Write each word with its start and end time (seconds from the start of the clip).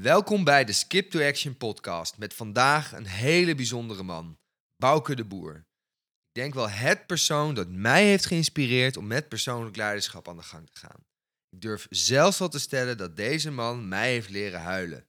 Welkom 0.00 0.44
bij 0.44 0.64
de 0.64 0.72
Skip 0.72 1.10
to 1.10 1.20
Action 1.20 1.56
podcast 1.56 2.18
met 2.18 2.34
vandaag 2.34 2.92
een 2.92 3.06
hele 3.06 3.54
bijzondere 3.54 4.02
man, 4.02 4.38
Bouke 4.76 5.14
de 5.14 5.24
Boer. 5.24 5.56
Ik 5.56 6.34
denk 6.40 6.54
wel 6.54 6.70
het 6.70 7.06
persoon 7.06 7.54
dat 7.54 7.68
mij 7.68 8.04
heeft 8.04 8.26
geïnspireerd 8.26 8.96
om 8.96 9.06
met 9.06 9.28
persoonlijk 9.28 9.76
leiderschap 9.76 10.28
aan 10.28 10.36
de 10.36 10.42
gang 10.42 10.70
te 10.70 10.78
gaan. 10.78 11.06
Ik 11.48 11.60
durf 11.60 11.86
zelfs 11.90 12.38
wel 12.38 12.48
te 12.48 12.58
stellen 12.58 12.96
dat 12.96 13.16
deze 13.16 13.50
man 13.50 13.88
mij 13.88 14.10
heeft 14.10 14.28
leren 14.28 14.60
huilen. 14.60 15.08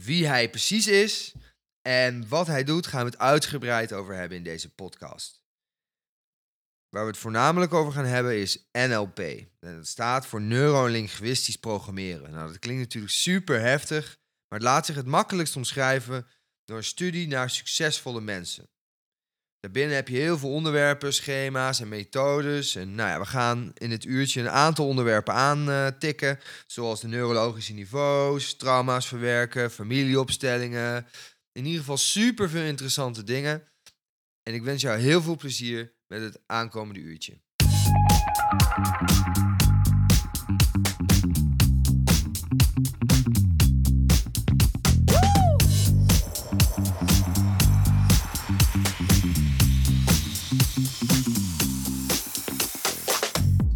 Wie 0.00 0.26
hij 0.26 0.50
precies 0.50 0.86
is 0.86 1.34
en 1.88 2.28
wat 2.28 2.46
hij 2.46 2.64
doet, 2.64 2.86
gaan 2.86 3.04
we 3.04 3.10
het 3.10 3.18
uitgebreid 3.18 3.92
over 3.92 4.14
hebben 4.14 4.38
in 4.38 4.44
deze 4.44 4.74
podcast. 4.74 5.41
Waar 6.92 7.02
we 7.02 7.10
het 7.10 7.18
voornamelijk 7.18 7.74
over 7.74 7.92
gaan 7.92 8.04
hebben 8.04 8.36
is 8.36 8.68
NLP. 8.72 9.18
En 9.18 9.76
dat 9.76 9.86
staat 9.86 10.26
voor 10.26 10.40
neurolinguistisch 10.40 11.56
programmeren. 11.56 12.30
Nou, 12.30 12.48
dat 12.48 12.58
klinkt 12.58 12.82
natuurlijk 12.82 13.12
super 13.12 13.60
heftig, 13.60 14.18
maar 14.48 14.58
het 14.58 14.68
laat 14.68 14.86
zich 14.86 14.94
het 14.94 15.06
makkelijkst 15.06 15.56
omschrijven 15.56 16.26
door 16.64 16.76
een 16.76 16.84
studie 16.84 17.28
naar 17.28 17.50
succesvolle 17.50 18.20
mensen. 18.20 18.68
Daarbinnen 19.60 19.94
heb 19.94 20.08
je 20.08 20.16
heel 20.16 20.38
veel 20.38 20.52
onderwerpen, 20.52 21.12
schema's 21.12 21.80
en 21.80 21.88
methodes. 21.88 22.74
En 22.74 22.94
nou 22.94 23.08
ja, 23.08 23.18
we 23.18 23.26
gaan 23.26 23.72
in 23.74 23.90
het 23.90 24.04
uurtje 24.04 24.40
een 24.40 24.50
aantal 24.50 24.86
onderwerpen 24.86 25.34
aantikken, 25.34 26.38
zoals 26.66 27.00
de 27.00 27.08
neurologische 27.08 27.72
niveaus, 27.72 28.56
trauma's 28.56 29.08
verwerken, 29.08 29.70
familieopstellingen. 29.70 31.06
In 31.52 31.64
ieder 31.64 31.80
geval 31.80 31.96
super 31.96 32.50
veel 32.50 32.64
interessante 32.64 33.24
dingen. 33.24 33.68
En 34.42 34.54
ik 34.54 34.62
wens 34.62 34.82
jou 34.82 34.98
heel 34.98 35.22
veel 35.22 35.36
plezier 35.36 35.92
met 36.12 36.22
het 36.22 36.40
aankomende 36.46 37.00
uurtje. 37.00 37.40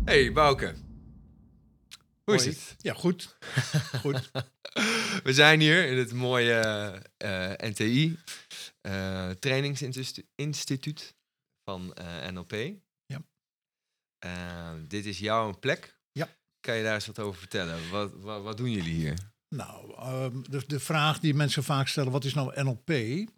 Hey 0.05 0.33
Bouke. 0.33 0.75
Hoe 2.25 2.35
is 2.35 2.45
het? 2.45 2.77
Ja, 2.79 2.95
goed. 2.95 3.37
goed. 4.03 4.31
We 5.23 5.33
zijn 5.33 5.61
hier 5.61 5.87
in 5.87 5.99
het 5.99 6.13
mooie 6.13 6.61
eh, 7.17 7.51
NTI, 7.57 8.19
eh, 8.81 9.31
trainingsinstituut 9.31 11.16
van 11.71 11.95
eh, 11.95 12.31
NLP. 12.31 12.53
Ja. 13.07 13.23
Eh, 14.19 14.75
dit 14.89 15.07
is 15.07 15.19
jouw 15.19 15.59
plek. 15.59 15.99
Ja. 16.13 16.29
Kan 16.61 16.77
je 16.77 16.83
daar 16.83 16.95
eens 16.95 17.07
wat 17.07 17.19
over 17.19 17.39
vertellen? 17.39 17.91
Wat, 17.91 18.13
wat, 18.15 18.43
wat 18.43 18.57
doen 18.57 18.71
jullie 18.71 18.95
hier? 18.95 19.35
Nou, 19.49 19.95
ehm, 19.95 20.43
de, 20.43 20.63
de 20.67 20.81
vraag 20.81 21.21
die 21.21 21.35
mensen 21.35 21.65
vaak 21.65 21.89
stellen, 21.89 22.13
wat 22.13 22.25
is 22.25 22.35
nou 22.35 22.63
NLP? 22.63 22.93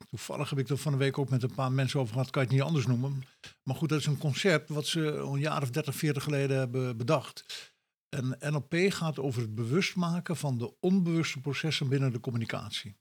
Toevallig 0.09 0.51
heb 0.51 0.59
ik 0.59 0.69
er 0.69 0.79
van 0.79 0.93
de 0.93 0.99
week 0.99 1.19
ook 1.19 1.29
met 1.29 1.43
een 1.43 1.55
paar 1.55 1.73
mensen 1.73 2.01
over 2.01 2.13
gehad, 2.13 2.31
kan 2.31 2.43
je 2.43 2.49
het 2.49 2.57
niet 2.57 2.67
anders 2.67 2.87
noemen. 2.87 3.23
Maar 3.63 3.77
goed, 3.77 3.89
dat 3.89 3.99
is 3.99 4.07
een 4.07 4.19
concept 4.19 4.69
wat 4.69 4.87
ze 4.87 5.01
een 5.01 5.39
jaar 5.39 5.63
of 5.63 5.71
30, 5.71 5.95
40 5.95 6.23
geleden 6.23 6.59
hebben 6.59 6.97
bedacht. 6.97 7.45
En 8.09 8.37
NLP 8.41 8.75
gaat 8.89 9.19
over 9.19 9.41
het 9.41 9.55
bewust 9.55 9.97
maken 9.97 10.37
van 10.37 10.59
de 10.59 10.81
onbewuste 10.81 11.41
processen 11.41 11.89
binnen 11.89 12.13
de 12.13 12.21
communicatie. 12.21 12.97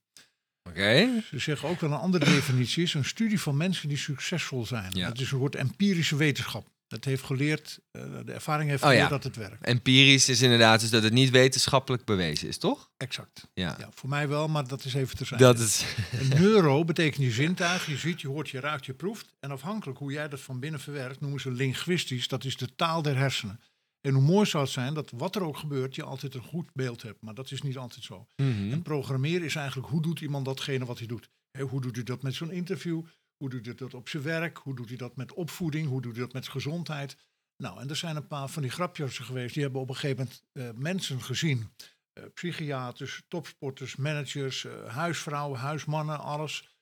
Oké. 0.68 1.22
Ze 1.30 1.40
zeggen 1.40 1.70
ook 1.70 1.80
wel 1.80 1.92
een 1.92 1.98
andere 1.98 2.26
definitie 2.26 2.84
is 2.84 2.94
een 2.94 3.06
studie 3.06 3.42
van 3.42 3.58
mensen 3.58 3.90
die 3.90 3.98
succesvol 3.98 4.66
zijn. 4.66 4.92
Ja. 4.92 5.08
Het 5.08 5.16
is 5.16 5.32
een 5.32 5.40
soort 5.40 5.56
empirische 5.56 6.16
wetenschap. 6.16 6.68
Het 6.88 7.06
heeft 7.06 7.24
geleerd, 7.24 7.80
eh, 7.92 8.02
de 8.26 8.32
ervaring 8.32 8.70
heeft 8.70 8.82
Oh, 8.84 8.88
geleerd 8.90 9.06
ja. 9.10 9.14
dat 9.14 9.24
het 9.24 9.36
werkt. 9.36 9.66
Empirisch 9.66 10.30
is 10.30 10.42
inderdaad 10.42 10.80
dus 10.80 10.90
dat 10.90 11.04
het 11.04 11.14
niet 11.14 11.30
wetenschappelijk 11.30 12.06
bewezen 12.06 12.48
is, 12.48 12.58
toch? 12.58 12.90
Exact. 12.98 13.48
Ja. 13.54 13.76
Ja, 13.80 13.90
voor 13.94 14.10
mij 14.10 14.28
wel, 14.28 14.48
maar 14.48 14.68
dat 14.68 14.86
is 14.86 14.94
even 14.94 15.18
te 15.18 15.26
zijn. 15.26 15.40
Dat 15.40 15.60
is... 15.60 15.84
Een 16.20 16.30
neuro 16.42 16.86
betekent 16.86 17.24
je 17.24 17.32
zintuig, 17.32 17.86
je 17.86 17.98
ziet, 17.98 18.22
je 18.22 18.28
hoort, 18.28 18.50
je 18.50 18.60
ruikt, 18.60 18.86
je 18.86 18.94
proeft. 18.94 19.34
En 19.40 19.52
afhankelijk 19.52 20.00
hoe 20.00 20.12
jij 20.12 20.30
dat 20.30 20.40
van 20.40 20.60
binnen 20.60 20.80
verwerkt, 20.80 21.22
noemen 21.22 21.40
ze 21.40 21.52
linguistisch. 21.52 22.28
Dat 22.28 22.44
is 22.44 22.58
de 22.58 22.76
taal 22.76 23.02
der 23.02 23.18
hersenen. 23.18 23.60
En 24.08 24.14
hoe 24.14 24.24
mooi 24.24 24.46
zou 24.46 24.64
het 24.64 24.74
zijn 24.74 24.94
dat 24.94 25.12
wat 25.12 25.36
er 25.36 25.44
ook 25.44 25.58
gebeurt, 25.58 25.96
je 25.96 26.04
altijd 26.04 26.36
een 26.36 26.44
goed 26.44 26.70
beeld 26.74 27.02
hebt. 27.02 27.22
Maar 27.22 27.34
dat 27.34 27.52
is 27.52 27.62
niet 27.62 27.78
altijd 27.78 28.04
zo. 28.04 28.28
Mhm. 28.36 28.72
En 28.72 28.82
programmeren 28.82 29.46
is 29.46 29.56
eigenlijk 29.56 29.88
hoe 29.88 30.02
doet 30.02 30.22
iemand 30.22 30.46
datgene 30.46 30.86
wat 30.86 30.98
hij 30.98 31.08
doet. 31.08 31.30
Hoe 31.70 31.82
doet 31.82 31.96
hij 31.96 32.04
dat 32.04 32.22
met 32.22 32.34
zo'n 32.34 32.52
interview? 32.52 33.04
Hoe 33.38 33.50
doet 33.50 33.66
hij 33.66 33.76
dat 33.76 33.94
op 33.94 34.10
zijn 34.10 34.24
werk? 34.24 34.58
Hoe 34.58 34.76
doet 34.76 34.88
hij 34.88 34.98
dat 34.98 35.16
met 35.16 35.34
opvoeding? 35.34 35.88
Hoe 35.88 36.02
doet 36.02 36.16
hij 36.16 36.24
dat 36.24 36.34
met 36.34 36.48
gezondheid? 36.48 37.18
Nou, 37.58 37.80
en 37.80 37.90
er 37.90 37.96
zijn 37.96 38.16
een 38.16 38.28
paar 38.28 38.48
van 38.48 38.62
die 38.62 38.72
grapjes 38.72 39.18
geweest. 39.18 39.54
Die 39.54 39.64
hebben 39.64 39.82
op 39.82 39.90
een 39.90 39.96
gegeven 39.96 40.18
moment 40.18 40.44
eh, 40.52 40.82
mensen 40.82 41.22
gezien. 41.22 41.72
Eh, 42.14 42.24
psychiaters, 42.34 43.24
topsporters, 43.28 43.96
managers, 43.96 44.66
eh, 44.66 44.88
huisvrouwen, 44.88 45.60
huismannen, 45.60 46.20
alles. 46.20 46.77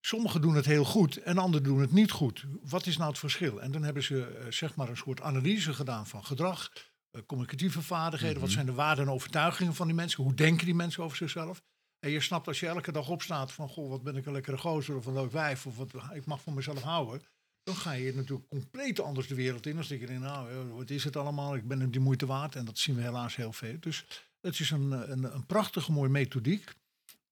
Sommigen 0.00 0.40
doen 0.40 0.54
het 0.54 0.66
heel 0.66 0.84
goed 0.84 1.16
en 1.16 1.38
anderen 1.38 1.64
doen 1.64 1.80
het 1.80 1.92
niet 1.92 2.10
goed. 2.10 2.44
Wat 2.62 2.86
is 2.86 2.96
nou 2.96 3.08
het 3.10 3.18
verschil? 3.18 3.60
En 3.62 3.70
dan 3.72 3.82
hebben 3.82 4.02
ze 4.02 4.24
eh, 4.26 4.50
zeg 4.52 4.74
maar 4.76 4.88
een 4.88 4.96
soort 4.96 5.20
analyse 5.20 5.72
gedaan 5.72 6.06
van 6.06 6.24
gedrag, 6.24 6.72
eh, 7.10 7.22
communicatieve 7.26 7.82
vaardigheden. 7.82 8.36
Wat 8.36 8.44
Mhm. 8.44 8.52
zijn 8.54 8.66
de 8.66 8.72
waarden 8.72 9.06
en 9.06 9.12
overtuigingen 9.12 9.74
van 9.74 9.86
die 9.86 9.96
mensen? 9.96 10.22
Hoe 10.22 10.34
denken 10.34 10.64
die 10.64 10.74
mensen 10.74 11.02
over 11.04 11.16
zichzelf? 11.16 11.62
En 12.00 12.10
je 12.10 12.20
snapt 12.20 12.46
als 12.46 12.60
je 12.60 12.66
elke 12.66 12.92
dag 12.92 13.08
opstaat 13.08 13.52
van, 13.52 13.68
goh, 13.68 13.88
wat 13.88 14.02
ben 14.02 14.16
ik 14.16 14.26
een 14.26 14.32
lekkere 14.32 14.58
gozer 14.58 14.96
of 14.96 15.06
een 15.06 15.12
leuk 15.12 15.32
wijf 15.32 15.66
of 15.66 15.76
wat 15.76 15.92
ik 16.12 16.24
mag 16.26 16.40
van 16.42 16.54
mezelf 16.54 16.82
houden. 16.82 17.22
Dan 17.62 17.74
ga 17.76 17.92
je 17.92 18.14
natuurlijk 18.14 18.48
compleet 18.48 19.00
anders 19.00 19.26
de 19.26 19.34
wereld 19.34 19.66
in. 19.66 19.74
Dan 19.76 19.84
denk 19.88 20.00
je, 20.00 20.06
denkt, 20.06 20.22
nou, 20.22 20.50
eh, 20.50 20.56
wat 20.76 20.90
is 20.90 21.04
het 21.04 21.16
allemaal? 21.16 21.54
Ik 21.54 21.68
ben 21.68 21.80
het 21.80 21.92
die 21.92 22.00
moeite 22.00 22.26
waard. 22.26 22.54
En 22.56 22.64
dat 22.64 22.78
zien 22.78 22.94
we 22.94 23.02
helaas 23.02 23.36
heel 23.36 23.52
veel. 23.52 23.76
Dus 23.80 24.04
het 24.40 24.60
is 24.60 24.70
een, 24.70 24.90
een, 25.10 25.34
een 25.34 25.46
prachtige 25.46 25.92
mooie 25.92 26.08
methodiek. 26.10 26.72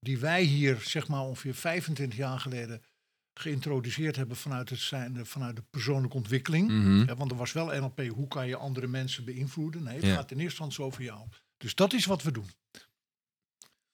Die 0.01 0.19
wij 0.19 0.43
hier, 0.43 0.81
zeg 0.81 1.09
maar 1.09 1.21
ongeveer 1.21 1.55
25 1.55 2.19
jaar 2.19 2.41
geleden 2.41 2.83
geïntroduceerd 3.35 4.17
hebben 4.17 4.37
vanuit, 4.37 4.71
het 4.71 4.79
zijn, 4.79 5.27
vanuit 5.27 5.57
de 5.57 5.63
persoonlijke 5.71 6.17
ontwikkeling. 6.17 6.69
Mhm. 6.71 7.07
Ja, 7.07 7.17
want 7.17 7.31
er 7.31 7.37
was 7.37 7.53
wel 7.53 7.67
NLP, 7.81 8.07
hoe 8.09 8.29
kan 8.29 8.47
je 8.49 8.57
andere 8.57 8.87
mensen 8.87 9.25
beïnvloeden? 9.25 9.83
Nee, 9.83 9.95
het 9.95 10.05
Ja. 10.05 10.15
gaat 10.15 10.31
in 10.31 10.39
eerste 10.39 10.63
instantie 10.63 10.85
over 10.85 11.03
jou. 11.03 11.29
Dus 11.57 11.75
dat 11.75 11.93
is 11.93 12.05
wat 12.05 12.23
we 12.23 12.33
doen. 12.33 12.51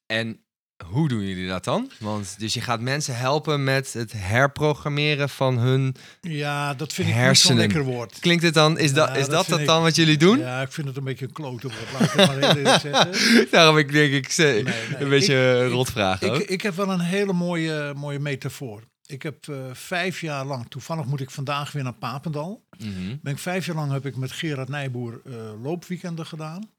En 0.07 0.45
hoe 0.91 1.09
doen 1.09 1.27
jullie 1.27 1.49
dat 1.49 1.65
dan? 1.65 1.91
Want 1.99 2.35
dus 2.39 2.55
je 2.55 2.61
gaat 2.61 2.81
mensen 2.81 3.17
helpen 3.17 3.65
met 3.65 3.93
het 3.93 4.13
herprogrammeren 4.17 5.29
van 5.29 5.59
hun. 5.59 5.95
Ja, 6.21 6.75
dat 6.75 6.93
vind 6.93 7.09
ik 7.09 7.15
Hersenen. 7.15 7.57
niet 7.57 7.71
zo'n 7.71 7.75
lekker 7.77 7.93
woord. 7.95 8.19
Klinkt 8.19 8.43
het 8.43 8.55
dan? 8.55 8.79
Is 8.79 8.91
Ja, 8.91 8.95
dat, 8.97 9.17
is 9.17 9.27
dat 9.29 9.47
dat, 9.47 9.61
ik- 9.61 9.67
dan 9.67 9.83
wat 9.83 9.97
jullie 9.97 10.17
doen? 10.17 10.39
Ja, 10.39 10.61
ik 10.63 10.73
vind 10.73 10.87
het 10.87 10.97
een 10.97 11.05
beetje 11.05 11.25
een 11.27 11.33
klote 11.33 11.69
woord. 11.69 11.93
Laat 11.93 12.03
ik 12.03 12.11
het 12.11 12.27
maar 12.27 12.37
heel 12.37 12.57
eerlijk 12.57 12.81
zeggen. 12.81 13.49
Daarom 13.51 13.79
ik 13.79 13.93
denk 13.93 14.13
ik 14.13 14.31
ze- 14.31 14.43
Nee, 14.43 14.63
nee, 14.63 14.75
een 15.03 15.09
beetje 15.09 15.35
ik- 15.55 15.61
een 15.61 15.67
ik- 15.67 15.73
rotvraag. 15.73 16.23
Ik, 16.23 16.37
ik 16.37 16.63
heb 16.63 16.75
wel 16.77 16.91
een 16.91 17.01
hele 17.01 17.33
mooie, 17.33 17.93
mooie 17.97 18.19
metafoor. 18.19 18.83
Ik 19.07 19.23
heb 19.23 19.49
eh, 19.49 19.57
vijf 19.73 20.21
jaar 20.21 20.45
lang, 20.45 20.67
toevallig 20.69 21.05
moet 21.05 21.21
ik 21.21 21.31
vandaag 21.31 21.73
weer 21.73 21.83
naar 21.83 21.93
Papendal. 21.93 22.65
Mhm. 22.79 23.17
Ben 23.23 23.33
ik 23.33 23.39
vijf 23.39 23.67
jaar 23.67 23.77
lang 23.77 23.93
heb 23.93 24.07
ik 24.07 24.17
met 24.17 24.33
Gerard 24.33 24.69
Nijboer 24.69 25.21
eh, 25.27 25.33
loopweekenden 25.63 26.27
gedaan. 26.27 26.71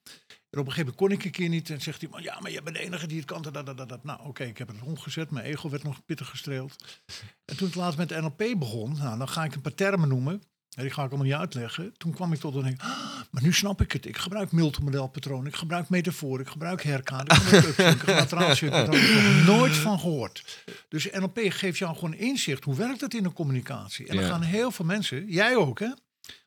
En 0.54 0.60
op 0.60 0.66
een 0.66 0.72
gegeven 0.74 0.94
moment 0.96 0.96
kon 0.96 1.12
ik 1.12 1.26
een 1.26 1.32
keer 1.42 1.50
niet. 1.50 1.70
En 1.70 1.82
zegt 1.82 2.02
hij, 2.02 2.22
ja, 2.22 2.40
maar 2.40 2.52
jij 2.52 2.64
bent 2.64 2.76
de 2.76 2.82
enige 2.82 3.08
die 3.08 3.18
het 3.18 3.26
kan. 3.26 3.42
Dat, 3.42 3.54
dat, 3.54 3.78
dat, 3.78 3.90
dat. 3.90 4.04
Nou, 4.04 4.20
oké, 4.28 4.44
ik 4.44 4.58
heb 4.58 4.68
het 4.68 4.82
omgezet. 4.82 5.32
Mijn 5.32 5.46
ego 5.46 5.70
werd 5.70 5.84
nog 5.84 6.06
pittig 6.06 6.30
gestreeld. 6.30 7.02
En 7.46 7.58
toen 7.58 7.68
ik 7.68 7.76
laatst 7.76 7.98
met 7.98 8.10
NLP 8.10 8.44
begon, 8.58 8.98
nou, 8.98 9.18
dan 9.18 9.30
ga 9.30 9.44
ik 9.44 9.56
een 9.56 9.62
paar 9.62 9.74
termen 9.76 10.10
noemen. 10.10 10.44
En 10.76 10.82
die 10.84 10.92
ga 10.92 11.04
ik 11.04 11.08
allemaal 11.10 11.28
niet 11.28 11.36
uitleggen. 11.36 11.94
Toen 11.98 12.14
kwam 12.14 12.34
ik 12.34 12.40
tot 12.40 12.56
een 12.56 12.64
denk, 12.64 12.82
ah, 12.82 12.88
maar 13.32 13.44
nu 13.44 13.54
snap 13.54 13.82
ik 13.82 13.92
het. 13.92 14.06
Ik 14.06 14.18
gebruik 14.18 14.52
multimodelpatroon, 14.52 15.46
ik 15.46 15.56
gebruik 15.56 15.90
metafoor, 15.90 16.40
ik 16.40 16.48
gebruik 16.48 16.84
herkade, 16.84 17.36
ik 17.36 17.42
gebruik 17.42 17.68
upsync, 17.78 18.02
ik 18.02 18.08
heb 18.08 19.46
nooit 19.46 19.76
van 19.76 20.00
gehoord. 20.00 20.64
Dus 20.90 21.10
NLP 21.12 21.40
geeft 21.44 21.78
jou 21.78 21.94
gewoon 21.96 22.14
inzicht. 22.14 22.64
Hoe 22.64 22.76
werkt 22.76 23.02
het 23.02 23.14
in 23.14 23.24
de 23.24 23.34
communicatie? 23.34 24.08
En 24.08 24.16
dan 24.16 24.26
Ja. 24.26 24.32
gaan 24.32 24.42
heel 24.42 24.72
veel 24.72 24.86
mensen, 24.86 25.28
jij 25.28 25.56
ook 25.56 25.80
hè. 25.80 25.90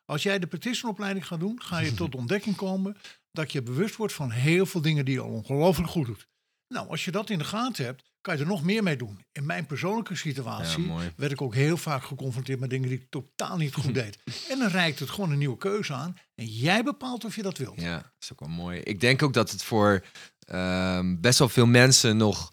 Als 0.05 0.22
jij 0.22 0.39
de 0.39 0.47
practitioneropleiding 0.47 1.27
gaat 1.27 1.41
doen, 1.41 1.62
ga 1.62 1.78
je 1.78 1.95
tot 2.00 2.12
de 2.12 2.19
ontdekking 2.19 2.56
komen 2.56 2.97
dat 3.36 3.52
je 3.52 3.62
bewust 3.62 3.97
wordt 3.97 4.12
van 4.12 4.30
heel 4.30 4.66
veel 4.66 4.80
dingen 4.80 5.04
die 5.04 5.14
je 5.14 5.24
ongelooflijk 5.24 5.91
goed 5.91 6.06
doet. 6.06 6.28
Nou, 6.68 6.88
als 6.88 7.04
je 7.04 7.10
dat 7.10 7.30
in 7.30 7.38
de 7.38 7.44
gaten 7.44 7.84
hebt, 7.84 8.03
kan 8.21 8.36
je 8.36 8.41
er 8.41 8.47
nog 8.48 8.62
meer 8.62 8.83
mee 8.83 8.97
doen. 8.97 9.24
In 9.33 9.47
mijn 9.47 9.66
persoonlijke 9.66 10.16
situatie 10.16 10.86
Ja, 10.86 10.98
werd 11.16 11.33
ik 11.33 11.41
ook 11.41 11.54
heel 11.54 11.77
vaak 11.77 12.04
geconfronteerd 12.04 12.60
met 12.60 12.71
dingen 12.71 12.88
die 12.88 12.98
ik 12.98 13.10
totaal 13.10 13.56
niet 13.56 13.74
goed 13.74 13.94
deed. 14.04 14.18
En 14.48 14.59
dan 14.59 14.68
reikt 14.68 14.98
het 14.98 15.10
gewoon 15.10 15.30
een 15.30 15.38
nieuwe 15.38 15.56
keuze 15.56 15.92
aan. 15.92 16.16
En 16.34 16.47
jij 16.47 16.83
bepaalt 16.84 17.24
of 17.24 17.36
je 17.36 17.42
dat 17.42 17.59
wilt. 17.59 17.80
Ja, 17.80 17.94
dat 17.97 18.12
is 18.21 18.33
ook 18.33 18.41
wel 18.41 18.48
mooi. 18.48 18.80
Ik 18.80 19.00
denk 19.00 19.22
ook 19.22 19.33
dat 19.33 19.50
het 19.50 19.62
voor 19.62 20.04
ehm, 20.39 21.21
best 21.21 21.39
wel 21.39 21.48
veel 21.48 21.66
mensen 21.66 22.16
nog 22.16 22.53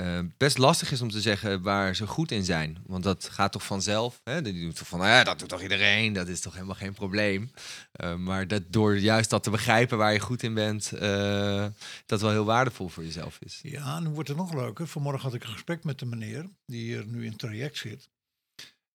eh, 0.00 0.18
best 0.36 0.58
lastig 0.58 0.92
is 0.92 1.00
om 1.00 1.10
te 1.10 1.20
zeggen 1.20 1.62
waar 1.62 1.96
ze 1.96 2.06
goed 2.06 2.30
in 2.30 2.44
zijn. 2.44 2.78
Want 2.86 3.04
dat 3.04 3.28
gaat 3.28 3.52
toch 3.52 3.64
vanzelf. 3.66 4.20
Hè? 4.24 4.42
Die 4.42 4.60
doet 4.60 4.76
toch 4.76 4.88
van, 4.88 5.00
ja, 5.00 5.24
dat 5.24 5.38
doet 5.38 5.48
toch 5.48 5.62
iedereen. 5.62 6.12
Dat 6.12 6.28
is 6.28 6.40
toch 6.40 6.54
helemaal 6.54 6.74
geen 6.74 6.92
probleem. 6.92 7.50
Eh, 7.92 8.14
maar 8.14 8.48
dat 8.48 8.62
door 8.68 8.98
juist 8.98 9.30
dat 9.30 9.42
te 9.42 9.50
begrijpen 9.50 9.98
waar 9.98 10.12
je 10.12 10.20
goed 10.20 10.42
in 10.42 10.54
bent, 10.54 10.92
eh, 10.92 11.66
dat 12.06 12.20
wel 12.20 12.30
heel 12.30 12.44
waardevol 12.44 12.88
voor 12.88 13.04
jezelf 13.04 13.38
is. 13.40 13.60
Ja, 13.62 14.00
nu 14.00 14.08
wordt 14.08 14.28
het 14.28 14.38
nog 14.38 14.54
leuker. 14.54 14.86
Vanmorgen 14.86 15.22
had 15.22 15.34
ik 15.34 15.44
een 15.44 15.52
gesprek 15.52 15.84
met 15.84 16.00
een 16.00 16.08
meneer 16.08 16.48
die 16.66 16.82
hier 16.82 17.06
nu 17.06 17.24
in 17.24 17.30
het 17.30 17.38
traject 17.38 17.76
zit. 17.76 18.08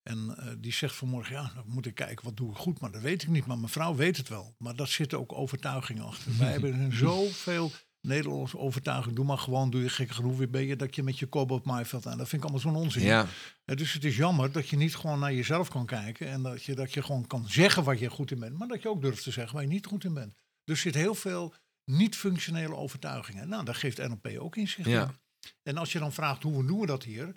En 0.04 0.38
die 0.60 0.74
zegt 0.74 0.96
vanmorgen, 0.96 1.36
ja, 1.36 1.52
dan 1.56 1.64
moet 1.68 1.86
ik 1.86 1.96
kijken, 1.96 2.26
wat 2.26 2.38
doe 2.38 2.52
ik 2.52 2.58
goed? 2.58 2.80
Maar 2.80 2.92
dat 2.92 3.02
weet 3.02 3.24
ik 3.24 3.30
niet. 3.30 3.46
Maar 3.46 3.58
mijn 3.58 3.72
vrouw 3.72 3.96
weet 3.96 4.18
het 4.18 4.30
wel. 4.30 4.56
Maar 4.58 4.76
daar 4.76 4.88
zitten 4.88 5.20
ook 5.20 5.34
overtuigingen 5.34 6.06
achter. 6.06 6.38
Wij 6.38 6.52
hebben 6.60 6.94
zoveel 6.94 7.72
Nederlandse 8.06 8.58
overtuiging, 8.58 9.16
doe 9.16 9.26
maar 9.26 9.38
gewoon, 9.38 9.70
doe 9.70 9.82
je 9.82 9.90
gek 9.90 10.12
genoeg 10.12 10.38
weer 10.38 10.50
ben 10.50 10.66
je 10.66 10.76
dat 10.76 10.96
je 10.96 11.04
met 11.04 11.20
je 11.20 11.26
kop 11.26 11.52
op 11.52 11.66
maaiveld 11.66 12.08
aan. 12.08 12.18
Dat 12.18 12.30
vind 12.30 12.44
ik 12.44 12.50
allemaal 12.50 12.72
zo'n 12.72 12.82
onzin. 12.84 13.04
Ja, 13.04 13.26
dus 13.66 13.94
het 13.94 14.04
is 14.04 14.16
jammer 14.18 14.52
dat 14.52 14.68
je 14.70 14.76
niet 14.78 14.96
gewoon 14.96 15.20
naar 15.20 15.34
jezelf 15.34 15.70
kan 15.70 15.86
kijken 15.86 16.28
en 16.28 16.44
dat 16.44 16.64
je, 16.64 16.76
dat 16.76 16.94
je 16.94 17.02
gewoon 17.04 17.28
kan 17.28 17.48
zeggen 17.50 17.84
wat 17.84 18.00
je 18.00 18.10
goed 18.10 18.32
in 18.32 18.40
bent, 18.40 18.58
maar 18.58 18.68
dat 18.68 18.82
je 18.82 18.90
ook 18.90 19.02
durft 19.02 19.24
te 19.24 19.32
zeggen 19.32 19.54
waar 19.54 19.64
je 19.64 19.70
niet 19.70 19.86
goed 19.86 20.04
in 20.04 20.14
bent. 20.14 20.34
Dus 20.64 20.76
er 20.76 20.82
zit 20.82 20.96
heel 20.96 21.16
veel 21.16 21.54
niet-functionele 21.92 22.76
overtuigingen. 22.76 23.50
Nou, 23.50 23.66
daar 23.66 23.76
geeft 23.76 23.98
NLP 23.98 24.28
ook 24.38 24.56
inzicht 24.56 24.90
Ja. 24.90 25.04
in. 25.04 25.50
En 25.64 25.78
als 25.78 25.92
je 25.92 26.00
dan 26.00 26.14
vraagt 26.14 26.44
hoe 26.44 26.66
doen 26.66 26.80
we 26.80 26.86
dat 26.86 27.04
hier, 27.04 27.36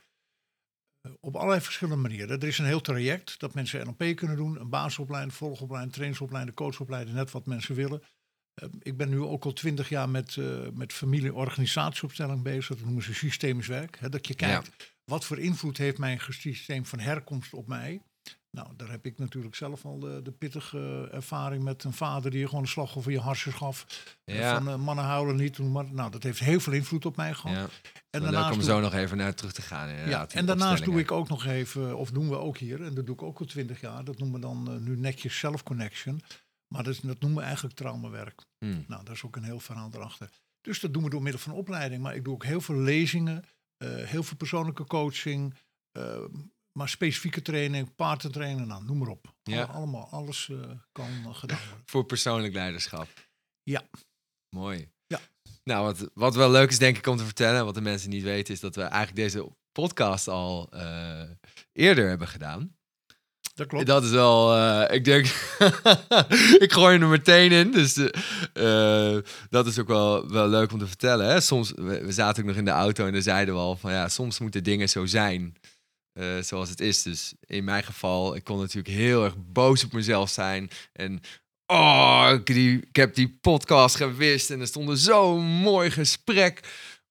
eh, 1.00 1.12
op 1.20 1.36
allerlei 1.36 1.60
verschillende 1.60 2.02
manieren. 2.02 2.40
Er 2.40 2.48
is 2.48 2.58
een 2.58 2.64
heel 2.64 2.80
traject 2.80 3.40
dat 3.40 3.54
mensen 3.54 3.86
NLP 3.86 4.16
kunnen 4.16 4.36
doen. 4.36 4.60
Een 4.60 4.68
basisopleiding, 4.68 5.34
volgopleiding, 5.34 5.92
trainingsopleiding, 5.92 6.56
coachopleiding, 6.56 7.16
net 7.16 7.30
wat 7.30 7.46
mensen 7.46 7.74
willen. 7.74 8.02
Eh, 8.58 8.69
ik 8.82 8.96
ben 8.96 9.08
nu 9.08 9.20
ook 9.20 9.44
al 9.44 9.52
twintig 9.52 9.88
jaar 9.88 10.08
met, 10.08 10.37
eh 10.37 10.44
met 10.75 10.93
familie-organisatieopstelling 10.93 12.43
bezig. 12.43 12.76
Dat 12.76 12.84
noemen 12.84 13.02
ze 13.02 13.14
systemisch 13.14 13.66
werk. 13.66 13.99
Hè, 14.00 14.08
dat 14.08 14.26
je 14.26 14.34
kijkt, 14.34 14.94
wat 15.05 15.25
voor 15.25 15.38
invloed 15.38 15.76
heeft 15.76 15.99
mijn 15.99 16.20
systeem 16.28 16.87
van 16.87 16.99
herkomst 16.99 17.55
op 17.55 17.66
mij? 17.66 18.02
Nou, 18.50 18.69
daar 18.76 18.90
heb 18.90 19.06
ik 19.06 19.19
natuurlijk 19.19 19.55
zelf 19.55 19.84
al 19.84 19.99
de, 19.99 20.20
de 20.22 20.31
pittige 20.31 21.08
ervaring 21.12 21.62
met 21.62 21.84
een 21.84 21.93
vader 21.93 22.31
die 22.31 22.40
je 22.40 22.46
gewoon 22.46 22.62
een 22.62 22.69
slag 22.69 22.96
over 22.96 23.12
je 23.12 23.20
hartjes 23.20 23.55
gaf. 23.55 23.87
Eh, 24.25 24.38
ja. 24.38 24.62
Van 24.62 24.81
mannen 24.81 25.04
houden 25.04 25.37
niet. 25.37 25.56
doen 25.56 25.72
Maar, 25.72 25.93
nou, 25.93 26.11
dat 26.11 26.22
heeft 26.22 26.38
heel 26.38 26.61
veel 26.61 26.72
invloed 26.72 27.06
op 27.06 27.16
mij 27.16 27.34
gehad. 27.34 27.56
ja. 27.56 27.66
En 28.11 28.31
leuk 28.31 28.52
om 28.52 28.62
zo 28.62 28.81
nog 28.81 28.94
even 28.94 29.16
naar 29.16 29.34
terug 29.34 29.52
te 29.52 29.62
gaan. 29.62 30.08
ja, 30.08 30.28
en 30.28 30.46
daarnaast 30.46 30.84
doe 30.84 30.99
ik 30.99 31.11
ook 31.11 31.28
nog 31.28 31.46
even, 31.46 31.96
of 31.96 32.11
doen 32.11 32.28
we 32.28 32.37
ook 32.37 32.58
hier, 32.58 32.82
en 32.82 32.94
dat 32.94 33.06
doe 33.06 33.14
ik 33.14 33.22
ook 33.22 33.38
al 33.38 33.46
twintig 33.46 33.81
jaar, 33.81 34.04
dat 34.04 34.19
noemen 34.19 34.40
we 34.40 34.46
dan 34.46 34.84
nu 34.84 34.96
netjes 34.96 35.38
self-connection. 35.38 36.22
Maar 36.74 36.84
dat, 36.84 36.94
is- 36.94 37.00
dat 37.00 37.20
noemen 37.20 37.38
we 37.38 37.44
eigenlijk 37.44 37.76
traumawerk. 37.76 38.40
Hmm. 38.64 38.84
Nou, 38.88 39.04
dat 39.04 39.14
is 39.14 39.22
ook 39.24 39.36
een 39.36 39.42
heel 39.44 39.60
verhaal 39.60 39.90
erachter. 39.94 40.30
Dus 40.60 40.80
dat 40.80 40.92
doen 40.92 41.02
we 41.04 41.10
door 41.10 41.22
middel 41.22 41.40
van 41.40 41.52
opleiding. 41.52 42.02
Maar 42.02 42.14
ik 42.14 42.24
doe 42.24 42.34
ook 42.34 42.44
heel 42.44 42.60
veel 42.60 42.74
lezingen, 42.76 43.44
eh, 43.76 43.88
heel 43.94 44.22
veel 44.22 44.36
persoonlijke 44.36 44.84
coaching, 44.84 45.54
eh, 45.98 46.24
maar 46.78 46.88
specifieke 46.88 47.42
training, 47.42 47.94
paardentraining, 47.94 48.66
nou, 48.68 48.84
noem 48.84 48.98
maar 48.98 49.08
op. 49.08 49.34
Ja. 49.42 49.62
Alle- 49.62 49.72
allemaal, 49.72 50.08
alles 50.10 50.48
eh, 50.48 50.70
kan 50.92 51.34
gedaan 51.34 51.58
worden. 51.68 51.84
Voor 51.92 52.04
persoonlijk 52.04 52.54
leiderschap. 52.54 53.08
Ja. 53.62 53.82
Mooi. 54.56 54.88
Ja. 55.06 55.20
Nou, 55.64 55.84
wat, 55.84 56.10
wat 56.14 56.34
wel 56.34 56.50
leuk 56.50 56.70
is 56.70 56.78
denk 56.78 56.96
ik 56.98 57.06
om 57.06 57.16
te 57.16 57.24
vertellen, 57.24 57.64
wat 57.64 57.74
de 57.74 57.80
mensen 57.80 58.10
niet 58.10 58.22
weten, 58.22 58.54
is 58.54 58.60
dat 58.60 58.74
we 58.74 58.82
eigenlijk 58.82 59.16
deze 59.16 59.50
podcast 59.72 60.28
al 60.28 60.68
eerder 61.72 62.08
hebben 62.08 62.28
gedaan. 62.28 62.76
Dat 63.58 63.66
klopt. 63.66 63.87
Dat 63.87 64.05
is 64.05 64.10
wel, 64.10 64.56
eh, 64.56 64.94
ik 64.96 65.05
denk, 65.05 65.26
ik 66.64 66.72
gooi 66.72 66.99
er 66.99 67.06
meteen 67.06 67.52
in. 67.52 67.70
Dus 67.70 67.96
eh, 67.96 69.16
eh, 69.16 69.22
dat 69.50 69.66
is 69.66 69.78
ook 69.78 69.87
wel, 69.87 70.31
wel 70.31 70.49
leuk 70.49 70.72
om 70.72 70.78
te 70.78 70.87
vertellen. 70.87 71.26
Hè? 71.26 71.40
Soms, 71.40 71.72
we, 71.76 72.12
zaten 72.12 72.43
ook 72.43 72.49
nog 72.49 72.58
in 72.58 72.64
de 72.64 72.70
auto 72.70 73.06
en 73.06 73.12
daar 73.12 73.22
zeiden 73.22 73.55
we 73.55 73.60
al 73.60 73.76
van 73.76 73.93
ja, 73.93 74.08
soms 74.08 74.38
moeten 74.38 74.64
dingen 74.64 74.88
zo 74.88 75.06
zijn 75.06 75.56
zoals 76.40 76.69
het 76.69 76.81
is. 76.81 77.02
Dus 77.02 77.34
in 77.40 77.64
mijn 77.64 77.84
geval, 77.84 78.37
ik 78.37 78.44
kon 78.44 78.58
natuurlijk 78.58 78.94
heel 78.94 79.25
erg 79.25 79.34
boos 79.52 79.84
op 79.84 79.93
mezelf 79.93 80.31
zijn. 80.31 80.70
En 80.93 81.20
oh, 81.66 82.31
ik, 82.32 82.49
ik 82.49 82.96
heb 82.96 83.14
die 83.14 83.38
podcast 83.40 83.96
gewist 83.96 84.50
en 84.50 84.61
er 84.61 84.66
stond 84.66 84.99
zo'n 84.99 85.44
mooi 85.44 85.90
gesprek. 85.90 86.61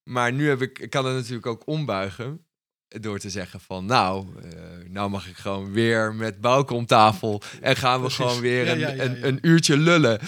Maar 0.04 0.34
nu 0.34 0.48
heb 0.48 0.62
ik, 0.62 0.80
ik 0.80 0.90
kan 0.90 1.06
het 1.06 1.16
natuurlijk 1.16 1.46
ook 1.46 1.68
ombuigen. 1.68 2.47
Door 2.90 3.20
te 3.20 3.30
zeggen 3.30 3.60
van 3.60 3.86
nou, 3.86 4.28
eh, 4.44 4.52
nou 4.90 5.10
mag 5.10 5.28
ik 5.28 5.38
gewoon 5.38 5.72
weer 5.72 6.14
met 6.16 6.42
Bouke 6.42 6.74
om 6.74 6.86
tafel. 6.86 7.42
En 7.62 7.76
gaan 7.76 7.94
we 8.02 8.06
Precies. 8.06 8.26
gewoon 8.26 8.42
weer 8.42 8.70
een, 8.70 8.80
ja, 8.80 8.90
ja, 8.90 9.04
een, 9.04 9.20
ja. 9.20 9.26
een 9.26 9.40
uurtje 9.42 9.78
lullen. 9.78 10.20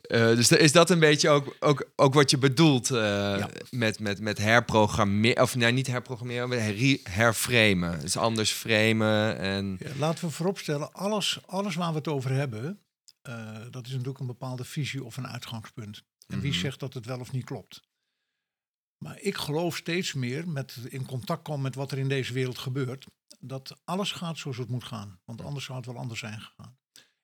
Eh, 0.00 0.26
dus 0.26 0.52
is 0.52 0.72
dat 0.72 0.90
een 0.90 0.98
beetje 0.98 1.28
ook, 1.28 1.56
ook, 1.60 1.90
ook 1.96 2.14
wat 2.14 2.30
je 2.30 2.38
bedoelt 2.38 2.90
eh, 2.90 3.44
met, 3.70 4.00
met, 4.00 4.20
met 4.20 4.38
herprogrammeren? 4.38 5.42
Of 5.42 5.54
nou, 5.56 5.72
niet 5.72 5.86
herprogrammeren, 5.86 6.48
maar 6.48 6.58
her, 6.58 6.98
herframen. 7.02 8.00
Dus 8.00 8.16
anders 8.16 8.50
framen 8.52 9.38
en... 9.38 9.76
Ja, 9.78 9.90
laten 9.98 10.24
we 10.24 10.30
vooropstellen, 10.30 10.92
alles, 10.92 11.38
alles 11.46 11.74
waar 11.74 11.90
we 11.90 11.96
het 11.98 12.08
over 12.08 12.30
hebben, 12.30 12.80
dat 13.70 13.86
is 13.86 13.92
natuurlijk 13.92 14.18
een 14.18 14.26
bepaalde 14.26 14.64
visie 14.64 15.04
of 15.04 15.16
een 15.16 15.28
uitgangspunt. 15.28 16.02
En 16.26 16.40
wie 16.40 16.50
Mhm. 16.50 16.60
zegt 16.60 16.80
dat 16.80 16.94
het 16.94 17.06
wel 17.06 17.18
of 17.20 17.32
niet 17.32 17.44
klopt? 17.44 17.80
Maar 18.98 19.20
ik 19.20 19.36
geloof 19.36 19.76
steeds 19.76 20.12
meer 20.12 20.48
met 20.48 20.76
in 20.88 21.06
contact 21.06 21.42
komen 21.42 21.62
met 21.62 21.74
wat 21.74 21.92
er 21.92 21.98
in 21.98 22.08
deze 22.08 22.32
wereld 22.32 22.58
gebeurt, 22.58 23.06
dat 23.40 23.80
alles 23.84 24.12
gaat 24.12 24.38
zoals 24.38 24.56
het 24.56 24.68
moet 24.68 24.84
gaan. 24.84 25.20
Want 25.24 25.40
anders 25.40 25.64
zou 25.64 25.78
het 25.78 25.86
wel 25.86 25.96
anders 25.96 26.20
zijn 26.20 26.40
gegaan. 26.40 26.78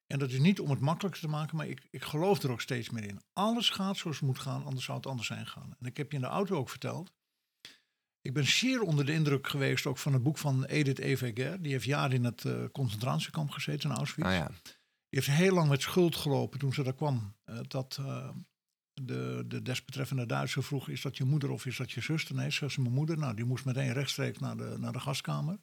En 0.06 0.18
dat 0.18 0.30
is 0.30 0.38
niet 0.38 0.60
om 0.60 0.70
het 0.70 0.80
makkelijker 0.80 1.20
te 1.20 1.28
maken, 1.28 1.56
maar 1.56 1.68
ik, 1.68 1.86
ik 1.90 2.02
geloof 2.04 2.42
er 2.42 2.50
ook 2.50 2.60
steeds 2.60 2.90
meer 2.90 3.04
in. 3.04 3.22
Alles 3.32 3.70
gaat 3.70 3.96
zoals 3.96 4.16
het 4.16 4.26
moet 4.26 4.38
gaan, 4.38 4.64
anders 4.64 4.84
zou 4.84 4.96
het 4.96 5.06
anders 5.06 5.26
zijn 5.28 5.46
gegaan. 5.46 5.76
En 5.78 5.86
ik 5.86 5.96
heb 5.96 6.10
je 6.10 6.16
in 6.16 6.22
de 6.22 6.28
auto 6.28 6.56
ook 6.56 6.70
verteld. 6.70 7.12
Ik 8.20 8.32
ben 8.32 8.46
zeer 8.46 8.80
onder 8.80 9.06
de 9.06 9.12
indruk 9.12 9.48
geweest 9.48 9.86
ook 9.86 9.98
van 9.98 10.12
het 10.12 10.22
boek 10.22 10.38
van 10.38 10.64
Edith 10.64 10.98
Eveger. 10.98 11.62
Die 11.62 11.72
heeft 11.72 11.84
jaren 11.84 12.16
in 12.16 12.24
het 12.24 12.44
eh, 12.44 12.64
concentratiekamp 12.72 13.50
gezeten 13.50 13.90
in 13.90 13.96
Auschwitz. 13.96 14.28
Nou 14.28 14.40
ja, 14.42 14.46
Die 14.52 14.74
heeft 15.08 15.26
heel 15.26 15.54
lang 15.54 15.68
met 15.68 15.82
schuld 15.82 16.16
gelopen 16.16 16.58
toen 16.58 16.72
ze 16.72 16.82
daar 16.82 16.94
kwam. 16.94 17.34
Eh, 17.44 17.58
dat 17.68 17.96
eh, 18.00 18.28
de, 18.94 19.44
de 19.46 19.62
desbetreffende 19.62 20.26
Duitser 20.26 20.62
vroeg, 20.62 20.88
is 20.88 21.02
dat 21.02 21.16
je 21.16 21.24
moeder 21.24 21.50
of 21.50 21.66
is 21.66 21.76
dat 21.76 21.92
je 21.92 22.00
zuster? 22.00 22.34
Nee, 22.34 22.50
ze 22.50 22.64
is 22.64 22.76
mijn 22.76 22.94
moeder. 22.94 23.18
Nou, 23.18 23.34
die 23.34 23.44
moest 23.44 23.64
meteen 23.64 23.92
rechtstreeks 23.92 24.38
naar 24.38 24.56
de, 24.56 24.76
naar 24.78 24.92
de 24.92 25.00
gaskamer. 25.00 25.58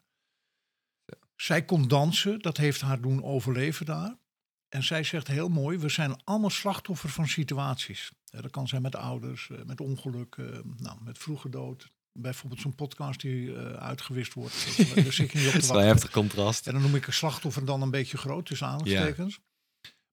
Zij 1.36 1.66
kon 1.66 1.88
dansen, 1.88 2.40
dat 2.40 2.58
heeft 2.58 2.82
haar 2.82 3.02
doen 3.02 3.24
overleven 3.24 3.86
daar. 3.86 4.16
En 4.70 4.84
zij 4.84 5.04
zegt 5.04 5.28
heel 5.28 5.50
mooi, 5.50 5.78
we 5.78 5.90
zijn 5.90 6.24
allemaal 6.24 6.50
slachtoffer 6.50 7.10
van 7.10 7.28
situaties. 7.28 8.12
Eh, 8.30 8.42
dat 8.42 8.52
kan 8.52 8.68
zijn 8.68 8.82
met 8.82 8.96
ouders, 8.96 9.50
eh, 9.50 9.64
met 9.64 9.82
ongeluk, 9.82 10.36
eh, 10.36 10.46
nou, 10.78 10.98
met 11.04 11.18
vroege 11.18 11.50
dood. 11.50 11.92
Bijvoorbeeld 12.14 12.62
zo'n 12.62 12.76
podcast 12.76 13.22
die 13.22 13.56
eh, 13.56 13.74
uitgewist 13.74 14.34
wordt. 14.34 14.54
Daar 14.96 15.14
zit 15.14 15.32
je 15.32 15.38
niet 15.38 15.48
op 15.48 15.52
te 15.52 15.58
het 15.58 15.64
is 15.64 15.68
wel 15.68 15.80
een 15.80 15.86
wachten. 15.86 15.86
heftig 15.86 16.12
contrast. 16.12 16.68
En 16.68 16.74
dan 16.74 16.82
noem 16.82 16.96
ik 16.96 17.08
een 17.08 17.14
slachtoffer 17.14 17.66
dan 17.66 17.82
een 17.82 17.92
beetje 17.92 18.18
groot, 18.18 18.46
tussen 18.46 18.68
aanhalingstekens. 18.68 19.40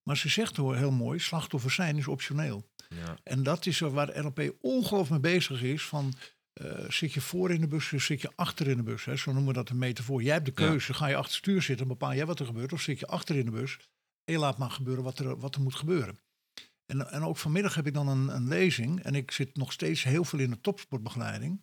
Maar 0.09 0.17
ze 0.17 0.29
zegt 0.29 0.57
hoor, 0.57 0.77
heel 0.77 0.91
mooi, 0.91 1.19
slachtoffer 1.19 1.71
zijn 1.71 1.97
is 1.97 2.09
optioneel. 2.09 2.69
Ja. 2.89 3.19
En 3.23 3.43
dat 3.43 3.67
is 3.67 3.79
waar 3.79 4.23
NLP 4.23 4.55
ongelooflijk 4.61 5.23
mee 5.23 5.33
bezig 5.35 5.63
is. 5.63 5.83
Van, 5.83 6.15
eh, 6.53 6.91
zit 6.91 7.13
je 7.13 7.21
voor 7.21 7.51
in 7.51 7.61
de 7.61 7.69
bus 7.69 7.93
of 7.93 8.03
zit 8.03 8.21
je 8.21 8.31
achter 8.35 8.69
in 8.69 8.77
de 8.77 8.83
bus? 8.83 9.05
Hè? 9.05 9.17
Zo 9.17 9.33
noemen 9.33 9.49
we 9.53 9.59
dat 9.59 9.69
een 9.71 9.79
metafoor. 9.79 10.23
Jij 10.23 10.33
hebt 10.33 10.57
de 10.57 10.63
Ja. 10.63 10.69
keuze, 10.69 10.95
ga 10.95 11.07
je 11.07 11.15
achter 11.15 11.31
het 11.33 11.41
stuur 11.43 11.63
zitten, 11.63 11.89
bepaal 11.89 12.15
jij 12.15 12.27
wat 12.27 12.41
er 12.41 12.47
gebeurt. 12.47 12.73
Of 12.73 12.81
zit 12.81 12.99
je 12.99 13.07
achter 13.07 13.37
in 13.37 13.45
de 13.45 13.51
bus 13.51 13.79
en 14.25 14.39
laat 14.39 14.59
maar 14.59 14.71
gebeuren 14.71 15.05
wat 15.05 15.19
er, 15.19 15.39
wat 15.39 15.55
er 15.55 15.61
moet 15.61 15.75
gebeuren. 15.75 16.19
En, 16.87 17.11
en 17.11 17.23
ook 17.23 17.37
vanmiddag 17.37 17.75
heb 17.75 17.87
ik 17.87 17.95
dan 17.95 18.09
een, 18.09 18.29
een 18.29 18.49
lezing. 18.49 19.03
En 19.03 19.15
ik 19.15 19.31
zit 19.31 19.57
nog 19.57 19.73
steeds 19.73 20.03
heel 20.03 20.25
veel 20.25 20.39
in 20.39 20.51
de 20.51 20.61
topsportbegeleiding. 20.61 21.61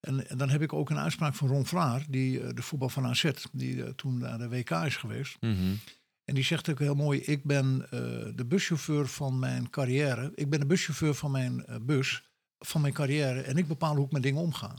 En, 0.00 0.28
en 0.28 0.38
dan 0.38 0.50
heb 0.50 0.62
ik 0.62 0.72
ook 0.72 0.90
een 0.90 0.98
uitspraak 0.98 1.34
van 1.34 1.48
Ron 1.48 1.66
Vlaar, 1.66 2.04
die, 2.08 2.40
eh, 2.40 2.54
de 2.54 2.62
voetbal 2.62 2.88
van 2.88 3.06
AZ, 3.06 3.30
die 3.52 3.84
eh, 3.84 3.90
toen 3.90 4.18
naar 4.18 4.38
de 4.38 4.48
WK 4.48 4.70
is 4.70 4.96
geweest. 4.96 5.36
Mhm. 5.40 5.74
En 6.24 6.34
die 6.34 6.44
zegt 6.44 6.68
ook 6.68 6.78
heel 6.78 6.94
mooi: 6.94 7.20
Ik 7.20 7.44
ben 7.44 7.82
eh, 7.82 7.90
de 8.34 8.44
buschauffeur 8.46 9.06
van 9.06 9.38
mijn 9.38 9.70
carrière. 9.70 10.32
Ik 10.34 10.50
ben 10.50 10.60
de 10.60 10.66
buschauffeur 10.66 11.14
van 11.14 11.30
mijn 11.30 11.66
eh, 11.66 11.76
bus, 11.80 12.30
van 12.58 12.80
mijn 12.80 12.92
carrière. 12.92 13.40
En 13.40 13.56
ik 13.56 13.68
bepaal 13.68 13.96
hoe 13.96 14.06
ik 14.06 14.12
met 14.12 14.22
dingen 14.22 14.40
omga. 14.40 14.74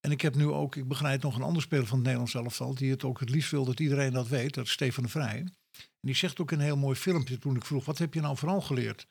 En 0.00 0.10
ik 0.10 0.20
heb 0.20 0.34
nu 0.34 0.46
ook, 0.46 0.76
ik 0.76 0.88
begeleid 0.88 1.22
nog 1.22 1.36
een 1.36 1.42
ander 1.42 1.62
speler 1.62 1.86
van 1.86 1.96
het 1.96 2.04
Nederlands 2.04 2.34
elftal, 2.34 2.74
die 2.74 2.90
het 2.90 3.04
ook 3.04 3.20
het 3.20 3.30
liefst 3.30 3.50
wil 3.50 3.64
dat 3.64 3.80
iedereen 3.80 4.12
dat 4.12 4.28
weet. 4.28 4.54
Dat 4.54 4.64
is 4.64 4.72
Stefan 4.72 5.02
de 5.02 5.08
Vrij. 5.08 5.38
En 5.38 6.06
die 6.06 6.14
zegt 6.14 6.40
ook 6.40 6.50
een 6.50 6.60
heel 6.60 6.76
mooi 6.76 6.96
filmpje 6.96 7.38
toen 7.38 7.56
ik 7.56 7.64
vroeg: 7.64 7.84
Wat 7.84 7.98
heb 7.98 8.14
je 8.14 8.20
nou 8.20 8.36
vooral 8.36 8.60
geleerd? 8.60 9.06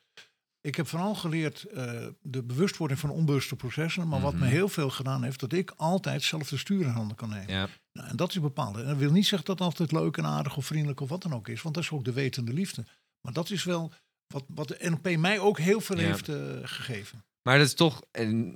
Ik 0.67 0.75
heb 0.75 0.87
vooral 0.87 1.15
geleerd 1.15 1.63
eh, 1.63 2.05
de 2.21 2.43
bewustwording 2.43 2.99
van 2.99 3.09
onbewuste 3.09 3.55
processen. 3.55 4.07
Maar 4.07 4.21
wat 4.21 4.33
Mhm. 4.33 4.43
me 4.43 4.49
heel 4.49 4.69
veel 4.69 4.89
gedaan 4.89 5.23
heeft, 5.23 5.39
dat 5.39 5.53
ik 5.53 5.73
altijd 5.77 6.23
zelf 6.23 6.49
de 6.49 6.57
stuur 6.57 6.81
in 6.81 6.87
handen 6.89 7.17
kan 7.17 7.29
nemen. 7.29 7.53
Ja. 7.53 7.67
Nou, 7.93 8.09
en 8.09 8.15
dat 8.15 8.29
is 8.29 8.39
bepaald. 8.41 8.77
En 8.77 8.85
dat 8.85 8.97
wil 8.97 9.11
niet 9.11 9.25
zeggen 9.25 9.47
dat 9.47 9.57
het 9.59 9.67
altijd 9.67 9.91
leuk 9.91 10.17
en 10.17 10.25
aardig 10.25 10.57
of 10.57 10.65
vriendelijk 10.65 10.99
of 10.99 11.09
wat 11.09 11.21
dan 11.21 11.33
ook 11.33 11.47
is. 11.47 11.61
Want 11.61 11.75
dat 11.75 11.83
is 11.83 11.91
ook 11.91 12.05
de 12.05 12.13
wetende 12.13 12.53
liefde. 12.53 12.85
Maar 13.21 13.33
dat 13.33 13.49
is 13.49 13.63
wel 13.63 13.91
wat, 14.33 14.43
wat 14.47 14.67
de 14.67 14.77
NLP 14.79 15.17
mij 15.17 15.39
ook 15.39 15.59
heel 15.59 15.81
veel 15.81 15.99
Ja. 15.99 16.05
heeft 16.05 16.29
eh, 16.29 16.35
gegeven. 16.63 17.25
Maar 17.41 17.57
dat 17.57 17.67
is 17.67 17.73
toch, 17.73 18.01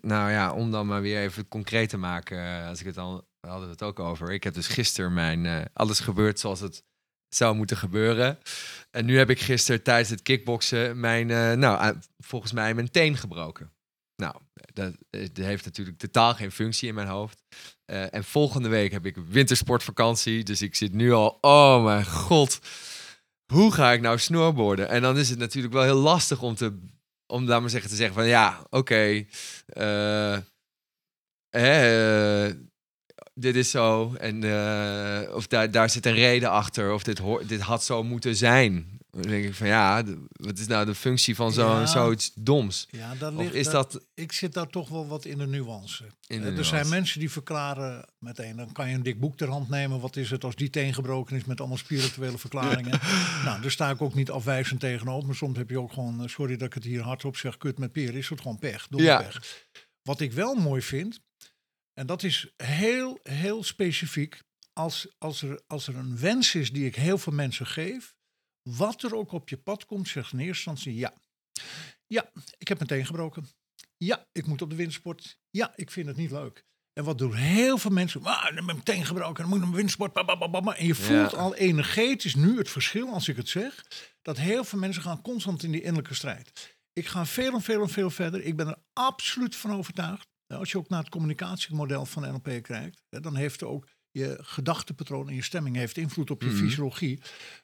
nou 0.01 0.32
ja, 0.32 0.53
om 0.53 0.72
dan 0.72 0.88
maar 0.88 1.01
weer 1.01 1.22
even 1.22 1.48
concreet 1.48 1.89
te 1.89 1.98
maken, 1.98 2.38
eh, 2.46 2.68
als 2.68 2.80
ik 2.80 2.86
het 2.86 2.98
al, 2.98 3.27
we 3.39 3.48
hadden 3.48 3.65
we 3.68 3.72
het 3.74 3.84
ook 3.84 4.00
over. 4.00 4.32
Ik 4.32 4.44
heb 4.44 4.53
dus 4.53 4.68
gisteren 4.68 5.13
mijn, 5.13 5.70
alles 5.74 6.00
gebeurd 6.00 6.39
zoals 6.39 6.60
het 6.60 6.84
zou 7.35 7.55
moeten 7.55 7.77
gebeuren. 7.77 8.39
En 8.91 9.05
nu 9.05 9.17
heb 9.17 9.29
ik 9.29 9.39
gisteren 9.39 9.83
tijdens 9.83 10.09
het 10.09 10.21
kickboksen 10.21 11.00
mijn, 11.00 11.29
eh, 11.29 11.51
nou, 11.51 11.81
eh, 11.81 11.89
volgens 12.17 12.51
mij 12.51 12.73
mijn 12.73 12.91
teen 12.91 13.17
gebroken. 13.17 13.71
Nou, 14.15 14.35
dat, 14.73 14.95
dat 15.09 15.45
heeft 15.45 15.65
natuurlijk 15.65 15.97
totaal 15.97 16.33
geen 16.33 16.51
functie 16.51 16.88
in 16.88 16.95
mijn 16.95 17.07
hoofd. 17.07 17.43
Eh, 17.85 18.13
en 18.13 18.23
volgende 18.23 18.69
week 18.69 18.91
heb 18.91 19.05
ik 19.05 19.17
wintersportvakantie, 19.17 20.43
dus 20.43 20.61
ik 20.61 20.75
zit 20.75 20.93
nu 20.93 21.11
al, 21.11 21.38
oh 21.41 21.83
mijn 21.83 22.05
god, 22.05 22.59
hoe 23.53 23.71
ga 23.71 23.91
ik 23.91 24.01
nou 24.01 24.17
snowboarden? 24.17 24.89
En 24.89 25.01
dan 25.01 25.17
is 25.17 25.29
het 25.29 25.39
natuurlijk 25.39 25.73
wel 25.73 25.83
heel 25.83 26.00
lastig 26.00 26.41
om 26.41 26.55
te 26.55 26.79
om 27.31 27.45
laat 27.45 27.61
maar 27.61 27.69
zeggen 27.69 27.89
te 27.89 27.95
zeggen 27.95 28.15
van 28.15 28.27
ja, 28.27 28.65
oké, 28.69 29.25
eh, 29.65 30.38
dit 33.41 33.55
is 33.55 33.69
zo 33.69 34.13
en 34.13 34.43
eh, 34.43 35.36
of 35.36 35.48
daar, 35.48 35.71
daar 35.71 35.89
zit 35.89 36.05
een 36.05 36.13
reden 36.13 36.50
achter 36.50 36.93
of 36.93 37.03
dit, 37.03 37.17
hoor, 37.17 37.48
dit 37.48 37.62
had 37.62 37.83
zo 37.83 38.03
moeten 38.03 38.36
zijn. 38.36 39.00
Dan 39.12 39.21
denk 39.21 39.45
ik 39.45 39.53
van 39.53 39.67
ja, 39.67 40.03
wat 40.31 40.57
is 40.60 40.67
nou 40.67 40.86
de 40.86 40.95
functie 40.95 41.36
van 41.36 41.51
zo, 41.53 41.67
Ja. 41.79 41.86
zoiets 41.86 42.31
doms? 42.36 42.88
Ja, 42.91 43.15
dat 43.15 43.33
Of 43.36 43.51
is 43.51 43.69
dat 43.69 44.05
ik 44.13 44.31
zit 44.31 44.53
daar 44.53 44.67
toch 44.67 44.89
wel 44.89 45.07
wat 45.07 45.25
in 45.25 45.38
de 45.38 45.48
nuance. 45.48 46.03
in 46.03 46.10
de 46.27 46.36
Eh, 46.36 46.41
er 46.45 46.51
nuance? 46.51 46.69
zijn 46.69 46.89
mensen 46.89 47.19
die 47.19 47.31
verklaren 47.31 48.05
meteen, 48.19 48.55
dan 48.55 48.71
kan 48.71 48.89
je 48.89 48.95
een 48.95 49.03
dik 49.03 49.19
boek 49.19 49.38
ter 49.38 49.50
hand 49.50 49.69
nemen. 49.69 50.00
Wat 50.00 50.15
is 50.15 50.29
het 50.31 50.43
als 50.43 50.55
die 50.55 50.69
teen 50.69 50.93
gebroken 50.93 51.36
is 51.36 51.45
met 51.45 51.60
allemaal 51.60 51.77
spirituele 51.77 52.38
verklaringen? 52.48 53.00
nou, 53.45 53.62
daar 53.62 53.71
sta 53.71 53.89
ik 53.89 54.01
ook 54.01 54.13
niet 54.15 54.29
afwijzend 54.31 54.79
tegenover. 54.79 55.25
Maar 55.27 55.36
soms 55.36 55.57
heb 55.57 55.69
je 55.69 55.79
ook 55.79 55.93
gewoon, 55.93 56.21
eh, 56.24 56.27
sorry 56.27 56.57
dat 56.57 56.67
ik 56.67 56.74
het 56.74 56.83
hier 56.83 57.01
hardop 57.01 57.38
zeg, 57.38 57.57
kut 57.57 57.77
met 57.79 57.91
peer, 57.91 58.15
is 58.15 58.29
het 58.29 58.41
gewoon 58.41 58.60
pech. 58.60 58.88
Domme 58.89 59.05
Ja. 59.07 59.17
pech. 59.17 59.65
Wat 60.03 60.19
ik 60.19 60.31
wel 60.33 60.55
mooi 60.55 60.81
vind, 60.81 61.19
en 62.01 62.08
dat 62.08 62.24
is 62.24 62.48
heel, 62.58 63.20
heel 63.24 63.63
specifiek. 63.63 64.41
Als, 64.74 65.08
als, 65.17 65.41
er, 65.41 65.62
als 65.67 65.88
er 65.88 65.96
een 65.96 66.17
wens 66.20 66.55
is 66.55 66.72
die 66.72 66.86
ik 66.86 66.96
heel 66.96 67.17
veel 67.17 67.34
mensen 67.34 67.65
geef, 67.65 68.15
wat 68.62 69.03
er 69.03 69.15
ook 69.15 69.31
op 69.31 69.50
je 69.50 69.58
pad 69.58 69.86
komt, 69.86 70.08
zegt 70.08 70.31
in 70.34 70.39
eerste 70.39 70.70
instantie 70.70 70.96
ja. 70.96 71.13
Ja, 72.08 72.31
ik 72.58 72.67
heb 72.67 72.79
meteen 72.79 73.05
gebroken. 73.05 73.48
Ja, 73.98 74.27
ik 74.31 74.46
moet 74.48 74.62
op 74.62 74.70
de 74.70 74.75
windsport. 74.75 75.38
Ja, 75.50 75.74
ik 75.75 75.91
vind 75.91 76.08
het 76.08 76.17
niet 76.17 76.31
leuk. 76.31 76.65
En 76.93 77.03
wat 77.03 77.17
doen 77.17 77.34
heel 77.34 77.77
veel 77.77 77.91
mensen? 77.91 78.24
Ah, 78.24 78.55
dan 78.55 78.65
ben 78.65 78.77
ik 78.77 78.86
meteen 78.86 79.05
gebroken, 79.05 79.36
dan 79.41 79.48
moet 79.50 79.58
ik 79.58 79.65
op 79.65 79.72
de 79.72 79.77
windsport. 79.77 80.15
En 80.77 80.86
je 80.86 80.96
voelt 80.96 81.31
Ja. 81.31 81.38
al 81.38 81.55
energetisch 81.55 82.36
nu 82.36 82.58
het 82.58 82.70
verschil, 82.70 83.13
als 83.13 83.27
ik 83.27 83.36
het 83.36 83.50
zeg, 83.50 83.86
dat 84.22 84.38
heel 84.38 84.63
veel 84.63 84.79
mensen 84.79 85.01
gaan 85.03 85.22
constant 85.22 85.63
in 85.63 85.72
die 85.72 85.81
innerlijke 85.81 86.13
strijd. 86.13 86.77
Ik 86.93 87.08
ga 87.08 87.25
veel 87.25 87.53
en 87.53 87.62
veel 87.62 87.81
en 87.81 87.89
veel 87.89 88.10
verder. 88.10 88.43
Ik 88.43 88.55
ben 88.55 88.67
er 88.67 88.77
absoluut 88.93 89.55
van 89.55 89.72
overtuigd. 89.72 90.29
Nou, 90.51 90.63
Als 90.63 90.72
je 90.72 90.77
ook 90.77 90.89
naar 90.89 91.00
het 91.00 91.10
communicatiemodel 91.10 92.05
van 92.05 92.22
NLP 92.24 92.63
kijkt, 92.63 93.01
dan 93.10 93.36
heeft 93.36 93.63
ook 93.63 93.88
je 94.12 94.38
gedachtepatroon 94.41 95.27
en 95.29 95.36
je 95.36 95.41
stemming 95.43 95.75
heeft 95.75 95.98
invloed 95.98 96.31
op 96.31 96.41
je 96.41 96.48
Mhm. 96.48 96.58
fysiologie. 96.58 97.20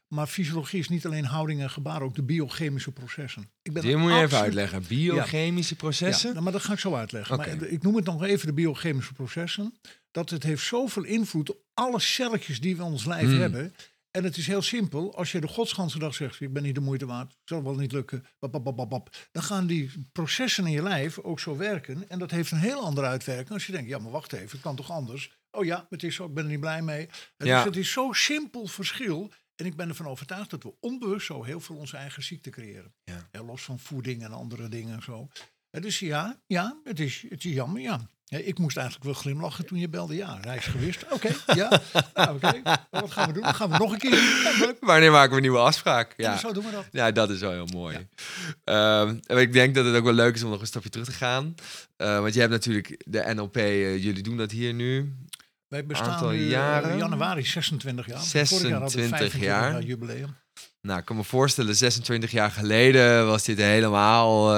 Maar 0.08 0.28
fysiologie 0.28 0.80
is 0.80 0.90
niet 0.90 1.06
alleen 1.06 1.26
houding 1.26 1.62
en 1.62 1.70
gebaar, 1.70 2.02
ook 2.02 2.16
de 2.16 2.24
biochemische 2.24 2.92
processen. 2.92 3.50
Ik 3.62 3.74
ben 3.74 3.82
Die 3.84 3.96
moet 3.98 4.12
je 4.12 4.20
even 4.22 4.38
uitleggen. 4.40 4.84
Biochemische 4.88 5.74
ja, 5.74 5.80
processen? 5.80 6.32
nou, 6.32 6.44
maar 6.44 6.52
dat 6.54 6.62
ga 6.64 6.74
ik 6.74 6.80
zo 6.80 6.94
uitleggen. 6.96 7.38
Maar 7.38 7.48
ik 7.64 7.84
noem 7.84 7.96
het 7.96 8.06
nog 8.06 8.24
even 8.24 8.48
de 8.48 8.54
biochemische 8.54 9.14
processen. 9.14 9.74
Dat 10.12 10.30
het 10.30 10.44
heeft 10.44 10.64
zoveel 10.66 11.04
invloed 11.04 11.50
op 11.50 11.58
alle 11.74 12.00
celletjes 12.00 12.60
die 12.60 12.76
we 12.78 12.84
in 12.84 12.92
ons 12.92 13.06
lijf 13.06 13.28
Mm. 13.28 13.40
hebben. 13.40 13.74
En 14.18 14.24
het 14.24 14.38
is 14.38 14.48
heel 14.48 14.62
simpel. 14.62 15.16
Als 15.16 15.32
je 15.32 15.42
de 15.42 15.48
godsganse 15.48 16.00
dag 16.00 16.16
zegt, 16.16 16.42
ik 16.42 16.54
ben 16.54 16.64
niet 16.64 16.76
de 16.76 16.82
moeite 16.82 17.06
waard, 17.06 17.38
zal 17.44 17.64
wel 17.64 17.76
niet 17.76 17.92
lukken, 17.92 18.26
bap, 18.40 19.28
dan 19.32 19.44
gaan 19.44 19.68
die 19.68 19.92
processen 20.12 20.66
in 20.66 20.72
je 20.72 20.84
lijf 20.84 21.20
ook 21.20 21.40
zo 21.40 21.58
werken. 21.58 22.10
En 22.10 22.20
dat 22.20 22.32
heeft 22.32 22.52
een 22.52 22.58
heel 22.58 22.82
andere 22.82 23.08
uitwerking 23.08 23.50
als 23.50 23.66
je 23.66 23.72
denkt, 23.72 23.90
ja 23.90 24.00
maar 24.00 24.12
wacht 24.12 24.34
even, 24.34 24.50
het 24.52 24.62
kan 24.62 24.76
toch 24.76 24.92
anders? 24.92 25.38
Oh 25.52 25.66
ja, 25.66 25.88
het 25.90 26.04
is 26.04 26.16
zo, 26.16 26.26
ik 26.26 26.34
ben 26.34 26.44
er 26.44 26.50
niet 26.50 26.60
blij 26.60 26.82
mee. 26.82 27.10
Dus 27.38 27.64
het 27.64 27.76
is 27.76 27.92
zo'n 27.92 28.14
simpel 28.14 28.68
verschil. 28.68 29.32
En 29.56 29.66
ik 29.66 29.76
ben 29.76 29.90
ervan 29.90 30.08
overtuigd 30.08 30.50
dat 30.50 30.64
we 30.64 30.74
onbewust 30.80 31.26
zo 31.26 31.44
heel 31.44 31.60
veel 31.60 31.76
onze 31.76 31.98
eigen 31.98 32.24
ziekte 32.24 32.50
creëren. 32.50 32.94
Ja. 33.04 33.30
Ja, 33.32 33.44
los 33.44 33.64
van 33.64 33.80
voeding 33.80 34.24
en 34.24 34.32
andere 34.32 34.68
dingen 34.70 34.96
en 34.96 35.04
zo. 35.04 35.28
Eh, 35.70 35.82
Dus 35.82 36.00
ja, 36.00 36.42
ja 36.48 36.80
het, 36.84 37.00
is, 37.00 37.26
het 37.30 37.46
is 37.46 37.54
jammer, 37.54 37.82
ja. 37.82 38.10
Ja, 38.30 38.38
Ik 38.38 38.58
moest 38.60 38.78
eigenlijk 38.78 39.06
wel 39.06 39.16
glimlachen 39.16 39.66
toen 39.66 39.80
je 39.80 39.90
belde. 39.90 40.16
Ja, 40.16 40.38
reis 40.42 40.66
geweest. 40.66 41.06
Oké, 41.14 41.30
ja. 41.54 41.82
Nou, 42.14 42.36
oké. 42.36 42.60
Maar 42.64 42.86
Wat 42.90 43.12
gaan 43.12 43.28
we 43.28 43.34
doen? 43.34 43.44
Dan 43.44 43.56
gaan 43.56 43.70
we 43.72 43.78
nog 43.78 43.92
een 43.92 43.98
keer. 43.98 44.12
Ja. 44.60 44.74
Wanneer 44.80 45.12
maken 45.12 45.30
we 45.30 45.36
een 45.36 45.42
nieuwe 45.42 45.58
afspraak? 45.58 46.14
Ja. 46.18 46.32
Ja. 46.32 46.38
Zo 46.38 46.54
doen 46.54 46.66
we 46.66 46.72
dat. 46.72 46.86
Ja, 46.92 47.12
dat 47.12 47.30
is 47.30 47.40
wel 47.40 47.52
heel 47.52 47.66
mooi. 47.74 48.08
Ehm, 48.64 49.18
en 49.26 49.38
ik 49.38 49.54
denk 49.54 49.76
dat 49.76 49.86
het 49.86 49.96
ook 49.96 50.04
wel 50.04 50.14
leuk 50.14 50.36
is 50.36 50.44
om 50.44 50.50
nog 50.50 50.62
een 50.62 50.68
stapje 50.68 50.90
terug 50.90 51.06
te 51.08 51.12
gaan. 51.14 51.56
Eh, 51.96 52.20
want 52.20 52.34
je 52.34 52.40
hebt 52.40 52.52
natuurlijk 52.52 53.02
de 53.06 53.34
NLP, 53.36 53.56
eh, 53.58 54.04
jullie 54.04 54.24
doen 54.24 54.38
dat 54.38 54.52
hier 54.52 54.74
nu. 54.74 55.14
Wij 55.68 55.86
bestaan 55.86 56.10
Aantal 56.10 56.30
nu, 56.30 56.38
eh, 56.44 56.50
jaren? 56.50 56.98
januari 56.98 57.46
26 57.46 58.08
jaar. 58.08 58.20
Vorig 58.24 58.50
jaar 58.50 58.72
hadden 58.72 58.82
we 58.82 58.90
26 58.90 59.10
25 59.32 59.42
jaar. 59.42 59.82
jubileum. 59.82 60.36
Nou, 60.82 61.00
ik 61.00 61.06
kan 61.06 61.16
me 61.16 61.24
voorstellen, 61.24 61.76
26 61.76 62.32
jaar 62.32 62.52
geleden 62.52 63.28
was 63.28 63.44
dit 63.44 63.58
helemaal 63.58 64.56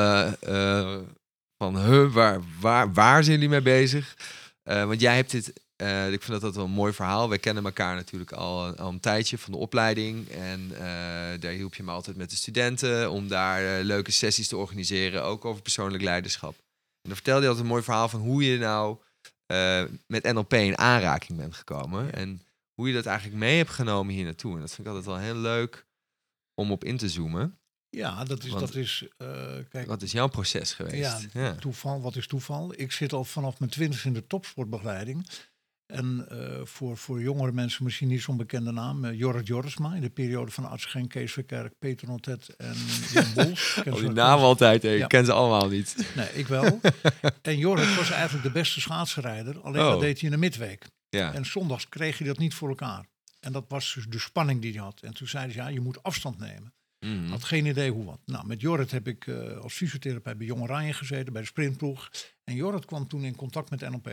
van, 1.59 1.77
huh, 1.85 2.13
waar, 2.13 2.41
waar, 2.59 2.93
waar 2.93 3.23
zijn 3.23 3.35
jullie 3.35 3.49
mee 3.49 3.61
bezig? 3.61 4.17
Eh, 4.63 4.85
want 4.85 5.01
jij 5.01 5.15
hebt 5.15 5.31
dit, 5.31 5.53
eh, 5.75 6.11
ik 6.11 6.21
vind 6.21 6.31
dat 6.31 6.41
dat 6.41 6.55
wel 6.55 6.65
een 6.65 6.71
mooi 6.71 6.93
verhaal. 6.93 7.29
Wij 7.29 7.37
kennen 7.37 7.63
elkaar 7.63 7.95
natuurlijk 7.95 8.31
al, 8.31 8.75
al 8.75 8.89
een 8.89 8.99
tijdje 8.99 9.37
van 9.37 9.51
de 9.51 9.57
opleiding. 9.57 10.29
En 10.29 10.71
eh, 10.73 11.39
daar 11.39 11.51
hielp 11.51 11.75
je 11.75 11.83
me 11.83 11.91
altijd 11.91 12.17
met 12.17 12.29
de 12.29 12.35
studenten 12.35 13.11
om 13.11 13.27
daar 13.27 13.77
eh, 13.77 13.83
leuke 13.83 14.11
sessies 14.11 14.47
te 14.47 14.57
organiseren, 14.57 15.23
ook 15.23 15.45
over 15.45 15.61
persoonlijk 15.61 16.03
leiderschap. 16.03 16.53
En 17.01 17.09
dan 17.09 17.15
vertelde 17.15 17.41
je 17.41 17.47
altijd 17.47 17.65
een 17.65 17.71
mooi 17.71 17.83
verhaal 17.83 18.09
van 18.09 18.19
hoe 18.19 18.51
je 18.51 18.57
nou 18.57 18.97
eh, 19.45 19.83
met 20.07 20.23
NLP 20.23 20.53
in 20.53 20.77
aanraking 20.77 21.37
bent 21.37 21.55
gekomen. 21.55 22.13
En 22.13 22.41
hoe 22.73 22.87
je 22.87 22.93
dat 22.93 23.05
eigenlijk 23.05 23.39
mee 23.39 23.57
hebt 23.57 23.69
genomen 23.69 24.13
hier 24.13 24.25
naartoe. 24.25 24.53
En 24.53 24.59
dat 24.59 24.71
vind 24.71 24.87
ik 24.87 24.93
altijd 24.93 25.05
wel 25.05 25.17
heel 25.17 25.41
leuk 25.41 25.85
om 26.53 26.71
op 26.71 26.83
in 26.83 26.97
te 26.97 27.09
zoomen. 27.09 27.58
Ja, 27.89 28.23
dat 28.23 28.43
is, 28.43 28.49
Want- 28.49 28.59
dat 28.65 28.75
is 28.75 29.05
eh, 29.17 29.27
kijk, 29.69 29.87
Wat 29.87 30.01
is 30.01 30.11
jouw 30.11 30.27
proces 30.27 30.73
geweest? 30.73 30.97
Ja, 30.97 31.19
ja. 31.41 31.55
toeval. 31.55 32.01
Wat 32.01 32.15
is 32.15 32.27
toeval? 32.27 32.73
Ik 32.75 32.91
zit 32.91 33.13
al 33.13 33.23
vanaf 33.23 33.59
mijn 33.59 33.71
twintig 33.71 34.05
in 34.05 34.13
de 34.13 34.27
topsportbegeleiding. 34.27 35.27
En 35.85 36.25
eh, 36.29 36.65
voor, 36.65 36.97
voor 36.97 37.21
jongere 37.21 37.51
mensen 37.51 37.83
misschien 37.83 38.07
niet 38.07 38.21
zo'n 38.21 38.37
bekende 38.37 38.71
naam. 38.71 39.05
eh, 39.05 39.17
Jorrit 39.17 39.47
Jorisma 39.47 39.93
in 39.95 40.01
de 40.01 40.09
periode 40.09 40.51
van 40.51 40.65
Arts 40.69 40.85
Genk, 40.85 41.09
Kees 41.09 41.31
Verkerk, 41.33 41.73
Peter 41.79 42.07
Notet 42.07 42.55
en 42.57 42.75
Jan 43.13 43.25
Bols. 43.35 43.73
Ze 43.73 43.83
die 43.91 44.09
namen 44.09 44.45
altijd, 44.45 44.83
ik 44.83 44.97
Ja. 44.97 45.07
ken 45.07 45.25
ze 45.25 45.31
allemaal 45.31 45.67
niet. 45.69 45.95
Nee, 46.15 46.29
ik 46.33 46.47
wel. 46.47 46.79
en 47.41 47.57
Jorrit 47.57 47.95
was 47.95 48.09
eigenlijk 48.11 48.43
de 48.43 48.51
beste 48.51 48.81
schaatsrijder. 48.81 49.59
Alleen 49.61 49.81
Oh. 49.81 49.89
dat 49.89 49.99
deed 49.99 50.19
hij 50.21 50.29
in 50.29 50.35
de 50.35 50.41
midweek. 50.41 50.85
Ja. 51.09 51.33
En 51.33 51.45
zondags 51.45 51.89
kreeg 51.89 52.17
hij 52.17 52.27
dat 52.27 52.37
niet 52.37 52.53
voor 52.53 52.69
elkaar. 52.69 53.05
En 53.39 53.51
dat 53.51 53.65
was 53.67 53.93
dus 53.93 54.05
de 54.05 54.19
spanning 54.19 54.61
die 54.61 54.71
hij 54.73 54.81
had. 54.81 54.99
En 55.01 55.13
toen 55.13 55.27
zei 55.27 55.45
hij, 55.45 55.55
ja, 55.55 55.67
je 55.67 55.79
moet 55.79 56.03
afstand 56.03 56.39
nemen. 56.39 56.73
Mhm. 56.99 57.29
Had 57.29 57.43
geen 57.43 57.65
idee 57.65 57.91
hoe 57.91 58.05
wat. 58.05 58.19
Nou, 58.25 58.47
met 58.47 58.61
Jorrit 58.61 58.91
heb 58.91 59.07
ik 59.07 59.27
eh, 59.27 59.57
als 59.57 59.73
fysiotherapeut 59.73 60.37
bij 60.37 60.47
Jong 60.47 60.61
Oranje 60.61 60.93
gezeten, 60.93 61.33
bij 61.33 61.41
de 61.41 61.47
sprintploeg. 61.47 62.11
En 62.43 62.55
Jorrit 62.55 62.85
kwam 62.85 63.07
toen 63.07 63.23
in 63.23 63.35
contact 63.35 63.69
met 63.69 63.89
NLP. 63.89 64.07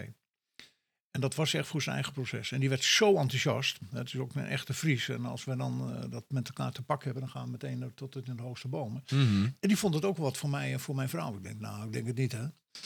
En 1.11 1.23
dat 1.23 1.35
was 1.35 1.55
echt 1.55 1.69
voor 1.69 1.83
zijn 1.83 1.95
eigen 1.95 2.12
proces. 2.12 2.52
En 2.52 2.61
die 2.61 2.69
werd 2.69 2.85
zo 2.85 3.16
enthousiast. 3.16 3.78
Het 3.90 4.07
is 4.07 4.16
ook 4.16 4.35
een 4.35 4.47
echte 4.47 4.75
Fries. 4.75 5.09
En 5.09 5.25
als 5.25 5.45
we 5.45 5.57
dan 5.57 5.95
eh, 5.95 6.11
dat 6.11 6.25
met 6.28 6.49
elkaar 6.49 6.73
te 6.73 6.83
pakken 6.83 7.05
hebben, 7.05 7.23
dan 7.23 7.33
gaan 7.33 7.45
we 7.45 7.50
meteen 7.50 7.93
tot 7.95 8.16
in 8.16 8.37
de 8.37 8.43
hoogste 8.43 8.69
bomen. 8.69 9.05
Mhm. 9.11 9.45
En 9.45 9.69
die 9.69 9.76
vond 9.76 9.95
het 9.95 10.05
ook 10.05 10.16
wat 10.16 10.37
voor 10.37 10.50
mij 10.50 10.73
en 10.73 10.81
voor 10.81 10.95
mijn 10.95 11.09
vrouw. 11.09 11.37
Ik 11.37 11.43
denk, 11.43 11.61
nou, 11.61 11.87
ik 11.87 11.93
denk 11.93 12.07
het 12.07 12.16
niet, 12.16 12.33
hè. 12.33 12.45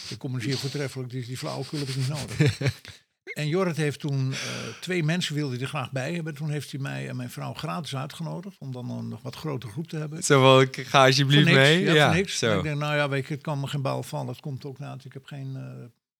Ik 0.08 0.18
communiceer 0.18 0.58
voortreffelijk, 0.58 1.10
dus 1.10 1.26
die 1.26 1.36
flauwekul 1.36 1.78
heb 1.78 1.88
ik 1.88 1.96
niet 1.96 2.08
nodig. 2.08 2.58
en 3.34 3.48
Jorrit 3.48 3.76
heeft 3.76 4.00
toen, 4.00 4.32
eh, 4.32 4.38
twee 4.80 5.02
mensen 5.04 5.34
wilde 5.34 5.52
hij 5.54 5.62
er 5.62 5.68
graag 5.68 5.92
bij 5.92 6.14
hebben. 6.14 6.34
Toen 6.34 6.50
heeft 6.50 6.70
hij 6.70 6.80
mij 6.80 7.08
en 7.08 7.16
mijn 7.16 7.30
vrouw 7.30 7.54
gratis 7.54 7.96
uitgenodigd, 7.96 8.56
om 8.58 8.72
dan 8.72 8.90
een 8.90 9.08
nog 9.08 9.22
wat 9.22 9.36
grotere 9.36 9.72
groep 9.72 9.88
te 9.88 9.96
hebben. 9.96 10.22
Zo 10.22 10.60
ik 10.60 10.76
ga 10.86 11.04
alsjeblieft 11.06 11.44
niks, 11.44 11.56
mee. 11.58 11.80
Ja, 11.82 12.12
niks. 12.12 12.38
zo. 12.38 12.56
Ik 12.56 12.62
denk, 12.62 12.78
nou 12.78 12.96
ja, 12.96 13.08
weet 13.08 13.26
je, 13.26 13.34
het 13.34 13.42
kan 13.42 13.60
me 13.60 13.66
geen 13.66 13.82
bal 13.82 14.02
vallen. 14.02 14.28
Het 14.28 14.40
komt 14.40 14.64
ook 14.64 14.78
na. 14.78 14.96
Ik 15.04 15.12
heb 15.12 15.24
geen 15.24 15.56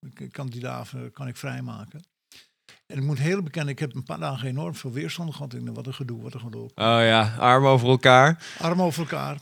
ik- 0.01 0.33
kandidaten, 0.33 1.13
kan 1.13 1.29
ik 1.29 1.37
vrijmaken. 1.37 2.03
En 2.87 2.97
ik 2.97 3.03
moet 3.03 3.19
heel 3.19 3.43
bekennen, 3.43 3.73
ik 3.73 3.79
heb 3.79 3.95
een 3.95 4.03
paar 4.05 4.19
dagen 4.19 4.49
enorm 4.49 4.75
veel 4.75 4.93
weerstand 4.93 5.35
gehad. 5.35 5.55
Ik 5.55 5.65
denk, 5.65 5.77
wat 5.77 5.87
een 5.87 5.95
gedoe, 5.95 6.23
wat 6.23 6.35
een 6.35 6.41
gedoe. 6.41 6.63
Oh 6.65 6.71
ja, 6.75 7.35
armen 7.39 7.71
over 7.71 7.89
elkaar. 7.89 8.43
Arm 8.59 8.83
over 8.83 9.01
elkaar. 9.01 9.39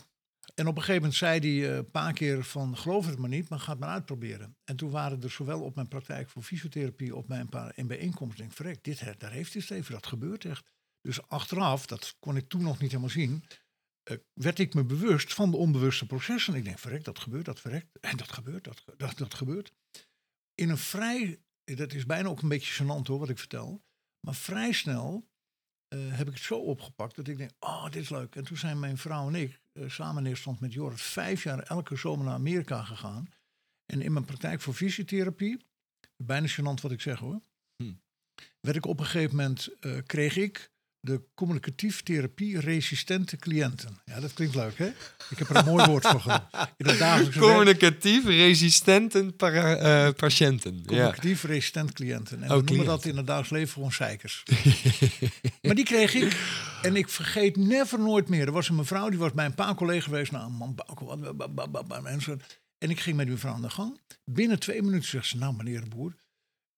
En 0.59 0.67
op 0.67 0.75
een 0.75 0.81
gegeven 0.83 1.01
moment 1.01 1.19
zei 1.19 1.39
hij 1.39 1.69
eh, 1.69 1.75
een 1.75 1.91
paar 1.91 2.13
keer 2.13 2.43
van, 2.43 2.77
geloof 2.77 3.05
het 3.05 3.17
maar 3.17 3.29
niet, 3.29 3.49
maar 3.49 3.59
ga 3.59 3.71
het 3.71 3.79
maar 3.79 3.89
uitproberen. 3.89 4.57
En 4.63 4.75
toen 4.75 4.89
waren 4.89 5.21
er 5.21 5.31
zowel 5.31 5.61
op 5.61 5.75
mijn 5.75 5.87
praktijk 5.87 6.29
voor 6.29 6.41
fysiotherapie, 6.41 7.15
op 7.15 7.27
mijn 7.27 7.49
paar 7.49 7.71
in 7.75 7.87
denk 7.87 8.53
verrek, 8.53 8.83
dit, 8.83 9.19
daar 9.19 9.31
heeft 9.31 9.53
hij 9.53 9.61
het 9.61 9.71
even, 9.71 9.93
dat 9.93 10.07
gebeurt 10.07 10.45
echt. 10.45 10.71
Dus 11.01 11.27
achteraf, 11.27 11.85
dat 11.85 12.15
kon 12.19 12.37
ik 12.37 12.49
toen 12.49 12.61
nog 12.61 12.79
niet 12.79 12.89
helemaal 12.89 13.09
zien, 13.09 13.43
eh, 14.03 14.17
werd 14.33 14.59
ik 14.59 14.73
me 14.73 14.83
bewust 14.83 15.33
van 15.33 15.51
de 15.51 15.57
onbewuste 15.57 16.05
processen. 16.05 16.53
Ik 16.53 16.63
denk, 16.63 16.79
verrek, 16.79 17.03
dat 17.03 17.19
gebeurt, 17.19 17.45
dat 17.45 17.59
verrekt, 17.59 17.99
en 17.99 18.17
dat 18.17 18.31
gebeurt, 18.31 18.63
dat, 18.63 18.83
dat, 18.97 19.17
dat 19.17 19.33
gebeurt. 19.33 19.71
In 20.55 20.69
een 20.69 20.77
vrij, 20.77 21.39
dat 21.63 21.93
is 21.93 22.05
bijna 22.05 22.29
ook 22.29 22.41
een 22.41 22.49
beetje 22.49 22.83
gênant 22.83 23.07
hoor, 23.07 23.19
wat 23.19 23.29
ik 23.29 23.39
vertel, 23.39 23.83
maar 24.19 24.35
vrij 24.35 24.71
snel 24.71 25.28
eh, 25.89 25.99
heb 26.17 26.27
ik 26.27 26.33
het 26.33 26.43
zo 26.43 26.57
opgepakt 26.59 27.15
dat 27.15 27.27
ik 27.27 27.37
denk, 27.37 27.51
oh, 27.59 27.83
dit 27.83 28.01
is 28.01 28.09
leuk. 28.09 28.35
En 28.35 28.43
toen 28.43 28.57
zijn 28.57 28.79
mijn 28.79 28.97
vrouw 28.97 29.27
en 29.27 29.35
ik 29.35 29.61
eh, 29.71 29.89
samen 29.89 30.23
in 30.23 30.29
instantie 30.29 30.63
met 30.63 30.73
Jorrit 30.73 31.01
vijf 31.01 31.43
jaar 31.43 31.59
elke 31.59 31.95
zomer 31.95 32.25
naar 32.25 32.33
Amerika 32.33 32.83
gegaan. 32.83 33.29
En 33.85 34.01
in 34.01 34.13
mijn 34.13 34.25
praktijk 34.25 34.61
voor 34.61 34.73
fysiotherapie, 34.73 35.65
bijna 36.17 36.47
gênant 36.47 36.81
wat 36.81 36.91
ik 36.91 37.01
zeg 37.01 37.19
hoor, 37.19 37.41
Hm. 37.83 37.93
werd 38.59 38.77
ik 38.77 38.85
op 38.85 38.99
een 38.99 39.05
gegeven 39.05 39.35
moment, 39.35 39.79
eh, 39.79 39.97
kreeg 40.05 40.35
ik 40.35 40.71
de 41.01 41.21
communicatief 41.35 42.01
therapie 42.03 42.59
resistente 42.59 43.37
cliënten. 43.37 43.97
Ja, 44.05 44.19
dat 44.19 44.33
klinkt 44.33 44.55
leuk 44.55 44.77
hè? 44.77 44.85
Ik 45.29 45.37
heb 45.37 45.49
er 45.49 45.55
een 45.55 45.65
mooi 45.65 45.85
woord 45.85 46.07
voor 46.07 46.21
gehad. 46.21 46.43
Dagelijkse 46.77 47.39
werk- 47.39 47.51
Communicatief 47.51 48.25
resistente 48.25 49.33
para- 49.37 49.75
eh, 50.07 50.13
patiënten. 50.13 50.73
Ja. 50.75 50.85
Communicatief 50.85 51.43
resistent 51.43 51.93
cliënten. 51.93 52.43
En 52.43 52.51
Oh, 52.51 52.57
we 52.57 52.63
noemen 52.63 52.85
dat 52.85 53.05
in 53.05 53.17
het 53.17 53.25
dagelijks 53.27 53.51
leven 53.53 53.73
gewoon 53.73 53.91
zeikers. 53.91 54.43
maar 55.61 55.75
die 55.75 55.85
kreeg 55.85 56.13
ik. 56.13 56.37
En 56.81 56.95
ik 56.95 57.09
vergeet 57.09 57.55
never 57.57 57.99
nooit 57.99 58.29
meer. 58.29 58.45
Er 58.45 58.51
was 58.51 58.69
een 58.69 58.75
mevrouw, 58.75 59.09
die 59.09 59.19
was 59.19 59.31
bij 59.33 59.45
een 59.45 59.55
paar 59.55 59.75
collega's 59.75 60.03
geweest. 60.03 60.31
Nou, 60.31 60.51
man, 60.51 60.75
wat, 61.71 62.03
en 62.05 62.21
zo. 62.21 62.37
En 62.77 62.89
ik 62.89 62.99
ging 62.99 63.15
met 63.15 63.25
die 63.25 63.33
mevrouw 63.35 63.53
aan 63.53 63.61
de 63.61 63.69
gang. 63.69 63.99
Binnen 64.25 64.59
twee 64.59 64.81
minuten 64.81 65.09
zegt 65.09 65.25
ze, 65.27 65.37
nou 65.37 65.55
meneer 65.55 65.81
de 65.81 65.89
Boer, 65.89 66.15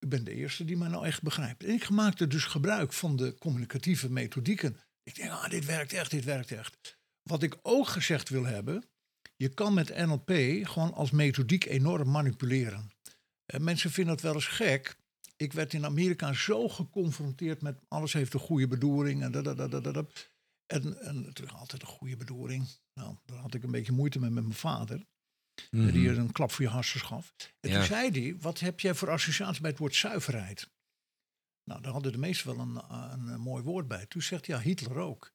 u 0.03 0.07
bent 0.07 0.25
de 0.25 0.33
eerste 0.33 0.65
die 0.65 0.77
mij 0.77 0.87
nou 0.87 1.05
echt 1.05 1.21
begrijpt. 1.21 1.63
En 1.63 1.73
ik 1.73 1.89
maakte 1.89 2.27
dus 2.27 2.43
gebruik 2.43 2.93
van 2.93 3.15
de 3.15 3.35
communicatieve 3.37 4.11
methodieken. 4.11 4.77
Ik 5.03 5.15
denk, 5.15 5.31
ah, 5.31 5.49
dit 5.49 5.65
werkt 5.65 5.93
echt, 5.93 6.11
dit 6.11 6.23
werkt 6.23 6.51
echt. 6.51 6.99
wat 7.21 7.43
ik 7.43 7.57
ook 7.61 7.87
gezegd 7.87 8.29
wil 8.29 8.45
hebben, 8.45 8.83
je 9.35 9.49
kan 9.49 9.73
met 9.73 9.97
NLP 9.97 10.31
gewoon 10.63 10.93
als 10.93 11.11
methodiek 11.11 11.65
enorm 11.65 12.11
manipuleren. 12.11 12.91
En 13.45 13.63
mensen 13.63 13.91
vinden 13.91 14.13
het 14.13 14.23
wel 14.23 14.33
eens 14.33 14.47
gek. 14.47 14.95
Ik 15.35 15.53
werd 15.53 15.73
in 15.73 15.85
Amerika 15.85 16.33
zo 16.33 16.69
geconfronteerd 16.69 17.61
met 17.61 17.79
alles 17.87 18.13
heeft 18.13 18.33
een 18.33 18.39
goede 18.39 18.67
bedoeling. 18.67 19.23
En, 19.23 19.31
dat, 19.31 19.43
dat, 19.43 19.71
dat, 19.71 19.83
dat, 19.83 20.29
en, 20.65 21.01
en 21.01 21.33
altijd 21.49 21.81
een 21.81 21.87
goede 21.87 22.17
bedoeling. 22.17 22.67
Nou, 22.93 23.15
daar 23.25 23.37
had 23.37 23.53
ik 23.53 23.63
een 23.63 23.71
beetje 23.71 23.91
moeite 23.91 24.19
mee 24.19 24.29
met 24.29 24.43
mijn 24.43 24.55
vader. 24.55 25.05
Mhm. 25.71 25.91
Die 25.91 26.09
er 26.09 26.17
een 26.17 26.31
klap 26.31 26.51
voor 26.51 26.65
je 26.65 26.71
hartjes 26.71 27.01
gaf. 27.01 27.33
En 27.59 27.69
Ja. 27.69 27.75
toen 27.75 27.85
zei 27.85 28.09
hij, 28.21 28.35
wat 28.39 28.59
heb 28.59 28.79
jij 28.79 28.93
voor 28.95 29.09
associatie 29.09 29.61
bij 29.61 29.69
het 29.69 29.79
woord 29.79 29.95
zuiverheid? 29.95 30.69
Nou, 31.63 31.81
daar 31.81 31.91
hadden 31.91 32.11
de 32.11 32.17
meesten 32.17 32.47
wel 32.55 32.59
een, 32.65 32.81
een, 32.89 33.27
een 33.27 33.39
mooi 33.41 33.63
woord 33.63 33.87
bij. 33.87 34.05
Toen 34.05 34.21
zegt 34.21 34.47
hij, 34.47 34.55
ja, 34.55 34.61
Hitler 34.61 34.97
ook. 34.97 35.31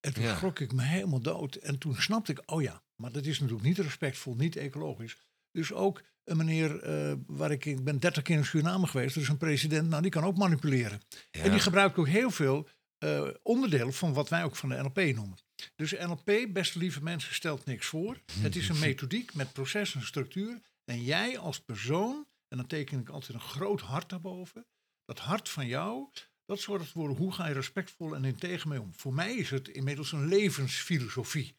En 0.00 0.14
toen 0.14 0.22
Ja. 0.24 0.36
schrok 0.36 0.58
ik 0.58 0.72
me 0.72 0.82
helemaal 0.82 1.20
dood. 1.20 1.54
En 1.54 1.78
toen 1.78 1.94
snapte 1.96 2.32
ik, 2.32 2.42
oh 2.46 2.62
ja, 2.62 2.82
maar 2.96 3.12
dat 3.12 3.24
is 3.26 3.38
natuurlijk 3.40 3.66
niet 3.68 3.78
respectvol, 3.78 4.34
niet 4.34 4.56
ecologisch. 4.56 5.16
Dus 5.50 5.72
ook 5.72 6.02
een 6.24 6.36
meneer, 6.36 6.82
eh, 6.82 7.14
waar 7.26 7.50
ik, 7.50 7.64
ik 7.64 7.84
ben 7.84 7.98
30 7.98 8.22
keer 8.22 8.36
in 8.36 8.44
Suriname 8.44 8.86
geweest, 8.86 9.14
dus 9.14 9.28
een 9.28 9.36
president, 9.36 9.88
nou 9.88 10.02
die 10.02 10.10
kan 10.10 10.24
ook 10.24 10.36
manipuleren. 10.36 11.00
Ja. 11.30 11.42
En 11.42 11.50
die 11.50 11.60
gebruikt 11.60 11.98
ook 11.98 12.06
heel 12.08 12.30
veel 12.30 12.68
eh, 12.98 13.28
onderdelen 13.42 13.92
van 13.92 14.12
wat 14.12 14.28
wij 14.28 14.44
ook 14.44 14.56
van 14.56 14.68
de 14.68 14.76
NLP 14.76 14.96
noemen. 14.96 15.38
Dus 15.76 15.92
NLP, 15.92 16.46
beste 16.48 16.78
lieve 16.78 17.02
mensen, 17.02 17.34
stelt 17.34 17.64
niks 17.64 17.86
voor. 17.86 18.20
Het 18.32 18.56
is 18.56 18.68
een 18.68 18.78
methodiek 18.78 19.34
met 19.34 19.52
proces 19.52 19.94
en 19.94 20.02
structuur. 20.02 20.60
En 20.84 21.02
jij 21.02 21.38
als 21.38 21.60
persoon, 21.60 22.26
en 22.48 22.56
dan 22.56 22.66
teken 22.66 23.00
ik 23.00 23.08
altijd 23.08 23.34
een 23.34 23.48
groot 23.48 23.80
hart 23.80 24.08
daarboven. 24.08 24.66
Dat 25.04 25.18
hart 25.18 25.48
van 25.48 25.66
jou, 25.66 26.08
dat 26.44 26.60
zorgt 26.60 26.88
voor 26.88 27.08
hoe 27.08 27.32
ga 27.32 27.48
je 27.48 27.54
respectvol 27.54 28.14
en 28.14 28.24
integer 28.24 28.68
mee 28.68 28.80
om. 28.80 28.92
Voor 28.94 29.14
mij 29.14 29.34
is 29.34 29.50
het 29.50 29.68
inmiddels 29.68 30.12
een 30.12 30.26
levensfilosofie. 30.26 31.57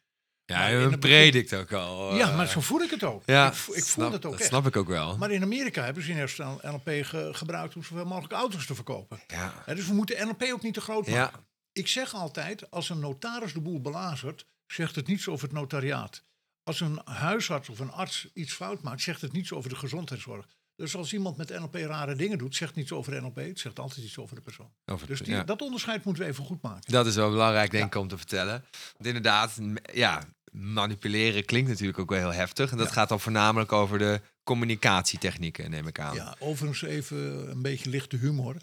Ja, 0.50 0.72
een 0.72 0.91
het 0.91 1.00
predikt 1.00 1.53
ook 1.53 1.72
al. 1.74 2.15
ja, 2.15 2.29
eh, 2.29 2.36
maar 2.38 2.48
zo 2.48 2.60
voel 2.62 2.82
ik 2.82 2.89
het 2.89 3.03
ook. 3.03 3.24
Ja, 3.25 3.48
ik, 3.48 3.53
vo- 3.53 3.72
ik 3.74 3.77
voel 3.84 3.88
snap- 3.88 4.12
dat 4.12 4.25
ook 4.25 4.32
dat 4.32 4.39
echt. 4.39 4.50
snap 4.50 4.65
ik 4.68 4.75
ook 4.77 4.88
wel. 4.88 5.18
Maar 5.18 5.32
in 5.32 5.41
Amerika 5.44 5.84
hebben 5.84 6.03
ze 6.03 6.12
in 6.12 6.18
eerste 6.18 6.44
instantie 6.44 6.70
NLP 6.94 7.06
ge- 7.06 7.29
gebruikt 7.34 7.75
om 7.75 7.84
zoveel 7.84 8.06
mogelijk 8.06 8.34
auto's 8.34 8.65
te 8.65 8.75
verkopen. 8.75 9.20
ja. 9.27 9.53
Dus 9.74 9.88
we 9.88 9.94
moeten 9.94 10.27
NLP 10.27 10.44
ook 10.44 10.62
niet 10.62 10.74
te 10.74 10.82
groot 10.82 11.08
maken. 11.08 11.39
Ja. 11.39 11.48
Ik 11.72 11.88
zeg 11.88 12.13
altijd, 12.13 12.72
als 12.72 12.89
een 12.89 13.00
notaris 13.00 13.53
de 13.53 13.62
boel 13.62 13.82
belazert, 13.82 14.46
zegt 14.68 14.96
het 14.96 15.08
niets 15.08 15.27
over 15.27 15.44
het 15.48 15.53
notariaat. 15.56 16.24
Als 16.63 16.79
een 16.79 17.01
huisarts 17.06 17.70
of 17.70 17.79
een 17.79 17.91
arts 17.91 18.27
iets 18.34 18.53
fout 18.53 18.82
maakt, 18.82 19.01
zegt 19.01 19.22
het 19.22 19.32
niets 19.32 19.51
over 19.53 19.70
de 19.70 19.75
gezondheidszorg. 19.75 20.46
Dus 20.75 20.96
als 20.96 21.13
iemand 21.13 21.38
met 21.38 21.50
NLP 21.60 21.75
rare 21.75 22.15
dingen 22.15 22.38
doet, 22.38 22.56
zegt 22.56 22.75
niets 22.75 22.91
over 22.91 23.22
NLP, 23.22 23.36
het 23.36 23.60
zegt 23.60 23.79
altijd 23.79 24.06
iets 24.06 24.18
over 24.18 24.36
de 24.36 24.41
persoon. 24.41 24.72
Over 24.86 25.08
Dus 25.08 25.20
die, 25.22 25.34
ja. 25.34 25.44
dat 25.44 25.62
onderscheid 25.62 26.03
moeten 26.03 26.24
we 26.24 26.29
even 26.29 26.46
goed 26.46 26.62
maken. 26.62 26.91
Dat 26.91 27.06
is 27.06 27.15
wel 27.15 27.29
belangrijk, 27.29 27.72
denk 27.72 27.86
ik, 27.86 27.96
om 28.01 28.08
te 28.08 28.18
vertellen. 28.18 28.65
Want 28.94 29.06
inderdaad, 29.06 29.58
ja, 29.94 30.24
manipuleren 30.51 31.46
klinkt 31.46 31.70
natuurlijk 31.70 32.00
ook 32.00 32.10
wel 32.10 32.20
heel 32.20 32.34
heftig. 32.34 32.72
En 32.72 32.77
dat 32.77 32.88
Ja. 32.88 32.94
gaat 32.94 33.10
dan 33.10 33.20
voornamelijk 33.20 33.72
over 33.72 33.98
de 33.98 34.22
communicatietechnieken, 34.44 35.70
neem 35.70 35.88
ik 35.88 36.00
aan. 36.00 36.15
Ja, 36.15 36.36
overigens 36.39 36.82
even 36.82 37.50
een 37.51 37.62
beetje 37.62 37.89
lichte 37.89 38.18
humor. 38.18 38.56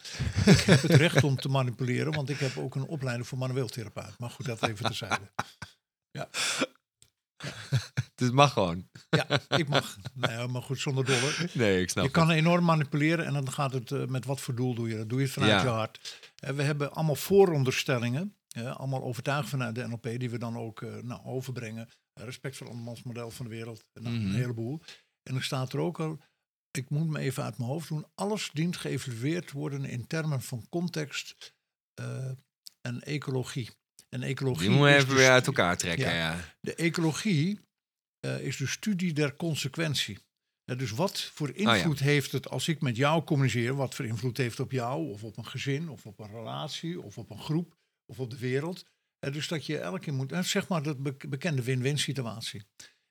ik 0.47 0.61
heb 0.61 0.83
het 0.83 0.95
recht 1.07 1.25
om 1.25 1.37
te 1.37 1.49
manipuleren, 1.49 2.13
want 2.13 2.29
ik 2.31 2.39
heb 2.39 2.57
ook 2.57 2.75
een 2.75 2.87
opleiding 2.87 3.27
voor 3.29 3.39
manueel 3.39 3.69
therapeut. 3.69 4.19
Maar 4.19 4.31
goed, 4.31 4.47
dat 4.47 4.63
even 4.69 4.85
terzijde. 4.85 5.31
Dus 8.15 8.27
het 8.27 8.33
mag 8.37 8.53
gewoon. 8.53 8.89
Ja, 9.11 9.27
ik 9.57 9.69
mag. 9.69 9.97
Nee, 10.15 10.47
maar 10.47 10.63
goed, 10.63 10.79
zonder 10.81 11.05
dolle. 11.05 11.33
Nee, 11.53 11.81
ik 11.81 11.91
snap 11.91 12.05
Je 12.05 12.11
kan 12.11 12.31
enorm 12.31 12.65
manipuleren 12.65 13.27
en 13.27 13.33
dan 13.33 13.53
gaat 13.53 13.73
het 13.73 13.91
eh, 13.93 14.05
met 14.07 14.25
wat 14.25 14.41
voor 14.41 14.55
doel 14.55 14.75
doe 14.75 14.89
je 14.89 14.97
dat? 14.97 15.09
Doe 15.09 15.19
je 15.19 15.25
het 15.25 15.33
vanuit 15.35 15.53
Ja. 15.53 15.63
je 15.63 15.69
hart? 15.69 16.19
En 16.39 16.57
we 16.57 16.63
hebben 16.63 16.93
allemaal 16.93 17.15
vooronderstellingen, 17.15 18.23
eh, 18.23 18.29
allemaal 18.65 19.03
overtuigd 19.03 19.49
vanuit 19.49 19.75
de 19.75 19.87
NLP, 19.89 20.03
die 20.03 20.31
we 20.31 20.39
dan 20.39 20.57
ook 20.59 20.83
eh, 20.83 20.95
nou, 21.03 21.25
overbrengen. 21.25 21.89
Eh, 22.13 22.25
respect 22.25 22.57
voor 22.57 22.67
het 22.67 22.75
andermansmodel 22.77 23.31
van 23.31 23.45
de 23.47 23.51
wereld, 23.51 23.85
en 23.93 24.03
dan 24.03 24.13
Mhm. 24.19 24.27
een 24.27 24.35
heleboel. 24.35 24.81
En 25.23 25.33
dan 25.33 25.43
staat 25.43 25.73
er 25.73 25.79
ook 25.79 26.01
al, 26.01 26.19
ik 26.71 26.91
moet 26.91 27.09
me 27.09 27.19
even 27.19 27.43
uit 27.43 27.59
mijn 27.59 27.71
hoofd 27.71 27.89
doen, 27.89 28.07
alles 28.15 28.51
dient 28.53 28.77
geëvalueerd 28.77 29.47
te 29.47 29.55
worden 29.59 29.85
in 29.85 30.07
termen 30.07 30.43
van 30.43 30.67
context 30.69 31.55
eh, 31.95 32.31
en 32.81 33.03
ecologie. 33.03 33.71
En 34.09 34.23
ecologie 34.23 34.69
Die 34.71 34.79
is 34.89 35.03
even 35.03 35.15
weer 35.15 35.31
uit 35.31 35.47
elkaar 35.47 35.77
trekken, 35.77 36.07
Ja. 36.07 36.15
ja. 36.15 36.57
de 36.61 36.75
ecologie 36.75 37.61
eh, 38.21 38.41
is 38.41 38.57
de 38.57 38.67
studie 38.67 39.13
der 39.13 39.37
consequentie. 39.37 40.19
Ja, 40.65 40.75
dus 40.75 40.91
wat 40.91 41.21
voor 41.21 41.49
Oh 41.49 41.57
invloed 41.57 41.99
heeft 41.99 42.33
het 42.33 42.49
als 42.49 42.69
ik 42.69 42.81
met 42.81 42.97
jou 42.97 43.25
communiceer? 43.25 43.75
Wat 43.75 43.95
voor 43.95 44.05
invloed 44.05 44.37
heeft 44.37 44.57
het 44.59 44.67
op 44.67 44.73
jou, 44.73 45.11
of 45.11 45.23
op 45.25 45.37
een 45.37 45.47
gezin, 45.47 45.89
of 45.89 46.07
op 46.07 46.19
een 46.19 46.31
relatie, 46.31 47.01
of 47.01 47.19
op 47.19 47.31
een 47.31 47.39
groep, 47.41 47.77
of 48.07 48.19
op 48.19 48.31
de 48.31 48.39
wereld? 48.39 48.85
Eh, 49.19 49.33
dus 49.33 49.49
dat 49.49 49.67
je 49.67 49.79
elke 49.79 49.99
keer 49.99 50.15
moet, 50.15 50.33
eh, 50.33 50.43
zeg 50.43 50.69
maar, 50.69 50.83
dat 50.83 51.03
be- 51.03 51.17
bekende 51.29 51.63
win-win 51.63 51.99
situatie. 51.99 52.63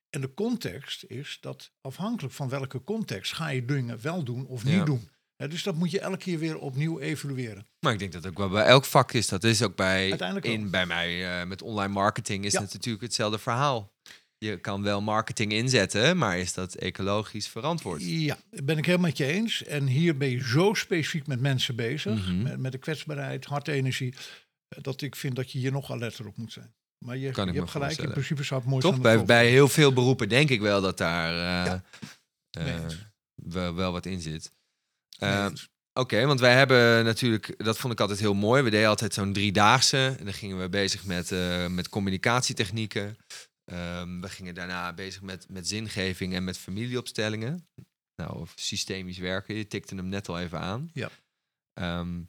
En 0.10 0.22
de 0.22 0.34
context 0.34 1.04
is 1.04 1.38
dat 1.42 1.72
afhankelijk 1.82 2.34
van 2.34 2.50
welke 2.50 2.84
context 2.84 3.34
ga 3.34 3.50
je 3.50 3.66
dingen 3.66 4.02
wel 4.02 4.24
doen 4.24 4.46
of 4.48 4.64
niet 4.64 4.74
Ja. 4.74 4.84
doen. 4.84 5.10
Eh, 5.36 5.50
dus 5.50 5.64
dat 5.64 5.76
moet 5.76 5.92
je 5.92 6.00
elke 6.00 6.18
keer 6.18 6.40
weer 6.40 6.58
opnieuw 6.58 7.00
evalueren. 7.00 7.68
Maar 7.80 7.94
ik 7.94 8.00
denk 8.00 8.12
dat 8.12 8.28
ook 8.28 8.38
wel 8.38 8.50
bij 8.50 8.66
elk 8.66 8.86
vak 8.86 9.12
is. 9.12 9.28
Dat 9.28 9.44
is 9.44 9.62
ook 9.62 9.76
bij, 9.76 10.10
Uiteindelijk 10.10 10.48
in, 10.48 10.70
bij 10.70 10.86
mij 10.86 11.46
met 11.46 11.62
online 11.62 11.94
marketing 11.94 12.46
is 12.46 12.52
Ja. 12.54 12.62
het 12.62 12.74
natuurlijk 12.74 13.04
hetzelfde 13.04 13.40
verhaal. 13.40 13.94
Je 14.38 14.58
kan 14.60 14.84
wel 14.84 15.02
marketing 15.02 15.52
inzetten, 15.52 16.18
maar 16.18 16.38
is 16.40 16.54
dat 16.54 16.74
ecologisch 16.76 17.48
verantwoord? 17.48 18.02
Ja, 18.04 18.38
dat 18.50 18.66
ben 18.66 18.78
ik 18.78 18.86
helemaal 18.86 19.08
met 19.08 19.18
je 19.18 19.26
eens. 19.26 19.64
En 19.64 19.88
hier 19.88 20.18
ben 20.18 20.30
je 20.30 20.44
zo 20.44 20.74
specifiek 20.74 21.28
met 21.28 21.40
mensen 21.40 21.76
bezig, 21.76 22.28
Mhm. 22.28 22.42
met, 22.42 22.60
met 22.60 22.72
de 22.72 22.78
kwetsbaarheid, 22.78 23.46
hartenergie, 23.46 24.14
dat 24.82 25.02
ik 25.02 25.16
vind 25.16 25.36
dat 25.36 25.52
je 25.52 25.60
hier 25.60 25.72
nog 25.72 25.92
alerter 25.92 26.28
op 26.28 26.38
moet 26.38 26.52
zijn. 26.54 26.74
Maar 27.06 27.18
je, 27.18 27.32
Kan 27.32 27.48
je 27.54 27.60
hebt 27.60 27.70
gelijk, 27.70 27.98
in 27.98 28.12
principe 28.12 28.44
zou 28.44 28.60
het 28.62 28.70
mooi 28.70 28.82
Toch? 28.82 28.92
zijn. 28.92 29.04
Bij, 29.04 29.26
bij 29.26 29.50
heel 29.50 29.68
veel 29.68 29.94
beroepen 29.94 30.30
denk 30.30 30.50
ik 30.50 30.62
wel 30.62 30.82
dat 30.82 30.98
daar 30.98 31.32
eh, 31.32 31.66
Ja. 31.66 31.84
eh, 32.52 32.66
Nee 32.66 32.98
wel, 33.36 33.76
wel 33.76 33.92
wat 33.92 34.06
in 34.06 34.22
zit. 34.22 34.52
Nee 35.20 35.32
Eh. 35.32 35.48
Oké, 35.94 36.26
want 36.26 36.40
wij 36.40 36.54
hebben 36.56 37.04
natuurlijk, 37.06 37.64
dat 37.66 37.78
vond 37.78 37.94
ik 37.94 38.00
altijd 38.00 38.20
heel 38.20 38.34
mooi. 38.34 38.64
We 38.64 38.70
deden 38.70 38.90
altijd 38.90 39.14
zo'n 39.14 39.34
driedaagse. 39.34 40.16
En 40.20 40.26
dan 40.26 40.34
gingen 40.34 40.60
we 40.60 40.70
bezig 40.70 41.06
met, 41.06 41.30
met 41.70 41.90
communicatietechnieken. 41.90 43.18
Ehm, 43.66 44.20
we 44.22 44.30
gingen 44.30 44.54
daarna 44.56 44.94
bezig 44.94 45.22
met, 45.22 45.50
met 45.50 45.68
zingeving 45.68 46.34
en 46.34 46.44
met 46.44 46.58
familieopstellingen. 46.58 47.68
Nou, 48.16 48.40
of 48.40 48.54
systemisch 48.56 49.18
werken. 49.18 49.56
Je 49.56 49.68
tikte 49.68 49.96
hem 49.96 50.08
net 50.08 50.30
al 50.30 50.40
even 50.40 50.60
aan. 50.60 50.90
Ja. 50.94 51.10
Ehm, 51.74 52.22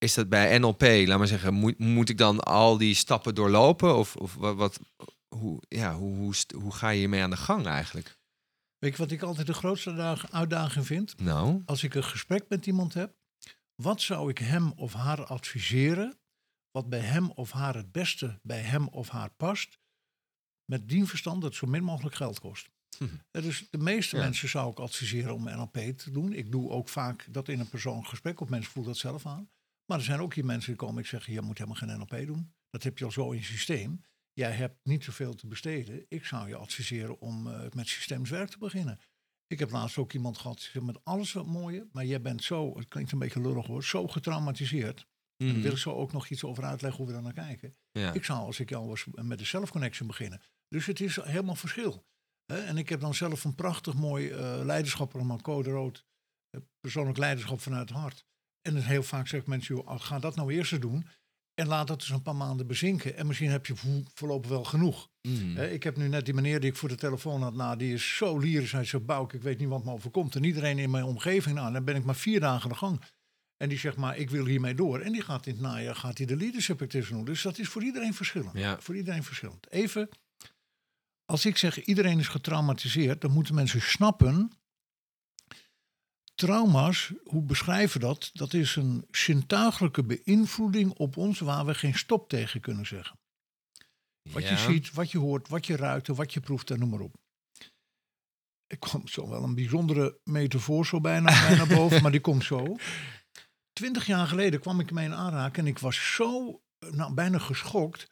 is 0.00 0.14
dat 0.14 0.28
bij 0.28 0.58
NLP, 0.58 0.80
laat 0.82 1.18
maar 1.18 1.26
zeggen, 1.26 1.54
moet, 1.54 1.78
moet 1.78 2.08
ik 2.08 2.18
dan 2.18 2.40
al 2.40 2.78
die 2.78 2.94
stappen 2.94 3.34
doorlopen? 3.34 3.96
Of, 3.96 4.16
of 4.16 4.34
wat, 4.34 4.56
wat, 4.56 4.78
hoe, 5.28 5.62
ja, 5.68 5.94
hoe, 5.94 6.16
hoe, 6.16 6.34
hoe 6.62 6.72
ga 6.74 6.88
je 6.88 6.98
hiermee 6.98 7.22
aan 7.22 7.30
de 7.30 7.36
gang 7.36 7.66
eigenlijk? 7.66 8.18
Weet 8.78 8.92
je 8.92 8.98
wat 8.98 9.10
ik 9.10 9.22
altijd 9.22 9.46
de 9.46 9.54
grootste 9.54 10.18
uitdaging 10.30 10.86
vind? 10.86 11.20
Nou, 11.20 11.62
Als 11.64 11.82
ik 11.82 11.94
een 11.94 12.04
gesprek 12.04 12.44
met 12.48 12.66
iemand 12.66 12.94
heb, 12.94 13.14
wat 13.74 14.00
zou 14.00 14.30
ik 14.30 14.38
hem 14.38 14.72
of 14.76 14.92
haar 14.92 15.24
adviseren? 15.24 16.18
Wat 16.70 16.88
bij 16.88 17.00
hem 17.00 17.30
of 17.30 17.50
haar 17.50 17.74
het 17.74 17.92
beste 17.92 18.38
bij 18.42 18.60
hem 18.60 18.88
of 18.88 19.08
haar 19.08 19.30
past? 19.30 19.78
Met 20.64 20.88
dien 20.88 21.06
verstand 21.06 21.40
dat 21.40 21.50
het 21.50 21.58
zo 21.58 21.66
min 21.66 21.82
mogelijk 21.84 22.14
geld 22.14 22.40
kost. 22.40 22.68
Hm. 22.98 23.04
Dus 23.30 23.66
de 23.70 23.78
meeste 23.78 24.16
Ja. 24.16 24.22
mensen 24.22 24.48
zou 24.48 24.70
ik 24.70 24.78
adviseren 24.78 25.34
om 25.34 25.44
NLP 25.44 25.76
te 25.78 26.10
doen. 26.10 26.32
Ik 26.32 26.52
doe 26.52 26.70
ook 26.70 26.88
vaak 26.88 27.26
dat 27.30 27.48
in 27.48 27.60
een 27.60 27.68
persoonlijk 27.68 28.08
gesprek, 28.08 28.40
of 28.40 28.48
mensen 28.48 28.72
voelen 28.72 28.92
dat 28.92 29.00
zelf 29.00 29.26
aan. 29.26 29.50
Maar 29.90 29.98
er 29.98 30.04
zijn 30.04 30.20
ook 30.20 30.34
hier 30.34 30.44
mensen 30.44 30.70
die 30.70 30.80
komen, 30.80 31.02
ik 31.02 31.08
zeg, 31.08 31.26
je 31.26 31.40
moet 31.40 31.58
helemaal 31.58 31.78
geen 31.78 31.98
NLP 31.98 32.26
doen. 32.26 32.54
Dat 32.68 32.82
heb 32.82 32.98
je 32.98 33.04
al 33.04 33.10
zo 33.10 33.30
in 33.30 33.38
je 33.38 33.44
systeem. 33.44 34.04
Jij 34.32 34.50
hebt 34.50 34.78
niet 34.82 35.04
zoveel 35.04 35.34
te 35.34 35.46
besteden. 35.46 36.04
Ik 36.08 36.24
zou 36.24 36.48
je 36.48 36.56
adviseren 36.56 37.20
om 37.20 37.46
eh, 37.46 37.70
met 37.70 37.88
systeems 37.88 38.30
werk 38.30 38.48
te 38.48 38.58
beginnen. 38.58 39.00
Ik 39.46 39.58
heb 39.58 39.70
laatst 39.70 39.98
ook 39.98 40.12
iemand 40.12 40.38
gehad, 40.38 40.70
met 40.82 41.04
alles 41.04 41.32
wat 41.32 41.46
mooie, 41.46 41.88
maar 41.92 42.04
jij 42.04 42.20
bent 42.20 42.42
zo, 42.42 42.76
het 42.78 42.88
klinkt 42.88 43.12
een 43.12 43.18
beetje 43.18 43.40
lullig 43.40 43.66
hoor, 43.66 43.84
zo 43.84 44.08
getraumatiseerd. 44.08 45.06
En 45.36 45.46
daar 45.46 45.54
mhm, 45.54 45.62
wil 45.62 45.72
ik 45.72 45.78
zo 45.78 45.92
ook 45.92 46.12
nog 46.12 46.28
iets 46.28 46.44
over 46.44 46.64
uitleggen 46.64 46.98
hoe 46.98 47.06
we 47.06 47.12
daar 47.12 47.22
naar 47.22 47.46
kijken. 47.46 47.76
ja. 47.92 48.12
Ik 48.12 48.24
zou 48.24 48.38
als 48.40 48.60
ik 48.60 48.68
jou 48.68 48.86
was 48.86 49.06
met 49.10 49.38
de 49.38 49.44
self-connection 49.44 50.06
beginnen. 50.08 50.40
Dus 50.68 50.86
het 50.86 51.00
is 51.00 51.16
helemaal 51.16 51.54
verschil. 51.54 52.06
Hè? 52.46 52.60
En 52.60 52.76
ik 52.76 52.88
heb 52.88 53.00
dan 53.00 53.14
zelf 53.14 53.44
een 53.44 53.54
prachtig 53.54 53.94
mooi 53.94 54.30
eh 54.30 54.60
leiderschapprogramma, 54.64 55.36
Code 55.42 55.70
Rood. 55.70 56.06
eh, 56.50 56.60
persoonlijk 56.80 57.18
leiderschap 57.18 57.60
vanuit 57.60 57.88
het 57.88 57.98
hart. 57.98 58.28
En 58.62 58.74
dan 58.74 58.82
heel 58.82 59.02
vaak 59.02 59.26
zeg 59.28 59.40
ik 59.40 59.46
mensen, 59.46 59.74
joh, 59.74 60.00
ga 60.00 60.18
dat 60.18 60.36
nou 60.36 60.52
eerst 60.52 60.72
eens 60.72 60.80
doen. 60.80 61.06
En 61.54 61.66
laat 61.66 61.86
dat 61.86 62.00
dus 62.00 62.08
een 62.10 62.22
paar 62.22 62.36
maanden 62.36 62.66
bezinken. 62.66 63.16
En 63.16 63.26
misschien 63.26 63.50
heb 63.50 63.66
je 63.66 63.76
vo- 63.76 64.02
voorlopig 64.14 64.50
wel 64.50 64.64
genoeg. 64.64 65.08
Hè, 65.56 65.68
ik 65.70 65.82
heb 65.82 65.96
nu 65.96 66.08
net 66.08 66.24
die 66.24 66.34
meneer 66.34 66.60
die 66.60 66.70
ik 66.70 66.76
voor 66.76 66.88
de 66.88 66.94
telefoon 66.94 67.42
had, 67.42 67.54
nou, 67.54 67.76
die 67.78 67.92
is 67.92 68.16
zo 68.16 68.38
lyrisch. 68.38 68.72
Hij 68.72 68.84
zegt, 68.84 69.06
Bouk, 69.06 69.32
ik 69.32 69.42
weet 69.42 69.58
niet 69.58 69.68
wat 69.68 69.84
me 69.84 69.90
overkomt. 69.92 70.34
En 70.34 70.44
iedereen 70.44 70.78
in 70.78 70.90
mijn 70.90 71.04
omgeving, 71.04 71.54
nou, 71.56 71.72
dan 71.72 71.84
ben 71.84 71.96
ik 71.96 72.04
maar 72.04 72.14
vier 72.16 72.40
dagen 72.40 72.62
aan 72.62 72.68
de 72.68 72.74
gang. 72.74 73.02
En 73.56 73.68
die 73.68 73.78
zegt, 73.78 73.96
maar 73.96 74.16
ik 74.16 74.30
wil 74.30 74.46
hiermee 74.46 74.74
door. 74.74 75.00
En 75.00 75.12
die 75.12 75.22
gaat 75.22 75.46
in 75.46 75.52
het 75.52 75.62
najaar 75.62 75.94
gaat 75.96 76.16
hij 76.18 76.26
de 76.26 76.36
leadership 76.36 76.82
activities 76.82 77.10
doen. 77.14 77.24
Dus 77.24 77.42
dat 77.42 77.58
is 77.58 77.68
voor 77.68 77.82
iedereen 77.84 78.14
verschillend. 78.14 78.58
Ja. 78.58 78.80
Voor 78.80 78.96
iedereen 78.96 79.22
verschillend. 79.24 79.70
Even, 79.70 80.08
als 81.24 81.46
ik 81.46 81.56
zeg 81.56 81.84
iedereen 81.84 82.18
is 82.18 82.28
getraumatiseerd, 82.28 83.20
dan 83.20 83.30
moeten 83.30 83.54
mensen 83.54 83.80
snappen. 83.82 84.52
Trauma's, 86.40 87.12
hoe 87.24 87.42
beschrijven 87.42 88.00
we 88.00 88.06
dat? 88.06 88.30
Dat 88.32 88.52
is 88.54 88.76
een 88.76 89.06
zintuigelijke 89.10 90.04
beïnvloeding 90.04 90.92
op 90.92 91.16
ons 91.16 91.38
waar 91.38 91.66
we 91.66 91.74
geen 91.74 91.94
stop 91.94 92.28
tegen 92.28 92.60
kunnen 92.60 92.86
zeggen. 92.86 93.18
Wat 94.22 94.42
Ja. 94.42 94.50
je 94.50 94.56
ziet, 94.56 94.92
wat 94.92 95.10
je 95.10 95.18
hoort, 95.18 95.48
wat 95.48 95.66
je 95.66 95.76
ruikt, 95.76 96.06
wat 96.06 96.32
je 96.32 96.40
proeft 96.40 96.70
en 96.70 96.78
noem 96.78 96.88
maar 96.90 97.00
op. 97.00 97.14
Ik 98.66 98.80
kwam 98.80 99.08
zo 99.08 99.28
wel 99.28 99.42
een 99.42 99.54
bijzondere 99.54 100.20
metafoor 100.24 100.86
zo 100.86 101.00
bijna, 101.00 101.40
bijna 101.48 101.66
boven, 101.66 102.02
maar 102.02 102.10
die 102.10 102.20
komt 102.20 102.44
zo. 102.44 102.76
Twintig 103.72 104.06
jaar 104.06 104.26
geleden 104.26 104.60
kwam 104.60 104.80
ik 104.80 104.90
mee 104.90 105.04
in 105.04 105.14
aanraking 105.14 105.66
en 105.66 105.72
ik 105.72 105.78
was 105.78 106.14
zo 106.14 106.60
nou, 106.90 107.14
bijna 107.14 107.38
geschokt 107.38 108.10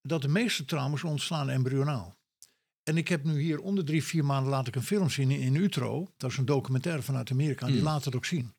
dat 0.00 0.22
de 0.22 0.28
meeste 0.28 0.64
trauma's 0.64 1.04
ontstaan 1.04 1.48
embryonaal. 1.50 2.18
En 2.90 2.96
ik 2.96 3.08
heb 3.08 3.24
nu 3.24 3.40
hier 3.40 3.60
onder 3.60 3.84
drie, 3.84 4.04
vier 4.04 4.24
maanden 4.24 4.50
laat 4.50 4.66
ik 4.66 4.76
een 4.76 4.82
film 4.82 5.10
zien 5.10 5.30
in, 5.30 5.40
in 5.40 5.56
Utro. 5.56 6.12
Dat 6.16 6.30
is 6.30 6.36
een 6.36 6.44
documentaire 6.44 7.02
vanuit 7.02 7.30
Amerika 7.30 7.66
en 7.66 7.72
die 7.72 7.80
Mm. 7.80 7.86
laat 7.86 8.04
het 8.04 8.16
ook 8.16 8.24
zien. 8.24 8.54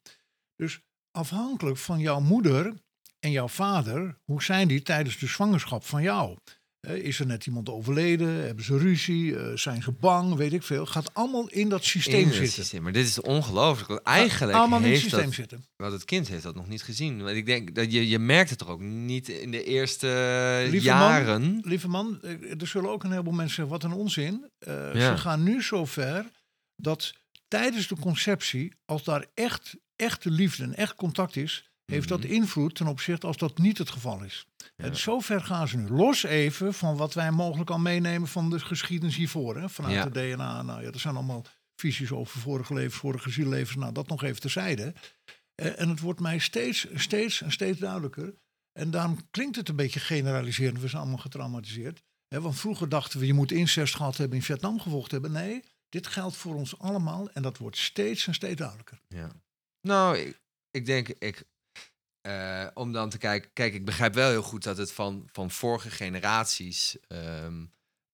Dus 0.56 0.82
afhankelijk 1.12 1.78
van 1.78 2.00
jouw 2.00 2.20
moeder 2.20 2.74
en 3.20 3.32
jouw 3.32 3.48
vader, 3.48 4.17
hoe 4.24 4.44
zijn 4.44 4.67
die 4.67 4.82
tijdens 4.82 5.17
de 5.17 5.28
zwangerschap 5.28 5.84
van 5.86 6.02
jou? 6.02 6.38
Is 6.88 7.20
er 7.20 7.26
net 7.26 7.46
iemand 7.46 7.70
overleden? 7.70 8.28
Hebben 8.30 8.63
ze 8.65 8.78
ruzie? 8.78 9.38
Eh, 9.38 9.58
zijn 9.58 9.82
ze 9.82 9.91
bang? 9.91 10.36
Weet 10.36 10.54
ik 10.54 10.63
veel. 10.63 10.86
Gaat 10.86 11.13
allemaal 11.13 11.50
in 11.50 11.70
dat 11.70 11.84
systeem 11.84 12.22
In 12.28 12.34
zitten. 12.34 12.48
systeem. 12.52 12.82
Maar 12.84 12.91
dit 12.91 13.06
is 13.08 13.22
ongelooflijk. 13.22 13.88
Want 13.88 14.02
eigenlijk 14.02 14.58
allemaal 14.58 14.82
in 14.82 14.91
het 14.91 15.00
systeem 15.00 15.24
dat, 15.26 15.34
zitten. 15.34 15.65
wat 15.76 15.91
het 15.91 16.06
kind 16.06 16.28
heeft 16.28 16.44
dat 16.44 16.56
nog 16.56 16.67
niet 16.67 16.84
gezien. 16.84 17.24
Want 17.24 17.36
ik 17.38 17.46
denk 17.46 17.76
dat 17.76 17.91
je, 17.94 18.08
je 18.10 18.20
merkt 18.20 18.50
het 18.50 18.60
toch 18.60 18.67
ook 18.70 18.80
niet 18.82 19.30
in 19.30 19.52
de 19.52 19.63
eerste 19.63 20.08
Lieve 20.70 20.86
jaren. 20.86 21.60
Lieve 21.63 21.88
man, 21.88 22.22
eh, 22.22 22.62
er 22.62 22.67
zullen 22.67 22.89
ook 22.89 23.04
een 23.04 23.12
heleboel 23.12 23.34
mensen 23.34 23.56
zeggen, 23.56 23.74
wat 23.74 23.84
een 23.84 23.98
onzin. 23.98 24.50
Eh, 24.60 24.94
Ja. 24.94 25.15
Ze 25.15 25.22
gaan 25.22 25.44
nu 25.44 25.63
zo 25.63 25.86
ver 25.86 26.26
dat 26.76 27.13
tijdens 27.48 27.88
de 27.88 27.96
conceptie, 28.00 28.74
als 28.86 29.04
daar 29.04 29.26
echt 29.34 29.76
echte 29.96 30.30
liefde 30.32 30.63
en 30.63 30.76
echt 30.76 30.96
contact 30.96 31.36
is, 31.36 31.70
heeft 31.86 32.08
dat 32.08 32.24
Mhm. 32.24 32.32
invloed 32.32 32.76
ten 32.76 32.88
opzichte 32.88 33.28
als 33.28 33.38
dat 33.38 33.58
niet 33.58 33.78
het 33.78 33.89
geval 33.89 34.24
is. 34.24 34.46
En 34.82 34.96
zo 34.98 35.20
ver 35.20 35.41
gaan 35.41 35.67
ze 35.67 35.78
nu. 35.78 35.89
Los 35.89 36.24
even 36.24 36.74
van 36.74 36.98
wat 36.98 37.13
wij 37.13 37.32
mogelijk 37.32 37.70
al 37.70 37.80
meenemen 37.80 38.28
van 38.28 38.50
de 38.50 38.60
geschiedenis 38.60 39.15
hiervoor. 39.15 39.58
Hè? 39.58 39.70
Vanuit 39.70 40.04
het 40.04 40.13
DNA. 40.13 40.62
Nou 40.62 40.82
ja, 40.82 40.91
er 40.91 41.00
zijn 41.00 41.15
allemaal 41.15 41.46
visies 41.76 42.12
over 42.12 42.39
vorige 42.39 42.74
levens, 42.74 42.96
vorige 42.96 43.30
ziellevens. 43.30 43.76
Nou, 43.78 43.94
dat 43.94 44.08
nog 44.08 44.24
even 44.24 44.41
terzijde. 44.41 44.94
Eh, 45.56 45.80
En 45.80 45.89
het 45.89 46.00
wordt 46.00 46.20
mij 46.20 46.39
steeds, 46.39 46.88
steeds 46.94 47.41
en 47.41 47.52
steeds 47.52 47.80
duidelijker. 47.80 48.34
En 48.80 48.91
daarom 48.91 49.30
klinkt 49.32 49.56
het 49.56 49.70
een 49.70 49.76
beetje 49.76 50.00
generaliserend. 50.00 50.80
We 50.80 50.88
zijn 50.88 51.02
allemaal 51.02 51.20
getraumatiseerd. 51.20 52.04
Hè, 52.28 52.41
want 52.41 52.60
vroeger 52.60 52.89
dachten 52.89 53.20
we, 53.20 53.26
je 53.26 53.34
moet 53.34 53.52
incest 53.52 53.96
gehad 53.96 54.17
hebben, 54.17 54.38
in 54.38 54.44
Vietnam 54.44 54.80
gevochten 54.80 55.22
hebben. 55.22 55.41
Nee, 55.41 55.63
dit 55.89 56.08
geldt 56.08 56.36
voor 56.36 56.56
ons 56.56 56.80
allemaal. 56.80 57.30
En 57.32 57.41
dat 57.41 57.58
wordt 57.58 57.78
steeds 57.78 58.28
en 58.28 58.34
steeds 58.34 58.56
duidelijker. 58.56 59.02
Ja. 59.08 59.32
Nou, 59.82 60.17
ik, 60.17 60.41
ik 60.72 60.86
denk, 60.86 61.08
ik, 61.08 61.44
eh, 62.22 62.68
om 62.74 62.92
dan 62.92 63.10
te 63.10 63.18
kijken, 63.18 63.50
kijk, 63.54 63.74
ik 63.74 63.86
begrijp 63.86 64.14
wel 64.14 64.30
heel 64.30 64.42
goed 64.42 64.64
dat 64.64 64.78
het 64.78 64.92
van, 64.92 65.30
van 65.32 65.52
vorige 65.52 65.90
generaties, 65.90 66.98
ehm, 67.08 67.64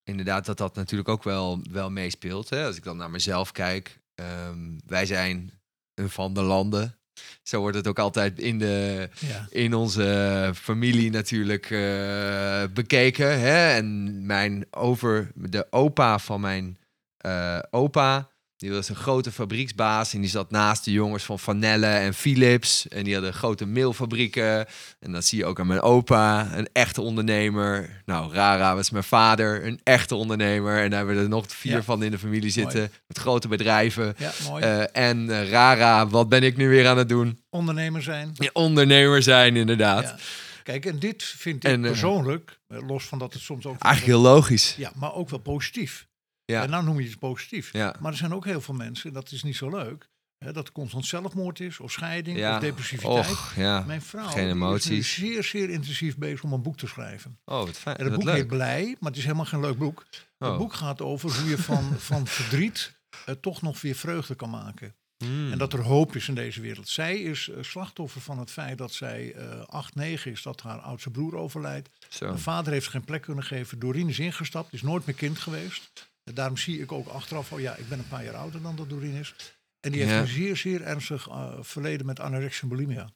inderdaad, 0.03 0.45
dat 0.45 0.57
dat 0.57 0.75
natuurlijk 0.75 1.09
ook 1.09 1.23
wel, 1.23 1.59
wel 1.71 1.91
meespeelt. 1.91 2.49
Hè? 2.49 2.65
Als 2.65 2.75
ik 2.75 2.83
dan 2.83 2.97
naar 2.97 3.11
mezelf 3.11 3.51
kijk, 3.51 3.99
ehm, 4.15 4.77
wij 4.85 5.05
zijn 5.05 5.51
een 5.93 6.09
van 6.09 6.33
de 6.33 6.41
landen. 6.41 6.97
Zo 7.43 7.59
wordt 7.59 7.77
het 7.77 7.87
ook 7.87 7.99
altijd 7.99 8.39
in, 8.39 8.59
de, 8.59 9.09
Ja. 9.19 9.47
in 9.49 9.73
onze 9.73 10.51
familie 10.55 11.09
natuurlijk 11.11 11.71
eh, 11.71 12.63
bekeken. 12.73 13.39
Hè? 13.39 13.73
En 13.75 14.25
mijn 14.25 14.65
over, 14.71 15.31
de 15.35 15.67
opa 15.69 16.19
van 16.19 16.41
mijn 16.41 16.77
eh, 17.17 17.59
opa, 17.69 18.29
die 18.57 18.71
was 18.71 18.89
een 18.89 18.95
grote 18.95 19.31
fabrieksbaas 19.31 20.13
en 20.13 20.21
die 20.21 20.29
zat 20.29 20.51
naast 20.51 20.85
de 20.85 20.91
jongens 20.91 21.23
van 21.23 21.39
Van 21.39 21.59
Nelle 21.59 21.85
en 21.87 22.13
Philips. 22.13 22.87
En 22.87 23.03
die 23.03 23.13
hadden 23.13 23.33
grote 23.33 23.65
meelfabrieken. 23.65 24.65
En 24.99 25.11
dat 25.11 25.25
zie 25.25 25.37
je 25.37 25.45
ook 25.45 25.59
aan 25.59 25.67
mijn 25.67 25.81
opa, 25.81 26.49
een 26.53 26.69
echte 26.73 27.01
ondernemer. 27.01 28.01
Nou, 28.05 28.33
Rara 28.33 28.75
was 28.75 28.89
mijn 28.89 29.03
vader, 29.03 29.65
een 29.65 29.79
echte 29.83 30.15
ondernemer. 30.15 30.83
En 30.83 30.89
daar 30.89 30.97
hebben 30.97 31.15
we 31.15 31.21
er 31.21 31.29
nog 31.29 31.45
vier 31.47 31.71
Ja. 31.71 31.83
van 31.83 32.03
in 32.03 32.11
de 32.11 32.19
familie 32.19 32.49
zitten, 32.49 32.91
met 33.07 33.17
grote 33.17 33.47
bedrijven. 33.47 34.15
ja, 34.17 34.31
mooi. 34.49 34.63
Eh, 34.63 34.83
en 35.07 35.29
eh, 35.29 35.49
Rara, 35.49 36.07
wat 36.07 36.29
ben 36.29 36.43
ik 36.43 36.57
nu 36.57 36.69
weer 36.69 36.87
aan 36.87 36.97
het 36.97 37.09
doen? 37.09 37.39
Ondernemer 37.49 38.01
zijn. 38.03 38.31
Ja, 38.33 38.49
ondernemer 38.53 39.23
zijn, 39.23 39.55
inderdaad. 39.55 40.03
Ja. 40.03 40.15
Kijk, 40.63 40.85
en 40.85 40.99
dit 40.99 41.23
vind 41.23 41.63
ik 41.63 41.71
En, 41.71 41.83
eh, 41.83 41.89
persoonlijk, 41.89 42.59
los 42.67 43.03
van 43.03 43.19
dat 43.19 43.33
het 43.33 43.41
soms 43.41 43.65
ook... 43.65 43.81
Eigenlijk 43.81 44.17
heel 44.17 44.31
logisch. 44.31 44.75
Ja, 44.77 44.91
maar 44.95 45.13
ook 45.13 45.29
wel 45.29 45.39
positief. 45.39 46.07
Ja. 46.51 46.63
En 46.63 46.69
nou 46.69 46.83
noem 46.83 46.99
je 46.99 47.09
het 47.09 47.19
positief. 47.19 47.73
Ja. 47.73 47.95
Maar 47.99 48.11
er 48.11 48.17
zijn 48.17 48.33
ook 48.33 48.45
heel 48.45 48.61
veel 48.61 48.73
mensen, 48.73 49.13
dat 49.13 49.31
is 49.31 49.43
niet 49.43 49.55
zo 49.55 49.69
leuk, 49.69 50.09
hè, 50.37 50.53
dat 50.53 50.67
er 50.67 50.73
constant 50.73 51.05
zelfmoord 51.05 51.59
is, 51.59 51.79
of 51.79 51.91
scheiding, 51.91 52.37
Ja. 52.37 52.55
of 52.55 52.61
depressiviteit. 52.61 53.29
Och, 53.29 53.53
ja. 53.55 53.83
Mijn 53.87 54.01
vrouw 54.01 54.27
Geen 54.27 54.49
emoties. 54.49 54.89
is 54.97 55.17
nu 55.17 55.27
zeer, 55.31 55.43
zeer 55.43 55.69
intensief 55.69 56.17
bezig 56.17 56.43
om 56.43 56.53
een 56.53 56.61
boek 56.61 56.77
te 56.77 56.87
schrijven. 56.87 57.39
Oh, 57.45 57.57
wat 57.65 57.77
fijn. 57.77 57.95
En 57.97 58.05
het 58.05 58.15
boek 58.15 58.29
heet. 58.29 58.47
Blij, 58.47 58.95
maar 58.99 59.09
het 59.09 59.17
is 59.19 59.23
helemaal 59.25 59.45
geen 59.45 59.59
leuk 59.59 59.77
boek. 59.77 60.05
Oh. 60.39 60.49
Het 60.49 60.57
boek 60.57 60.73
gaat 60.73 61.01
over 61.01 61.39
hoe 61.39 61.49
je 61.49 61.57
van, 61.57 61.93
van 62.09 62.27
verdriet 62.27 62.95
eh, 63.25 63.35
toch 63.41 63.61
nog 63.61 63.81
weer 63.81 63.95
vreugde 63.95 64.35
kan 64.35 64.49
maken. 64.49 64.95
Hmm. 65.17 65.51
En 65.51 65.57
dat 65.57 65.73
er 65.73 65.81
hoop 65.81 66.15
is 66.15 66.27
in 66.27 66.35
deze 66.35 66.61
wereld. 66.61 66.87
Zij 66.89 67.19
is 67.19 67.49
eh, 67.49 67.63
slachtoffer 67.63 68.21
van 68.21 68.39
het 68.39 68.51
feit 68.51 68.77
dat 68.77 68.93
zij 68.93 69.33
eh 69.33 69.59
8, 69.65 69.95
9 69.95 70.31
is, 70.31 70.41
dat 70.41 70.61
haar 70.61 70.79
oudste 70.79 71.09
broer 71.09 71.35
overlijdt. 71.35 71.89
Zo. 72.09 72.25
Mijn 72.25 72.39
vader 72.39 72.73
heeft 72.73 72.87
geen 72.87 73.03
plek 73.05 73.21
kunnen 73.21 73.43
geven. 73.43 73.79
Doreen 73.79 74.09
is 74.09 74.19
ingestapt, 74.19 74.73
is 74.73 74.81
nooit 74.81 75.05
meer 75.05 75.15
kind 75.15 75.39
geweest. 75.39 76.09
En 76.27 76.33
daarom 76.33 76.57
zie 76.57 76.81
ik 76.81 76.91
ook 76.91 77.07
achteraf, 77.07 77.51
oh 77.51 77.59
ja, 77.59 77.75
ik 77.75 77.89
ben 77.89 77.99
een 77.99 78.07
paar 78.07 78.23
jaar 78.23 78.35
ouder 78.35 78.61
dan 78.61 78.75
dat 78.75 78.89
Doreen 78.89 79.13
is. 79.15 79.35
En 79.79 79.91
die 79.91 80.01
heeft 80.01 80.13
Ja. 80.13 80.21
een 80.21 80.27
zeer, 80.27 80.57
zeer 80.57 80.81
ernstig 80.81 81.27
eh, 81.27 81.53
verleden 81.61 82.05
met 82.05 82.19
anorexia 82.19 82.61
en 82.61 82.67
bulimia. 82.69 83.09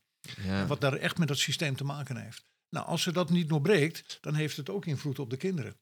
Ja. 0.44 0.66
Wat 0.68 0.82
daar 0.82 0.94
echt 0.94 1.18
met 1.18 1.28
dat 1.28 1.38
systeem 1.38 1.76
te 1.76 1.84
maken 1.84 2.18
heeft. 2.18 2.46
Nou, 2.70 2.86
als 2.86 3.02
ze 3.02 3.12
dat 3.12 3.30
niet 3.30 3.50
doorbreekt, 3.50 4.18
dan 4.22 4.36
heeft 4.36 4.58
het 4.58 4.70
ook 4.70 4.86
invloed 4.86 5.20
op 5.20 5.30
de 5.30 5.38
kinderen. 5.38 5.76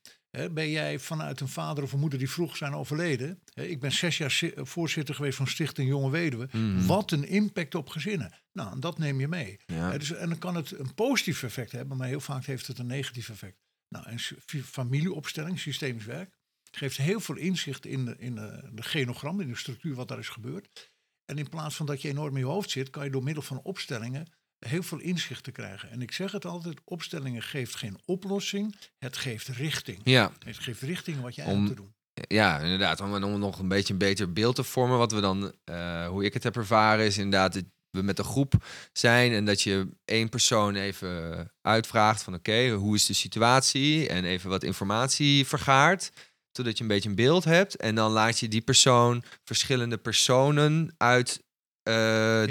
Ben 0.52 0.70
jij 0.70 1.00
vanuit 1.00 1.40
een 1.40 1.48
vader 1.48 1.84
of 1.84 1.92
een 1.94 2.00
moeder 2.00 2.20
die 2.20 2.30
vroeg 2.30 2.58
zijn 2.58 2.74
overleden? 2.74 3.40
Ik 3.54 3.80
ben 3.80 3.92
zes 3.92 4.18
jaar 4.18 4.32
zi- 4.32 4.52
voorzitter 4.56 5.16
geweest 5.16 5.38
van 5.38 5.48
Stichting 5.48 5.88
Jonge 5.90 6.10
Weduwe. 6.10 6.48
Mhm. 6.52 6.86
Wat 6.86 7.12
een 7.12 7.28
impact 7.28 7.76
op 7.76 7.90
gezinnen. 7.90 8.34
Nou, 8.54 8.72
en 8.72 8.80
dat 8.80 8.98
neem 8.98 9.20
je 9.20 9.28
mee. 9.28 9.60
Ja. 9.66 9.98
Dus, 9.98 10.12
en 10.14 10.30
dan 10.30 10.38
kan 10.38 10.56
het 10.56 10.80
een 10.80 10.94
positief 10.94 11.44
effect 11.44 11.72
hebben, 11.72 11.98
maar 11.98 12.08
heel 12.08 12.20
vaak 12.20 12.46
heeft 12.46 12.68
het 12.68 12.80
een 12.80 12.88
negatief 12.88 13.30
effect. 13.30 13.58
Nou, 13.90 14.06
en 14.06 14.20
familieopstelling, 14.64 15.60
systemisch 15.60 16.06
werk, 16.06 16.38
geeft 16.72 16.98
heel 16.98 17.20
veel 17.20 17.36
inzicht 17.36 17.86
in, 17.86 18.06
de, 18.06 18.16
in 18.18 18.36
de, 18.36 18.70
de 18.74 18.84
genogram, 18.84 19.40
in 19.42 19.48
de 19.48 19.56
structuur 19.56 19.96
wat 19.96 20.08
daar 20.08 20.20
is 20.20 20.30
gebeurd. 20.30 20.92
En 21.26 21.38
in 21.38 21.50
plaats 21.50 21.76
van 21.76 21.86
dat 21.86 22.02
je 22.02 22.08
enorm 22.10 22.34
in 22.34 22.40
je 22.42 22.50
hoofd 22.50 22.70
zit, 22.70 22.90
kan 22.90 23.04
je 23.04 23.10
door 23.10 23.24
middel 23.24 23.44
van 23.44 23.60
opstellingen 23.64 24.28
heel 24.60 24.84
veel 24.84 25.00
inzicht 25.00 25.44
te 25.44 25.52
krijgen. 25.52 25.90
En 25.90 26.02
ik 26.02 26.12
zeg 26.12 26.32
het 26.32 26.46
altijd, 26.46 26.78
opstellingen 26.84 27.42
geeft 27.42 27.76
geen 27.76 28.00
oplossing, 28.06 28.76
het 28.98 29.18
geeft 29.18 29.48
richting. 29.48 30.02
ja. 30.04 30.32
Het 30.46 30.60
geeft 30.60 30.82
richting 30.82 31.22
wat 31.22 31.36
je 31.36 31.44
Om- 31.44 31.68
te 31.68 31.74
doen. 31.74 31.94
Ja, 32.28 32.60
inderdaad. 32.60 33.02
Om, 33.02 33.24
om 33.24 33.40
nog 33.40 33.60
een 33.60 33.68
beetje 33.68 33.94
een 33.94 34.00
beter 34.00 34.34
beeld 34.34 34.56
te 34.56 34.64
vormen, 34.64 34.98
wat 34.98 35.12
we 35.12 35.20
dan, 35.20 35.54
eh, 35.64 36.08
hoe 36.08 36.24
ik 36.24 36.34
het 36.34 36.44
heb 36.44 36.56
ervaren, 36.56 37.06
is 37.06 37.18
inderdaad 37.18 37.54
dat 37.54 37.64
we 37.92 38.02
met 38.02 38.20
een 38.20 38.26
groep 38.26 38.54
zijn 38.94 39.32
en 39.32 39.46
dat 39.46 39.62
je 39.62 39.88
één 40.06 40.30
persoon 40.30 40.76
even 40.76 41.52
uitvraagt 41.62 42.24
van 42.24 42.34
oké, 42.34 42.70
hoe 42.70 42.96
is 42.96 43.06
de 43.06 43.14
situatie 43.14 44.08
en 44.08 44.26
even 44.26 44.50
wat 44.50 44.64
informatie 44.64 45.46
vergaart, 45.46 46.12
zodat 46.52 46.78
je 46.78 46.84
een 46.84 46.90
beetje 46.90 47.10
een 47.10 47.16
beeld 47.16 47.44
hebt. 47.44 47.76
En 47.76 47.96
dan 47.96 48.12
laat 48.12 48.40
je 48.40 48.48
die 48.48 48.62
persoon 48.62 49.24
verschillende 49.44 49.98
personen 49.98 50.94
uit 50.98 51.42
eh, 51.90 51.96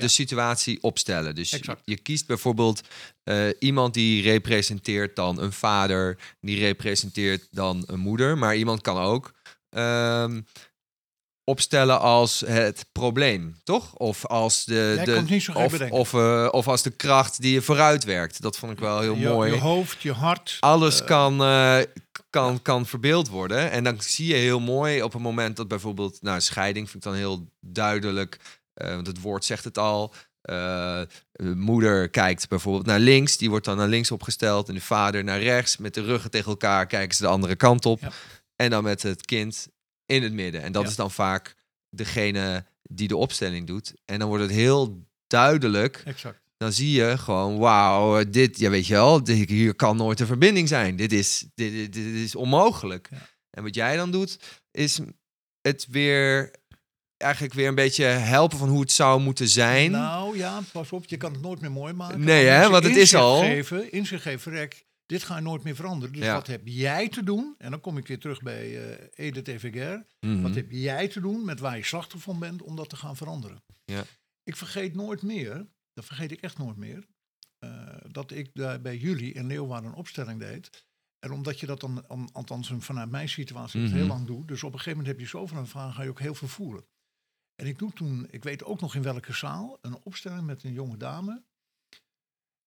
de 0.00 0.08
situatie 0.08 0.82
opstellen. 0.82 1.34
Dus 1.34 1.61
je, 1.84 1.96
kiest 1.96 2.26
bijvoorbeeld 2.26 2.80
eh, 3.22 3.46
iemand 3.58 3.94
die 3.94 4.22
representeert 4.22 5.16
dan 5.16 5.40
een 5.40 5.52
vader, 5.52 6.18
die 6.40 6.58
representeert 6.58 7.48
dan 7.50 7.84
een 7.87 7.98
moeder, 7.98 8.38
maar 8.38 8.56
iemand 8.56 8.80
kan 8.80 8.96
ook 8.96 9.32
ehm, 9.70 10.40
opstellen 11.44 12.00
als 12.00 12.40
het 12.46 12.87
probleem, 12.92 13.56
toch? 13.64 13.94
Of 13.94 14.26
als 14.26 14.64
de, 14.64 14.92
Jij 14.96 15.04
de 15.04 15.22
niet 15.28 15.42
zo 15.42 15.52
of, 15.90 16.14
eh, 16.14 16.48
of 16.50 16.68
als 16.68 16.82
de 16.82 16.90
kracht 16.90 17.40
die 17.40 17.52
je 17.52 17.62
vooruit 17.62 18.04
werkt. 18.04 18.42
Dat 18.42 18.56
vond 18.56 18.72
ik 18.72 18.78
wel 18.78 19.00
heel 19.00 19.16
je, 19.16 19.28
mooi. 19.28 19.52
je 19.52 19.58
hoofd, 19.58 20.02
je 20.02 20.12
hart. 20.12 20.56
Alles 20.61 21.04
kan, 21.04 21.40
kan, 22.40 22.62
kan 22.62 22.87
verbeeld 22.87 23.29
worden. 23.29 23.70
En 23.70 23.85
dan 23.85 24.01
zie 24.01 24.27
je 24.27 24.35
heel 24.35 24.61
mooi 24.61 25.03
op 25.03 25.14
een 25.14 25.22
moment 25.22 25.57
dat 25.57 25.68
bijvoorbeeld, 25.68 26.22
nou, 26.22 26.40
scheiding 26.40 26.90
vind 26.90 27.05
ik 27.05 27.11
dan 27.11 27.18
heel 27.18 27.51
duidelijk, 27.61 28.38
eh, 28.74 28.94
want 28.94 29.07
het 29.07 29.20
woord 29.20 29.44
zegt 29.44 29.64
het 29.64 29.79
al. 29.79 30.14
De 30.42 31.07
moeder 31.57 32.09
kijkt 32.09 32.48
bijvoorbeeld 32.48 32.87
naar 32.87 32.98
links, 32.98 33.37
die 33.37 33.51
wordt 33.51 33.64
dan 33.64 33.77
naar 33.77 33.88
links 33.88 34.11
opgesteld. 34.11 34.68
En 34.68 34.74
de 34.74 34.81
vader 34.81 35.24
naar 35.24 35.40
rechts. 35.42 35.77
Met 35.77 35.94
de 35.94 36.03
ruggen 36.03 36.31
tegen 36.31 36.51
elkaar 36.51 36.87
kijken 36.87 37.16
ze 37.16 37.22
de 37.22 37.29
andere 37.29 37.57
kant 37.57 37.87
op. 37.87 38.01
Ja. 38.01 38.11
En 38.57 38.70
dan 38.70 38.83
met 38.85 39.03
het 39.03 39.24
kind 39.24 39.68
in 40.07 40.22
het 40.22 40.33
midden. 40.33 40.62
En 40.62 40.72
dat 40.72 40.83
Ja. 40.83 40.88
is 40.88 40.96
dan 40.96 41.11
vaak 41.11 41.55
degene 41.90 42.64
die 42.83 43.09
de 43.09 43.16
opstelling 43.16 43.66
doet. 43.66 43.94
En 44.05 44.18
dan 44.18 44.29
wordt 44.29 44.42
het 44.44 44.53
heel 44.53 45.07
duidelijk 45.27 46.03
Exact. 46.05 46.40
Dan 46.59 46.73
zie 46.73 46.90
je 46.92 47.18
gewoon, 47.18 47.59
wauw, 47.59 48.25
dit, 48.25 48.59
ja 48.59 48.71
weet 48.71 48.87
je 48.87 48.92
wel, 48.94 49.25
dit- 49.25 49.49
hier 49.49 49.75
kan 49.75 49.97
nooit 49.97 50.21
een 50.21 50.27
verbinding 50.27 50.68
zijn. 50.68 50.97
Dit 50.97 51.12
is, 51.12 51.47
dit, 51.55 51.73
dit, 51.73 51.92
dit 51.92 52.14
is 52.14 52.35
onmogelijk. 52.35 53.09
Ja. 53.11 53.29
En 53.51 53.62
wat 53.62 53.75
jij 53.75 53.97
dan 53.97 54.11
doet, 54.11 54.38
is 54.71 55.01
het 55.61 55.87
weer, 55.90 56.51
eigenlijk 57.16 57.55
weer 57.55 57.68
een 57.68 57.75
beetje 57.75 58.05
helpen 58.05 58.59
van 58.59 58.68
hoe 58.68 58.81
het 58.81 58.92
zou 58.92 59.21
moeten 59.21 59.49
zijn. 59.49 59.90
Nou 59.90 60.37
ja, 60.37 60.61
pas 60.73 60.92
op, 60.92 61.05
je 61.07 61.16
kan 61.16 61.33
het 61.33 61.40
nooit 61.42 61.61
meer 61.61 61.73
mooi 61.73 61.92
maken. 61.92 62.21
Nee, 62.21 62.47
hè, 62.47 62.68
want 62.71 62.85
het 62.85 62.97
is 62.97 63.14
al- 63.14 63.40
Geven, 63.40 63.92
inzicht 63.92 64.23
geven, 64.23 64.53
Rek, 64.53 64.87
Dit 65.07 65.23
ga 65.23 65.37
je 65.37 65.42
nooit 65.42 65.62
meer 65.62 65.75
veranderen. 65.77 66.14
Dus 66.14 66.25
Ja. 66.25 66.35
wat 66.35 66.47
heb 66.47 66.61
jij 66.64 67.09
te 67.09 67.23
doen? 67.25 67.55
En 67.59 67.71
dan 67.71 67.81
kom 67.81 67.99
ik 67.99 68.07
weer 68.07 68.18
terug 68.18 68.42
bij 68.42 68.88
eh 69.16 69.27
Edith. 69.27 69.64
Mhm. 70.21 70.42
Wat 70.42 70.55
heb 70.55 70.66
jij 70.71 71.09
te 71.09 71.21
doen 71.21 71.44
met 71.44 71.61
waar 71.61 71.77
je 71.77 71.85
slachtoffer 71.85 72.31
van 72.31 72.38
bent 72.40 72.62
om 72.62 72.77
dat 72.77 72.88
te 72.88 72.97
gaan 72.97 73.16
veranderen? 73.16 73.62
Ja. 73.85 74.05
Ik 74.44 74.57
vergeet 74.57 74.94
nooit 74.94 75.23
meer, 75.23 75.66
dat 75.98 76.06
vergeet 76.06 76.30
ik 76.32 76.40
echt 76.40 76.58
nooit 76.58 76.76
meer, 76.76 77.06
eh, 77.58 77.96
dat 78.11 78.30
ik 78.30 78.50
daar 78.54 78.80
bij 78.80 78.96
jullie 78.96 79.32
in 79.32 79.46
Leeuwarden 79.46 79.90
een 79.90 79.96
opstelling 79.96 80.40
deed. 80.40 80.87
En 81.18 81.30
omdat 81.32 81.61
je 81.61 81.66
dat 81.66 81.80
dan, 81.80 82.08
al- 82.08 82.28
althans 82.32 82.72
vanuit 82.78 83.11
mijn 83.11 83.28
situatie, 83.28 83.80
Mhm. 83.80 83.94
heel 83.94 84.06
lang 84.06 84.26
doet. 84.26 84.48
Dus 84.48 84.62
op 84.62 84.72
een 84.72 84.78
gegeven 84.78 84.98
moment 84.98 85.16
heb 85.16 85.20
je 85.26 85.30
zoveel 85.30 85.66
vragen, 85.66 85.94
ga 85.94 86.02
je 86.02 86.08
ook 86.08 86.20
heel 86.20 86.34
veel 86.34 86.48
voelen. 86.48 86.87
En 87.54 87.66
ik 87.66 87.78
doe 87.78 87.92
toen, 87.92 88.26
ik 88.30 88.42
weet 88.42 88.64
ook 88.64 88.80
nog 88.80 88.94
in 88.94 89.02
welke 89.02 89.32
zaal, 89.32 89.78
een 89.80 89.98
opstelling 90.02 90.46
met 90.46 90.64
een 90.64 90.72
jonge 90.72 90.96
dame. 90.96 91.42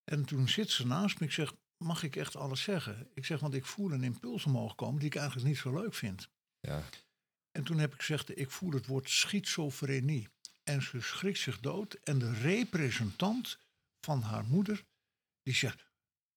En 0.03 0.25
toen 0.25 0.47
zit 0.47 0.69
ze 0.69 0.85
naast 0.87 1.19
me. 1.19 1.25
Ik 1.25 1.31
zeg, 1.31 1.53
mag 1.77 2.03
ik 2.03 2.15
echt 2.15 2.35
alles 2.35 2.61
zeggen? 2.63 3.09
Ik 3.13 3.25
zeg, 3.25 3.39
want 3.39 3.53
ik 3.53 3.65
voel 3.65 3.91
een 3.91 4.03
impuls 4.03 4.45
omhoog 4.45 4.75
komen 4.75 4.99
die 4.99 5.07
ik 5.07 5.15
eigenlijk 5.15 5.47
niet 5.47 5.57
zo 5.57 5.73
leuk 5.73 5.93
vind. 5.93 6.29
Ja. 6.59 6.83
En 7.51 7.63
toen 7.63 7.77
heb 7.77 7.93
ik 7.93 7.99
gezegd, 7.99 8.37
ik 8.39 8.51
voel 8.51 8.71
het 8.71 8.85
woord 8.87 9.09
schizofrenie. 9.09 10.27
En 10.63 10.81
ze 10.81 11.01
schrikt 11.01 11.39
zich 11.39 11.59
dood. 11.59 11.93
En 12.03 12.19
de 12.19 12.33
representant 12.33 13.57
van 14.05 14.21
haar 14.21 14.43
moeder, 14.45 14.83
die 15.43 15.53
zegt, 15.55 15.85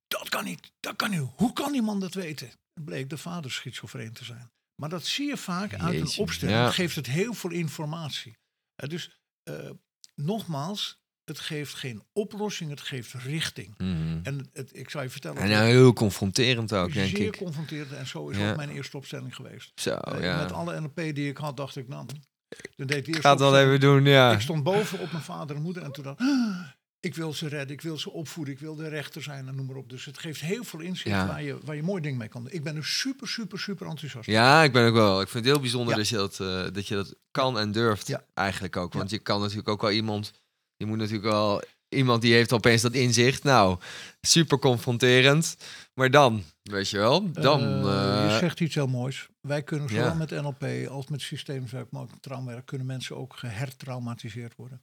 dat 0.07 0.29
kan 0.29 0.45
niet, 0.45 0.73
dat 0.81 0.97
kan 0.97 1.11
niet. 1.11 1.29
Hoe 1.37 1.53
kan 1.53 1.73
die 1.73 1.83
man 1.83 2.01
dat 2.01 2.15
weten? 2.15 2.49
Het 2.75 2.85
bleek 2.85 3.11
de 3.11 3.19
vader 3.19 3.51
schizofreen 3.51 4.13
te 4.13 4.25
zijn. 4.25 4.51
Maar 4.81 4.89
dat 4.89 5.07
zie 5.07 5.27
je 5.27 5.37
vaak 5.37 5.75
uit 5.75 6.01
een 6.01 6.19
opstelling. 6.19 6.59
ja. 6.59 6.71
geeft 6.71 6.97
het 6.97 7.07
heel 7.07 7.35
veel 7.35 7.51
informatie. 7.51 8.37
Eh, 8.75 8.89
dus 8.89 9.21
eh, 9.43 9.71
nogmaals, 10.15 11.03
het 11.25 11.39
geeft 11.39 11.75
geen 11.75 12.03
oplossing, 12.13 12.71
het 12.71 12.81
geeft 12.81 13.13
richting. 13.13 13.79
Mhm. 13.79 14.21
En 14.23 14.49
het, 14.53 14.77
ik 14.77 14.91
zou 14.91 15.05
je 15.05 15.11
vertellen... 15.11 15.43
En 15.43 15.49
nou, 15.49 15.65
heel 15.67 15.93
confronterend 15.93 16.73
ook, 16.73 16.93
denk 16.93 17.17
zeer 17.17 17.27
ik. 17.27 17.37
confronterend. 17.37 17.93
En 17.93 18.07
zo 18.07 18.29
is 18.29 18.37
Ja. 18.37 18.51
ook 18.51 18.57
mijn 18.57 18.71
eerste 18.71 18.97
opstelling 18.97 19.35
geweest. 19.35 19.81
Zo, 19.81 19.91
Eh, 19.95 20.23
ja. 20.23 20.43
Met 20.43 20.53
alle 20.53 20.81
NLP 20.81 20.95
die 20.97 21.29
ik 21.29 21.37
had, 21.37 21.57
dacht 21.57 21.77
ik, 21.77 21.89
nou... 21.89 22.07
Deed 22.77 22.91
ik 22.91 22.97
Ik 22.97 23.07
eerst 23.07 23.21
ga 23.21 23.31
het 23.31 23.39
wel 23.41 23.59
even 23.59 23.81
doen, 23.81 24.05
ja. 24.05 24.33
Ik 24.33 24.41
stond 24.41 24.63
boven 24.63 24.99
op 24.99 25.13
mijn 25.13 25.25
vader 25.25 25.57
en 25.57 25.63
moeder 25.63 25.83
en 25.83 25.93
toen 25.93 26.05
dacht 26.05 26.21
ik... 26.21 26.27
"Ah, 26.27 26.61
ik 27.01 27.15
wil 27.15 27.33
ze 27.33 27.49
redden, 27.49 27.77
ik 27.77 27.81
wil 27.83 27.99
ze 27.99 28.11
opvoeden, 28.11 28.55
ik 28.55 28.61
wil 28.61 28.75
de 28.75 28.89
rechter 28.89 29.23
zijn 29.23 29.49
en 29.49 29.55
noem 29.55 29.67
maar 29.67 29.77
op. 29.77 29.89
Dus 29.91 30.05
het 30.05 30.19
geeft 30.19 30.41
heel 30.41 30.65
veel 30.65 30.81
inzicht 30.81 31.09
Ja. 31.17 31.27
waar, 31.27 31.43
je, 31.43 31.59
waar 31.65 31.77
je 31.77 31.83
mooi 31.83 32.03
ding 32.03 32.19
mee 32.19 32.29
kan 32.29 32.43
doen. 32.43 32.53
Ik 32.53 32.63
ben 32.63 32.77
er 32.77 32.85
super, 32.85 33.29
super, 33.29 33.59
super 33.59 33.87
enthousiast. 33.87 34.27
Ja, 34.27 34.63
ik 34.63 34.73
ben 34.73 34.87
ook 34.87 34.95
wel. 34.95 35.21
Ik 35.21 35.29
vind 35.29 35.45
het 35.45 35.53
heel 35.53 35.63
bijzonder 35.63 35.91
Ja. 35.93 35.97
dat, 35.99 36.09
je 36.09 36.17
dat, 36.17 36.41
eh, 36.41 36.65
dat 36.73 36.87
je 36.89 36.95
dat 36.95 37.15
kan 37.31 37.59
en 37.59 37.73
durft. 37.73 38.07
Ja. 38.07 38.25
Eigenlijk 38.35 38.77
ook. 38.77 38.93
Want 38.93 39.11
je 39.11 39.19
kan 39.19 39.41
natuurlijk 39.41 39.69
ook 39.69 39.81
wel 39.81 39.91
iemand. 39.91 40.33
Je 40.77 40.87
moet 40.87 40.99
natuurlijk 40.99 41.25
wel. 41.25 41.63
Iemand 41.95 42.23
die 42.23 42.33
heeft 42.35 42.53
opeens 42.53 42.83
dat 42.83 42.93
inzicht. 42.93 43.43
Nou, 43.43 43.79
super 44.21 44.59
confronterend. 44.59 45.57
Maar 45.95 46.11
dan, 46.11 46.43
weet 46.63 46.89
je 46.91 46.99
wel. 46.99 47.31
Dan. 47.33 47.61
Eh, 47.61 48.25
eh, 48.25 48.31
je 48.33 48.39
zegt 48.39 48.61
iets 48.61 48.75
heel 48.75 48.87
moois. 48.87 49.29
Wij 49.41 49.63
kunnen 49.63 49.89
zowel 49.89 50.05
Ja. 50.05 50.15
met 50.15 50.31
NLP 50.31 50.89
als 50.89 51.07
met 51.09 51.21
systeemwerk, 51.21 51.91
maar 51.91 52.03
ook 52.03 52.11
met 52.11 52.23
traumwerk, 52.23 52.67
kunnen 52.67 52.87
mensen 52.87 53.17
ook 53.17 53.37
gehertraumatiseerd 53.37 54.55
worden. 54.57 54.83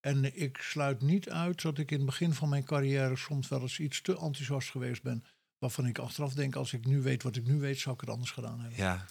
En 0.00 0.40
ik 0.40 0.56
sluit 0.60 1.02
niet 1.02 1.30
uit 1.30 1.62
dat 1.62 1.78
ik 1.78 1.90
in 1.90 1.96
het 1.96 2.06
begin 2.06 2.34
van 2.34 2.48
mijn 2.48 2.64
carrière 2.64 3.16
soms 3.16 3.48
wel 3.48 3.60
eens 3.60 3.78
iets 3.78 4.00
te 4.02 4.12
enthousiast 4.12 4.70
geweest 4.70 5.02
ben. 5.02 5.24
Waarvan 5.58 5.86
ik 5.86 5.98
achteraf 5.98 6.32
denk, 6.34 6.56
als 6.56 6.72
ik 6.72 6.86
nu 6.86 7.00
weet 7.02 7.22
wat 7.22 7.36
ik 7.36 7.46
nu 7.46 7.60
weet, 7.60 7.78
zou 7.78 7.94
ik 7.94 8.00
het 8.00 8.10
anders 8.10 8.30
gedaan 8.30 8.60
hebben. 8.60 8.78
ja. 8.78 9.04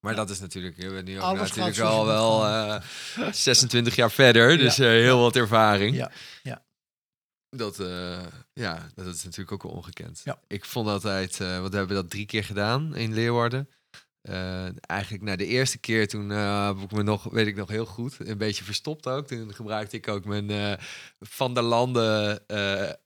Maar 0.00 0.14
dat 0.14 0.30
is 0.30 0.40
natuurlijk. 0.40 0.76
Je 0.76 0.90
bent 0.90 1.06
nu 1.06 1.16
ook 1.16 1.22
Alles 1.22 1.54
natuurlijk 1.54 1.78
al 1.78 2.06
wel 2.06 2.46
eh 2.46 2.82
26 3.32 3.94
jaar 3.96 4.10
verder. 4.10 4.58
Dus 4.58 4.76
Ja. 4.76 4.84
eh, 4.84 4.90
heel 4.90 5.18
wat 5.20 5.36
ervaring. 5.36 5.96
Ja, 5.96 6.10
ja. 6.42 6.64
Dat, 7.50 7.80
eh, 7.80 8.26
ja, 8.52 8.90
dat 8.94 9.14
is 9.14 9.24
natuurlijk 9.24 9.52
ook 9.52 9.62
wel 9.62 9.72
ongekend. 9.72 10.20
Ja. 10.24 10.40
Ik 10.46 10.64
vond 10.64 10.88
altijd, 10.88 11.40
eh 11.40 11.58
want 11.58 11.70
we 11.70 11.76
hebben 11.76 11.96
dat 11.96 12.10
drie 12.10 12.26
keer 12.26 12.44
gedaan 12.44 12.96
in 12.96 13.14
Leeuwarden. 13.14 13.68
Eh, 14.20 14.68
eigenlijk 14.80 15.22
na 15.22 15.36
de 15.36 15.46
eerste 15.46 15.78
keer 15.78 16.08
toen 16.08 16.28
heb 16.28 16.76
ik 16.76 16.90
me 16.90 17.02
nog, 17.02 17.24
weet 17.24 17.46
ik 17.46 17.56
nog 17.56 17.68
heel 17.68 17.86
goed, 17.86 18.16
een 18.18 18.38
beetje 18.38 18.64
verstopt 18.64 19.06
ook. 19.06 19.26
Toen 19.26 19.54
gebruikte 19.54 19.96
ik 19.96 20.08
ook 20.08 20.24
mijn 20.24 20.78
Van 21.20 21.54
der 21.54 21.62
Landen 21.62 22.46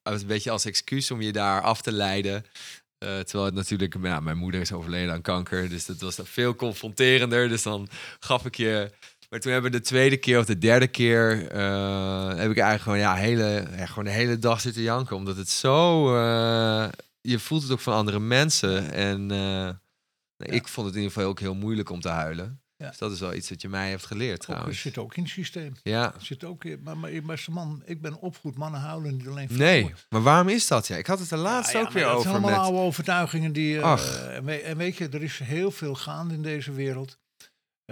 als 0.02 0.20
een 0.20 0.26
beetje 0.26 0.50
als 0.50 0.64
excuus 0.64 1.10
om 1.10 1.20
je 1.20 1.32
daar 1.32 1.62
af 1.62 1.82
te 1.82 1.92
leiden. 1.92 2.44
Terwijl 2.98 3.44
het 3.44 3.54
natuurlijk, 3.54 3.96
ja, 4.02 4.20
mijn 4.20 4.36
moeder 4.36 4.60
is 4.60 4.72
overleden 4.72 5.12
aan 5.14 5.22
kanker, 5.22 5.68
dus 5.68 5.86
dat 5.86 6.00
was 6.00 6.16
dan 6.16 6.26
veel 6.26 6.54
confronterender. 6.54 7.48
Dus 7.48 7.62
dan 7.62 7.88
gaf 8.18 8.44
ik 8.44 8.56
je 8.56 8.90
maar 9.32 9.40
toen 9.40 9.52
hebben 9.52 9.70
we 9.70 9.78
de 9.78 9.84
tweede 9.84 10.16
keer 10.16 10.38
of 10.38 10.44
de 10.46 10.58
derde 10.58 10.86
keer 10.88 11.48
eh, 11.50 12.26
heb 12.28 12.50
ik 12.50 12.58
eigenlijk 12.58 12.82
gewoon 12.82 12.98
ja 12.98 13.14
hele 13.14 13.64
ja, 13.76 13.86
gewoon 13.86 14.04
de 14.04 14.10
hele 14.10 14.38
dag 14.38 14.60
zitten 14.60 14.82
janken 14.82 15.16
omdat 15.16 15.36
het 15.36 15.48
zo 15.48 16.06
eh, 16.16 16.88
je 17.20 17.38
voelt 17.38 17.62
het 17.62 17.70
ook 17.72 17.80
van 17.80 17.94
andere 17.94 18.20
mensen 18.20 18.92
en 18.92 19.30
eh, 19.30 19.68
nee, 20.36 20.48
ik 20.60 20.68
vond 20.68 20.86
het 20.86 20.96
in 20.96 21.02
ieder 21.02 21.14
geval 21.16 21.28
ook 21.30 21.40
heel 21.40 21.54
moeilijk 21.54 21.90
om 21.90 22.00
te 22.00 22.08
huilen. 22.08 22.60
Ja. 22.76 22.88
Dus 22.88 22.98
dat 22.98 23.12
is 23.12 23.20
wel 23.20 23.34
iets 23.34 23.48
wat 23.48 23.62
je 23.62 23.68
mij 23.68 23.88
heeft 23.88 24.06
geleerd 24.06 24.32
Ook, 24.32 24.38
het 24.46 24.46
trouwens. 24.50 24.80
zit 24.80 24.98
ook 24.98 25.16
in 25.16 25.22
het 25.22 25.32
systeem. 25.32 25.72
Ja. 25.82 26.12
Het 26.14 26.24
zit 26.24 26.44
ook 26.44 26.64
in, 26.64 26.80
maar, 26.82 26.96
maar 26.98 27.10
beste 27.22 27.50
man, 27.50 27.82
ik 27.84 28.00
ben 28.02 28.18
opgevoed, 28.20 28.56
mannen 28.56 28.80
huilen 28.80 29.16
niet 29.16 29.26
alleen 29.26 29.48
Nee, 29.50 29.56
vrouwen. 29.80 29.94
maar 30.08 30.22
waarom 30.22 30.48
is 30.48 30.66
dat? 30.66 30.86
Ja, 30.86 30.96
ik 30.96 31.06
had 31.06 31.18
het 31.18 31.30
er 31.30 31.38
laatst 31.38 31.72
Ja, 31.72 31.78
ja, 31.78 31.84
ook 31.86 31.92
weer 31.92 32.02
dat 32.02 32.12
over 32.12 32.22
zijn 32.30 32.34
allemaal 32.34 32.50
met. 32.58 32.60
oude 32.68 32.78
overtuigingen 32.78 33.52
die. 33.52 33.80
Ach. 33.82 34.20
en, 34.28 34.44
we- 34.44 34.60
en 34.60 34.76
weet 34.76 34.96
je, 34.96 35.08
er 35.08 35.22
is 35.22 35.38
heel 35.38 35.70
veel 35.70 35.94
gaande 35.94 36.34
in 36.34 36.42
deze 36.42 36.72
wereld. 36.72 37.18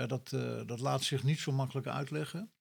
Eh, 0.00 0.06
dat, 0.08 0.32
eh, 0.32 0.60
dat 0.66 0.80
laat 0.80 1.02
zich 1.02 1.22
niet 1.22 1.38
zo 1.38 1.52
makkelijk 1.52 1.86
uitleggen. 1.86 2.52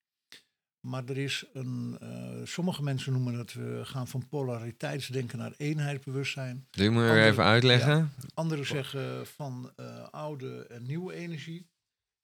Maar 0.87 1.05
er 1.05 1.17
is 1.17 1.45
een. 1.53 1.97
eh, 2.01 2.45
sommige 2.45 2.83
mensen 2.83 3.11
noemen 3.13 3.33
het. 3.33 3.53
We 3.53 3.79
gaan 3.85 4.07
van 4.07 4.27
polariteitsdenken 4.27 5.37
naar 5.37 5.53
eenheidsbewustzijn. 5.57 6.67
Je 6.71 6.83
me 6.89 6.99
weer 6.99 7.09
andere- 7.09 7.25
even 7.25 7.43
uitleggen? 7.43 8.13
Anderen 8.33 8.65
zeggen 8.65 9.27
van 9.27 9.75
oude 10.11 10.67
en 10.67 10.85
nieuwe 10.85 11.13
energie. 11.13 11.67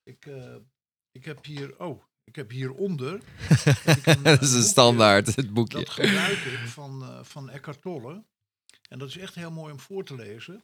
Ik, 0.04 0.26
ik 1.12 1.26
heb 1.26 1.46
hier. 1.46 1.80
Oh, 1.80 2.04
ik 2.24 2.36
heb 2.36 2.50
hieronder. 2.52 3.22
heb 3.84 3.98
ik 3.98 4.06
een, 4.06 4.24
dat 4.24 4.42
is 4.42 4.54
een 4.54 4.64
standaard, 4.64 5.36
het 5.36 5.54
boekje. 5.54 5.78
Dat 5.78 5.90
gebruik 5.90 6.38
ik 6.38 6.58
van, 6.68 7.26
van 7.26 7.50
Eckhart 7.50 7.82
Tolle. 7.82 8.24
En 8.90 9.00
dat 9.00 9.08
is 9.10 9.18
echt 9.18 9.36
heel 9.36 9.52
mooi 9.52 9.72
om 9.72 9.80
voor 9.80 10.04
te 10.04 10.16
lezen. 10.16 10.64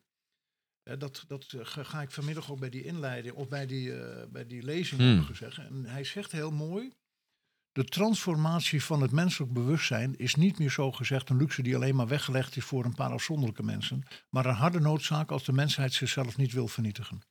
Eh, 0.83 0.99
dat 0.99 1.23
dat 1.27 1.53
eh, 1.53 1.59
ga, 1.63 2.01
ik 2.01 2.11
vanmiddag 2.11 2.51
ook 2.51 2.59
bij 2.59 2.69
die 2.69 2.83
inleiding 2.83 3.35
of 3.35 3.47
bij 3.47 3.65
die, 3.65 3.95
eh, 3.99 4.27
bij 4.29 4.47
die 4.47 4.63
lezing 4.63 5.01
Hmm. 5.01 5.35
zeggen. 5.35 5.65
En 5.65 5.85
hij 5.85 6.03
zegt 6.03 6.31
heel 6.31 6.51
mooi. 6.51 6.91
De 7.71 7.83
transformatie 7.83 8.83
van 8.83 9.01
het 9.01 9.11
menselijk 9.11 9.53
bewustzijn 9.53 10.17
is 10.17 10.35
niet 10.35 10.59
meer 10.59 10.69
zo 10.71 10.91
gezegd 10.91 11.29
een 11.29 11.37
luxe 11.37 11.61
die 11.61 11.75
alleen 11.75 11.95
maar 11.95 12.07
weggelegd 12.07 12.55
is 12.55 12.63
voor 12.63 12.85
een 12.85 12.95
paar 12.95 13.11
afzonderlijke 13.11 13.63
mensen, 13.63 14.03
maar 14.29 14.45
een 14.45 14.55
harde 14.55 14.79
noodzaak 14.79 15.31
als 15.31 15.43
de 15.43 15.53
mensheid 15.53 15.93
zichzelf 15.93 16.37
niet 16.37 16.51
wil 16.51 16.67
vernietigen. 16.67 17.21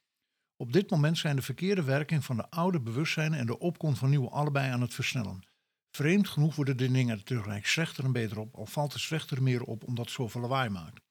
Op 0.56 0.72
dit 0.72 0.90
moment 0.90 1.18
zijn 1.18 1.36
de 1.36 1.42
verkeerde 1.42 1.82
werking 1.82 2.24
van 2.24 2.36
de 2.36 2.50
oude 2.50 2.80
bewustzijn 2.80 3.34
en 3.34 3.46
de 3.46 3.58
opkomst 3.58 3.98
van 3.98 4.10
nieuwe 4.10 4.30
allebei 4.30 4.70
aan 4.70 4.80
het 4.80 4.94
versnellen. 4.94 5.48
Vreemd 5.90 6.28
genoeg 6.28 6.54
worden 6.54 6.76
de 6.76 6.90
dingen 6.90 7.16
er 7.16 7.24
tegelijk 7.24 7.66
slechter 7.66 8.04
en 8.04 8.12
beter 8.12 8.38
op, 8.38 8.54
al 8.54 8.66
valt 8.66 8.92
het 8.92 9.02
slechter 9.02 9.42
meer 9.42 9.62
op 9.62 9.84
omdat 9.84 10.04
het 10.04 10.14
zoveel 10.14 10.40
lawaai 10.40 10.68
maakt. 10.68 11.09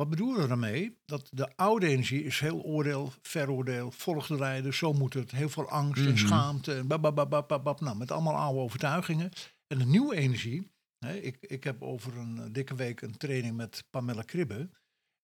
Wat 0.00 0.10
bedoelen 0.10 0.40
we 0.42 0.48
daarmee? 0.48 0.96
Dat 1.04 1.28
de 1.32 1.56
oude 1.56 1.86
energie 1.86 2.24
is 2.24 2.40
heel 2.40 2.62
oordeel, 2.62 3.12
veroordeel, 3.22 3.90
volgde 3.90 4.72
zo 4.72 4.92
moet 4.92 5.14
het. 5.14 5.30
Heel 5.30 5.48
veel 5.48 5.68
angst 5.68 6.04
en 6.04 6.08
Mhm. 6.12 6.16
schaamte 6.16 6.74
en 6.74 6.86
babababababab. 6.86 7.80
Nou, 7.80 7.96
met 7.96 8.10
allemaal 8.10 8.36
oude 8.36 8.60
overtuigingen. 8.60 9.30
En 9.66 9.78
de 9.78 9.84
nieuwe 9.84 10.16
energie, 10.16 10.70
hè, 10.98 11.14
ik, 11.16 11.36
ik 11.40 11.64
heb 11.64 11.82
over 11.82 12.16
een 12.16 12.38
eh, 12.38 12.44
dikke 12.52 12.74
week 12.74 13.00
een 13.00 13.16
training 13.16 13.56
met 13.56 13.84
Pamela 13.90 14.22
Kribbe. 14.22 14.70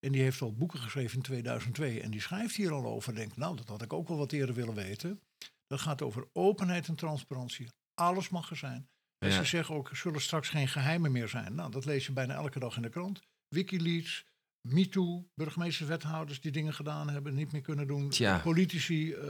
En 0.01 0.12
die 0.12 0.23
heeft 0.23 0.43
al 0.43 0.53
boeken 0.53 0.79
geschreven 0.79 1.17
in 1.17 1.23
2002. 1.23 2.01
En 2.01 2.11
die 2.11 2.21
schrijft 2.21 2.57
hier 2.57 2.73
al 2.73 2.85
over. 2.87 3.29
Nou, 3.35 3.57
dat 3.57 3.69
had 3.69 3.83
ik 3.83 3.93
ook 3.93 4.09
wel 4.09 4.17
wat 4.19 4.33
eerder 4.33 4.55
willen 4.55 4.75
weten. 4.75 5.21
Dat 5.67 5.81
gaat 5.81 6.03
over 6.03 6.29
openheid 6.33 6.89
en 6.89 6.95
transparantie. 6.95 7.67
Alles 7.95 8.29
mag 8.29 8.51
er 8.51 8.57
zijn. 8.57 8.89
En 9.19 9.29
Ja. 9.31 9.37
ze 9.37 9.45
zeggen 9.45 9.75
ook, 9.75 9.91
er 9.91 9.97
zullen 9.97 10.21
straks 10.21 10.49
geen 10.49 10.69
geheimen 10.69 11.12
meer 11.12 11.29
zijn. 11.29 11.55
Nou, 11.55 11.71
dat 11.71 11.85
lees 11.85 12.07
je 12.07 12.12
bijna 12.12 12.35
elke 12.35 12.59
dag 12.59 12.77
in 12.77 12.83
de 12.83 12.89
krant. 12.89 13.21
Wikileaks, 13.49 14.25
MeToo, 14.68 15.26
burgemeesters, 15.35 15.88
wethouders 15.88 16.40
die 16.40 16.52
dingen 16.52 16.74
gedaan 16.74 17.11
hebben, 17.11 17.35
niet 17.35 17.52
meer 17.52 17.61
kunnen 17.61 17.87
doen. 17.87 18.09
Tja. 18.09 18.38
Politici, 18.38 19.12
eh, 19.12 19.20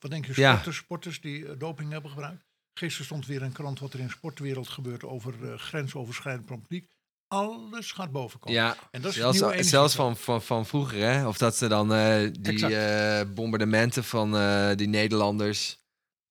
wat 0.00 0.10
denk 0.10 0.26
je, 0.26 0.32
Ja. 0.36 0.50
sporters, 0.52 0.76
sporters 0.76 1.20
die 1.20 1.46
eh, 1.46 1.58
doping 1.58 1.90
hebben 1.92 2.10
gebruikt. 2.10 2.44
Gisteren 2.74 3.06
stond 3.06 3.26
weer 3.26 3.42
een 3.42 3.52
krant 3.52 3.78
wat 3.78 3.92
er 3.92 3.98
in 4.00 4.06
de 4.06 4.12
sportwereld 4.12 4.68
gebeurt 4.68 5.04
over 5.04 5.34
eh, 5.52 5.58
grensoverschrijdend 5.58 6.46
problematiek. 6.46 6.90
Alles 7.28 7.92
gaat 7.92 8.12
bovenkomen. 8.12 8.58
Ja, 8.58 8.76
En 8.90 9.02
dat 9.02 9.12
zelfs, 9.12 9.38
zelfs 9.68 9.94
van, 9.94 10.16
van, 10.16 10.42
van 10.42 10.66
vroeger, 10.66 10.98
hè? 10.98 11.26
Of 11.26 11.38
dat 11.38 11.56
ze 11.56 11.68
dan 11.68 11.88
die 12.32 13.26
bombardementen 13.26 14.04
van 14.04 14.30
die 14.76 14.88
Nederlanders, 14.88 15.78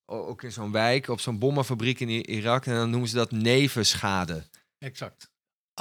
ook 0.06 0.44
in 0.44 0.52
zo'n 0.52 0.72
wijk, 0.72 1.08
op 1.08 1.20
zo'n 1.20 1.40
bommenfabriek 1.40 2.00
in 2.00 2.10
Irak, 2.10 2.66
en 2.66 2.74
dan 2.74 2.90
noemen 2.90 3.10
ze 3.10 3.16
dat 3.16 3.32
nevenschade. 3.32 4.44
Exact. 4.78 5.31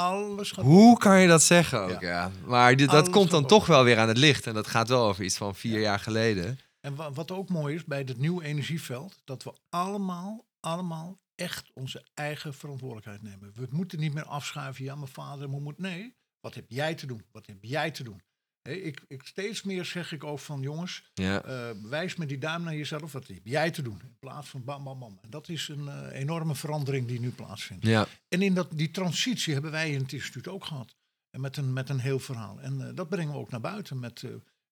Alles 0.04 0.50
gaat 0.50 0.64
Hoe 0.64 0.98
kan 0.98 1.20
je 1.20 1.28
dat 1.28 1.42
zeggen 1.42 1.80
ook, 1.80 1.90
ja? 1.90 1.98
Ja. 2.00 2.30
Maar 2.46 2.76
dit, 2.76 2.90
dat 2.90 3.10
komt 3.10 3.30
dan 3.30 3.46
toch 3.46 3.66
wel 3.66 3.84
weer 3.84 3.98
aan 3.98 4.08
het 4.08 4.16
licht. 4.18 4.46
En 4.46 4.54
dat 4.54 4.66
gaat 4.66 4.88
wel 4.88 5.04
over 5.08 5.24
iets 5.24 5.36
van 5.36 5.54
vier 5.54 5.80
jaar 5.80 5.98
geleden. 5.98 6.58
En 6.80 6.94
wa- 6.94 7.12
wat 7.12 7.30
ook 7.30 7.48
mooi 7.48 7.74
is 7.74 7.84
bij 7.84 8.04
dit 8.04 8.18
nieuwe 8.18 8.44
energieveld, 8.44 9.20
dat 9.24 9.42
we 9.42 9.52
allemaal, 9.68 10.44
allemaal 10.60 11.18
echt 11.34 11.70
onze 11.74 12.04
eigen 12.14 12.54
verantwoordelijkheid 12.54 13.22
nemen. 13.22 13.52
We 13.54 13.66
moeten 13.70 13.98
niet 13.98 14.14
meer 14.14 14.24
afschuiven, 14.24 14.84
ja, 14.84 14.94
mijn 14.94 15.08
vader, 15.10 15.48
mijn 15.50 15.62
moeder. 15.62 15.82
Nee, 15.82 16.18
Wat 16.40 16.54
heb 16.54 16.64
jij 16.68 16.94
te 16.94 17.06
doen? 17.06 17.24
Wat 17.32 17.46
heb 17.46 17.56
jij 17.60 17.90
te 17.90 18.02
doen? 18.02 18.20
Ik, 18.62 19.00
ik, 19.08 19.22
steeds 19.24 19.62
meer 19.62 19.84
zeg 19.84 20.12
ik 20.12 20.24
ook 20.24 20.38
van 20.38 20.60
jongens, 20.60 21.10
Ja. 21.14 21.42
eh, 21.42 21.70
wijs 21.82 22.16
met 22.16 22.28
die 22.28 22.38
duim 22.38 22.62
naar 22.62 22.74
jezelf. 22.76 23.12
Wat 23.12 23.26
heb 23.26 23.40
jij 23.44 23.70
te 23.70 23.82
doen? 23.82 24.00
In 24.02 24.16
plaats 24.18 24.48
van 24.48 24.64
bam, 24.64 24.84
bam, 24.84 24.98
bam. 24.98 25.18
En 25.22 25.30
dat 25.30 25.48
is 25.48 25.68
een 25.68 25.88
eh, 25.88 26.18
enorme 26.20 26.54
verandering 26.54 27.06
die 27.06 27.20
nu 27.20 27.30
plaatsvindt. 27.30 27.86
Ja. 27.86 28.06
En 28.28 28.42
in 28.42 28.54
dat, 28.54 28.68
die 28.72 28.90
transitie 28.90 29.52
hebben 29.52 29.70
wij 29.70 29.90
in 29.90 30.00
het 30.02 30.12
instituut 30.12 30.48
ook 30.48 30.64
gehad. 30.64 30.96
En 31.30 31.40
met 31.40 31.56
een, 31.56 31.72
met 31.72 31.88
een 31.88 31.98
heel 32.00 32.18
verhaal. 32.18 32.60
En 32.60 32.88
eh, 32.88 32.94
dat 32.94 33.08
brengen 33.08 33.32
we 33.32 33.38
ook 33.38 33.50
naar 33.50 33.60
buiten 33.60 33.98
met 33.98 34.22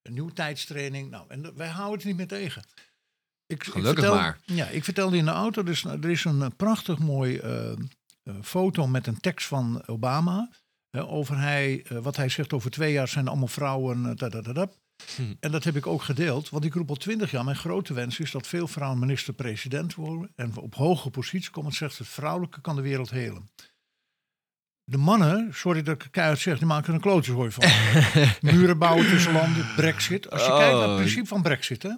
een 0.02 0.14
nieuwtijdstraining. 0.14 1.10
Nou, 1.10 1.24
en 1.28 1.56
wij 1.56 1.68
houden 1.68 1.96
het 1.98 2.06
niet 2.06 2.16
meer 2.16 2.26
tegen. 2.28 2.62
Ik, 3.46 3.56
ik 3.56 3.64
Gelukkig 3.64 3.92
vertel- 4.04 4.14
maar. 4.14 4.38
Ja, 4.44 4.66
ik 4.68 4.84
vertelde 4.84 5.16
in 5.16 5.24
de 5.24 5.30
auto, 5.30 5.62
dus 5.62 5.84
er 5.84 6.10
is 6.10 6.24
een 6.24 6.56
prachtig 6.56 6.98
mooi 6.98 7.40
foto 8.42 8.86
met 8.86 9.06
een 9.06 9.20
tekst 9.20 9.46
van 9.46 9.82
Obama. 9.86 10.50
Over 11.06 11.38
hij, 11.38 11.82
eh, 11.88 11.98
wat 11.98 12.16
hij 12.16 12.28
zegt 12.28 12.52
over 12.52 12.70
twee 12.70 12.92
jaar 12.92 13.08
zijn 13.08 13.28
allemaal 13.28 13.48
vrouwen. 13.48 14.06
eh, 14.06 14.16
da, 14.16 14.28
da, 14.28 14.40
da, 14.40 14.52
da. 14.52 14.68
Hm. 15.16 15.22
En 15.40 15.50
dat 15.50 15.64
heb 15.64 15.76
ik 15.76 15.86
ook 15.86 16.02
gedeeld, 16.02 16.48
want 16.48 16.64
ik 16.64 16.74
roep 16.74 16.88
al 16.88 16.94
twintig 16.96 17.30
jaar. 17.30 17.44
Mijn 17.44 17.56
grote 17.56 17.94
wens 17.94 18.18
is 18.18 18.30
dat 18.30 18.46
veel 18.46 18.68
vrouwen 18.68 18.98
minister-president 18.98 19.94
worden. 19.94 20.32
En 20.36 20.56
op 20.56 20.74
hoge 20.74 21.10
posities 21.10 21.50
komen. 21.50 21.70
Het 21.70 21.78
zegt 21.78 21.98
het 21.98 22.08
vrouwelijke 22.08 22.60
kan 22.60 22.76
de 22.76 22.82
wereld 22.82 23.10
helen. 23.10 23.48
De 24.84 24.96
mannen, 24.98 25.48
sorry 25.54 25.82
dat 25.82 26.02
ik 26.02 26.08
keihard 26.10 26.38
zeg, 26.40 26.58
die 26.58 26.66
maken 26.66 26.94
een 26.94 27.00
klootjeshooi 27.00 27.50
van. 27.50 27.64
Muren 28.52 28.78
bouwen 28.78 29.08
tussen 29.08 29.32
landen, 29.32 29.66
brexit. 29.76 30.30
Als 30.30 30.42
je 30.42 30.48
kijkt 30.48 30.72
naar 30.72 30.80
het 30.82 30.90
Oh. 30.90 30.96
principe 30.96 31.26
van 31.26 31.42
brexit, 31.42 31.82
hè. 31.82 31.92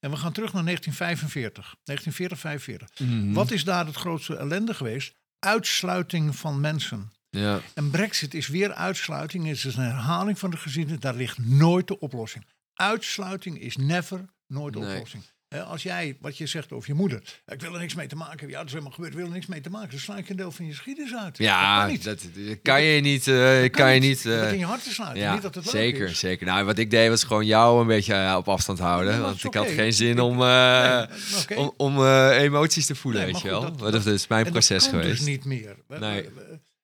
En 0.00 0.10
we 0.10 0.16
gaan 0.16 0.32
terug 0.32 0.52
naar 0.52 0.64
1945, 0.64 1.76
1940, 1.84 2.38
45. 2.38 2.98
Mhm. 2.98 3.32
Wat 3.32 3.50
is 3.50 3.64
daar 3.64 3.86
het 3.86 3.96
grootste 3.96 4.36
ellende 4.36 4.74
geweest? 4.74 5.14
Uitsluiting 5.38 6.36
van 6.36 6.60
mensen. 6.60 7.12
Ja. 7.38 7.60
En 7.74 7.90
brexit 7.90 8.34
is 8.34 8.48
weer 8.48 8.72
uitsluiting. 8.72 9.46
Het 9.46 9.56
is 9.56 9.64
een 9.64 9.82
herhaling 9.82 10.38
van 10.38 10.50
de 10.50 10.56
geschiedenis. 10.56 11.00
Daar 11.00 11.14
ligt 11.14 11.38
nooit 11.38 11.86
de 11.86 11.98
oplossing. 11.98 12.44
Uitsluiting 12.74 13.60
is 13.60 13.76
never, 13.76 14.24
nooit 14.46 14.74
de 14.74 14.80
Nee. 14.80 14.92
oplossing. 14.94 15.22
Als 15.66 15.82
jij, 15.82 16.16
wat 16.20 16.36
je 16.38 16.46
zegt 16.46 16.72
over 16.72 16.88
je 16.88 16.94
moeder. 16.94 17.22
Ik 17.46 17.60
wil 17.60 17.74
er 17.74 17.80
niks 17.80 17.94
mee 17.94 18.06
te 18.06 18.16
maken 18.16 18.30
hebben. 18.38 18.50
Ja, 18.50 18.56
dat 18.56 18.66
is 18.66 18.72
helemaal 18.72 18.92
gebeurd. 18.92 19.12
Ik 19.12 19.18
wil 19.18 19.26
er 19.28 19.32
niks 19.34 19.46
mee 19.46 19.60
te 19.60 19.70
maken. 19.70 19.90
Dan 19.90 19.98
sla 19.98 20.16
ik 20.16 20.28
een 20.28 20.36
deel 20.36 20.50
van 20.52 20.66
je 20.66 20.72
geschiedenis 20.72 21.14
uit. 21.14 21.36
dat 21.36 21.46
Ja, 21.46 21.86
kan 21.86 21.98
dat, 22.02 22.20
dat 22.34 22.58
kan 22.62 22.82
je 22.82 23.00
niet. 23.00 23.26
eh, 23.28 23.60
Dat 23.60 23.70
kan 23.70 23.94
je 23.94 24.00
niet. 24.00 24.24
Moet 24.24 24.34
eh, 24.34 24.52
in 24.52 24.58
je 24.58 24.64
hart 24.64 24.82
te 24.82 24.92
sluiten. 24.92 25.22
ja, 25.22 25.32
niet 25.32 25.42
dat 25.42 25.54
het 25.54 25.64
leuk 25.64 25.72
zeker, 25.72 26.08
is. 26.08 26.18
zeker. 26.18 26.46
Nou, 26.46 26.64
wat 26.64 26.78
ik 26.78 26.90
deed 26.90 27.08
was 27.08 27.24
gewoon 27.24 27.46
jou 27.46 27.80
een 27.80 27.86
beetje 27.86 28.14
eh, 28.14 28.34
op 28.36 28.48
afstand 28.48 28.78
houden. 28.78 29.20
Want 29.20 29.44
ik 29.44 29.54
is 29.54 29.60
had 29.60 29.68
geen 29.70 29.92
zin 29.92 30.20
om, 30.20 30.42
eh, 30.42 31.02
Nee, 31.48 31.58
om, 31.58 31.72
om 31.76 31.96
eh, 31.98 32.40
emoties 32.42 32.86
te 32.86 32.94
voelen, 32.94 33.22
Nee, 33.22 33.32
weet 33.32 33.42
je 33.42 33.48
wel. 33.48 33.76
dat, 33.76 34.06
is 34.06 34.26
mijn 34.26 34.44
En 34.46 34.52
proces 34.52 34.82
dat 34.82 34.92
kan 34.92 35.00
geweest. 35.00 35.18
dus 35.18 35.28
niet 35.28 35.44
meer. 35.44 35.76
Nee. 35.88 36.28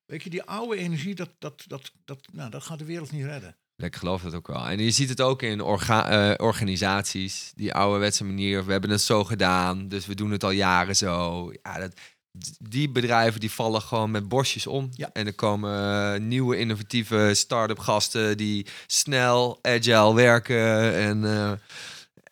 We- 0.07 0.13
we- 0.13 0.13
weet 0.13 0.23
je, 0.23 0.31
die 0.31 0.43
oude 0.43 0.77
energie, 0.77 1.15
dat, 1.15 1.31
dat, 1.39 1.65
dat, 1.67 1.93
dat, 2.05 2.19
nou, 2.33 2.51
dat 2.51 2.63
gaat 2.63 2.79
de 2.79 2.85
wereld 2.85 3.13
niet 3.13 3.25
redden. 3.25 3.57
Ik 3.77 3.97
geloof 3.97 4.23
dat 4.23 4.35
ook 4.35 4.47
wel. 4.47 4.67
En 4.69 4.79
je 4.79 4.91
ziet 4.91 5.09
het 5.09 5.21
ook 5.21 5.43
in 5.43 5.61
orga- 5.61 6.09
eh, 6.35 6.45
organisaties. 6.47 7.53
Die 7.55 7.75
ouderwetse 7.75 8.25
manier. 8.25 8.65
We 8.65 8.73
hebben 8.73 8.91
het 8.91 9.01
zo 9.01 9.25
gedaan. 9.25 9.89
Dus 9.89 10.07
we 10.07 10.15
doen 10.15 10.31
het 10.31 10.45
al 10.45 10.51
jaren 10.51 10.97
zo. 10.97 11.51
Ja, 11.63 11.79
dat, 11.79 11.93
die 12.61 12.91
bedrijven 12.91 13.41
die 13.41 13.51
vallen 13.51 13.83
gewoon 13.83 14.11
met 14.11 14.29
bosjes 14.29 14.67
om. 14.67 14.89
Ja. 14.93 15.11
En 15.13 15.27
er 15.27 15.35
komen 15.35 15.73
eh, 16.15 16.21
nieuwe 16.21 16.59
innovatieve 16.59 17.31
start-up 17.35 17.79
gasten 17.79 18.37
die 18.37 18.67
snel, 18.87 19.59
agile 19.63 20.15
werken. 20.15 20.95
En 20.95 21.25
eh, 21.25 21.53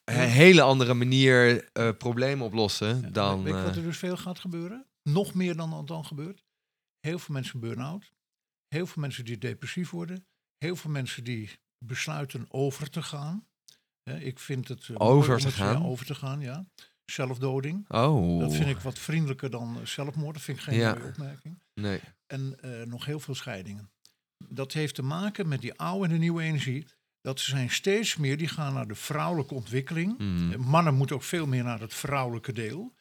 een 0.04 0.28
hele 0.28 0.62
andere 0.62 0.94
manier 0.94 1.68
problemen 1.98 2.46
oplossen 2.46 3.12
dan... 3.12 3.42
Weet 3.42 3.54
je 3.54 3.62
wat 3.62 3.76
er 3.76 3.82
dus 3.82 3.98
veel 3.98 4.16
gaat 4.16 4.38
gebeuren? 4.38 4.84
Nog 5.02 5.34
meer 5.34 5.56
dan 5.56 5.82
dan 5.86 6.04
gebeurt. 6.04 6.42
Heel 7.02 7.18
veel 7.18 7.34
mensen 7.34 7.60
burn-out. 7.60 8.12
Heel 8.68 8.86
veel 8.86 9.02
mensen 9.02 9.24
die 9.24 9.38
depressief 9.38 9.90
worden. 9.90 10.26
Heel 10.58 10.76
veel 10.76 10.90
mensen 10.90 11.24
die 11.24 11.50
besluiten 11.78 12.46
over 12.48 12.90
te 12.90 13.02
gaan. 13.02 13.46
Ik 14.18 14.38
vind 14.38 14.68
het... 14.68 14.88
eh, 14.88 14.96
Over 14.98 15.38
te 15.38 15.46
het- 15.46 15.56
ja, 15.56 15.72
gaan? 15.72 15.84
over 15.84 16.06
te 16.06 16.14
gaan, 16.14 16.40
ja. 16.40 16.64
Zelfdoding. 17.04 17.84
oh. 17.88 18.40
Dat 18.40 18.54
vind 18.54 18.68
ik 18.68 18.78
wat 18.78 18.98
vriendelijker 18.98 19.50
dan 19.50 19.76
eh, 19.80 19.86
zelfmoord. 19.86 20.34
Dat 20.34 20.42
vind 20.42 20.58
ik 20.58 20.64
geen 20.64 20.78
Ja. 20.78 20.94
mooie 20.94 21.08
opmerking. 21.08 21.62
Nee. 21.74 22.00
En 22.26 22.56
eh, 22.60 22.86
nog 22.86 23.04
heel 23.04 23.20
veel 23.20 23.34
scheidingen. 23.34 23.90
Dat 24.48 24.72
heeft 24.72 24.94
te 24.94 25.02
maken 25.02 25.48
met 25.48 25.60
die 25.60 25.74
oude 25.78 26.04
en 26.04 26.10
de 26.12 26.18
nieuwe 26.18 26.42
energie. 26.42 26.86
Dat 27.20 27.40
ze 27.40 27.50
zijn 27.50 27.70
steeds 27.70 28.16
meer, 28.16 28.36
die 28.36 28.48
gaan 28.48 28.74
naar 28.74 28.86
de 28.88 28.94
vrouwelijke 28.94 29.54
ontwikkeling. 29.54 30.18
Mm. 30.18 30.60
Mannen 30.60 30.94
moeten 30.94 31.16
ook 31.16 31.22
veel 31.22 31.46
meer 31.46 31.64
naar 31.64 31.80
het 31.80 31.94
vrouwelijke 31.94 32.52
deel. 32.52 32.92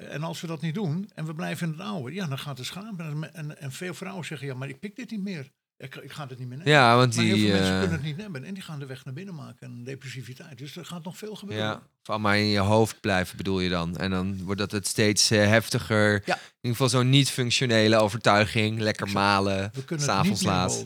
En 0.00 0.22
als 0.22 0.40
we 0.40 0.46
dat 0.46 0.60
niet 0.60 0.74
doen 0.74 1.10
en 1.14 1.24
we 1.26 1.34
blijven 1.34 1.66
in 1.66 1.72
het 1.72 1.82
oude, 1.82 2.14
ja, 2.14 2.26
dan 2.26 2.38
gaat 2.38 2.58
het 2.58 2.66
schaam. 2.66 3.00
En, 3.00 3.34
en, 3.34 3.60
en 3.60 3.72
veel 3.72 3.94
vrouwen 3.94 4.24
zeggen, 4.24 4.46
ja, 4.46 4.54
maar 4.54 4.68
ik 4.68 4.80
pik 4.80 4.96
dit 4.96 5.10
niet 5.10 5.22
meer. 5.22 5.50
Ik, 5.76 5.94
ik 5.96 6.12
ga 6.12 6.26
dit 6.26 6.38
niet 6.38 6.48
meer 6.48 6.56
nemen. 6.58 6.72
Ja, 6.72 6.96
want 6.96 7.16
maar 7.16 7.24
heel 7.24 7.34
die... 7.34 7.44
veel 7.44 7.54
mensen 7.54 7.72
eh, 7.74 7.78
kunnen 7.80 7.96
het 7.98 8.06
niet 8.06 8.16
nemen 8.16 8.44
en 8.44 8.54
die 8.54 8.62
gaan 8.62 8.78
de 8.78 8.86
weg 8.86 9.04
naar 9.04 9.14
binnen 9.14 9.34
maken. 9.34 9.66
En 9.66 9.84
depressiviteit. 9.84 10.58
Dus 10.58 10.76
er 10.76 10.84
gaat 10.84 11.04
nog 11.04 11.16
veel 11.18 11.34
gebeuren. 11.34 11.66
Ja, 11.66 11.82
van 12.02 12.20
maar 12.20 12.38
in 12.38 12.46
je 12.46 12.58
hoofd 12.58 13.00
blijven 13.00 13.36
bedoel 13.36 13.60
je 13.60 13.68
dan. 13.68 13.96
En 13.96 14.10
dan 14.10 14.42
wordt 14.44 14.60
dat 14.60 14.70
het 14.70 14.86
steeds 14.86 15.30
eh, 15.30 15.46
heftiger. 15.46 16.12
Ja. 16.24 16.34
In 16.34 16.40
ieder 16.60 16.70
geval 16.70 16.88
zo'n 16.88 17.08
niet-functionele 17.10 17.96
overtuiging. 17.96 18.78
Lekker 18.78 19.06
Exact. 19.06 19.24
malen, 19.24 19.70
We 19.72 19.84
kunnen 19.84 20.06
het 20.06 20.14
s'avonds 20.14 20.40
niet 20.40 20.50
meer 20.50 20.58
laat. 20.58 20.84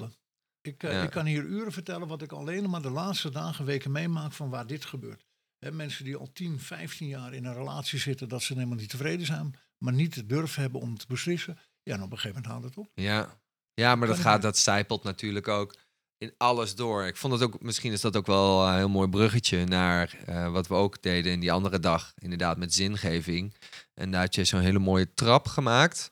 Ik, 0.61 0.83
eh, 0.83 0.93
Ja. 0.93 1.03
ik 1.03 1.11
kan 1.11 1.27
hier 1.27 1.43
uren 1.43 1.73
vertellen 1.73 2.09
wat 2.09 2.23
ik 2.23 2.33
alleen 2.33 2.71
maar 2.71 2.83
de 2.83 2.91
laatste 2.91 3.31
dagen, 3.31 3.65
weken 3.65 3.93
meemaak 3.93 4.33
van 4.33 4.51
waar 4.51 4.67
dit 4.67 4.85
gebeurt. 4.85 5.25
Mensen 5.71 6.05
die 6.05 6.17
al 6.17 6.31
10, 6.33 6.61
15 6.61 7.07
jaar 7.09 7.35
in 7.35 7.45
een 7.45 7.55
relatie 7.55 7.99
zitten, 7.99 8.29
dat 8.29 8.43
ze 8.43 8.55
helemaal 8.55 8.77
niet 8.77 8.89
tevreden 8.89 9.27
zijn, 9.27 9.55
maar 9.79 9.93
niet 9.93 10.15
de 10.15 10.27
durf 10.27 10.55
hebben 10.55 10.81
om 10.81 10.99
te 10.99 11.07
beslissen. 11.09 11.59
Ja, 11.83 11.95
en 11.95 12.03
op 12.03 12.13
een 12.13 12.19
gegeven 12.19 12.43
moment 12.43 12.53
houdt 12.53 12.65
het 12.65 12.77
op. 12.87 12.91
Ja, 12.95 13.39
ja 13.75 13.95
maar 13.95 14.09
dat, 14.09 14.19
gaat, 14.19 14.33
niet. 14.35 14.43
dat 14.43 14.59
zijpelt 14.59 15.03
natuurlijk 15.03 15.49
ook 15.49 15.75
in 16.19 16.35
alles 16.37 16.75
door. 16.75 17.05
Ik 17.07 17.17
vond 17.17 17.33
het 17.33 17.43
ook, 17.43 17.63
misschien 17.63 17.93
is 17.93 18.01
dat 18.01 18.17
ook 18.17 18.27
wel 18.27 18.67
een 18.69 18.77
heel 18.77 18.89
mooi 18.89 19.09
bruggetje 19.09 19.65
naar 19.65 20.17
eh, 20.27 20.53
wat 20.53 20.67
we 20.67 20.75
ook 20.75 21.03
deden 21.03 21.33
in 21.33 21.41
die 21.41 21.53
andere 21.53 21.79
dag. 21.79 22.13
Inderdaad, 22.19 22.57
met 22.59 22.75
zingeving. 22.75 23.55
En 23.95 24.11
daar 24.11 24.21
had 24.21 24.35
je 24.35 24.45
zo'n 24.45 24.61
hele 24.61 24.79
mooie 24.79 25.15
trap 25.15 25.47
gemaakt. 25.47 26.11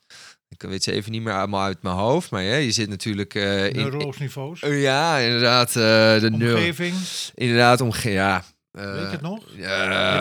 Ik 0.49 0.63
weet 0.63 0.83
ze 0.83 0.93
even 0.93 1.13
niet 1.13 1.23
meer 1.23 1.35
allemaal 1.35 1.63
uit 1.65 1.83
mijn 1.83 1.97
hoofd, 1.97 2.31
maar 2.31 2.43
ja, 2.43 2.55
je 2.55 2.73
zit 2.73 2.89
natuurlijk 2.89 3.35
eh, 3.35 3.67
in, 3.69 3.77
Neuroloogniveaus, 3.77 4.61
in- 4.63 4.73
ja, 4.73 5.19
inderdaad, 5.19 5.69
eh, 5.69 5.75
de 6.21 6.31
omgeving, 6.33 6.95
inderdaad, 7.35 7.81
omge 7.81 8.11
ja. 8.11 8.45
Eh, 8.71 8.85
weet 8.93 9.01
je 9.05 9.07
het 9.11 9.21
nog? 9.21 9.45
ja, 9.57 9.69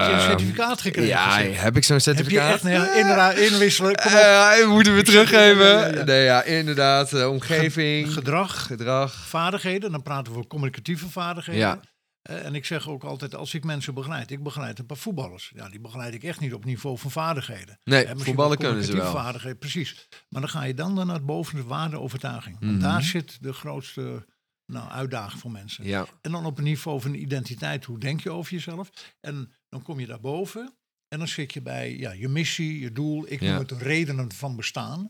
Heb 0.01 0.07
je 0.09 0.13
een 0.13 0.21
certificaat 0.29 0.81
gekregen? 0.81 1.09
Ja, 1.09 1.37
heb 1.39 1.75
ik 1.77 1.83
zo'n 1.83 1.95
Heb 1.95 2.05
je 2.05 2.13
certificaat? 2.13 2.53
echt 2.65 2.95
inra- 2.95 3.31
inwisselen? 3.31 3.95
Kom 3.95 4.11
op. 4.11 4.17
Eh, 4.17 4.67
moeten 4.67 4.95
we 4.95 5.01
teruggeven? 5.03 5.65
ja, 5.65 5.87
ja, 5.87 5.93
ja. 5.97 6.03
Nee, 6.03 6.23
ja, 6.23 6.43
inderdaad. 6.43 7.13
eh, 7.13 7.29
omgeving, 7.29 8.13
Gedrag, 8.13 8.65
gedrag. 8.65 9.13
vaardigheden, 9.27 9.91
dan 9.91 10.01
praten 10.03 10.31
we 10.31 10.37
over 10.37 10.49
communicatieve 10.49 11.09
vaardigheden. 11.09 11.61
Ja. 11.61 11.79
En 12.21 12.55
ik 12.55 12.65
zeg 12.65 12.89
ook 12.89 13.03
altijd, 13.03 13.35
als 13.35 13.53
ik 13.53 13.63
mensen 13.63 13.93
begeleid, 13.93 14.31
ik 14.31 14.43
begeleid 14.43 14.79
een 14.79 14.85
paar 14.85 14.97
voetballers. 14.97 15.51
Ja, 15.55 15.69
die 15.69 15.79
begeleid 15.79 16.13
ik 16.13 16.23
echt 16.23 16.39
niet 16.39 16.53
op 16.53 16.65
niveau 16.65 16.97
van 16.97 17.11
vaardigheden. 17.11 17.79
Nee, 17.83 18.07
voetballen 18.15 18.57
kunnen 18.57 18.83
ze 18.83 18.95
wel. 18.97 19.11
Vaardigheden, 19.11 19.57
precies. 19.57 20.07
Maar 20.29 20.41
dan 20.41 20.49
ga 20.49 20.63
je 20.63 20.73
dan, 20.73 20.95
dan 20.95 21.07
naar 21.07 21.23
boven 21.25 21.55
de 21.55 21.63
waardeovertuiging. 21.63 22.57
Want 22.59 22.71
Mhm. 22.71 22.81
daar 22.81 23.01
zit 23.03 23.37
de 23.41 23.53
grootste 23.53 24.25
nou, 24.69 24.89
uitdaging 24.89 25.41
voor 25.41 25.51
mensen. 25.51 25.85
Ja, 25.85 26.05
En 26.21 26.31
dan 26.31 26.45
op 26.45 26.57
een 26.57 26.63
niveau 26.63 27.01
van 27.01 27.13
identiteit, 27.13 27.85
hoe 27.85 27.99
denk 27.99 28.21
je 28.21 28.31
over 28.31 28.51
jezelf? 28.53 29.15
En 29.19 29.53
dan 29.69 29.81
kom 29.81 29.99
je 29.99 30.05
daarboven 30.05 30.73
en 31.07 31.17
dan 31.19 31.27
zit 31.27 31.53
je 31.53 31.61
bij 31.61 31.97
ja, 31.97 32.11
je 32.11 32.27
missie, 32.27 32.79
je 32.79 32.91
doel. 32.91 33.25
Ik 33.31 33.39
Ja. 33.41 33.49
noem 33.49 33.59
het 33.59 33.69
de 33.69 33.77
redenen 33.77 34.31
van 34.31 34.55
bestaan. 34.55 35.07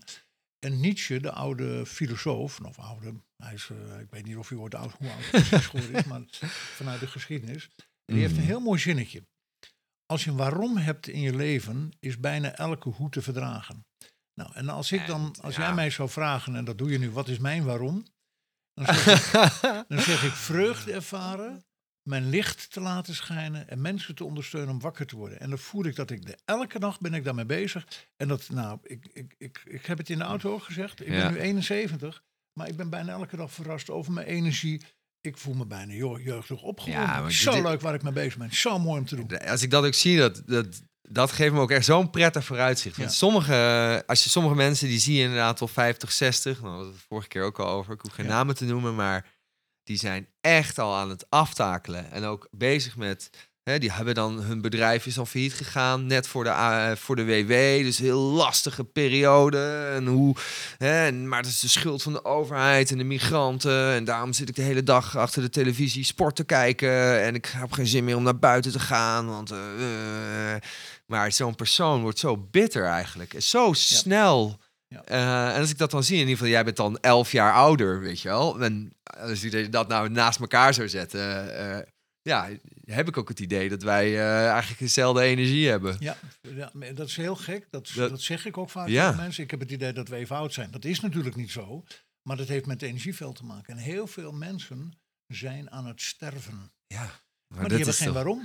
En 0.60 0.80
Nietzsche, 0.80 1.20
de 1.20 1.32
oude 1.32 1.86
filosoof, 1.86 2.60
of 2.60 2.80
oude, 2.80 3.14
hij 3.44 3.54
is, 3.54 3.70
eh, 3.70 4.00
ik 4.00 4.08
weet 4.10 4.26
niet 4.26 4.38
of 4.38 4.50
hij 4.50 4.58
ooit 4.58 4.76
oud, 4.76 4.92
hoe 4.98 5.10
oud 5.12 5.20
hij 5.32 5.42
precies 5.42 5.66
geworden 5.68 5.94
is, 5.96 6.04
maar 6.04 6.22
vanuit 6.80 7.00
de 7.00 7.08
geschiedenis. 7.08 7.70
Die 8.06 8.20
heeft 8.20 8.32
een 8.34 8.38
Mhm. 8.40 8.48
heel 8.48 8.60
mooi 8.60 8.80
zinnetje. 8.80 9.24
Als 10.06 10.24
je 10.24 10.30
een 10.30 10.38
waarom 10.38 10.78
hebt 10.78 11.08
in 11.08 11.20
je 11.22 11.36
leven, 11.36 11.92
is 12.00 12.20
bijna 12.20 12.52
elke 12.56 12.90
hoe 12.90 13.10
te 13.10 13.22
verdragen. 13.22 13.86
Nou, 14.34 14.52
en 14.54 14.70
als 14.70 14.92
ik 14.92 15.08
dan, 15.08 15.36
als 15.42 15.56
jij 15.56 15.74
mij 15.74 15.90
zou 15.90 16.10
vragen, 16.10 16.56
en 16.56 16.66
dat 16.66 16.78
doe 16.78 16.92
je 16.92 16.98
nu, 17.00 17.10
wat 17.12 17.28
is 17.28 17.38
mijn 17.38 17.64
waarom? 17.64 18.06
Dan 18.86 18.96
zeg 18.96 19.34
ik, 19.34 19.54
dan 19.88 20.00
zeg 20.00 20.24
ik 20.24 20.32
vreugde 20.32 20.94
ervaren, 20.94 21.64
mijn 22.04 22.30
licht 22.30 22.72
te 22.72 22.80
laten 22.80 23.16
schijnen 23.16 23.70
en 23.70 23.82
mensen 23.82 24.16
te 24.16 24.24
ondersteunen 24.24 24.70
om 24.70 24.80
wakker 24.82 25.06
te 25.06 25.16
worden. 25.16 25.40
En 25.40 25.50
dan 25.50 25.60
voel 25.60 25.86
ik 25.86 25.96
dat 25.96 26.10
ik 26.12 26.26
de, 26.26 26.38
elke 26.46 26.80
dag 26.80 27.00
ben 27.00 27.14
ik 27.14 27.24
daarmee 27.24 27.46
bezig. 27.46 27.88
En 28.18 28.28
dat, 28.28 28.50
nou, 28.50 28.80
ik, 28.84 29.10
ik, 29.14 29.36
ik, 29.38 29.62
ik 29.66 29.86
heb 29.86 29.98
het 29.98 30.10
in 30.10 30.18
de 30.18 30.24
auto 30.24 30.54
ook 30.54 30.64
gezegd. 30.64 31.02
Ik 31.02 31.08
Ja. 31.08 31.24
ben 31.24 31.32
nu 31.34 31.40
71, 31.40 32.24
maar 32.54 32.68
ik 32.68 32.76
ben 32.78 32.90
bijna 32.90 33.12
elke 33.12 33.36
dag 33.38 33.52
verrast 33.52 33.90
over 33.90 34.12
mijn 34.12 34.28
energie. 34.28 34.82
Ik 35.22 35.38
voel 35.38 35.54
me 35.54 35.66
bijna 35.66 35.94
jeugdig 35.94 36.62
opgewonden. 36.62 37.02
Ja, 37.08 37.30
zo 37.30 37.52
dit- 37.52 37.64
leuk 37.64 37.82
waar 37.82 37.94
ik 37.94 38.04
mee 38.04 38.14
bezig 38.14 38.38
ben. 38.38 38.54
Zo 38.56 38.80
mooi 38.80 39.00
om 39.00 39.06
te 39.06 39.16
doen. 39.16 39.40
als 39.40 39.62
ik 39.62 39.72
dat 39.72 39.86
ook 39.86 39.94
zie, 39.94 40.18
dat, 40.18 40.42
dat, 40.46 40.82
dat 41.02 41.32
geeft 41.32 41.54
me 41.54 41.60
ook 41.60 41.72
echt 41.72 41.86
zo'n 41.86 42.10
prettig 42.10 42.46
vooruitzicht. 42.46 42.98
Want 42.98 43.10
Ja. 43.10 43.16
sommige, 43.16 44.04
als 44.08 44.24
je 44.24 44.30
sommige 44.30 44.56
mensen, 44.56 44.88
die 44.88 45.00
zie 45.00 45.16
je 45.18 45.22
inderdaad 45.24 45.60
wel 45.60 45.68
50, 45.68 46.12
60. 46.12 46.62
Nou, 46.62 46.64
dat 46.64 46.72
hadden 46.72 46.90
we 46.92 46.98
het 46.98 47.06
vorige 47.08 47.28
keer 47.28 47.44
ook 47.44 47.60
al 47.60 47.68
over. 47.70 47.94
Ik 47.94 48.02
hoef 48.02 48.12
geen 48.14 48.26
Ja. 48.26 48.32
namen 48.32 48.56
te 48.56 48.66
noemen, 48.66 48.96
maar 48.96 49.26
die 49.84 49.98
zijn 49.98 50.28
echt 50.42 50.80
al 50.80 50.96
aan 50.96 51.10
het 51.10 51.30
aftakelen. 51.30 52.12
En 52.12 52.24
ook 52.24 52.48
bezig 52.52 52.96
met 52.98 53.30
Hè, 53.64 53.80
die 53.80 53.92
hebben 53.92 54.16
dan, 54.16 54.42
hun 54.42 54.62
bedrijf 54.62 55.06
is 55.06 55.14
dan 55.14 55.28
failliet 55.28 55.54
gegaan, 55.54 56.06
net 56.06 56.28
voor 56.28 56.44
de, 56.44 56.50
A- 56.50 56.96
voor 56.96 57.16
de 57.16 57.26
WW. 57.26 57.84
Dus 57.84 58.00
een 58.00 58.06
heel 58.06 58.20
lastige 58.22 58.84
periode. 58.84 59.92
En 59.96 60.06
hoe, 60.08 60.36
hè, 60.78 61.06
en, 61.06 61.28
maar 61.28 61.42
dat 61.42 61.52
is 61.52 61.60
de 61.60 61.68
schuld 61.68 62.04
van 62.04 62.14
de 62.14 62.26
overheid 62.26 62.92
en 62.92 62.98
de 62.98 63.04
migranten. 63.04 63.94
En 63.94 64.04
daarom 64.04 64.34
zit 64.34 64.50
ik 64.50 64.56
de 64.56 64.62
hele 64.62 64.84
dag 64.84 65.18
achter 65.18 65.42
de 65.42 65.50
televisie 65.50 66.04
sport 66.04 66.36
te 66.36 66.44
kijken. 66.44 67.22
En 67.24 67.36
ik 67.36 67.46
heb 67.46 67.72
geen 67.72 67.88
zin 67.88 68.04
meer 68.04 68.16
om 68.16 68.24
naar 68.24 68.40
buiten 68.40 68.72
te 68.72 68.80
gaan. 68.80 69.28
Want, 69.28 69.52
eh, 69.52 70.54
eh. 70.56 70.62
maar 71.06 71.32
zo'n 71.32 71.56
persoon 71.56 72.02
wordt 72.02 72.20
zo 72.20 72.38
bitter 72.38 72.86
eigenlijk. 72.86 73.34
En 73.34 73.44
zo 73.44 73.74
snel. 73.74 74.60
Ja. 74.88 75.04
Eh, 75.04 75.56
en 75.56 75.60
als 75.62 75.70
ik 75.70 75.78
dat 75.78 75.92
dan 75.92 76.04
zie, 76.04 76.14
in 76.16 76.20
ieder 76.20 76.36
geval, 76.36 76.52
jij 76.52 76.64
bent 76.64 76.78
dan 76.78 76.98
elf 77.02 77.32
jaar 77.32 77.54
ouder, 77.54 78.00
weet 78.00 78.22
je 78.22 78.28
wel. 78.30 78.60
En 78.64 78.94
als 79.04 79.42
je 79.42 79.70
dat 79.70 79.88
nou 79.88 80.10
naast 80.10 80.40
elkaar 80.40 80.74
zou 80.74 80.90
zetten, 80.90 81.58
eh, 81.58 81.78
ja, 82.22 82.48
heb 82.96 83.08
ik 83.08 83.18
ook 83.18 83.30
het 83.30 83.40
idee 83.40 83.70
dat 83.70 83.82
wij 83.82 84.06
eh, 84.18 84.48
eigenlijk 84.50 84.80
dezelfde 84.80 85.22
energie 85.22 85.68
hebben. 85.70 85.96
Ja, 86.00 86.18
ja, 86.42 86.72
dat 86.94 87.08
is 87.08 87.16
heel 87.16 87.36
gek. 87.36 87.68
Dat, 87.72 87.92
Dat- 87.96 88.10
dat 88.10 88.22
zeg 88.22 88.46
ik 88.46 88.58
ook 88.58 88.70
vaak 88.70 88.88
Ja. 88.88 89.06
tegen 89.10 89.22
mensen. 89.24 89.44
Ik 89.44 89.52
heb 89.52 89.60
het 89.60 89.72
idee 89.72 89.94
dat 89.94 90.08
we 90.08 90.16
even 90.16 90.36
oud 90.36 90.54
zijn. 90.54 90.72
Dat 90.72 90.86
is 90.86 91.00
natuurlijk 91.00 91.36
niet 91.36 91.52
zo. 91.52 91.84
Maar 92.22 92.38
dat 92.38 92.48
heeft 92.48 92.66
met 92.66 92.82
het 92.82 92.90
energieveld 92.90 93.36
te 93.36 93.46
maken. 93.46 93.74
En 93.78 93.84
heel 93.84 94.08
veel 94.08 94.32
mensen 94.32 95.00
zijn 95.28 95.72
aan 95.72 95.86
het 95.88 96.02
sterven. 96.02 96.72
Ja, 96.88 97.02
Maar, 97.02 97.12
maar, 97.60 97.68
die 97.68 97.78
hebben 97.78 97.96
geen 97.96 98.06
toch- 98.06 98.16
waarom. 98.16 98.42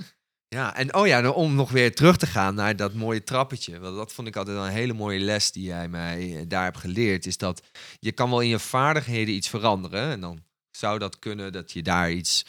Ja, 0.47 0.75
en 0.75 0.93
oh 0.95 1.07
ja, 1.07 1.19
nou, 1.19 1.35
om 1.35 1.55
nog 1.55 1.71
weer 1.71 1.95
terug 1.95 2.17
te 2.17 2.27
gaan 2.27 2.55
naar 2.55 2.75
dat 2.75 2.93
mooie 2.93 3.23
trappetje. 3.23 3.79
Want 3.79 3.95
dat 3.95 4.13
vond 4.13 4.27
ik 4.27 4.35
altijd 4.35 4.57
een 4.57 4.67
hele 4.67 4.93
mooie 4.93 5.19
les 5.19 5.51
die 5.51 5.63
jij 5.63 5.87
mij 5.87 6.35
eh, 6.37 6.43
daar 6.47 6.63
hebt 6.63 6.77
geleerd. 6.77 7.25
Is 7.25 7.37
dat 7.37 7.61
je 7.99 8.11
kan 8.11 8.29
wel 8.29 8.39
in 8.41 8.47
je 8.49 8.59
vaardigheden 8.59 9.33
iets 9.33 9.49
veranderen. 9.49 10.09
En 10.11 10.19
dan 10.19 10.43
zou 10.77 10.99
dat 10.99 11.19
kunnen 11.19 11.51
dat 11.51 11.71
je 11.71 11.81
daar 11.83 12.11
iets 12.11 12.45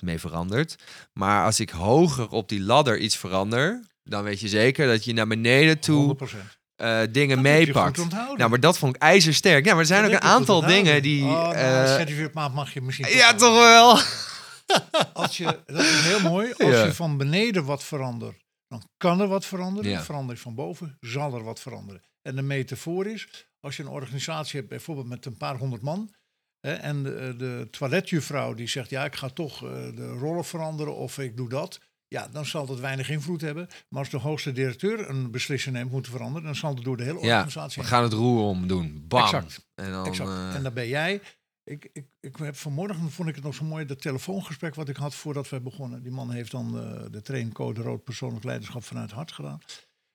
mee 0.00 0.18
verandert. 0.18 0.74
Maar 1.12 1.44
als 1.44 1.60
ik 1.60 1.70
hoger 1.70 2.28
op 2.28 2.48
die 2.48 2.60
ladder 2.60 2.98
iets 2.98 3.16
verander, 3.16 3.84
dan 4.04 4.22
weet 4.22 4.40
je 4.40 4.48
zeker 4.48 4.86
dat 4.86 5.04
je 5.04 5.12
naar 5.12 5.26
beneden 5.26 5.78
toe 5.78 6.16
100%. 6.18 6.58
eh, 6.76 7.00
dingen 7.10 7.34
Dat 7.36 7.44
meepakt. 7.44 8.10
Nou, 8.36 8.48
maar 8.50 8.60
dat 8.60 8.78
vond 8.78 8.96
ik 8.96 9.02
ijzersterk. 9.02 9.64
Ja, 9.64 9.70
maar 9.70 9.80
er 9.80 9.86
zijn 9.86 10.02
Dat 10.02 10.10
ook 10.14 10.16
een 10.22 10.28
aantal 10.28 10.60
dingen 10.66 11.02
die... 11.02 11.22
Oh, 11.24 11.30
nou, 11.30 11.54
eh, 11.54 11.84
certificaat 11.96 12.54
mag 12.54 12.72
je 12.74 12.80
misschien... 12.80 13.08
ja, 13.08 13.34
toch 13.34 13.54
wel. 13.58 13.98
Als 15.12 15.36
je, 15.36 15.58
dat 15.66 15.80
is 15.84 16.00
heel 16.00 16.20
mooi. 16.20 16.52
Als 16.58 16.70
Ja. 16.70 16.84
je 16.84 16.92
van 16.94 17.16
beneden 17.16 17.64
wat 17.64 17.84
verandert, 17.84 18.44
dan 18.68 18.82
kan 18.96 19.20
er 19.20 19.28
wat 19.28 19.46
veranderen. 19.46 19.90
Ja. 19.90 20.02
Verander 20.02 20.34
je 20.34 20.40
van 20.40 20.54
boven, 20.54 20.96
zal 21.00 21.34
er 21.34 21.42
wat 21.44 21.60
veranderen. 21.60 22.02
En 22.22 22.36
de 22.36 22.42
metafoor 22.42 23.06
is, 23.06 23.46
als 23.60 23.76
je 23.76 23.82
een 23.82 23.88
organisatie 23.88 24.56
hebt, 24.58 24.68
bijvoorbeeld 24.70 25.08
met 25.08 25.26
een 25.26 25.36
paar 25.36 25.56
honderd 25.56 25.82
man. 25.82 26.14
Hè, 26.60 26.72
en 26.72 27.02
de, 27.02 27.34
de 27.38 27.68
toiletjuffrouw 27.70 28.54
die 28.54 28.66
zegt, 28.68 28.90
ja, 28.90 29.04
ik 29.04 29.16
ga 29.16 29.28
toch 29.28 29.64
eh, 29.64 29.70
de 29.96 30.08
rollen 30.08 30.44
veranderen 30.44 30.96
of 30.96 31.18
ik 31.18 31.36
doe 31.36 31.48
dat. 31.48 31.80
Ja, 32.08 32.28
dan 32.28 32.46
zal 32.46 32.66
dat 32.66 32.80
weinig 32.80 33.10
invloed 33.10 33.40
hebben. 33.40 33.68
Maar 33.88 34.00
als 34.00 34.10
de 34.10 34.16
hoogste 34.18 34.52
directeur 34.52 35.08
een 35.08 35.30
beslissing 35.30 35.74
neemt 35.74 35.90
moeten 35.90 36.12
veranderen, 36.12 36.44
dan 36.44 36.54
zal 36.56 36.74
het 36.74 36.84
door 36.84 36.96
de 36.96 37.02
hele 37.04 37.20
Ja, 37.20 37.34
organisatie 37.34 37.74
we 37.82 37.88
heen. 37.88 37.90
gaan 37.96 38.02
het 38.02 38.12
roer 38.12 38.40
omdoen. 38.42 39.04
Bam. 39.08 39.22
Exact. 39.22 39.66
En 39.74 39.90
dan, 39.90 40.06
Exact. 40.06 40.30
eh, 40.30 40.54
En 40.54 40.62
dan 40.62 40.72
ben 40.72 40.88
jij. 40.88 41.20
Ik, 41.64 41.88
ik, 41.92 42.06
ik 42.20 42.36
heb 42.36 42.56
vanmorgen 42.56 43.10
vond 43.10 43.28
ik 43.28 43.34
het 43.34 43.44
nog 43.44 43.54
zo 43.54 43.64
mooi, 43.64 43.84
dat 43.84 44.00
telefoongesprek 44.00 44.74
wat 44.74 44.88
ik 44.88 44.96
had 44.96 45.14
voordat 45.14 45.48
we 45.48 45.60
begonnen. 45.60 46.02
Die 46.02 46.12
man 46.12 46.30
heeft 46.30 46.50
dan 46.50 46.78
eh, 46.78 47.02
de 47.10 47.22
traincode 47.22 47.82
rood 47.82 48.04
persoonlijk 48.04 48.44
leiderschap 48.44 48.84
vanuit 48.84 49.10
hart 49.10 49.32
gedaan. 49.32 49.60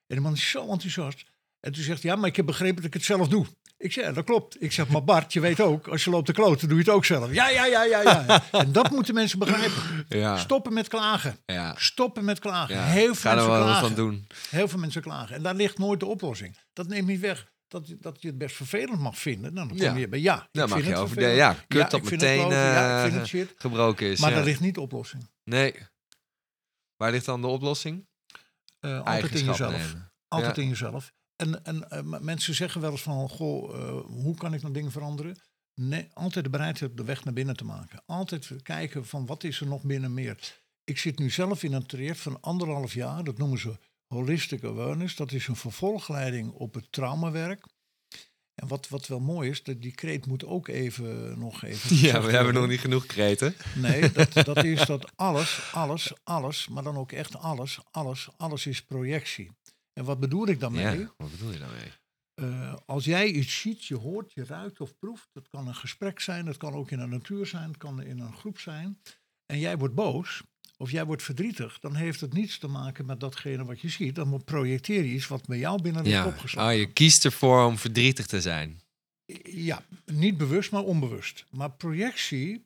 En 0.08 0.16
die 0.16 0.20
man 0.22 0.34
is 0.34 0.50
zo 0.50 0.68
enthousiast. 0.70 1.26
En 1.60 1.72
toen 1.72 1.84
zegt 1.84 2.02
hij, 2.04 2.12
ja, 2.12 2.18
maar 2.18 2.30
ik 2.30 2.36
heb 2.36 2.46
begrepen 2.46 2.76
dat 2.76 2.86
ik 2.86 2.94
het 2.94 3.04
zelf 3.04 3.28
doe. 3.28 3.46
Ik 3.86 3.92
zeg, 3.92 4.04
ja, 4.06 4.12
dat 4.12 4.24
klopt. 4.26 4.62
Ik 4.64 4.72
zeg, 4.72 4.88
maar 4.88 5.04
Bart, 5.04 5.34
je 5.34 5.40
weet 5.40 5.60
ook, 5.60 5.88
als 5.88 6.04
je 6.04 6.10
loopt 6.10 6.26
te 6.26 6.34
kloten, 6.34 6.68
doe 6.68 6.78
je 6.78 6.84
het 6.84 6.94
ook 6.94 7.06
zelf. 7.06 7.34
Ja, 7.34 7.50
ja, 7.50 7.66
ja, 7.66 7.84
ja, 7.84 8.02
ja. 8.02 8.44
En 8.52 8.72
dat 8.72 8.90
moeten 8.92 9.14
mensen 9.14 9.40
begrijpen. 9.40 10.06
ja. 10.10 10.38
Stoppen 10.38 10.74
met 10.74 10.88
klagen. 10.88 11.38
Ja. 11.46 11.76
Stoppen 11.78 12.26
met 12.26 12.40
klagen. 12.40 12.76
Ja. 12.76 12.84
Heel 12.86 13.16
veel 13.16 13.32
Ga 13.32 13.38
er 13.38 13.48
mensen 13.48 13.64
klagen. 13.66 13.96
doen. 13.96 14.28
Heel 14.50 14.68
veel 14.68 14.80
mensen 14.80 15.02
klagen. 15.02 15.36
En 15.36 15.42
daar 15.44 15.56
ligt 15.56 15.78
nooit 15.78 16.00
de 16.00 16.06
oplossing. 16.06 16.58
Dat 16.74 16.88
neemt 16.88 17.08
niet 17.08 17.20
weg 17.20 17.52
dat, 17.68 17.88
je- 17.88 17.98
dat 18.00 18.22
je 18.22 18.28
het 18.28 18.38
best 18.38 18.56
vervelend 18.56 19.00
mag 19.00 19.18
vinden. 19.18 19.54
Nou, 19.54 19.68
dan 19.68 19.78
kom 19.78 19.86
Ja. 19.88 19.96
je 19.96 20.08
bij 20.08 20.20
ja. 20.20 20.48
Dan 20.52 20.70
mag 20.70 20.86
je 20.86 20.96
over 20.96 21.16
de 21.16 21.26
ja, 21.28 21.54
kut 21.68 21.82
Ja, 21.82 21.88
dat 21.88 22.02
meteen 22.10 22.48
ja, 22.50 23.06
eh, 23.06 23.14
het 23.14 23.54
gebroken 23.58 24.08
is. 24.08 24.20
Maar 24.20 24.30
ja. 24.30 24.36
daar 24.36 24.46
ligt 24.46 24.60
niet 24.60 24.76
de 24.76 24.82
oplossing. 24.82 25.30
Nee. 25.44 25.76
Waar 26.98 27.12
ligt 27.12 27.26
dan 27.26 27.42
de 27.42 27.48
oplossing? 27.48 28.06
Eh, 28.80 29.02
altijd 29.06 29.32
in 29.36 29.46
jezelf. 29.46 29.72
nemen. 29.72 30.12
Altijd 30.28 30.56
Ja. 30.56 30.62
in 30.62 30.68
jezelf. 30.70 31.14
En, 31.36 31.66
en 31.66 31.90
eh, 31.90 32.20
mensen 32.20 32.56
zeggen 32.56 32.82
wel 32.82 32.92
eens 32.92 33.02
van, 33.02 33.30
goh, 33.30 33.76
eh, 33.76 34.06
hoe 34.06 34.36
kan 34.36 34.54
ik 34.54 34.62
nou 34.62 34.74
dingen 34.74 34.92
veranderen? 34.92 35.38
Nee, 35.74 36.08
altijd 36.14 36.46
de 36.46 36.52
bereidheid 36.52 36.92
om 36.92 36.98
de 36.98 37.04
weg 37.04 37.24
naar 37.24 37.34
binnen 37.34 37.58
te 37.58 37.66
maken. 37.66 38.04
Altijd 38.06 38.52
kijken 38.64 39.06
van, 39.06 39.26
wat 39.26 39.44
is 39.44 39.60
er 39.60 39.68
nog 39.68 39.84
binnen 39.84 40.14
meer? 40.14 40.64
Ik 40.84 40.98
zit 40.98 41.20
nu 41.20 41.30
zelf 41.30 41.64
in 41.64 41.74
een 41.74 41.86
traject 41.86 42.20
van 42.20 42.42
anderhalf 42.42 42.94
jaar. 42.94 43.24
Dat 43.24 43.38
noemen 43.38 43.60
ze 43.60 43.78
holistic 44.08 44.64
awareness. 44.64 45.16
Dat 45.16 45.32
is 45.32 45.48
een 45.48 45.56
vervolgleiding 45.56 46.52
op 46.52 46.74
het 46.74 46.92
traumawerk. 46.92 47.66
En 48.56 48.68
wat, 48.68 48.90
wat 48.90 49.08
wel 49.08 49.20
mooi 49.20 49.50
is, 49.50 49.64
dat 49.64 49.82
die 49.82 49.92
kreet 49.92 50.26
moet 50.26 50.46
ook 50.46 50.68
even 50.68 51.40
nog 51.40 51.64
even... 51.64 51.96
Ja, 51.96 52.22
we 52.22 52.32
hebben 52.32 52.54
nog 52.54 52.68
niet 52.68 52.80
genoeg 52.80 53.06
kreten. 53.06 53.56
Nee, 53.76 54.12
dat, 54.12 54.34
dat 54.46 54.64
is 54.64 54.86
dat 54.86 55.12
alles, 55.16 55.70
alles, 55.72 56.14
alles, 56.24 56.68
maar 56.68 56.84
dan 56.84 56.98
ook 56.98 57.12
echt 57.12 57.36
alles, 57.36 57.80
alles, 57.92 58.30
alles 58.38 58.66
is 58.66 58.84
projectie. 58.84 59.52
En 60.00 60.06
wat 60.06 60.20
bedoel 60.20 60.48
ik 60.48 60.60
daarmee? 60.60 61.00
Ja, 61.00 61.14
wat 61.18 61.32
bedoel 61.32 61.52
je 61.52 61.60
daarmee? 61.60 61.92
Eh, 62.34 62.76
als 62.86 63.06
jij 63.06 63.28
iets 63.32 63.60
ziet, 63.60 63.86
je 63.86 63.96
hoort, 63.96 64.34
je 64.34 64.46
ruikt 64.46 64.82
of 64.82 64.98
proeft, 64.98 65.28
dat 65.34 65.50
kan 65.50 65.68
een 65.68 65.76
gesprek 65.76 66.20
zijn, 66.20 66.46
dat 66.46 66.58
kan 66.58 66.74
ook 66.74 66.92
in 66.92 67.00
de 67.00 67.06
natuur 67.06 67.46
zijn, 67.46 67.68
het 67.68 67.78
kan 67.78 68.02
in 68.04 68.20
een 68.20 68.34
groep 68.34 68.60
zijn, 68.60 69.00
en 69.46 69.60
jij 69.60 69.78
wordt 69.78 69.96
boos 69.96 70.44
of 70.78 70.92
jij 70.92 71.06
wordt 71.06 71.24
verdrietig, 71.24 71.80
dan 71.80 71.96
heeft 71.96 72.22
het 72.22 72.34
niets 72.34 72.58
te 72.58 72.68
maken 72.68 73.06
met 73.06 73.20
datgene 73.20 73.66
wat 73.66 73.82
je 73.82 73.90
ziet. 73.90 74.16
Dan 74.16 74.44
projecteer 74.44 75.04
je 75.04 75.14
iets 75.14 75.28
wat 75.28 75.46
bij 75.48 75.58
jou 75.58 75.82
binnen 75.82 76.06
Ja, 76.06 76.26
opgeslagen. 76.26 76.74
oh, 76.74 76.80
je 76.80 76.94
kiest 76.94 77.26
ervoor 77.26 77.66
om 77.66 77.78
verdrietig 77.78 78.26
te 78.26 78.42
zijn. 78.42 78.82
Ja, 79.44 79.86
niet 80.06 80.38
bewust, 80.38 80.72
maar 80.72 80.84
onbewust. 80.84 81.46
Maar 81.50 81.72
projectie, 81.72 82.66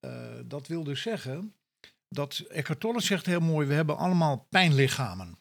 eh, 0.00 0.34
dat 0.44 0.66
wil 0.66 0.84
dus 0.84 1.02
zeggen 1.02 1.54
dat 2.08 2.38
Eckhart 2.48 2.80
Tolle 2.80 3.00
zegt 3.00 3.26
heel 3.26 3.40
mooi: 3.40 3.66
we 3.66 3.74
hebben 3.74 3.96
allemaal 3.96 4.46
pijnlichamen. 4.50 5.38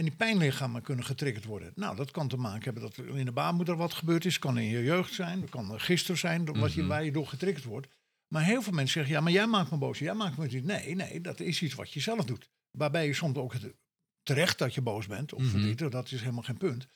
En 0.00 0.06
die 0.06 0.14
pijnlichamen 0.16 0.82
kunnen 0.82 1.04
getriggerd 1.04 1.44
worden. 1.44 1.72
Nou, 1.74 1.96
dat 1.96 2.10
kan 2.10 2.28
te 2.28 2.36
maken 2.36 2.64
hebben 2.64 2.82
dat 2.82 2.96
er 2.96 3.18
in 3.18 3.24
de 3.24 3.32
baarmoeder 3.32 3.76
wat 3.76 3.94
gebeurd 3.94 4.24
is. 4.24 4.38
Kan 4.38 4.58
in 4.58 4.64
je 4.68 4.82
jeugd 4.82 5.12
zijn, 5.14 5.40
dat 5.40 5.50
kan 5.50 5.80
gisteren 5.80 6.18
zijn, 6.18 6.44
wat 6.58 6.72
je, 6.72 6.80
Mhm. 6.80 6.88
waar 6.88 7.04
je 7.04 7.12
door 7.12 7.26
getriggerd 7.26 7.64
wordt. 7.64 7.88
Maar 8.28 8.44
heel 8.44 8.62
veel 8.62 8.72
mensen 8.72 8.92
zeggen, 8.94 9.12
ja, 9.14 9.20
maar 9.20 9.32
jij 9.32 9.46
maakt 9.46 9.70
me 9.70 9.76
boos. 9.76 9.98
Jij 9.98 10.14
maakt 10.14 10.36
me 10.36 10.46
niet. 10.46 10.64
Nee, 10.64 10.94
nee, 10.94 11.20
dat 11.20 11.40
is 11.40 11.62
iets 11.62 11.74
wat 11.74 11.92
je 11.92 12.00
zelf 12.00 12.24
doet. 12.24 12.50
Waarbij 12.78 13.06
je 13.06 13.14
soms 13.14 13.36
ook 13.36 13.52
het, 13.52 13.74
terecht 14.22 14.58
dat 14.58 14.74
je 14.74 14.80
boos 14.82 15.06
bent 15.06 15.32
of 15.32 15.40
Mhm. 15.42 15.50
verdrietig, 15.50 15.88
dat 15.88 16.10
is 16.10 16.20
helemaal 16.20 16.42
geen 16.42 16.56
punt. 16.58 16.88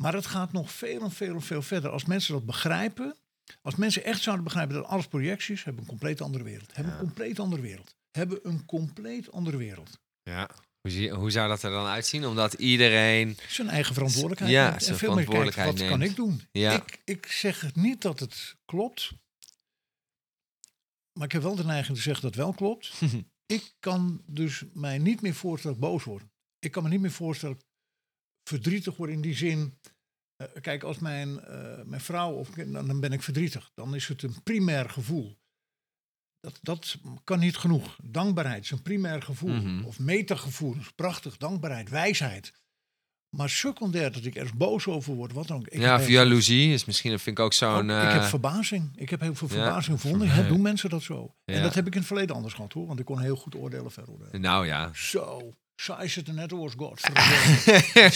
Maar 0.00 0.14
het 0.14 0.26
gaat 0.26 0.52
nog 0.52 0.70
veel 0.72 1.02
en 1.02 1.10
veel 1.10 1.34
en 1.34 1.42
veel 1.42 1.62
verder. 1.62 1.90
Als 1.90 2.04
mensen 2.04 2.34
dat 2.34 2.46
begrijpen, 2.46 3.16
als 3.62 3.74
mensen 3.76 4.04
echt 4.04 4.22
zouden 4.22 4.44
begrijpen 4.44 4.74
dat 4.74 4.84
alles 4.84 5.06
projecties 5.06 5.64
hebben 5.64 5.82
een 5.82 5.88
compleet 5.88 6.20
andere 6.20 6.44
wereld. 6.44 6.74
Hebben 6.74 6.92
Ja. 6.92 6.98
een 6.98 7.04
compleet 7.06 7.38
andere 7.38 7.62
wereld. 7.62 7.96
Hebben 8.10 8.38
een 8.42 8.64
compleet 8.64 9.32
andere 9.32 9.56
wereld. 9.56 10.00
Ja. 10.22 10.50
Hoe, 10.92 11.30
zou 11.30 11.48
dat 11.48 11.62
er 11.62 11.70
dan 11.70 11.86
uitzien? 11.86 12.26
Omdat 12.26 12.52
iedereen... 12.52 13.36
Zijn 13.48 13.68
eigen 13.68 13.94
verantwoordelijkheid. 13.94 14.52
Ja, 14.52 14.70
neemt. 14.70 14.86
en 14.86 14.96
veel 14.96 15.14
meer 15.14 15.24
kijkt, 15.24 15.44
wat 15.44 15.54
verantwoordelijkheid 15.54 15.90
kan 15.90 16.02
ik 16.02 16.16
doen? 16.16 16.48
Ja. 16.62 16.72
Ik, 16.72 17.00
ik 17.04 17.26
zeg 17.26 17.74
niet 17.74 18.02
dat 18.02 18.20
het 18.20 18.56
klopt. 18.64 19.12
Maar 21.12 21.26
ik 21.26 21.32
heb 21.32 21.42
wel 21.42 21.54
de 21.54 21.64
neiging 21.64 21.96
te 21.96 22.02
zeggen 22.02 22.22
dat 22.22 22.34
het 22.34 22.44
wel 22.44 22.52
klopt. 22.52 22.92
ik 23.56 23.74
kan 23.80 24.22
dus 24.26 24.64
mij 24.72 24.98
niet 24.98 25.20
meer 25.20 25.34
voorstellen 25.34 25.78
boos 25.78 26.04
word. 26.04 26.24
Ik 26.58 26.72
kan 26.72 26.82
me 26.82 26.88
niet 26.88 27.00
meer 27.00 27.10
voorstellen 27.10 27.58
verdrietig 28.48 28.96
word 28.96 29.10
in 29.10 29.20
die 29.20 29.34
zin. 29.34 29.78
eh, 30.36 30.46
kijk, 30.60 30.82
als 30.82 30.98
mijn, 30.98 31.40
eh, 31.40 31.82
mijn 31.84 32.00
vrouw 32.00 32.32
of 32.32 32.48
dan 32.48 33.00
ben 33.00 33.12
ik 33.12 33.22
verdrietig. 33.22 33.70
Dan 33.74 33.94
is 33.94 34.08
het 34.08 34.22
een 34.22 34.42
primair 34.42 34.90
gevoel. 34.90 35.38
Dat, 36.44 36.58
dat 36.62 36.96
kan 37.24 37.38
niet 37.38 37.56
genoeg. 37.56 37.96
Dankbaarheid 38.02 38.64
is 38.64 38.70
een 38.70 38.82
primair 38.82 39.22
gevoel. 39.22 39.50
Mhm. 39.54 39.84
Of 39.84 39.98
metagevoel 39.98 40.74
is 40.80 40.90
prachtig. 40.94 41.36
Dankbaarheid, 41.36 41.88
wijsheid. 41.90 42.52
Maar 43.28 43.48
secundair 43.50 44.12
dat 44.12 44.24
ik 44.24 44.34
ergens 44.34 44.56
boos 44.56 44.86
over 44.86 45.14
word, 45.14 45.32
wat 45.32 45.46
dan 45.46 45.56
ook. 45.56 45.66
Ik 45.66 45.80
ja, 45.80 45.90
heb 45.96 46.06
heel- 46.06 46.08
jaloezie 46.08 46.72
is 46.72 46.84
misschien, 46.84 47.18
vind 47.18 47.38
ik 47.38 47.44
ook 47.44 47.52
zo'n... 47.52 47.90
ik 47.90 47.96
heb 48.12 48.20
eh, 48.20 48.28
verbazing. 48.28 48.90
Ik 48.96 49.10
heb 49.10 49.20
heel 49.20 49.34
veel 49.34 49.48
ja, 49.48 49.54
verbazing 49.54 50.00
gevonden. 50.00 50.28
Hè, 50.28 50.46
doen 50.46 50.62
mensen 50.62 50.90
dat 50.90 51.02
zo? 51.02 51.34
Ja. 51.44 51.54
En 51.54 51.62
dat 51.62 51.74
heb 51.74 51.86
ik 51.86 51.92
in 51.92 51.98
het 51.98 52.06
verleden 52.06 52.36
anders 52.36 52.54
gehad 52.54 52.72
hoor. 52.72 52.86
Want 52.86 52.98
ik 52.98 53.04
kon 53.04 53.20
heel 53.20 53.36
goed 53.36 53.54
oordelen, 53.54 53.90
veroordelen. 53.90 54.40
nou 54.40 54.66
ja. 54.66 54.90
Zo, 54.94 55.54
zij 55.76 56.08
zit 56.14 56.28
er 56.28 56.34
net 56.34 56.52
als 56.52 56.72
God. 56.76 57.00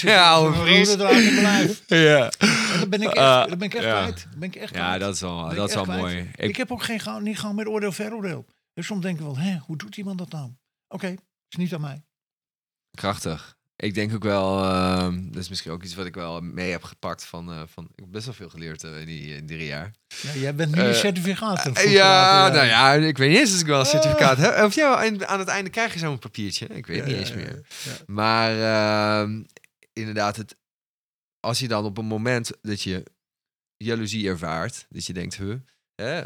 ja, 0.00 0.30
oude 0.30 0.58
lijf. 1.42 1.82
Ja, 1.86 2.30
En 2.38 2.80
dat 2.80 2.90
ben 2.90 3.02
ik 3.02 3.08
echt, 3.08 3.16
Ah, 3.26 3.48
dat 3.48 3.58
ben 3.58 3.68
ik 3.68 3.74
echt 3.74 3.84
ja. 3.84 4.00
kwijt. 4.00 4.26
Dat 4.30 4.38
ben 4.38 4.48
ik 4.48 4.56
echt 4.56 4.74
ja 4.74 4.84
kwijt. 4.86 5.00
dat 5.00 5.14
is 5.14 5.20
wel, 5.20 5.54
dat 5.54 5.68
is 5.68 5.74
wel 5.74 5.82
kwijt. 5.84 6.00
mooi. 6.00 6.30
Ik, 6.34 6.56
heb 6.56 6.72
ook 6.72 6.82
geen 6.82 7.22
niet 7.22 7.38
gauw 7.38 7.52
met 7.52 7.66
oordeel, 7.66 7.92
veroordeel. 7.92 8.46
En 8.74 8.84
soms 8.84 9.02
denk 9.02 9.18
ik 9.18 9.24
wel, 9.24 9.38
hè, 9.38 9.56
hoe 9.56 9.76
doet 9.76 9.96
iemand 9.96 10.18
dat 10.18 10.30
nou? 10.30 10.50
Oké, 10.88 11.08
is 11.48 11.56
niet 11.56 11.74
aan 11.74 11.80
mij. 11.80 12.02
Krachtig. 12.90 13.57
Ik 13.80 13.94
denk 13.94 14.14
ook 14.14 14.22
wel, 14.22 14.64
ehm, 14.64 15.30
dat 15.30 15.42
is 15.42 15.48
misschien 15.48 15.70
ook 15.72 15.82
iets 15.82 15.94
wat 15.94 16.06
ik 16.06 16.14
wel 16.14 16.40
mee 16.40 16.70
heb 16.70 16.82
gepakt 16.82 17.24
van, 17.24 17.50
eh, 17.52 17.62
van 17.66 17.84
ik 17.84 18.00
heb 18.00 18.10
best 18.10 18.24
wel 18.24 18.34
veel 18.34 18.48
geleerd 18.48 18.84
eh, 18.84 19.00
in 19.00 19.06
die 19.06 19.34
in 19.36 19.46
drie 19.46 19.66
jaar. 19.66 19.92
Ja, 20.22 20.32
jij 20.34 20.54
bent 20.54 20.74
nu 20.74 20.80
een 20.82 20.88
Eh, 20.88 20.94
certificaat. 20.94 21.80
ja, 21.88 22.48
nou 22.48 22.66
ja, 22.66 22.92
ik 22.94 23.18
weet 23.18 23.30
niet 23.30 23.38
eens 23.38 23.54
of 23.54 23.60
ik 23.60 23.66
wel 23.66 23.78
een 23.80 23.84
Ah. 23.84 23.90
certificaat 23.90 24.36
heb. 24.38 24.64
Of 24.64 24.74
ja, 24.74 25.10
aan 25.26 25.38
het 25.38 25.48
einde 25.48 25.70
krijg 25.70 25.92
je 25.92 25.98
zo'n 25.98 26.18
papiertje. 26.18 26.66
Ik 26.66 26.86
weet 26.86 26.96
Ja, 26.98 27.04
niet 27.04 27.16
eens 27.16 27.28
ja, 27.28 27.34
meer. 27.34 27.62
ja. 27.84 27.92
Maar 28.06 28.50
ehm, 29.22 29.42
inderdaad, 29.92 30.36
het, 30.36 30.56
als 31.40 31.58
je 31.58 31.68
dan 31.68 31.84
op 31.84 31.98
een 31.98 32.04
moment 32.06 32.50
dat 32.62 32.82
je 32.82 33.04
jaloezie 33.76 34.28
ervaart, 34.28 34.86
dat 34.88 35.06
je 35.06 35.12
denkt, 35.12 35.36
huh, 35.36 35.54
hè, 35.94 36.22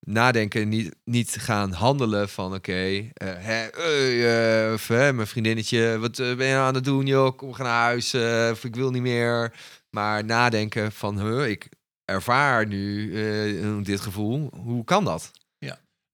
nadenken, 0.00 0.68
niet, 0.68 0.96
niet 1.04 1.36
gaan 1.40 1.72
handelen 1.72 2.28
van, 2.28 2.54
oké, 2.54 2.72
eh, 2.72 3.12
eh, 3.14 4.72
eh, 4.72 4.80
hè, 4.80 5.12
mijn 5.12 5.26
vriendinnetje, 5.26 5.98
wat 5.98 6.16
ben 6.16 6.46
je 6.46 6.54
aan 6.54 6.74
het 6.74 6.84
doen, 6.84 7.06
joh, 7.06 7.36
kom, 7.36 7.52
gaan 7.52 7.66
naar 7.66 7.82
huis, 7.82 8.14
of 8.52 8.64
ik 8.64 8.74
wil 8.74 8.90
niet 8.90 9.02
meer. 9.02 9.52
Maar 9.90 10.24
nadenken 10.24 10.92
van, 10.92 11.20
huh, 11.20 11.48
ik 11.48 11.68
ervaar 12.04 12.66
nu 12.66 13.82
dit 13.82 14.00
gevoel, 14.00 14.50
hoe 14.54 14.84
kan 14.84 15.04
dat? 15.04 15.30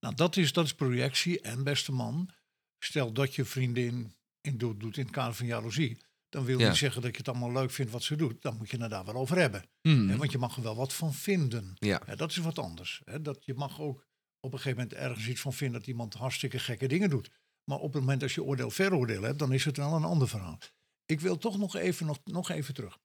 Nou, 0.01 0.15
dat 0.15 0.37
is, 0.37 0.53
dat 0.53 0.65
is 0.65 0.75
projectie. 0.75 1.41
En 1.41 1.65
beste 1.65 1.93
man, 1.93 2.31
stel 2.79 3.13
dat 3.13 3.35
je 3.35 3.45
vriendin 3.45 4.15
in 4.41 4.59
doet, 4.59 4.81
doet 4.81 4.97
in 4.97 5.03
het 5.03 5.13
kader 5.13 5.35
van 5.35 5.47
jaloezie. 5.47 5.99
Dan 6.29 6.45
wil 6.45 6.59
Ja. 6.59 6.69
niet 6.69 6.77
zeggen 6.77 7.03
dat 7.03 7.11
je 7.11 7.17
het 7.17 7.29
allemaal 7.29 7.53
leuk 7.53 7.71
vindt 7.71 7.93
wat 7.93 8.03
ze 8.03 8.17
doet. 8.17 8.43
Dan 8.43 8.57
moet 8.57 8.71
je 8.71 8.77
het 8.81 8.91
daar 8.91 9.05
wel 9.05 9.15
over 9.15 9.39
hebben. 9.39 9.65
Hmm. 9.81 10.17
Want 10.17 10.33
je 10.33 10.39
mag 10.39 10.57
er 10.57 10.63
wel 10.63 10.77
wat 10.77 10.93
van 10.93 11.15
vinden. 11.15 11.73
Ja. 11.79 11.99
Dat 11.99 12.31
is 12.31 12.37
wat 12.37 12.59
anders. 12.59 13.01
Hè. 13.05 13.23
Dat, 13.23 13.45
je 13.45 13.55
mag 13.55 13.81
ook 13.81 14.07
op 14.41 14.53
een 14.53 14.59
gegeven 14.59 14.83
moment 14.83 14.99
ergens 14.99 15.29
iets 15.29 15.41
van 15.41 15.53
vinden 15.53 15.79
dat 15.79 15.89
iemand 15.89 16.15
hartstikke 16.15 16.59
gekke 16.59 16.87
dingen 16.89 17.11
doet. 17.11 17.31
Maar 17.65 17.79
op 17.79 17.93
het 17.93 18.03
moment 18.03 18.23
als 18.23 18.35
je 18.35 18.43
oordeel 18.43 18.71
veroordeel 18.71 19.23
hebt, 19.23 19.39
dan 19.39 19.53
is 19.53 19.65
het 19.65 19.77
wel 19.77 19.93
een 19.95 20.05
ander 20.05 20.29
verhaal. 20.29 20.59
Ik 21.07 21.21
wil 21.21 21.39
toch 21.39 21.59
nog 21.59 21.77
even, 21.77 22.07
nog, 22.07 22.19
nog 22.25 22.51
even 22.51 22.75
terug. 22.75 22.99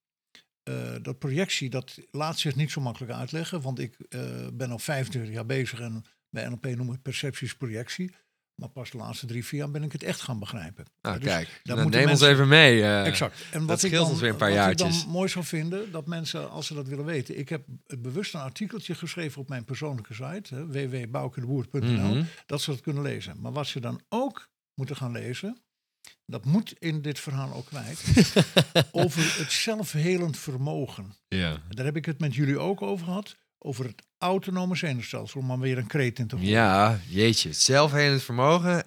Eh, 0.63 0.95
dat 1.01 1.19
projectie, 1.19 1.69
dat 1.69 1.97
laat 2.11 2.39
zich 2.39 2.55
niet 2.55 2.71
zo 2.71 2.81
makkelijk 2.81 3.11
uitleggen. 3.11 3.61
Want 3.61 3.79
ik 3.79 3.99
eh, 3.99 4.47
ben 4.53 4.71
al 4.71 4.79
25 4.79 5.31
jaar 5.31 5.45
bezig 5.45 5.79
en 5.79 6.03
bij 6.29 6.47
NLP 6.49 6.65
noemen 6.65 6.85
we 6.85 6.91
het 6.91 7.01
percepties 7.01 7.55
projectie. 7.55 8.11
Maar 8.61 8.69
pas 8.69 8.89
de 8.91 8.97
laatste 8.97 9.25
drie, 9.25 9.45
vier 9.45 9.59
jaar 9.59 9.71
ben 9.71 9.83
ik 9.83 9.91
het 9.91 10.03
echt 10.03 10.21
gaan 10.21 10.39
begrijpen. 10.39 10.85
Nou, 11.01 11.19
dus 11.19 11.27
kijk, 11.27 11.59
dan 11.63 11.75
neem 11.77 11.85
ons 11.85 11.95
mensen- 11.95 12.29
even 12.29 12.47
mee. 12.47 12.81
eh. 12.81 13.05
Exact. 13.05 13.35
En 13.51 13.65
wat 13.65 13.83
ik 13.83 13.87
scheelt 13.87 14.01
dan, 14.03 14.11
ons 14.11 14.21
weer 14.21 14.29
een 14.29 14.35
paar 14.35 14.53
wat 14.55 14.69
ik 14.71 14.77
dan 14.77 14.93
mooi 15.07 15.29
zou 15.29 15.45
vinden, 15.45 15.91
dat 15.91 16.07
mensen, 16.07 16.49
als 16.51 16.67
ze 16.67 16.73
dat 16.73 16.87
willen 16.87 17.05
weten... 17.05 17.39
Ik 17.39 17.49
heb 17.49 17.63
het 17.87 18.01
bewust 18.01 18.33
een 18.33 18.39
artikeltje 18.39 18.95
geschreven 18.95 19.41
op 19.41 19.49
mijn 19.49 19.65
persoonlijke 19.65 20.13
site, 20.13 20.55
hè, 20.55 20.65
www.boukedeboer.nl, 20.67 22.15
Mhm. 22.15 22.23
dat 22.45 22.61
ze 22.61 22.69
dat 22.71 22.81
kunnen 22.81 23.03
lezen. 23.03 23.35
Maar 23.41 23.51
wat 23.51 23.67
ze 23.67 23.79
dan 23.79 24.01
ook 24.09 24.49
moeten 24.75 24.95
gaan 24.95 25.11
lezen, 25.11 25.57
dat 26.25 26.45
moet 26.45 26.73
in 26.79 27.01
dit 27.01 27.19
verhaal 27.19 27.53
ook 27.53 27.65
kwijt, 27.65 28.03
over 28.91 29.37
het 29.39 29.51
zelfhelend 29.51 30.37
vermogen. 30.37 31.13
Ja. 31.27 31.61
Daar 31.69 31.85
heb 31.85 31.95
ik 31.95 32.05
het 32.05 32.19
met 32.19 32.35
jullie 32.35 32.59
ook 32.59 32.81
over 32.81 33.05
gehad, 33.05 33.35
over 33.63 33.85
het 33.85 34.01
autonome 34.17 34.75
zenuwstelsel, 34.75 35.39
om 35.39 35.45
maar 35.45 35.59
weer 35.59 35.77
een 35.77 35.87
kreet 35.87 36.19
in 36.19 36.27
te 36.27 36.35
gooien. 36.35 36.51
Ja, 36.51 36.99
jeetje. 37.07 37.53
Zelfhelend 37.53 38.23
vermogen. 38.23 38.83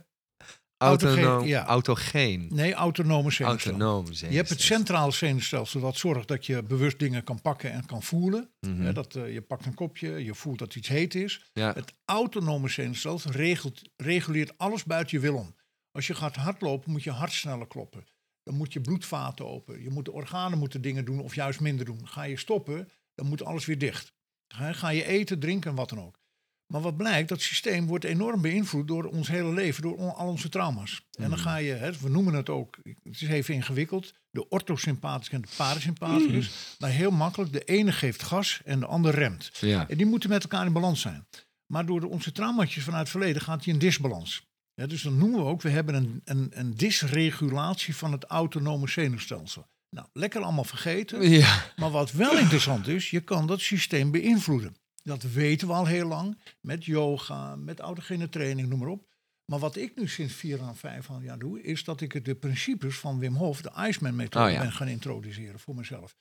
Autogeen, 0.77 1.25
Autonoom, 1.25 1.47
ja. 1.49 1.65
Autogeen. 1.65 2.49
Nee, 2.51 2.75
autonome 2.75 3.31
zenuwstelsel. 3.31 3.81
Autonoom. 3.81 4.31
Je 4.31 4.37
hebt 4.37 4.49
het 4.49 4.61
centraal 4.61 5.13
zenuwstelsel 5.13 5.81
dat 5.81 5.97
zorgt 5.97 6.29
dat 6.29 6.47
je 6.47 6.63
bewust 6.63 6.99
dingen 6.99 7.25
kan 7.25 7.41
pakken 7.41 7.73
en 7.73 7.87
kan 7.87 8.03
voelen. 8.03 8.51
Mhm. 8.61 8.93
Dat, 8.93 9.15
eh, 9.15 9.33
je 9.33 9.41
pakt 9.41 9.67
een 9.67 9.75
kopje, 9.75 10.25
je 10.25 10.35
voelt 10.35 10.59
dat 10.59 10.75
iets 10.75 10.89
heet 10.89 11.15
is. 11.15 11.51
Ja. 11.53 11.73
Het 11.73 11.93
autonome 12.05 12.69
zenuwstelsel 12.69 13.31
regelt, 13.31 13.83
reguleert 13.97 14.59
alles 14.59 14.85
buiten 14.85 15.17
je 15.17 15.23
wil 15.23 15.37
om. 15.37 15.55
Als 15.91 16.07
je 16.07 16.15
gaat 16.15 16.37
hardlopen, 16.37 16.91
moet 16.91 17.03
je 17.03 17.11
hart 17.11 17.33
sneller 17.33 17.67
kloppen. 17.67 18.05
Dan 18.43 18.55
moet 18.55 18.73
je 18.73 18.81
bloedvaten 18.81 19.47
open. 19.47 19.83
Je 19.83 19.91
moet 19.91 20.05
de 20.05 20.13
organen 20.13 20.59
moeten 20.59 20.83
dingen 20.83 21.05
doen 21.05 21.21
of 21.21 21.35
juist 21.35 21.61
minder 21.61 21.87
doen. 21.87 22.09
Ga 22.09 22.23
je 22.23 22.37
stoppen, 22.37 22.89
dan 23.15 23.27
moet 23.27 23.45
alles 23.45 23.65
weer 23.65 23.79
dicht. 23.79 24.13
Ga, 24.49 24.73
ga 24.73 24.89
je 24.89 25.05
eten, 25.05 25.39
drinken 25.39 25.71
en 25.71 25.77
wat 25.77 25.89
dan 25.89 26.01
ook. 26.01 26.23
Maar 26.67 26.81
wat 26.81 26.97
blijkt, 26.97 27.29
dat 27.29 27.41
systeem 27.41 27.87
wordt 27.87 28.05
enorm 28.05 28.41
beïnvloed 28.41 28.89
door 28.89 29.05
ons 29.05 29.29
hele 29.29 29.53
leven, 29.53 29.83
door 29.83 29.97
on- 29.97 30.15
al 30.15 30.29
onze 30.29 30.49
trauma's. 30.49 31.05
En 31.19 31.29
dan 31.31 31.39
ga 31.39 31.57
je, 31.57 31.93
we 32.01 32.09
noemen 32.09 32.35
het 32.35 32.49
ook, 32.49 32.77
het 33.03 33.21
is 33.21 33.29
even 33.29 33.55
ingewikkeld, 33.55 34.13
de 34.31 34.49
orthosympathische 34.49 35.35
en 35.35 35.41
de 35.43 35.49
parasympathicus. 35.57 36.77
Maar 36.79 36.91
heel 36.91 37.11
makkelijk, 37.11 37.53
de 37.53 37.65
ene 37.65 37.93
geeft 37.93 38.23
gas 38.23 38.61
en 38.65 38.81
de 38.81 38.87
ander 38.87 39.15
remt. 39.15 39.51
Ja. 39.61 39.89
En 39.89 39.97
die 39.97 40.07
moeten 40.07 40.29
met 40.29 40.43
elkaar 40.43 40.67
in 40.67 40.73
balans 40.73 41.01
zijn. 41.01 41.27
Maar 41.67 41.87
door 41.87 42.01
de, 42.01 42.09
onze 42.09 42.33
trauma's 42.33 42.75
vanuit 42.75 43.01
het 43.03 43.11
verleden 43.11 43.43
gaat 43.43 43.65
die 43.65 43.73
in 43.73 43.79
disbalans. 43.79 44.47
Ja, 44.75 44.87
dus 44.87 45.03
dan 45.03 45.19
noemen 45.19 45.39
we 45.41 45.47
ook, 45.47 45.63
we 45.63 45.71
hebben 45.71 45.95
een, 45.95 46.21
een, 46.25 46.51
een 46.55 46.75
dysregulatie 46.77 47.97
van 47.97 48.13
het 48.13 48.25
autonome 48.25 48.89
zenuwstelsel. 48.89 49.67
Nou, 49.95 50.07
lekker 50.13 50.43
allemaal 50.43 50.65
vergeten. 50.65 51.31
Ja. 51.31 51.73
Maar 51.77 51.91
wat 51.91 52.13
wel 52.13 52.39
interessant 52.39 52.89
is, 52.89 53.11
je 53.11 53.21
kan 53.21 53.47
dat 53.47 53.61
systeem 53.61 54.11
beïnvloeden. 54.11 54.77
Dat 55.03 55.23
weten 55.23 55.69
we 55.69 55.75
al 55.75 55.87
heel 55.87 56.09
lang, 56.09 56.39
met 56.61 56.85
yoga, 56.85 57.57
met 57.57 57.81
autogene 57.81 58.29
training, 58.29 58.69
noem 58.69 58.79
maar 58.79 58.89
op. 58.89 59.07
Maar 59.45 59.59
wat 59.59 59.77
ik 59.77 59.97
nu 59.97 60.09
sinds 60.09 60.35
vier 60.35 60.63
à 60.63 60.75
vijf 60.75 61.09
jaar 61.21 61.39
doe, 61.39 61.63
is 61.63 61.85
dat 61.85 62.01
ik 62.01 62.25
de 62.25 62.35
principes 62.35 62.99
van 62.99 63.19
Wim 63.19 63.35
Hof, 63.35 63.61
de 63.63 63.73
Iceman-methode, 63.89 64.47
Oh 64.47 64.53
ja. 64.53 64.61
ben 64.61 64.73
gaan 64.73 64.89
introduceren 64.89 65.61
voor 65.61 65.75
mezelf. 65.75 66.17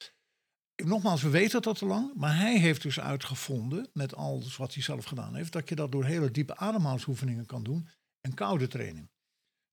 Nogmaals, 0.83 1.21
we 1.21 1.29
weten 1.29 1.61
dat 1.61 1.81
al 1.81 1.87
lang, 1.87 2.11
maar 2.15 2.37
hij 2.37 2.59
heeft 2.59 2.81
dus 2.81 2.99
uitgevonden, 2.99 3.89
met 3.93 4.15
alles 4.15 4.57
wat 4.57 4.73
hij 4.73 4.83
zelf 4.83 5.05
gedaan 5.05 5.35
heeft, 5.35 5.51
dat 5.51 5.69
je 5.69 5.75
dat 5.75 5.91
door 5.91 6.05
hele 6.05 6.31
diepe 6.31 6.57
ademhalingsoefeningen 6.57 7.45
kan 7.45 7.63
doen 7.63 7.87
en 8.21 8.33
koude 8.33 8.67
training. 8.67 9.09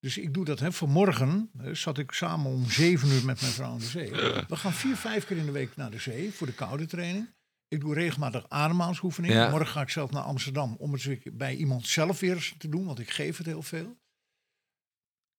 Dus 0.00 0.18
ik 0.18 0.34
doe 0.34 0.44
dat. 0.44 0.58
Hè. 0.60 0.72
Vanmorgen 0.72 1.50
zat 1.72 1.98
ik 1.98 2.12
samen 2.12 2.50
om 2.52 2.70
zeven 2.70 3.08
uur 3.08 3.24
met 3.24 3.40
mijn 3.40 3.52
vrouw 3.52 3.70
aan 3.72 3.78
de 3.78 3.84
zee. 3.84 4.10
We 4.48 4.56
gaan 4.56 4.72
vier, 4.72 4.96
vijf 4.96 5.26
keer 5.26 5.36
in 5.36 5.46
de 5.46 5.52
week 5.52 5.76
naar 5.76 5.90
de 5.90 5.98
zee 5.98 6.32
voor 6.32 6.46
de 6.46 6.52
koude 6.54 6.86
training. 6.86 7.28
Ik 7.68 7.80
doe 7.80 7.94
regelmatig 7.94 8.48
ademhalingsoefeningen. 8.48 9.36
Ja. 9.36 9.50
Morgen 9.50 9.66
ga 9.68 9.80
ik 9.80 9.88
zelf 9.88 10.10
naar 10.10 10.22
Amsterdam 10.22 10.76
om 10.78 10.92
het 10.92 11.20
bij 11.32 11.54
iemand 11.56 11.86
zelf 11.86 12.20
weer 12.20 12.34
eens 12.34 12.54
te 12.58 12.68
doen, 12.68 12.84
want 12.84 12.98
ik 12.98 13.10
geef 13.10 13.36
het 13.36 13.46
heel 13.46 13.62
veel. 13.62 13.98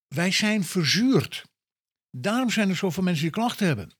Wij 0.07 0.31
zijn 0.31 0.63
verzuurd. 0.63 1.45
Daarom 2.17 2.49
zijn 2.49 2.69
er 2.69 2.75
zoveel 2.75 3.03
mensen 3.03 3.23
die 3.23 3.31
klachten 3.31 3.67
hebben. 3.67 3.91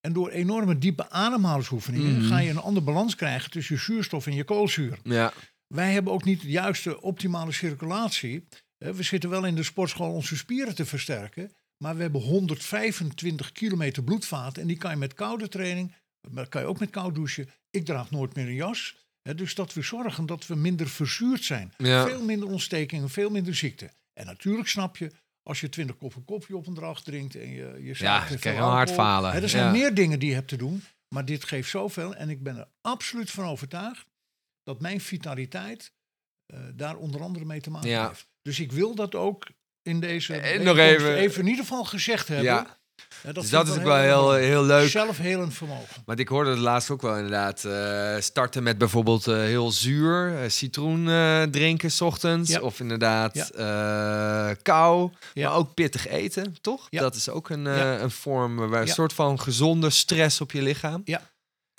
En 0.00 0.12
door 0.12 0.28
enorme 0.30 0.78
diepe 0.78 1.10
ademhalingsoefeningen 1.10 2.16
Mhm. 2.18 2.26
ga 2.28 2.38
je 2.38 2.50
een 2.50 2.58
andere 2.58 2.84
balans 2.84 3.14
krijgen 3.14 3.50
tussen 3.50 3.74
je 3.74 3.80
zuurstof 3.80 4.26
en 4.26 4.34
je 4.34 4.44
koolzuur. 4.44 4.98
Ja. 5.02 5.32
Wij 5.66 5.92
hebben 5.92 6.12
ook 6.12 6.24
niet 6.24 6.40
de 6.40 6.48
juiste 6.50 7.00
optimale 7.00 7.52
circulatie. 7.52 8.46
We 8.80 9.02
zitten 9.02 9.30
wel 9.30 9.44
in 9.44 9.54
de 9.54 9.62
sportschool 9.62 10.12
onze 10.12 10.36
spieren 10.36 10.74
te 10.74 10.86
versterken. 10.86 11.52
Maar 11.76 11.96
we 11.96 12.02
hebben 12.02 12.20
125 12.20 13.52
kilometer 13.52 14.02
bloedvaten. 14.02 14.62
En 14.62 14.68
die 14.68 14.76
kan 14.76 14.90
je 14.90 14.96
met 14.96 15.14
koude 15.14 15.48
training, 15.48 15.92
maar 16.30 16.48
kan 16.48 16.60
je 16.62 16.66
ook 16.66 16.78
met 16.78 16.90
koud 16.90 17.14
douchen. 17.14 17.48
Ik 17.70 17.84
draag 17.84 18.10
nooit 18.10 18.34
meer 18.34 18.46
een 18.46 18.54
jas. 18.54 18.96
Dus 19.36 19.54
dat 19.54 19.72
we 19.74 19.82
zorgen 19.82 20.26
dat 20.26 20.46
we 20.46 20.54
minder 20.54 20.88
verzuurd 20.88 21.44
zijn. 21.44 21.72
Ja. 21.78 22.06
Veel 22.06 22.24
minder 22.24 22.48
ontstekingen, 22.48 23.08
veel 23.10 23.30
minder 23.30 23.54
ziekte. 23.54 23.90
En 24.12 24.26
natuurlijk 24.26 24.68
snap 24.68 24.96
je, 24.96 25.10
als 25.42 25.60
je 25.60 25.68
20 25.68 25.96
koppen 25.96 26.24
koffie 26.24 26.56
op 26.56 26.66
een 26.66 26.74
dag 26.74 27.02
drinkt 27.02 27.34
en 27.34 27.48
je, 27.50 27.76
je 27.82 27.94
Ja, 27.98 28.20
krijg 28.24 28.42
je 28.42 28.50
hard 28.50 28.90
falen. 28.90 29.32
er 29.42 29.48
zijn 29.48 29.64
Ja. 29.64 29.70
meer 29.70 29.94
dingen 29.94 30.18
die 30.18 30.28
je 30.28 30.34
hebt 30.34 30.48
te 30.48 30.56
doen. 30.56 30.82
Maar 31.14 31.24
dit 31.24 31.44
geeft 31.44 31.70
zoveel. 31.70 32.14
En 32.14 32.28
ik 32.30 32.42
ben 32.42 32.56
er 32.56 32.68
absoluut 32.80 33.30
van 33.30 33.44
overtuigd 33.44 34.06
dat 34.62 34.80
mijn 34.80 35.00
vitaliteit 35.00 35.92
eh, 36.46 36.60
daar 36.74 36.96
onder 36.96 37.22
andere 37.22 37.44
mee 37.44 37.60
te 37.60 37.70
maken 37.70 37.88
Ja. 37.88 38.08
heeft. 38.08 38.28
Dus 38.42 38.60
ik 38.60 38.72
wil 38.72 38.94
dat 38.94 39.14
ook 39.14 39.46
in 39.82 40.00
deze 40.00 40.34
En 40.34 40.62
nog 40.62 40.74
bijeenkomst 40.74 41.12
even- 41.12 41.40
in 41.42 41.48
ieder 41.48 41.64
geval 41.64 41.84
gezegd 41.84 42.28
hebben. 42.28 42.44
Ja. 42.46 42.78
Ja, 43.24 43.32
Dus 43.32 43.50
dat 43.50 43.68
is 43.68 43.74
ook 43.76 43.82
wel 43.82 43.96
heel, 43.96 44.32
heel 44.32 44.64
leuk. 44.64 44.88
Zelfhelend 44.90 45.54
vermogen. 45.54 46.02
Want 46.04 46.18
ik 46.18 46.28
hoorde 46.28 46.50
het 46.50 46.58
laatst 46.58 46.90
ook 46.90 47.02
wel 47.02 47.14
inderdaad. 47.16 47.64
eh, 47.64 48.16
starten 48.20 48.62
met 48.62 48.78
bijvoorbeeld 48.78 49.26
eh, 49.26 49.36
heel 49.36 49.70
zuur, 49.70 50.34
eh, 50.42 50.48
citroen 50.48 51.08
eh, 51.08 51.42
drinken 51.42 51.90
's 51.90 52.00
ochtends. 52.00 52.50
Ja. 52.50 52.60
Of 52.60 52.80
inderdaad 52.80 53.34
Ja. 53.56 54.48
eh, 54.50 54.56
kou. 54.62 55.10
Ja. 55.34 55.48
Maar 55.48 55.58
ook 55.58 55.74
pittig 55.74 56.06
eten, 56.08 56.56
toch? 56.60 56.86
Ja. 56.90 57.00
Dat 57.00 57.14
is 57.14 57.28
ook 57.28 57.48
een, 57.50 57.66
eh, 57.66 58.00
een 58.00 58.10
vorm, 58.10 58.56
waar 58.68 58.80
een 58.82 58.88
soort 58.88 59.12
van 59.12 59.40
gezonde 59.40 59.90
stress 59.90 60.40
op 60.40 60.52
je 60.52 60.62
lichaam. 60.62 61.02
Ja. 61.04 61.29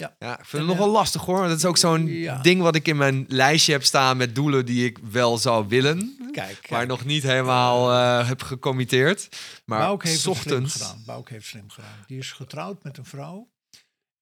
Ja. 0.02 0.16
Ja, 0.20 0.40
ik 0.40 0.46
vind 0.46 0.52
het 0.52 0.72
nog 0.72 0.76
eh, 0.80 0.84
wel 0.84 0.92
lastig 0.92 1.22
hoor. 1.26 1.48
Dat 1.48 1.58
is 1.58 1.66
ook 1.66 1.78
zo'n 1.78 2.06
Ja. 2.08 2.42
ding 2.42 2.62
wat 2.62 2.76
ik 2.76 2.88
in 2.88 2.98
mijn 2.98 3.26
lijstje 3.28 3.72
heb 3.72 3.84
staan 3.84 4.18
met 4.18 4.36
doelen 4.36 4.66
die 4.66 4.86
ik 4.86 4.98
wel 5.12 5.38
zou 5.38 5.66
willen. 5.68 6.18
Kijk, 6.32 6.68
Maar 6.70 6.88
nog 6.88 7.06
niet 7.06 7.24
helemaal 7.24 7.92
eh, 7.92 8.28
heb 8.28 8.42
gecommitteerd. 8.42 9.30
Maar 9.66 9.88
Bouk 9.88 10.04
heeft 10.04 10.26
het 10.26 10.38
slim 10.38 10.68
gedaan. 10.68 11.04
Bouk 11.06 11.30
heeft 11.30 11.46
slim 11.48 11.70
gedaan. 11.70 11.90
Die 12.08 12.18
is 12.18 12.32
getrouwd 12.32 12.84
met 12.84 12.98
een 12.98 13.06
vrouw. 13.06 13.50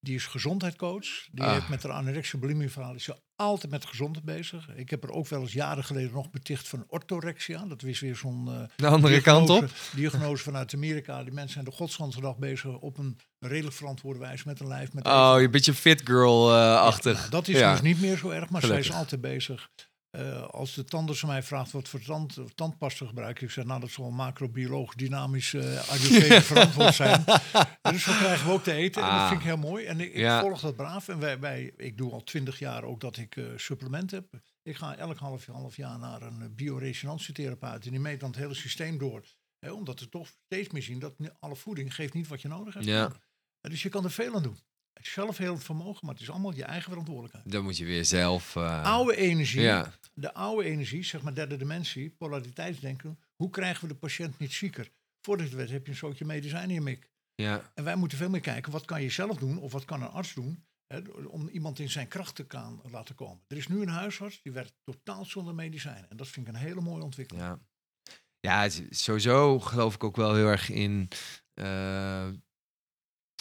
Die 0.01 0.15
is 0.15 0.25
gezondheidscoach. 0.25 1.27
Die 1.31 1.43
Ah. 1.45 1.53
heeft 1.53 1.69
met 1.69 1.83
haar 1.83 1.91
anorexia 1.91 2.39
bulimie 2.39 2.69
verhaal 2.71 2.93
is 2.95 3.03
ze 3.03 3.15
altijd 3.35 3.71
met 3.71 3.85
gezondheid 3.85 4.25
bezig. 4.25 4.69
Ik 4.75 4.89
heb 4.89 5.03
er 5.03 5.11
ook 5.11 5.27
wel 5.27 5.41
eens 5.41 5.53
jaren 5.53 5.83
geleden 5.83 6.11
nog 6.13 6.29
beticht 6.29 6.67
van 6.67 6.83
orthorexia. 6.87 7.65
Dat 7.65 7.83
is 7.83 7.99
weer 7.99 8.15
zo'n 8.15 8.47
eh, 8.47 8.61
De 8.75 8.87
andere 8.87 9.21
kant 9.21 9.49
op. 9.49 9.59
diagnose- 9.59 9.95
Diagnose 9.95 10.43
vanuit 10.43 10.73
Amerika. 10.73 11.23
Die 11.23 11.33
mensen 11.33 11.53
zijn 11.53 11.65
de 11.65 11.71
godsganse 11.71 12.35
bezig 12.39 12.77
op 12.79 12.97
een 12.97 13.17
redelijk 13.39 13.75
verantwoorde 13.75 14.19
wijze 14.19 14.43
met 14.47 14.59
een 14.59 14.67
lijf. 14.67 14.93
Met 14.93 15.05
Oh, 15.07 15.33
je 15.37 15.43
een 15.45 15.51
beetje 15.51 15.73
fit 15.73 16.01
girl-achtig. 16.05 17.17
nou, 17.17 17.29
dat 17.29 17.47
is 17.47 17.57
Ja. 17.59 17.71
dus 17.71 17.81
niet 17.81 18.01
meer 18.01 18.17
zo 18.17 18.29
erg, 18.29 18.49
maar 18.49 18.61
zij 18.61 18.79
is 18.79 18.91
altijd 18.91 19.21
bezig. 19.21 19.69
Eh, 20.09 20.43
als 20.43 20.73
de 20.73 20.83
tandarts 20.83 21.23
mij 21.23 21.43
vraagt 21.43 21.71
wat 21.71 21.87
voor 21.87 22.01
tand, 22.01 22.37
tandpasta 22.55 23.05
gebruik 23.05 23.41
ik, 23.41 23.51
zeg 23.51 23.65
nou 23.65 23.79
dat 23.79 23.89
zal 23.89 24.05
een 24.05 24.15
macrobioloog 24.15 24.95
dynamisch 24.95 25.53
uh, 25.53 25.79
verantwoord 26.41 26.95
zijn. 26.95 27.23
dus 27.81 28.03
zo 28.03 28.11
krijgen 28.11 28.47
we 28.47 28.53
ook 28.53 28.63
te 28.63 28.73
eten 28.73 29.03
en 29.03 29.17
dat 29.17 29.27
vind 29.27 29.39
ik 29.39 29.45
heel 29.45 29.57
mooi. 29.57 29.85
En 29.85 29.99
ik, 29.99 30.13
ik 30.13 30.29
volg 30.29 30.61
dat 30.61 30.75
braaf 30.75 31.07
en 31.07 31.19
wij, 31.19 31.39
wij, 31.39 31.73
ik 31.77 31.97
doe 31.97 32.11
al 32.11 32.23
twintig 32.23 32.59
jaar 32.59 32.83
ook 32.83 33.01
dat 33.01 33.17
ik 33.17 33.35
uh, 33.35 33.47
supplementen 33.55 34.17
heb. 34.17 34.41
Ik 34.61 34.75
ga 34.75 34.95
elk 34.95 35.17
half, 35.17 35.45
half 35.45 35.75
jaar 35.75 35.99
naar 35.99 36.21
een 36.21 36.55
bioresonantietherapeut 36.55 37.85
en 37.85 37.91
die 37.91 37.99
meet 37.99 38.19
dan 38.19 38.29
het 38.29 38.39
hele 38.39 38.53
systeem 38.53 38.97
door. 38.97 39.23
Hè, 39.59 39.71
omdat 39.71 39.99
we 39.99 40.09
toch 40.09 40.27
steeds 40.45 40.69
meer 40.69 40.83
zien 40.83 40.99
dat 40.99 41.13
alle 41.39 41.55
voeding 41.55 41.95
geeft 41.95 42.13
niet 42.13 42.27
wat 42.27 42.41
je 42.41 42.47
nodig 42.47 42.73
hebt. 42.73 42.85
Ja. 42.85 43.11
Dus 43.61 43.83
je 43.83 43.89
kan 43.89 44.03
er 44.03 44.11
veel 44.11 44.35
aan 44.35 44.43
doen 44.43 44.57
zelfhelend 45.01 45.63
vermogen, 45.63 46.05
maar 46.05 46.13
het 46.13 46.23
is 46.23 46.29
allemaal 46.29 46.55
je 46.55 46.63
eigen 46.63 46.89
verantwoordelijkheid. 46.89 47.51
Dan 47.51 47.63
moet 47.63 47.77
je 47.77 47.85
weer 47.85 48.05
zelf... 48.05 48.55
Uh... 48.55 48.83
Oude 48.83 49.15
energie, 49.15 49.61
ja. 49.61 49.93
de 50.13 50.33
oude 50.33 50.63
energie, 50.63 51.03
zeg 51.03 51.21
maar 51.21 51.33
derde 51.33 51.57
dimensie, 51.57 52.09
polariteitsdenken. 52.09 53.19
Hoe 53.35 53.49
krijgen 53.49 53.87
we 53.87 53.93
de 53.93 53.99
patiënt 53.99 54.39
niet 54.39 54.53
zieker? 54.53 54.91
Voordat 55.21 55.49
je 55.49 55.51
het 55.51 55.61
weet 55.61 55.71
heb 55.71 55.85
je 55.85 55.91
een 55.91 55.97
soortje 55.97 56.25
medicijn 56.25 56.69
in 56.69 56.83
mik. 56.83 57.09
Ja. 57.35 57.71
En 57.73 57.83
wij 57.83 57.95
moeten 57.95 58.17
veel 58.17 58.29
meer 58.29 58.39
kijken, 58.39 58.71
wat 58.71 58.85
kan 58.85 59.01
je 59.01 59.09
zelf 59.09 59.37
doen 59.37 59.59
of 59.59 59.71
wat 59.71 59.85
kan 59.85 60.01
een 60.01 60.09
arts 60.09 60.33
doen 60.33 60.65
hè, 60.87 60.99
om 61.27 61.47
iemand 61.47 61.79
in 61.79 61.89
zijn 61.89 62.07
kracht 62.07 62.35
te 62.35 62.45
kan 62.45 62.81
laten 62.91 63.15
komen. 63.15 63.43
Er 63.47 63.57
is 63.57 63.67
nu 63.67 63.81
een 63.81 63.87
huisarts 63.87 64.41
die 64.41 64.51
werkt 64.51 64.73
totaal 64.83 65.25
zonder 65.25 65.55
medicijnen. 65.55 66.09
En 66.09 66.17
dat 66.17 66.27
vind 66.27 66.47
ik 66.47 66.53
een 66.53 66.59
hele 66.59 66.81
mooie 66.81 67.03
ontwikkeling. 67.03 67.45
Ja, 67.45 67.59
ja 68.39 68.69
sowieso 68.89 69.59
geloof 69.59 69.95
ik 69.95 70.03
ook 70.03 70.15
wel 70.15 70.35
heel 70.35 70.47
erg 70.47 70.69
in... 70.69 71.07
Uh, 71.53 72.27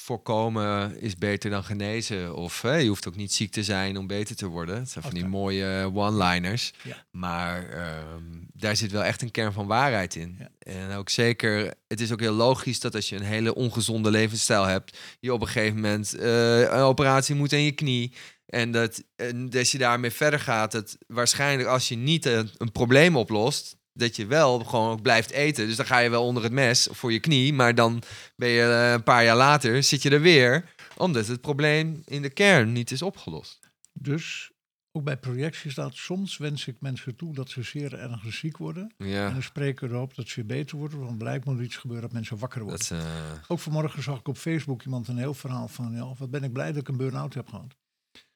voorkomen 0.08 1.00
is 1.00 1.16
beter 1.16 1.50
dan 1.50 1.64
genezen. 1.64 2.34
Of 2.34 2.62
je 2.62 2.86
hoeft 2.86 3.08
ook 3.08 3.16
niet 3.16 3.32
ziek 3.32 3.52
te 3.52 3.64
zijn 3.64 3.96
om 3.96 4.06
beter 4.06 4.36
te 4.36 4.46
worden. 4.46 4.78
Het 4.78 4.90
zijn 4.90 5.04
van 5.04 5.14
die 5.14 5.26
mooie 5.26 5.90
one-liners. 5.94 6.72
Maar 7.10 7.68
ehm, 7.68 8.22
daar 8.52 8.76
zit 8.76 8.90
wel 8.90 9.04
echt 9.04 9.22
een 9.22 9.30
kern 9.30 9.52
van 9.52 9.66
waarheid 9.66 10.14
in. 10.14 10.48
En 10.58 10.92
ook 10.92 11.08
zeker, 11.08 11.74
het 11.88 12.00
is 12.00 12.12
ook 12.12 12.20
heel 12.20 12.34
logisch 12.34 12.80
dat 12.80 12.94
als 12.94 13.08
je 13.08 13.16
een 13.16 13.22
hele 13.22 13.54
ongezonde 13.54 14.10
levensstijl 14.10 14.64
hebt, 14.64 14.98
je 15.20 15.32
op 15.32 15.40
een 15.40 15.46
gegeven 15.46 15.74
moment 15.74 16.14
uh, 16.16 16.60
een 16.60 16.70
operatie 16.70 17.34
moet 17.34 17.52
in 17.52 17.62
je 17.62 17.72
knie. 17.72 18.12
En 18.46 18.72
dat, 18.72 19.02
en 19.16 19.50
als 19.56 19.72
je 19.72 19.78
daarmee 19.78 20.10
verder 20.10 20.40
gaat, 20.40 20.72
dat 20.72 20.98
waarschijnlijk 21.06 21.68
als 21.68 21.88
je 21.88 21.96
niet 21.96 22.24
een, 22.24 22.50
een 22.58 22.72
probleem 22.72 23.16
oplost, 23.16 23.76
dat 23.98 24.16
je 24.16 24.26
wel 24.26 24.58
gewoon 24.58 24.90
ook 24.90 25.02
blijft 25.02 25.30
eten. 25.30 25.66
Dus 25.66 25.76
dan 25.76 25.86
ga 25.86 25.98
je 25.98 26.10
wel 26.10 26.24
onder 26.24 26.42
het 26.42 26.52
mes 26.52 26.88
voor 26.90 27.12
je 27.12 27.20
knie. 27.20 27.52
Maar 27.52 27.74
dan 27.74 28.02
ben 28.36 28.48
je 28.48 28.62
eh, 28.62 28.92
een 28.92 29.02
paar 29.02 29.24
jaar 29.24 29.36
later, 29.36 29.82
zit 29.82 30.02
je 30.02 30.10
er 30.10 30.20
weer. 30.20 30.64
Omdat 30.96 31.26
het 31.26 31.40
probleem 31.40 32.02
in 32.04 32.22
de 32.22 32.30
kern 32.30 32.72
niet 32.72 32.90
is 32.90 33.02
opgelost. 33.02 33.58
Dus 33.92 34.50
ook 34.92 35.04
bij 35.04 35.16
projectie 35.16 35.70
staat, 35.70 35.94
soms 35.94 36.36
wens 36.36 36.66
ik 36.66 36.80
mensen 36.80 37.16
toe 37.16 37.34
dat 37.34 37.50
ze 37.50 37.62
zeer 37.62 37.98
erg 37.98 38.32
ziek 38.32 38.56
worden. 38.56 38.92
Ja. 38.98 39.26
En 39.26 39.32
dan 39.32 39.42
spreken 39.42 39.88
we 39.88 39.94
erop 39.94 40.14
dat 40.14 40.28
ze 40.28 40.44
beter 40.44 40.76
worden. 40.76 40.98
Want 40.98 41.18
blijkbaar 41.18 41.54
moet 41.54 41.64
iets 41.64 41.76
gebeuren 41.76 42.04
dat 42.04 42.12
mensen 42.12 42.38
wakker 42.38 42.62
worden. 42.62 42.88
Dat, 42.88 42.98
uh... 42.98 43.32
Ook 43.48 43.58
vanmorgen 43.58 44.02
zag 44.02 44.18
ik 44.18 44.28
op 44.28 44.36
Facebook 44.36 44.82
iemand 44.82 45.08
een 45.08 45.18
heel 45.18 45.34
verhaal 45.34 45.68
van, 45.68 45.92
ja, 45.92 46.14
wat 46.18 46.30
ben 46.30 46.42
ik 46.42 46.52
blij 46.52 46.72
dat 46.72 46.80
ik 46.80 46.88
een 46.88 46.96
burn-out 46.96 47.34
heb 47.34 47.48
gehad. 47.48 47.76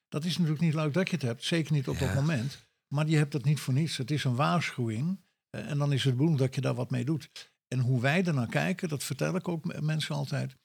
Dat 0.09 0.25
is 0.25 0.37
natuurlijk 0.39 0.65
niet 0.65 0.75
leuk 0.75 0.93
dat 0.93 1.09
je 1.09 1.15
het 1.15 1.25
hebt, 1.25 1.45
zeker 1.45 1.73
niet 1.73 1.89
op 1.89 1.99
dat 1.99 2.15
moment. 2.15 2.67
Maar 2.89 3.09
je 3.09 3.17
hebt 3.17 3.33
dat 3.33 3.45
niet 3.45 3.61
voor 3.61 3.75
niets. 3.75 3.97
Het 3.97 4.11
is 4.11 4.25
een 4.25 4.35
waarschuwing 4.35 5.09
eh, 5.09 5.17
en 5.53 5.79
dan 5.79 5.93
is 5.93 6.05
het 6.05 6.17
bedoeld 6.17 6.39
dat 6.39 6.55
je 6.55 6.61
daar 6.61 6.75
wat 6.75 6.91
mee 6.91 7.05
doet. 7.05 7.51
En 7.69 7.79
hoe 7.79 8.01
wij 8.01 8.25
er 8.25 8.35
naar 8.35 8.49
kijken, 8.49 8.89
dat 8.89 9.05
vertel 9.05 9.37
ik 9.37 9.49
ook 9.49 9.81
mensen 9.81 10.15
altijd. 10.15 10.57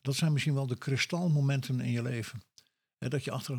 Dat 0.00 0.14
zijn 0.14 0.32
misschien 0.32 0.54
wel 0.54 0.66
de 0.66 0.78
kristalmomenten 0.78 1.80
in 1.80 1.90
je 1.90 2.02
leven. 2.02 2.42
dat 2.98 3.24
je 3.24 3.30
achter, 3.30 3.54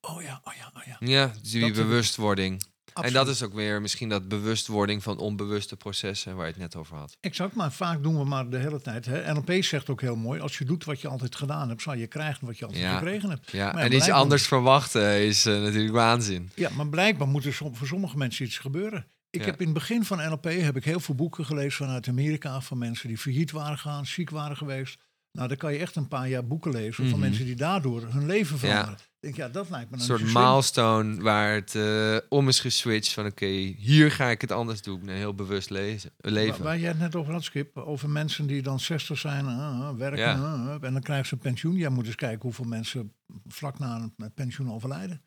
oh 0.00 0.22
ja, 0.22 0.40
oh 0.44 0.54
ja, 0.54 0.72
oh 0.74 0.82
ja. 0.84 0.96
Ja, 0.98 1.32
die 1.42 1.72
bewustwording. 1.72 2.62
En 2.94 3.12
dat 3.12 3.28
is 3.28 3.42
ook 3.42 3.52
weer 3.52 3.80
misschien 3.80 4.08
dat 4.08 4.28
bewustwording 4.28 5.02
van 5.02 5.18
onbewuste 5.18 5.76
processen 5.76 6.36
waar 6.36 6.46
je 6.46 6.52
het 6.52 6.60
net 6.60 6.76
over 6.76 6.96
had. 6.96 7.16
Exact, 7.20 7.54
maar 7.54 7.72
vaak 7.72 8.02
doen 8.02 8.18
we 8.18 8.24
maar 8.24 8.50
de 8.50 8.56
hele 8.56 8.80
tijd. 8.80 9.06
Hè. 9.06 9.32
NLP 9.32 9.64
zegt 9.64 9.90
ook 9.90 10.00
heel 10.00 10.16
mooi, 10.16 10.40
als 10.40 10.58
je 10.58 10.64
doet 10.64 10.84
wat 10.84 11.00
je 11.00 11.08
altijd 11.08 11.36
gedaan 11.36 11.68
hebt, 11.68 11.82
zal 11.82 11.94
je 11.94 12.06
krijgen 12.06 12.46
wat 12.46 12.58
je 12.58 12.64
altijd 12.64 12.92
gekregen 12.92 13.30
hebt. 13.30 13.50
Ja, 13.50 13.76
en 13.76 13.92
iets 13.92 14.10
anders 14.10 14.46
verwachten 14.46 15.26
is 15.26 15.46
uh, 15.46 15.62
natuurlijk 15.62 15.94
waanzin. 15.94 16.50
Ja, 16.54 16.70
maar 16.70 16.88
blijkbaar 16.88 17.28
moet 17.28 17.44
er 17.44 17.52
voor 17.52 17.86
sommige 17.86 18.16
mensen 18.16 18.44
iets 18.44 18.58
gebeuren. 18.58 19.06
Ik 19.30 19.44
heb 19.44 19.60
in 19.60 19.64
het 19.64 19.74
begin 19.74 20.04
van 20.04 20.18
NLP 20.18 20.44
heb 20.44 20.76
ik 20.76 20.84
heel 20.84 21.00
veel 21.00 21.14
boeken 21.14 21.44
gelezen 21.44 21.84
vanuit 21.84 22.08
Amerika 22.08 22.60
van 22.60 22.78
mensen 22.78 23.08
die 23.08 23.18
failliet 23.18 23.50
waren 23.50 23.78
gegaan, 23.78 24.06
ziek 24.06 24.30
waren 24.30 24.56
geweest. 24.56 24.98
Nou, 25.32 25.48
dan 25.48 25.56
kan 25.56 25.72
je 25.72 25.78
echt 25.78 25.96
een 25.96 26.08
paar 26.08 26.28
jaar 26.28 26.46
boeken 26.46 26.70
lezen 26.70 26.94
van 26.94 27.06
mhm. 27.06 27.18
mensen 27.18 27.44
die 27.44 27.56
daardoor 27.56 28.02
hun 28.02 28.26
leven 28.26 28.58
veranderen. 28.58 28.98
Ja. 28.98 29.04
Ik 29.20 29.20
denk, 29.20 29.36
ja, 29.36 29.48
dat 29.48 29.70
lijkt 29.70 29.90
me 29.90 29.96
een 29.96 30.02
soort 30.02 30.22
milestone 30.22 31.22
waar 31.22 31.54
het 31.54 31.74
uh, 31.74 32.16
om 32.28 32.48
is 32.48 32.60
geswitcht 32.60 33.12
van 33.12 33.26
oké, 33.26 33.46
hier 33.76 34.10
ga 34.10 34.28
ik 34.28 34.40
het 34.40 34.52
anders 34.52 34.82
doen. 34.82 35.08
heel 35.08 35.34
bewust 35.34 35.70
lezen, 35.70 36.10
leven. 36.16 36.52
Waar, 36.52 36.62
waar 36.62 36.78
jij 36.78 36.88
het 36.88 36.98
net 36.98 37.16
over 37.16 37.32
had, 37.32 37.44
Skip, 37.44 37.76
over 37.76 38.08
mensen 38.08 38.46
die 38.46 38.62
dan 38.62 38.80
60 38.80 39.18
zijn, 39.18 39.44
uh, 39.44 39.90
werken 39.90 40.18
ja. 40.18 40.78
en 40.80 40.92
dan 40.92 41.02
krijgen 41.02 41.26
ze 41.26 41.34
een 41.34 41.40
pensioen. 41.40 41.74
Jij 41.74 41.88
moet 41.88 42.06
eens 42.06 42.14
kijken 42.14 42.42
hoeveel 42.42 42.64
mensen 42.64 43.12
vlak 43.46 43.78
na 43.78 44.10
een 44.16 44.34
pensioen 44.34 44.72
overlijden. 44.72 45.22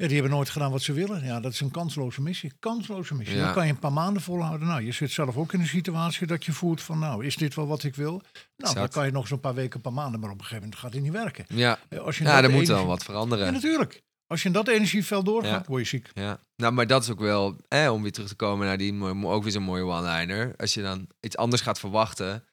Ja, 0.00 0.06
die 0.06 0.14
hebben 0.16 0.32
nooit 0.32 0.50
gedaan 0.50 0.70
wat 0.70 0.82
ze 0.82 0.92
willen. 0.92 1.24
Ja, 1.24 1.40
dat 1.40 1.52
is 1.52 1.60
een 1.60 1.70
kansloze 1.70 2.20
missie. 2.20 2.52
Kansloze 2.58 3.14
missie. 3.14 3.36
Ja. 3.36 3.44
Dan 3.44 3.52
kan 3.52 3.66
je 3.66 3.72
een 3.72 3.78
paar 3.78 3.92
maanden 3.92 4.22
volhouden. 4.22 4.68
Nou, 4.68 4.84
je 4.84 4.92
zit 4.92 5.10
zelf 5.10 5.36
ook 5.36 5.52
in 5.52 5.60
een 5.60 5.66
situatie 5.66 6.26
dat 6.26 6.44
je 6.44 6.52
voelt 6.52 6.82
van... 6.82 6.98
nou, 6.98 7.24
is 7.24 7.36
dit 7.36 7.54
wel 7.54 7.66
wat 7.66 7.82
ik 7.82 7.94
wil? 7.94 8.22
Nou, 8.56 8.74
dan 8.74 8.88
kan 8.88 9.06
je 9.06 9.12
nog 9.12 9.26
zo'n 9.26 9.40
paar 9.40 9.54
weken, 9.54 9.76
een 9.76 9.80
paar 9.80 9.92
maanden... 9.92 10.20
maar 10.20 10.30
op 10.30 10.38
een 10.38 10.44
gegeven 10.44 10.62
moment 10.62 10.80
gaat 10.80 10.92
het 10.92 11.02
niet 11.02 11.12
werken. 11.12 11.44
Ja, 11.48 11.78
eh, 11.88 11.98
Als 11.98 12.18
je 12.18 12.24
ja 12.24 12.42
er 12.42 12.50
moet 12.50 12.66
wel 12.66 12.86
wat 12.86 13.04
veranderen. 13.04 13.46
Ja, 13.46 13.50
natuurlijk. 13.50 14.02
Als 14.26 14.42
je 14.42 14.46
in 14.46 14.54
dat 14.54 14.68
energieveld 14.68 15.24
doorgaat, 15.24 15.66
word 15.66 15.82
je 15.82 15.88
ziek. 15.88 16.10
Ja, 16.14 16.40
nou, 16.56 16.72
maar 16.72 16.86
dat 16.86 17.02
is 17.02 17.10
ook 17.10 17.20
wel... 17.20 17.56
Om 17.90 18.02
weer 18.02 18.12
terug 18.12 18.28
te 18.28 18.34
komen 18.34 18.66
naar 18.66 18.78
die... 18.78 19.04
ook 19.24 19.42
weer 19.42 19.52
zo'n 19.52 19.62
mooie 19.62 19.84
one-liner. 19.84 20.54
Als 20.56 20.74
je 20.74 20.82
dan 20.82 21.08
iets 21.20 21.36
anders 21.36 21.62
gaat 21.62 21.78
verwachten 21.78 22.44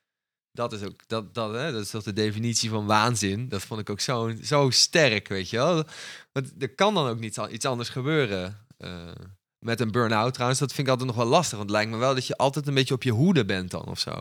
dat 0.55 0.73
is 0.73 0.83
ook 0.83 1.07
dat, 1.07 1.33
dat, 1.33 1.53
hè, 1.53 1.71
dat 1.71 1.81
is 1.81 1.89
toch 1.89 2.03
de 2.03 2.13
definitie 2.13 2.69
van 2.69 2.85
waanzin. 2.85 3.49
Dat 3.49 3.61
vond 3.61 3.79
ik 3.79 3.89
ook 3.89 3.99
zo, 3.99 4.33
zo 4.43 4.69
sterk, 4.69 5.27
weet 5.27 5.49
je 5.49 5.57
wel. 5.57 5.83
Want 6.31 6.51
er 6.59 6.75
kan 6.75 6.93
dan 6.93 7.07
ook 7.07 7.19
niet 7.19 7.37
iets 7.49 7.65
anders 7.65 7.89
gebeuren. 7.89 8.65
Uh, 8.77 9.11
met 9.59 9.79
een 9.79 9.91
burn-out 9.91 10.33
trouwens, 10.33 10.59
dat 10.59 10.73
vind 10.73 10.87
ik 10.87 10.93
altijd 10.93 11.09
nog 11.09 11.17
wel 11.17 11.27
lastig. 11.27 11.57
Want 11.57 11.69
het 11.69 11.77
lijkt 11.77 11.91
me 11.91 11.97
wel 11.97 12.13
dat 12.13 12.27
je 12.27 12.37
altijd 12.37 12.67
een 12.67 12.73
beetje 12.73 12.93
op 12.93 13.03
je 13.03 13.11
hoede 13.11 13.45
bent 13.45 13.71
dan 13.71 13.85
of 13.85 13.99
zo. 13.99 14.11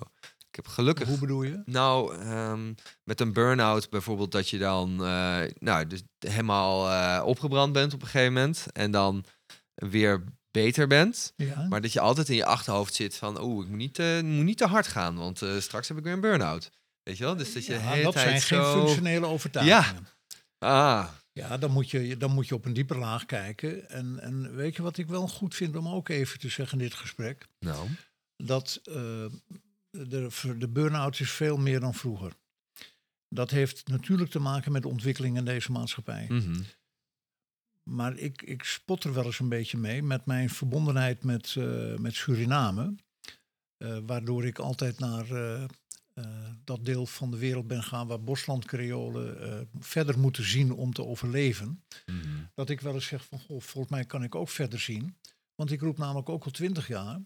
Ik 0.48 0.64
heb 0.64 0.68
gelukkig. 0.68 1.08
Hoe 1.08 1.18
bedoel 1.18 1.42
je? 1.42 1.62
Nou, 1.64 2.14
um, 2.26 2.74
met 3.04 3.20
een 3.20 3.32
burn-out 3.32 3.90
bijvoorbeeld 3.90 4.32
dat 4.32 4.48
je 4.48 4.58
dan 4.58 4.90
uh, 4.90 5.40
nou, 5.58 5.86
dus 5.86 6.02
helemaal 6.18 6.90
uh, 6.90 7.22
opgebrand 7.26 7.72
bent 7.72 7.94
op 7.94 8.02
een 8.02 8.08
gegeven 8.08 8.32
moment. 8.32 8.66
En 8.72 8.90
dan 8.90 9.24
weer 9.74 10.24
beter 10.54 10.86
bent. 10.86 11.32
Ja. 11.36 11.66
Maar 11.68 11.80
dat 11.80 11.92
je 11.92 12.00
altijd 12.00 12.28
in 12.28 12.36
je 12.36 12.44
achterhoofd 12.44 12.94
zit 12.94 13.16
van, 13.16 13.42
oeh, 13.42 13.64
ik 13.64 13.70
moet 13.70 13.78
niet, 13.78 13.98
uh, 13.98 14.20
moet 14.20 14.44
niet 14.44 14.58
te 14.58 14.66
hard 14.66 14.86
gaan, 14.86 15.16
want 15.16 15.42
uh, 15.42 15.60
straks 15.60 15.88
heb 15.88 15.96
ik 15.96 16.04
weer 16.04 16.12
een 16.12 16.20
burn-out. 16.20 16.70
Weet 17.02 17.18
je 17.18 17.24
wel? 17.24 17.36
Dus 17.36 17.52
dat 17.52 17.66
je 17.66 17.72
ja, 17.72 18.02
dat 18.02 18.14
zijn 18.14 18.40
zo... 18.40 18.62
geen 18.62 18.82
functionele 18.82 19.26
overtuigingen. 19.26 20.08
Ja. 20.58 20.68
Ah. 20.68 21.08
Ja, 21.32 21.58
dan 21.58 21.70
moet, 21.70 21.90
je, 21.90 22.16
dan 22.16 22.30
moet 22.30 22.48
je 22.48 22.54
op 22.54 22.64
een 22.64 22.72
dieper 22.72 22.98
laag 22.98 23.24
kijken. 23.24 23.88
En, 23.90 24.18
en 24.20 24.54
weet 24.54 24.76
je 24.76 24.82
wat 24.82 24.96
ik 24.96 25.06
wel 25.06 25.28
goed 25.28 25.54
vind 25.54 25.76
om 25.76 25.88
ook 25.88 26.08
even 26.08 26.38
te 26.38 26.48
zeggen 26.48 26.78
in 26.78 26.84
dit 26.84 26.94
gesprek? 26.94 27.48
Nou. 27.58 27.88
Dat 28.36 28.80
uh, 28.84 28.94
de, 29.90 30.28
de 30.58 30.68
burn-out 30.68 31.20
is 31.20 31.30
veel 31.30 31.56
meer 31.56 31.80
dan 31.80 31.94
vroeger. 31.94 32.32
Dat 33.28 33.50
heeft 33.50 33.88
natuurlijk 33.88 34.30
te 34.30 34.38
maken 34.38 34.72
met 34.72 34.82
de 34.82 34.88
ontwikkeling 34.88 35.36
in 35.36 35.44
deze 35.44 35.72
maatschappij. 35.72 36.26
Mm 36.28 36.64
maar 37.84 38.16
ik, 38.16 38.42
ik 38.42 38.62
spot 38.62 39.04
er 39.04 39.14
wel 39.14 39.24
eens 39.24 39.38
een 39.38 39.48
beetje 39.48 39.78
mee 39.78 40.02
met 40.02 40.26
mijn 40.26 40.50
verbondenheid 40.50 41.24
met, 41.24 41.54
uh, 41.54 41.96
met 41.96 42.14
Suriname. 42.14 42.94
Uh, 43.78 43.98
waardoor 44.06 44.44
ik 44.44 44.58
altijd 44.58 44.98
naar 44.98 45.30
uh, 45.30 45.64
dat 46.64 46.84
deel 46.84 47.06
van 47.06 47.30
de 47.30 47.38
wereld 47.38 47.66
ben 47.66 47.82
gaan 47.82 48.06
waar 48.06 48.22
boslandcreolen 48.22 49.68
verder 49.78 50.18
moeten 50.18 50.44
zien 50.44 50.72
om 50.72 50.92
te 50.92 51.04
overleven. 51.04 51.84
Mm 52.06 52.50
Dat 52.54 52.70
ik 52.70 52.80
wel 52.80 52.94
eens 52.94 53.06
zeg 53.06 53.24
van, 53.24 53.38
goh, 53.38 53.60
volgens 53.60 53.92
mij 53.92 54.04
kan 54.04 54.22
ik 54.22 54.34
ook 54.34 54.48
verder 54.48 54.80
zien. 54.80 55.16
Want 55.54 55.70
ik 55.70 55.80
roep 55.80 55.98
namelijk 55.98 56.28
ook 56.28 56.44
al 56.44 56.50
twintig 56.50 56.88
jaar, 56.88 57.20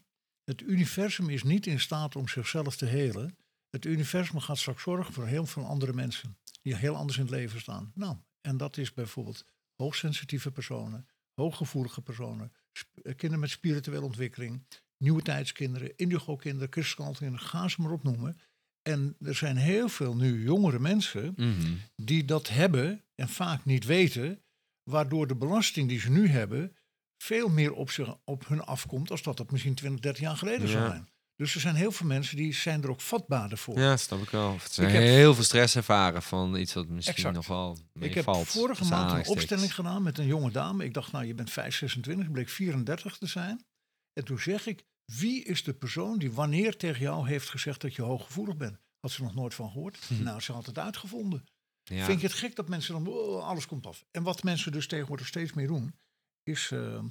het 0.45 0.63
universum 0.63 1.29
is 1.29 1.43
niet 1.43 1.67
in 1.67 1.81
staat 1.81 2.17
om 2.17 2.29
zichzelf 2.29 2.77
te 2.77 2.85
helen. 2.87 3.37
Het 3.71 3.85
universum 3.85 4.41
gaat 4.41 4.59
straks 4.59 4.83
zorgen 4.83 5.15
voor 5.15 5.27
heel 5.27 5.47
veel 5.47 5.65
andere 5.65 5.93
mensen 5.93 6.39
die 6.63 6.77
heel 6.77 6.97
anders 6.97 7.19
in 7.19 7.25
het 7.25 7.33
leven 7.35 7.61
staan. 7.61 7.93
Nou, 7.95 8.17
en 8.41 8.57
dat 8.57 8.77
is 8.77 8.95
bijvoorbeeld 8.95 9.45
hoogsensitieve 9.83 10.51
personen, 10.51 11.09
hooggevoelige 11.35 12.03
personen, 12.03 12.53
eh, 12.73 13.03
kinderen 13.03 13.39
met 13.39 13.51
spirituele 13.51 14.05
ontwikkeling, 14.05 14.67
nieuwe 14.97 15.23
tijdskinderen, 15.23 15.97
indigo-kinderen, 15.97 16.69
kinderen, 16.69 17.39
ga 17.39 17.69
ze 17.69 17.81
maar 17.81 17.93
opnoemen. 17.93 18.41
En 18.83 19.17
er 19.21 19.35
zijn 19.35 19.57
heel 19.57 19.89
veel 19.89 20.17
nu 20.17 20.43
jongere 20.43 20.79
mensen 20.79 21.33
mhm. 21.37 21.75
die 21.97 22.25
dat 22.25 22.49
hebben 22.49 23.05
en 23.15 23.29
vaak 23.29 23.65
niet 23.65 23.85
weten, 23.85 24.43
waardoor 24.83 25.27
de 25.27 25.37
belasting 25.37 25.89
die 25.89 26.01
ze 26.01 26.11
nu 26.11 26.29
hebben 26.29 26.77
veel 27.23 27.49
meer 27.49 27.73
op, 27.73 27.91
zich, 27.91 28.17
op 28.25 28.49
hun 28.49 28.61
afkomt 28.61 29.11
als 29.11 29.23
dat 29.23 29.37
dat 29.37 29.51
misschien 29.51 29.75
20, 29.75 30.01
30 30.01 30.23
jaar 30.23 30.37
geleden 30.37 30.69
zou 30.69 30.87
zijn. 30.89 31.09
Dus 31.39 31.55
er 31.55 31.61
zijn 31.61 31.75
heel 31.75 31.93
veel 31.93 32.07
mensen 32.07 32.37
die 32.37 32.55
zijn 32.55 32.83
er 32.83 32.91
ook 32.91 33.01
vatbaarder 33.01 33.59
voor. 33.59 33.79
Ja, 33.79 33.97
snap 33.97 34.23
ik 34.23 34.31
wel. 34.31 34.55
Ik 34.55 34.73
heb- 34.77 34.91
heel 34.91 35.35
veel 35.35 35.45
stress 35.45 35.77
ervaren 35.77 36.23
van 36.23 36.57
iets 36.57 36.73
wat 36.75 36.89
misschien 36.89 37.17
Exact. 37.17 37.35
nog 37.35 37.47
wel 37.47 37.79
Ik 38.01 38.15
heb 38.15 38.25
vorige 38.45 38.85
maand 38.85 39.13
een 39.13 39.27
opstelling 39.33 39.75
gedaan 39.75 40.03
met 40.03 40.19
een 40.19 40.27
jonge 40.27 40.51
dame. 40.51 40.85
Ik 40.85 40.95
dacht, 40.95 41.13
nou, 41.13 41.25
je 41.25 41.35
bent 41.35 41.51
5, 41.51 41.75
26, 41.77 42.27
ik 42.27 42.33
bleek 42.33 42.49
34 42.49 43.19
te 43.19 43.27
zijn. 43.27 43.65
En 44.13 44.25
toen 44.25 44.39
zeg 44.39 44.67
ik, 44.67 44.85
wie 45.05 45.45
is 45.45 45.65
de 45.65 45.75
persoon 45.75 46.19
die 46.19 46.33
wanneer 46.33 46.77
tegen 46.77 47.01
jou 47.01 47.29
heeft 47.29 47.49
gezegd 47.49 47.81
dat 47.81 47.95
je 47.95 48.03
hooggevoelig 48.03 48.57
bent? 48.57 48.79
Had 49.01 49.11
ze 49.11 49.23
nog 49.23 49.35
nooit 49.35 49.55
van 49.55 49.71
gehoord. 49.71 49.99
Nou, 50.23 50.41
ze 50.41 50.53
had 50.53 50.67
het 50.67 50.79
uitgevonden. 50.79 51.45
Ja. 51.83 52.05
Vind 52.05 52.21
je 52.21 52.27
het 52.27 52.37
gek 52.37 52.57
dat 52.57 52.69
mensen 52.69 52.93
dan, 52.93 53.07
oh, 53.07 53.47
alles 53.49 53.67
komt 53.67 53.87
af. 53.87 54.05
En 54.11 54.23
wat 54.23 54.43
mensen 54.43 54.73
dus 54.73 54.87
tegenwoordig 54.87 55.27
steeds 55.27 55.53
meer 55.53 55.67
doen, 55.67 55.95
is 56.43 56.71
eh, 56.71 57.03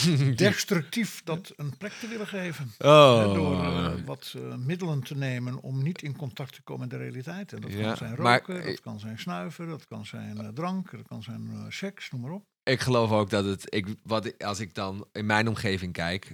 destructief 0.36 1.20
dat 1.24 1.52
een 1.56 1.76
plek 1.76 1.92
te 1.92 2.08
willen 2.08 2.26
geven. 2.26 2.72
oh. 2.78 3.34
Door 3.34 3.64
eh, 3.64 3.92
wat 4.04 4.34
eh, 4.36 4.56
middelen 4.56 5.02
te 5.02 5.16
nemen 5.16 5.62
om 5.62 5.82
niet 5.82 6.02
in 6.02 6.16
contact 6.16 6.54
te 6.54 6.62
komen 6.62 6.88
met 6.88 6.90
de 6.90 7.04
realiteit. 7.04 7.52
En 7.52 7.60
dat 7.60 7.72
Ja, 7.72 7.82
kan 7.82 7.96
zijn 7.96 8.16
roken, 8.16 8.64
dat 8.64 8.80
kan 8.80 9.00
zijn 9.00 9.18
snuiven, 9.18 9.68
dat 9.68 9.86
kan 9.86 10.06
zijn 10.06 10.38
eh, 10.38 10.48
drank, 10.48 10.90
dat 10.90 11.08
kan 11.08 11.22
zijn 11.22 11.66
seks, 11.68 12.10
noem 12.10 12.20
maar 12.20 12.30
op. 12.30 12.44
Ik 12.62 12.80
geloof 12.80 13.10
ook 13.10 13.30
dat 13.30 13.44
het, 13.44 13.64
ik, 13.74 13.86
wat, 14.02 14.44
als 14.44 14.60
ik 14.60 14.74
dan 14.74 15.06
in 15.12 15.26
mijn 15.26 15.48
omgeving 15.48 15.92
kijk, 15.92 16.30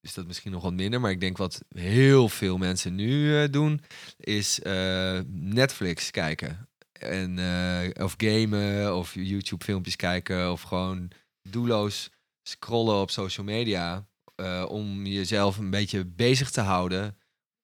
is 0.00 0.14
dat 0.14 0.26
misschien 0.26 0.52
nog 0.52 0.62
wat 0.62 0.72
minder. 0.72 1.00
Maar 1.00 1.10
ik 1.10 1.20
denk 1.20 1.36
wat 1.36 1.62
heel 1.68 2.28
veel 2.28 2.58
mensen 2.58 2.94
nu 2.94 3.50
doen, 3.50 3.80
is 4.16 4.60
Netflix 5.26 6.10
kijken. 6.10 6.68
En, 6.92 7.38
of 8.00 8.14
gamen, 8.16 8.96
of 8.96 9.14
YouTube 9.14 9.64
filmpjes 9.64 9.96
kijken, 9.96 10.52
of 10.52 10.62
gewoon 10.62 11.10
doelloos 11.42 12.10
scrollen 12.48 13.00
op 13.00 13.10
social 13.10 13.46
media. 13.46 14.06
eh, 14.34 14.64
om 14.68 15.06
jezelf 15.06 15.58
een 15.58 15.70
beetje 15.70 16.04
bezig 16.04 16.50
te 16.50 16.60
houden 16.60 17.16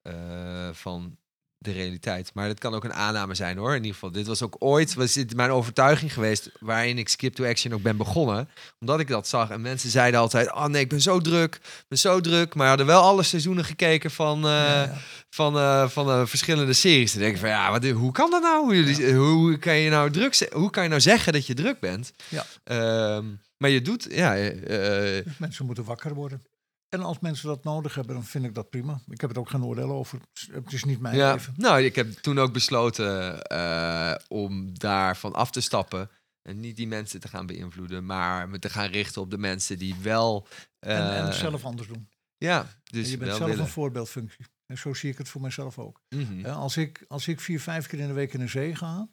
eh, 0.02 0.68
van 0.72 1.18
de 1.58 1.72
realiteit. 1.72 2.30
Maar 2.34 2.48
dat 2.48 2.58
kan 2.58 2.74
ook 2.74 2.84
een 2.84 2.92
aanname 2.92 3.34
zijn 3.34 3.56
hoor. 3.56 3.70
In 3.70 3.76
ieder 3.76 3.92
geval, 3.92 4.10
dit 4.10 4.26
was 4.26 4.42
ook 4.42 4.56
ooit 4.58 4.94
was 4.94 5.12
dit 5.12 5.34
mijn 5.36 5.50
overtuiging 5.50 6.12
geweest 6.12 6.50
waarin 6.60 6.98
ik 6.98 7.08
Skip 7.08 7.34
to 7.34 7.44
Action 7.44 7.72
ook 7.72 7.82
ben 7.82 7.96
begonnen. 7.96 8.48
Omdat 8.80 9.00
ik 9.00 9.08
dat 9.08 9.28
zag. 9.28 9.50
En 9.50 9.60
mensen 9.60 9.90
zeiden 9.90 10.20
altijd, 10.20 10.52
oh 10.52 10.66
nee, 10.66 10.82
ik 10.82 10.88
ben 10.88 11.00
zo 11.00 11.20
druk. 11.20 11.54
Ik 11.54 11.84
ben 11.88 11.98
zo 11.98 12.20
druk. 12.20 12.54
Maar 12.54 12.68
hadden 12.68 12.86
wel 12.86 13.02
alle 13.02 13.22
seizoenen 13.22 13.64
gekeken 13.64 14.10
van, 14.10 14.36
eh, 14.36 14.50
Ja, 14.50 14.82
ja. 14.82 14.96
van, 15.30 15.90
van 15.90 16.28
verschillende 16.28 16.72
series. 16.72 17.12
Dan 17.12 17.22
denk 17.22 17.34
ik 17.34 17.40
van, 17.40 17.48
ja, 17.48 17.70
wat, 17.70 17.84
hoe 17.86 18.12
kan 18.12 18.30
dat 18.30 18.42
nou? 18.42 18.84
Hoe, 18.84 19.14
hoe, 19.14 19.58
kan 19.58 19.76
je 19.76 19.90
nou 19.90 20.10
druk 20.10 20.48
hoe 20.52 20.70
kan 20.70 20.82
je 20.82 20.88
nou 20.88 21.00
zeggen 21.00 21.32
dat 21.32 21.46
je 21.46 21.54
druk 21.54 21.80
bent? 21.80 22.12
Ja. 22.28 22.46
Ehm, 22.64 23.26
maar 23.60 23.70
je 23.70 23.82
doet, 23.82 24.06
ja... 24.10 24.36
eh, 24.36 25.18
eh, 25.18 25.24
Dus 25.24 25.38
mensen 25.38 25.66
moeten 25.66 25.84
wakker 25.84 26.14
worden. 26.14 26.42
En 26.88 27.00
als 27.02 27.18
mensen 27.18 27.48
dat 27.48 27.64
nodig 27.64 27.94
hebben, 27.94 28.14
dan 28.14 28.24
vind 28.24 28.44
ik 28.44 28.54
dat 28.54 28.70
prima. 28.70 29.00
Ik 29.08 29.20
heb 29.20 29.30
er 29.30 29.38
ook 29.38 29.50
geen 29.50 29.64
oordeel 29.64 29.90
over. 29.90 30.20
Het 30.52 30.72
is 30.72 30.84
niet 30.84 31.00
mijn 31.00 31.16
Ja, 31.16 31.32
leven. 31.32 31.54
nou, 31.56 31.82
ik 31.82 31.94
heb 31.94 32.12
toen 32.12 32.38
ook 32.38 32.52
besloten 32.52 33.42
eh, 33.42 34.14
om 34.28 34.78
daarvan 34.78 35.32
af 35.34 35.50
te 35.50 35.60
stappen. 35.60 36.10
En 36.42 36.60
niet 36.60 36.76
die 36.76 36.86
mensen 36.86 37.20
te 37.20 37.28
gaan 37.28 37.46
beïnvloeden, 37.46 38.06
maar 38.06 38.48
me 38.48 38.58
te 38.58 38.68
gaan 38.70 38.90
richten 38.90 39.22
op 39.22 39.30
de 39.30 39.38
mensen 39.38 39.78
die 39.78 39.94
wel. 40.02 40.46
En, 40.78 40.96
en 41.14 41.24
het 41.24 41.34
zelf 41.34 41.64
anders 41.64 41.88
doen. 41.88 42.08
Ja, 42.36 42.60
En 42.60 42.68
dus 42.84 43.10
je 43.10 43.16
bent 43.16 43.30
zelf 43.36 43.48
willen. 43.48 43.64
een 43.64 43.70
voorbeeldfunctie. 43.70 44.46
En 44.66 44.78
zo 44.78 44.94
zie 44.94 45.10
ik 45.10 45.18
het 45.18 45.28
voor 45.28 45.40
mezelf 45.40 45.78
ook. 45.78 46.00
Mhm. 46.08 46.46
Als, 46.46 46.76
ik, 46.76 47.04
als 47.08 47.28
ik 47.28 47.40
vier, 47.40 47.60
vijf 47.60 47.86
keer 47.86 47.98
in 47.98 48.06
de 48.06 48.12
week 48.12 48.32
in 48.32 48.40
de 48.40 48.46
zee 48.46 48.74
ga. 48.74 49.08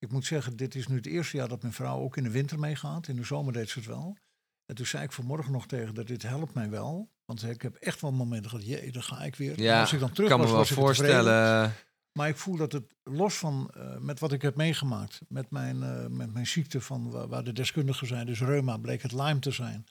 Ik 0.00 0.12
moet 0.12 0.24
zeggen, 0.24 0.56
dit 0.56 0.74
is 0.74 0.86
nu 0.86 0.96
het 0.96 1.06
eerste 1.06 1.36
jaar 1.36 1.48
dat 1.48 1.62
mijn 1.62 1.74
vrouw 1.74 1.98
ook 2.00 2.16
in 2.16 2.22
de 2.22 2.30
winter 2.30 2.58
meegaat. 2.58 3.08
In 3.08 3.16
de 3.16 3.24
zomer 3.24 3.52
deed 3.52 3.68
ze 3.68 3.78
het 3.78 3.88
wel. 3.88 4.16
En 4.66 4.74
toen 4.74 4.86
zei 4.86 5.04
ik 5.04 5.12
vanmorgen 5.12 5.52
nog 5.52 5.66
tegen 5.66 5.94
dat 5.94 6.06
dit 6.06 6.22
helpt 6.22 6.54
mij 6.54 6.70
wel. 6.70 7.10
Want 7.24 7.42
ik 7.44 7.62
heb 7.62 7.74
echt 7.74 8.00
wel 8.00 8.12
momenten 8.12 8.50
gehad, 8.50 8.66
jee, 8.66 8.92
daar 8.92 9.02
ga 9.02 9.22
ik 9.22 9.36
weer. 9.36 9.56
En 9.56 9.62
Ja, 9.62 9.80
als 9.80 9.92
ik 9.92 10.00
dan 10.00 10.12
terug 10.12 10.28
kan 10.28 10.38
me 10.40 10.44
was, 10.46 10.52
wel 10.52 10.60
was 10.60 10.70
ik 10.70 10.76
tevreden. 10.76 11.24
voorstellen. 11.24 11.72
Maar 12.18 12.28
ik 12.28 12.36
voel 12.36 12.56
dat 12.56 12.72
het 12.72 12.94
los 13.02 13.34
van 13.38 13.70
eh, 13.74 13.96
met 13.98 14.18
wat 14.20 14.32
ik 14.32 14.42
heb 14.42 14.56
meegemaakt, 14.56 15.20
met 15.28 15.50
mijn, 15.50 15.82
eh, 15.82 16.06
met 16.06 16.32
mijn 16.32 16.46
ziekte 16.46 16.80
van 16.80 17.10
wa- 17.10 17.26
waar, 17.28 17.44
de 17.44 17.52
deskundigen 17.52 18.06
zijn, 18.06 18.26
dus 18.26 18.40
reuma, 18.40 18.76
bleek 18.76 19.02
het 19.02 19.12
Lyme 19.12 19.38
te 19.38 19.50
zijn. 19.50 19.84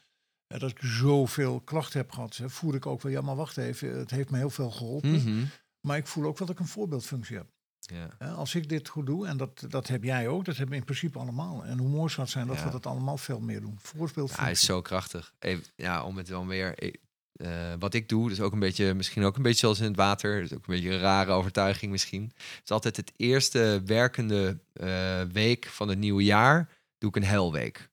Eh, 0.48 0.60
dat 0.60 0.70
ik 0.72 0.78
zoveel 0.82 1.60
klachten 1.62 2.00
heb 2.00 2.12
gehad, 2.12 2.38
hè, 2.38 2.50
voel 2.50 2.74
ik 2.74 2.86
ook 2.86 3.02
wel, 3.02 3.12
ja 3.12 3.22
maar 3.22 3.36
wacht 3.36 3.58
even, 3.58 3.98
het 3.98 4.10
heeft 4.12 4.30
me 4.30 4.38
heel 4.38 4.50
veel 4.50 4.72
geholpen. 4.72 5.12
Mhm. 5.12 5.44
Maar 5.88 5.98
ik 5.98 6.08
voel 6.08 6.26
ook 6.26 6.38
wel 6.38 6.48
dat 6.48 6.56
ik 6.56 6.62
een 6.62 6.68
voorbeeldfunctie 6.72 7.36
heb. 7.38 7.48
Ja. 7.90 8.28
Als 8.28 8.56
ik 8.56 8.70
dit 8.70 8.88
goed 8.88 9.06
doe, 9.06 9.28
en 9.28 9.38
dat, 9.38 9.66
dat 9.70 9.88
heb 9.88 10.04
jij 10.04 10.28
ook, 10.28 10.46
dat 10.46 10.54
hebben 10.56 10.74
we 10.74 10.80
in 10.80 10.86
principe 10.86 11.20
allemaal. 11.20 11.66
En 11.66 11.78
hoe 11.80 11.90
mooi 11.90 12.10
zou 12.10 12.22
het 12.22 12.30
zijn 12.30 12.48
dat 12.48 12.58
Ja. 12.58 12.66
we 12.66 12.72
dat 12.72 12.86
allemaal 12.86 13.18
veel 13.18 13.40
meer 13.40 13.62
doen. 13.62 13.78
Voorbeeldfunctie. 13.82 14.36
Ja, 14.38 14.44
hij 14.44 14.52
is 14.52 14.66
zo 14.66 14.82
krachtig. 14.82 15.34
Even, 15.40 15.64
ja, 15.76 16.04
om 16.04 16.18
het 16.18 16.28
wel 16.30 16.48
weer. 16.48 16.76
eh, 16.78 16.94
eh, 17.34 17.80
wat 17.80 17.94
ik 17.94 18.10
doe, 18.10 18.30
dus 18.30 18.42
ook 18.42 18.54
een 18.54 18.60
beetje, 18.60 18.94
misschien 18.94 19.24
ook 19.24 19.36
een 19.36 19.42
beetje 19.42 19.60
zoals 19.60 19.80
in 19.80 19.86
het 19.86 19.96
water. 19.96 20.42
Dus 20.42 20.54
ook 20.54 20.68
een 20.68 20.74
beetje 20.74 20.90
een 20.92 21.00
rare 21.00 21.32
overtuiging 21.32 21.92
misschien. 21.92 22.24
Het 22.36 22.62
is 22.64 22.72
altijd 22.72 22.98
het 22.98 23.12
eerste 23.18 23.82
werkende 23.86 24.60
eh, 24.74 25.22
week 25.32 25.66
van 25.66 25.88
het 25.90 25.98
nieuwe 25.98 26.24
jaar. 26.24 26.70
Doe 26.98 27.10
ik 27.10 27.16
een 27.16 27.24
helweek. 27.24 27.89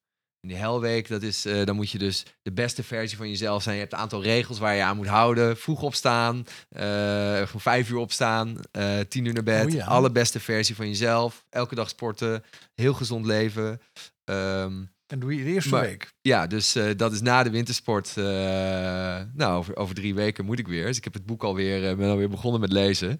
En 0.46 0.52
die 0.52 0.60
helweek, 0.60 1.08
dat 1.08 1.22
is, 1.22 1.44
eh, 1.44 1.64
dan 1.64 1.76
moet 1.76 1.90
je 1.90 1.98
dus 1.98 2.24
de 2.42 2.52
beste 2.52 2.82
versie 2.82 3.16
van 3.16 3.28
jezelf 3.28 3.62
zijn. 3.62 3.74
Je 3.74 3.80
hebt 3.80 3.92
een 3.92 3.98
aantal 3.98 4.22
regels 4.22 4.58
waar 4.58 4.74
je 4.74 4.82
aan 4.82 4.96
moet 4.96 5.06
houden. 5.06 5.56
Vroeg 5.56 5.82
opstaan, 5.82 6.44
van 7.46 7.60
vijf 7.60 7.90
uur 7.90 7.96
opstaan, 7.96 8.56
eh 8.70 8.98
tien 9.08 9.24
uur 9.24 9.32
naar 9.32 9.42
bed. 9.42 9.64
Oh 9.66 9.70
ja. 9.72 9.86
Allerbeste 9.86 10.40
versie 10.40 10.74
van 10.74 10.88
jezelf. 10.88 11.44
Elke 11.50 11.74
dag 11.74 11.88
sporten, 11.88 12.44
heel 12.74 12.92
gezond 12.94 13.26
leven. 13.26 13.80
Ehm, 14.24 14.72
En 15.06 15.18
doe 15.18 15.36
je 15.36 15.44
de 15.44 15.50
eerste 15.50 15.70
Maar- 15.70 15.80
week. 15.82 16.12
ja, 16.20 16.46
dus 16.46 16.76
dat 16.96 17.12
is 17.12 17.20
na 17.20 17.42
de 17.42 17.50
wintersport. 17.50 18.12
nou, 18.16 19.26
over, 19.58 19.76
over 19.76 19.94
drie 19.94 20.14
weken 20.14 20.44
moet 20.44 20.58
ik 20.58 20.68
weer. 20.68 20.86
Dus 20.86 20.96
ik 20.96 21.04
heb 21.04 21.14
het 21.14 21.26
boek 21.26 21.42
alweer, 21.44 21.88
eh 21.88 21.96
ben 21.96 22.10
alweer 22.10 22.28
begonnen 22.30 22.60
met 22.60 22.72
lezen. 22.72 23.18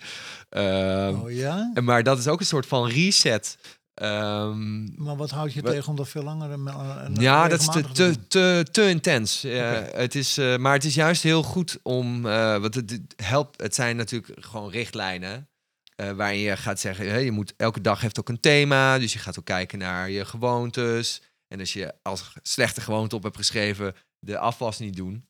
Ehm, 0.49 1.15
oh 1.15 1.31
ja? 1.31 1.71
en, 1.75 1.85
maar 1.85 2.03
dat 2.03 2.19
is 2.19 2.29
ook 2.29 2.41
een 2.41 2.47
soort 2.47 2.67
van 2.67 2.89
reset. 2.89 3.59
Ehm, 3.97 5.03
Maar 5.05 5.17
wat 5.17 5.31
houd 5.31 5.53
je 5.53 5.63
Wat- 5.63 5.73
tegen 5.73 5.89
om 5.89 5.97
dat 5.97 6.09
veel 6.09 6.23
langer 6.23 6.51
en, 6.51 6.67
en 7.05 7.15
ja, 7.15 7.49
dat 7.49 7.61
is 7.61 7.67
te, 7.69 7.83
te, 7.93 8.27
te, 8.29 8.67
te 8.71 8.89
intens. 8.89 9.43
Het 9.43 10.15
is, 10.15 10.39
eh, 10.39 10.57
maar 10.57 10.73
het 10.73 10.85
is 10.85 10.95
juist 10.95 11.23
heel 11.23 11.43
goed 11.43 11.79
om. 11.83 12.27
eh 12.27 12.57
want 12.59 12.75
het, 12.75 13.01
helpt. 13.17 13.63
Het 13.63 13.75
zijn 13.75 13.97
natuurlijk 13.97 14.45
gewoon 14.47 14.71
richtlijnen. 14.71 15.49
eh, 15.97 16.11
waarin 16.11 16.39
je 16.39 16.57
gaat 16.57 16.81
zeggen, 16.81 17.25
je 17.25 17.31
moet 17.31 17.55
elke 17.57 17.81
dag 17.81 18.01
heeft 18.01 18.19
ook 18.19 18.29
een 18.29 18.41
thema. 18.41 18.99
Dus 18.99 19.13
je 19.13 19.19
gaat 19.19 19.39
ook 19.39 19.45
kijken 19.45 19.79
naar 19.79 20.11
je 20.11 20.25
gewoontes. 20.25 21.23
En 21.49 21.61
als 21.61 21.73
je 21.73 21.95
als 22.03 22.33
slechte 22.43 22.81
gewoonte 22.81 23.17
op 23.17 23.23
hebt 23.23 23.37
geschreven, 23.37 23.95
de 24.19 24.39
afwas 24.39 24.79
niet 24.79 24.97
doen. 24.97 25.27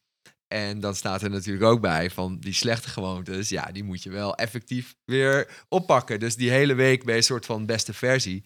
En 0.48 0.80
dan 0.80 0.94
staat 0.94 1.22
er 1.22 1.30
natuurlijk 1.30 1.64
ook 1.64 1.80
bij 1.80 2.10
van 2.10 2.38
die 2.38 2.52
slechte 2.52 2.88
gewoontes, 2.88 3.48
ja, 3.48 3.64
die 3.72 3.84
moet 3.84 4.02
je 4.02 4.10
wel 4.10 4.34
effectief 4.34 4.94
weer 5.04 5.64
oppakken. 5.68 6.20
Dus 6.20 6.36
die 6.36 6.50
hele 6.50 6.74
week 6.74 7.04
ben 7.04 7.12
je 7.12 7.18
een 7.18 7.26
soort 7.26 7.46
van 7.46 7.66
beste 7.66 7.92
versie. 7.92 8.44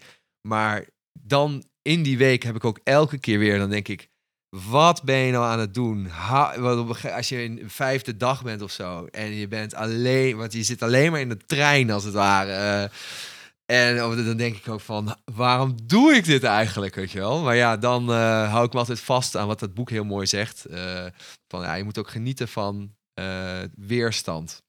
Maar 0.48 0.84
dan 1.12 1.64
in 1.82 2.02
die 2.02 2.18
week 2.18 2.42
heb 2.42 2.56
ik 2.56 2.64
ook 2.64 2.80
elke 2.84 3.18
keer 3.18 3.38
weer, 3.38 3.58
dan 3.58 3.70
denk 3.70 3.88
ik, 3.88 4.08
wat 4.56 5.02
ben 5.02 5.16
je 5.16 5.32
nou 5.32 5.44
aan 5.44 5.58
het 5.58 5.74
doen? 5.74 6.06
Ha, 6.06 6.54
als 7.14 7.28
je 7.28 7.44
in 7.44 7.70
vijfde 7.70 8.16
dag 8.16 8.42
bent 8.42 8.62
of 8.62 8.70
zo 8.70 9.06
en 9.06 9.34
je 9.34 9.48
bent 9.48 9.74
alleen, 9.74 10.36
want 10.36 10.52
je 10.52 10.62
zit 10.62 10.82
alleen 10.82 11.10
maar 11.10 11.20
in 11.20 11.28
de 11.28 11.36
trein 11.46 11.90
als 11.90 12.04
het 12.04 12.14
ware. 12.14 12.52
eh, 12.52 12.90
en 13.70 13.96
dan 14.24 14.36
denk 14.36 14.56
ik 14.56 14.68
ook 14.68 14.80
van, 14.80 15.16
waarom 15.24 15.76
doe 15.84 16.14
ik 16.14 16.24
dit 16.24 16.44
eigenlijk, 16.44 16.94
weet 16.94 17.10
je 17.10 17.18
wel? 17.18 17.42
Maar 17.42 17.56
ja, 17.56 17.76
dan 17.76 18.10
eh, 18.12 18.50
hou 18.52 18.64
ik 18.66 18.72
me 18.72 18.78
altijd 18.78 19.00
vast 19.00 19.36
aan 19.36 19.46
wat 19.46 19.60
dat 19.60 19.74
boek 19.74 19.90
heel 19.90 20.04
mooi 20.04 20.26
zegt. 20.26 20.64
eh, 20.64 21.06
van 21.48 21.62
ja, 21.62 21.74
je 21.74 21.84
moet 21.84 21.98
ook 21.98 22.10
genieten 22.10 22.48
van 22.48 22.94
eh, 23.14 23.58
weerstand. 23.76 24.62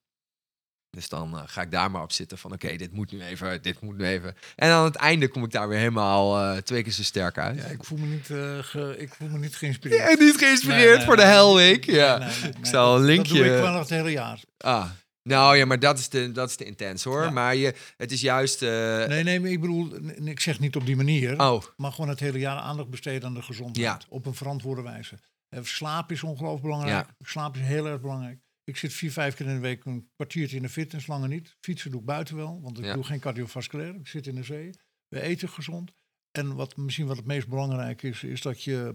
Dus 0.96 1.08
dan 1.08 1.42
ga 1.46 1.62
ik 1.62 1.70
daar 1.70 1.90
maar 1.90 2.02
op 2.02 2.12
zitten 2.12 2.38
van 2.38 2.52
oké, 2.52 2.76
dit 2.76 2.92
moet 2.92 3.12
nu 3.12 3.22
even, 3.22 3.62
dit 3.62 3.80
moet 3.80 3.96
nu 3.96 4.04
even. 4.06 4.34
En 4.56 4.70
aan 4.70 4.84
het 4.84 4.94
einde 4.96 5.28
kom 5.28 5.44
ik 5.44 5.50
daar 5.50 5.68
weer 5.68 5.78
helemaal 5.78 6.56
twee 6.62 6.82
keer 6.82 6.92
zo 6.92 7.02
sterk 7.02 7.38
uit. 7.38 7.56
Ja, 7.58 7.64
ik 7.64 7.84
voel 7.84 7.98
me 7.98 8.06
niet, 8.06 8.26
ge- 8.66 8.94
ik 8.98 9.14
voel 9.14 9.28
me 9.28 9.38
niet 9.38 9.56
geïnspireerd. 9.56 10.18
Ja, 10.18 10.24
niet 10.24 10.36
geïnspireerd 10.36 10.86
Nee, 10.86 10.96
nee, 10.96 11.04
voor 11.06 11.16
de. 11.16 11.22
Hellweek. 11.22 11.84
Ja. 11.84 12.26
Ik 12.58 12.66
zal 12.66 12.96
een 12.96 13.04
linkje... 13.04 13.34
Dat 13.38 13.46
doe 13.46 13.54
ik 13.56 13.62
wel 13.62 13.70
nog 13.72 13.80
het 13.80 13.88
hele 13.90 14.10
jaar. 14.10 14.40
Ah, 14.58 14.86
nou 15.22 15.56
ja, 15.56 15.64
maar 15.64 15.78
dat 15.78 15.98
is 15.98 16.08
te, 16.08 16.32
dat 16.32 16.48
is 16.48 16.56
te 16.56 16.64
intens 16.64 17.04
hoor. 17.04 17.22
Ja. 17.22 17.30
Maar 17.30 17.56
je, 17.56 17.74
het 17.96 18.12
is 18.12 18.20
juist... 18.20 18.62
eh, 18.62 19.06
Nee, 19.06 19.22
nee, 19.22 19.40
maar 19.40 19.50
ik 19.50 19.60
bedoel, 19.60 19.94
ik 20.24 20.40
zeg 20.40 20.60
niet 20.60 20.76
op 20.76 20.86
die 20.86 20.96
manier. 20.96 21.40
Oh, 21.40 21.62
Maar 21.76 21.92
gewoon 21.92 22.10
het 22.10 22.20
hele 22.20 22.38
jaar 22.38 22.56
aandacht 22.58 22.90
besteden 22.90 23.28
aan 23.28 23.34
de 23.34 23.42
gezondheid. 23.42 24.06
Op 24.08 24.26
een 24.26 24.34
verantwoorde 24.34 24.82
wijze. 24.82 25.18
Eh, 25.48 25.62
Slaap 25.62 26.10
is 26.12 26.22
ongelooflijk 26.22 26.62
belangrijk. 26.62 27.06
Slaap 27.20 27.54
is 27.54 27.60
heel 27.60 27.86
erg 27.86 28.00
belangrijk. 28.00 28.38
Ik 28.64 28.76
zit 28.76 28.92
vier, 28.92 29.12
vijf 29.12 29.34
keer 29.34 29.46
in 29.46 29.54
de 29.54 29.60
week 29.60 29.84
een 29.84 30.10
kwartiertje 30.14 30.56
in 30.56 30.62
de 30.62 30.68
fitness, 30.68 31.06
langer 31.06 31.28
niet. 31.28 31.56
Fietsen 31.60 31.90
doe 31.90 32.00
ik 32.00 32.06
buiten 32.06 32.36
wel, 32.36 32.60
want 32.62 32.78
ik 32.78 32.84
doe 32.94 33.04
geen 33.04 33.20
cardiovasculair. 33.20 33.94
Ik 33.94 34.06
zit 34.08 34.26
in 34.26 34.34
de 34.34 34.42
zee. 34.42 34.70
We 35.08 35.20
eten 35.20 35.48
gezond. 35.48 35.92
En 36.30 36.54
wat 36.54 36.76
misschien 36.76 37.06
wat 37.06 37.16
het 37.16 37.26
meest 37.26 37.48
belangrijk 37.48 38.02
is, 38.02 38.22
is 38.22 38.40
dat 38.40 38.62
je 38.62 38.94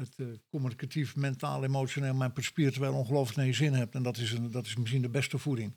het 0.00 0.14
eh, 0.16 0.26
communicatief, 0.50 1.16
mentaal, 1.16 1.64
emotioneel, 1.64 2.14
maar 2.14 2.30
spiritueel 2.36 2.94
ongelooflijk 2.94 3.36
naar 3.36 3.46
je 3.46 3.52
zin 3.52 3.72
hebt. 3.72 3.94
En 3.94 4.02
dat 4.02 4.16
is, 4.16 4.32
een, 4.32 4.50
dat 4.50 4.66
is 4.66 4.76
misschien 4.76 5.02
de 5.02 5.08
beste 5.08 5.38
voeding. 5.38 5.76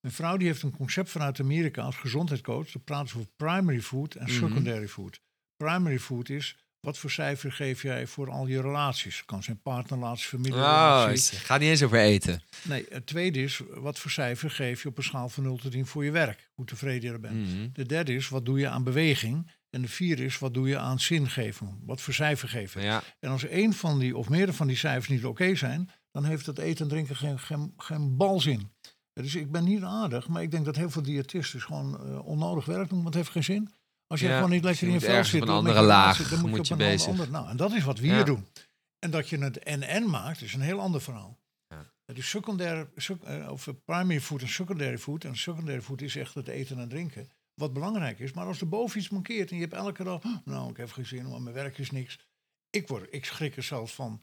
Mijn 0.00 0.14
vrouw 0.14 0.36
die 0.36 0.46
heeft 0.46 0.62
een 0.62 0.76
concept 0.76 1.10
vanuit 1.10 1.40
Amerika 1.40 1.82
als 1.82 1.96
gezondheidscoach. 1.96 2.70
Daar 2.70 2.82
praten 2.82 3.08
ze 3.08 3.16
over 3.16 3.28
primary 3.36 3.80
food 3.80 4.14
en 4.14 4.22
Mhm. 4.24 4.32
secondary 4.34 4.88
food. 4.88 5.20
Primary 5.56 5.98
food 5.98 6.28
is 6.28 6.56
Wat 6.80 6.98
voor 6.98 7.10
cijfer 7.10 7.52
geef 7.52 7.82
jij 7.82 8.06
voor 8.06 8.30
al 8.30 8.46
je 8.46 8.60
relaties? 8.60 9.16
Het 9.16 9.26
kan 9.26 9.42
zijn 9.42 9.60
partnerrelatie, 9.62 10.24
Oh, 10.24 10.30
familierelatie. 10.30 11.36
het 11.36 11.44
gaat 11.46 11.60
niet 11.60 11.68
eens 11.68 11.82
over 11.82 11.98
eten. 11.98 12.42
Nee, 12.62 12.86
het 12.88 13.06
tweede 13.06 13.42
is, 13.42 13.60
wat 13.70 13.98
voor 13.98 14.10
cijfer 14.10 14.50
geef 14.50 14.82
je 14.82 14.88
op 14.88 14.96
een 14.98 15.02
schaal 15.04 15.28
van 15.28 15.42
0 15.42 15.56
tot 15.56 15.70
10 15.72 15.86
voor 15.86 16.04
je 16.04 16.10
werk? 16.10 16.50
Hoe 16.54 16.64
tevreden 16.66 17.08
je 17.08 17.14
er 17.14 17.20
bent. 17.20 17.48
Mhm. 17.48 17.68
De 17.72 17.86
derde 17.86 18.14
is, 18.14 18.28
wat 18.28 18.44
doe 18.44 18.58
je 18.58 18.68
aan 18.68 18.84
beweging? 18.84 19.50
En 19.70 19.82
de 19.82 19.88
vierde 19.88 20.24
is, 20.24 20.38
wat 20.38 20.54
doe 20.54 20.68
je 20.68 20.78
aan 20.78 21.00
zingeving? 21.00 21.78
Wat 21.86 22.00
voor 22.00 22.14
cijfer 22.14 22.60
je? 22.74 22.80
Ja, 22.80 23.02
En 23.20 23.30
als 23.30 23.44
één 23.44 23.72
van 23.72 23.98
die 23.98 24.16
of 24.16 24.28
meerdere 24.28 24.52
van 24.52 24.66
die 24.66 24.76
cijfers 24.76 25.08
niet 25.08 25.24
oké 25.24 25.54
zijn, 25.54 25.90
dan 26.10 26.24
heeft 26.24 26.46
het 26.46 26.58
eten 26.58 26.82
en 26.84 26.88
drinken 26.90 27.16
geen, 27.16 27.38
geen, 27.38 27.74
geen 27.76 28.16
balzin. 28.16 28.72
Dus 29.12 29.34
ik 29.34 29.50
ben 29.50 29.64
niet 29.64 29.82
aardig, 29.82 30.28
maar 30.28 30.42
ik 30.42 30.50
denk 30.50 30.64
dat 30.64 30.76
heel 30.76 30.90
veel 30.90 31.02
diëtisten 31.02 31.60
gewoon 31.60 32.00
eh, 32.06 32.26
onnodig 32.26 32.64
werk 32.64 32.88
doen, 32.88 33.02
want 33.02 33.04
het 33.04 33.14
heeft 33.14 33.30
geen 33.30 33.44
zin. 33.44 33.72
Als 34.06 34.20
je 34.20 34.26
Ja, 34.26 34.34
gewoon 34.34 34.50
niet 34.50 34.62
dus 34.62 34.70
lekker 34.70 34.86
je 34.88 34.92
in 34.94 35.00
je 35.00 35.06
vel 35.06 35.24
zit, 35.24 35.42
op 35.42 35.48
een 35.48 35.54
andere 35.54 35.80
je 35.80 35.84
laag 35.86 36.28
dan 36.28 36.40
moet 36.48 36.58
op 36.58 36.64
je 36.64 36.72
een 36.74 36.80
ander- 36.80 36.86
bezig. 36.94 37.08
ander- 37.08 37.30
nou, 37.30 37.48
en 37.48 37.56
dat 37.56 37.72
is 37.72 37.84
wat 37.84 37.98
we 37.98 38.06
Ja. 38.06 38.14
hier 38.14 38.24
doen. 38.24 38.46
En 38.98 39.10
dat 39.10 39.28
je 39.28 39.38
het 39.38 39.58
en-en 39.58 40.10
maakt, 40.10 40.40
is 40.42 40.54
een 40.54 40.60
heel 40.60 40.80
ander 40.80 41.00
verhaal. 41.00 41.38
Ja. 41.68 41.92
Het 42.04 42.18
is 42.18 42.28
secundair, 42.30 42.88
sec- 42.96 43.22
eh, 43.22 43.48
of 43.50 43.68
primary 43.84 44.20
food 44.20 44.40
en 44.42 44.48
secondary 44.48 44.98
food. 44.98 45.24
En 45.24 45.36
secondary 45.36 45.80
food 45.82 46.00
is 46.02 46.16
echt 46.16 46.34
het 46.34 46.48
eten 46.48 46.78
en 46.78 46.88
drinken. 46.88 47.28
Wat 47.60 47.72
belangrijk 47.72 48.18
is. 48.18 48.32
Maar 48.32 48.46
als 48.46 48.60
er 48.60 48.68
boven 48.68 48.98
iets 48.98 49.08
mankeert 49.08 49.50
en 49.50 49.56
je 49.56 49.62
hebt 49.62 49.74
elke 49.74 50.04
dag... 50.04 50.24
"Oh, 50.24 50.36
Nou, 50.44 50.70
ik 50.70 50.76
heb 50.76 50.92
geen 50.92 51.06
zin, 51.06 51.28
want 51.28 51.42
mijn 51.42 51.54
werk 51.54 51.78
is 51.78 51.90
niks. 51.90 52.18
Ik, 52.70 52.88
word, 52.88 53.06
ik 53.10 53.24
schrik 53.24 53.56
er 53.56 53.62
zelfs 53.62 53.94
van. 53.94 54.22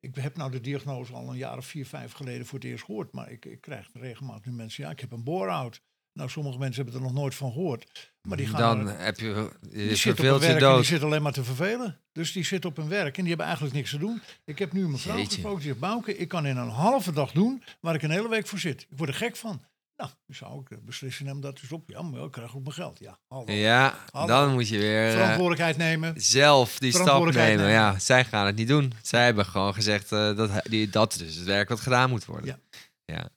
Ik 0.00 0.14
heb 0.14 0.36
nou 0.36 0.50
de 0.50 0.60
diagnose 0.60 1.12
al 1.12 1.30
een 1.30 1.36
jaar 1.36 1.56
of 1.56 1.66
vier, 1.66 1.86
vijf 1.86 2.12
geleden 2.12 2.46
voor 2.46 2.58
het 2.58 2.68
eerst 2.68 2.84
gehoord. 2.84 3.12
Maar 3.12 3.30
ik, 3.30 3.44
ik 3.44 3.60
krijg 3.60 3.88
regelmatig 3.92 4.44
nu 4.44 4.52
mensen... 4.52 4.84
Ja, 4.84 4.90
ik 4.90 5.00
heb 5.00 5.12
een 5.12 5.24
bore-out. 5.24 5.80
Nou, 6.12 6.30
sommige 6.30 6.58
mensen 6.58 6.82
hebben 6.84 7.00
er 7.00 7.06
nog 7.06 7.16
nooit 7.16 7.34
van 7.34 7.52
gehoord. 7.52 8.12
Maar 8.28 8.36
die 8.36 8.46
gaan 8.46 8.60
dan 8.60 8.88
er- 8.88 8.98
heb 9.04 9.18
je, 9.18 9.52
die 9.60 9.84
je 9.88 9.96
zit 9.96 10.12
op 10.12 10.18
een 10.18 10.38
werk 10.38 10.60
en 10.62 10.82
die 10.82 11.00
alleen 11.00 11.22
maar 11.22 11.32
te 11.32 11.44
vervelen. 11.44 12.00
Dus 12.12 12.32
die 12.32 12.44
zit 12.44 12.64
op 12.64 12.76
hun 12.76 12.88
werk 12.88 13.14
en 13.16 13.20
die 13.20 13.28
hebben 13.28 13.46
eigenlijk 13.46 13.74
niks 13.76 13.90
te 13.90 13.98
doen. 13.98 14.20
Ik 14.44 14.58
heb 14.58 14.72
nu 14.72 14.84
een 14.84 14.90
mevrouw 14.90 15.16
Jeetje. 15.16 15.30
gesproken, 15.32 15.58
die 15.58 15.68
zegt... 15.68 15.80
Bouke, 15.80 16.16
ik 16.16 16.28
kan 16.28 16.46
in 16.46 16.56
een 16.56 16.68
halve 16.68 17.12
dag 17.12 17.32
doen 17.32 17.62
waar 17.80 17.94
ik 17.94 18.02
een 18.02 18.10
hele 18.10 18.28
week 18.28 18.46
voor 18.46 18.58
zit. 18.58 18.80
Ik 18.90 18.96
word 18.98 19.10
er 19.10 19.16
gek 19.16 19.36
van. 19.36 19.64
Nou, 19.98 20.10
zou 20.26 20.60
ik 20.60 20.68
de 20.68 20.78
beslissing 20.80 21.28
nemen 21.28 21.42
dat 21.42 21.62
is 21.62 21.72
op. 21.72 21.90
Ja, 21.90 22.02
maar 22.02 22.22
ik 22.22 22.30
krijg 22.30 22.56
ook 22.56 22.62
mijn 22.62 22.74
geld. 22.74 22.98
Ja, 22.98 23.18
hallo. 23.28 23.52
Ja, 23.52 24.04
Hallo. 24.10 24.26
dan 24.26 24.52
moet 24.52 24.68
je 24.68 24.78
weer 24.78 25.06
eh, 25.06 25.12
Verantwoordelijkheid 25.12 25.76
nemen. 25.76 26.14
zelf 26.16 26.78
die 26.78 26.92
stap 26.92 27.24
nemen. 27.24 27.34
nemen. 27.34 27.68
Ja, 27.70 27.98
zij 27.98 28.24
gaan 28.24 28.46
het 28.46 28.56
niet 28.56 28.68
doen. 28.68 28.92
Zij 29.02 29.24
hebben 29.24 29.44
gewoon 29.46 29.74
gezegd 29.74 30.12
eh, 30.12 30.36
dat 30.36 30.50
die, 30.62 30.88
dat 30.88 31.12
dus 31.18 31.34
het 31.34 31.44
werk 31.44 31.68
wat 31.68 31.80
gedaan 31.80 32.10
moet 32.10 32.24
worden. 32.24 32.46
Ja. 32.46 32.78
Ja. 33.14 33.28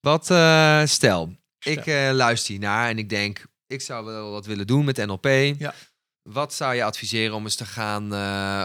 Wat, 0.00 0.30
eh, 0.30 0.82
stel, 0.84 1.32
Stel. 1.58 1.72
ik 1.72 1.86
eh, 1.86 2.10
luister 2.12 2.50
hiernaar 2.50 2.88
en 2.88 2.98
ik 2.98 3.08
denk, 3.08 3.46
ik 3.66 3.80
zou 3.80 4.04
wel 4.04 4.30
wat 4.30 4.46
willen 4.46 4.66
doen 4.66 4.84
met 4.84 5.06
NLP. 5.06 5.26
Ja. 5.58 5.74
Wat 6.22 6.54
zou 6.54 6.74
je 6.74 6.84
adviseren 6.84 7.34
om 7.34 7.44
eens 7.44 7.54
te 7.56 7.64
gaan, 7.66 8.14
eh, 8.14 8.64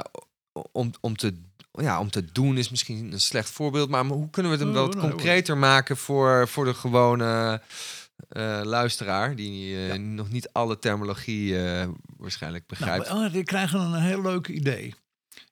om, 0.72 0.91
om, 0.99 1.16
te, 1.16 1.41
ja, 1.72 1.99
om 1.99 2.09
te 2.09 2.26
doen 2.32 2.57
is 2.57 2.69
misschien 2.69 3.11
een 3.11 3.19
slecht 3.22 3.49
voorbeeld, 3.49 3.89
maar 3.89 4.05
hoe 4.05 4.30
kunnen 4.30 4.51
we 4.51 4.57
het 4.57 4.67
hem 4.67 4.76
Oh, 4.78 4.82
wat 4.86 4.93
nee, 4.93 5.01
hoor. 5.01 5.11
concreter 5.11 5.57
maken 5.57 5.97
voor, 5.97 6.47
voor 6.47 6.65
de 6.65 6.74
gewone 6.74 7.61
eh, 8.30 8.61
luisteraar, 8.63 9.36
die 9.36 9.76
eh, 9.76 9.88
Ja. 9.88 9.95
nog 9.95 10.30
niet 10.30 10.49
alle 10.51 10.80
terminologie 10.80 11.63
eh, 11.65 11.88
waarschijnlijk 12.17 12.67
begrijpt? 12.67 13.07
Nou, 13.09 13.26
oh, 13.26 13.32
die 13.34 13.43
krijgen 13.43 13.80
een 13.80 14.01
heel 14.01 14.22
leuk 14.22 14.47
idee. 14.47 14.93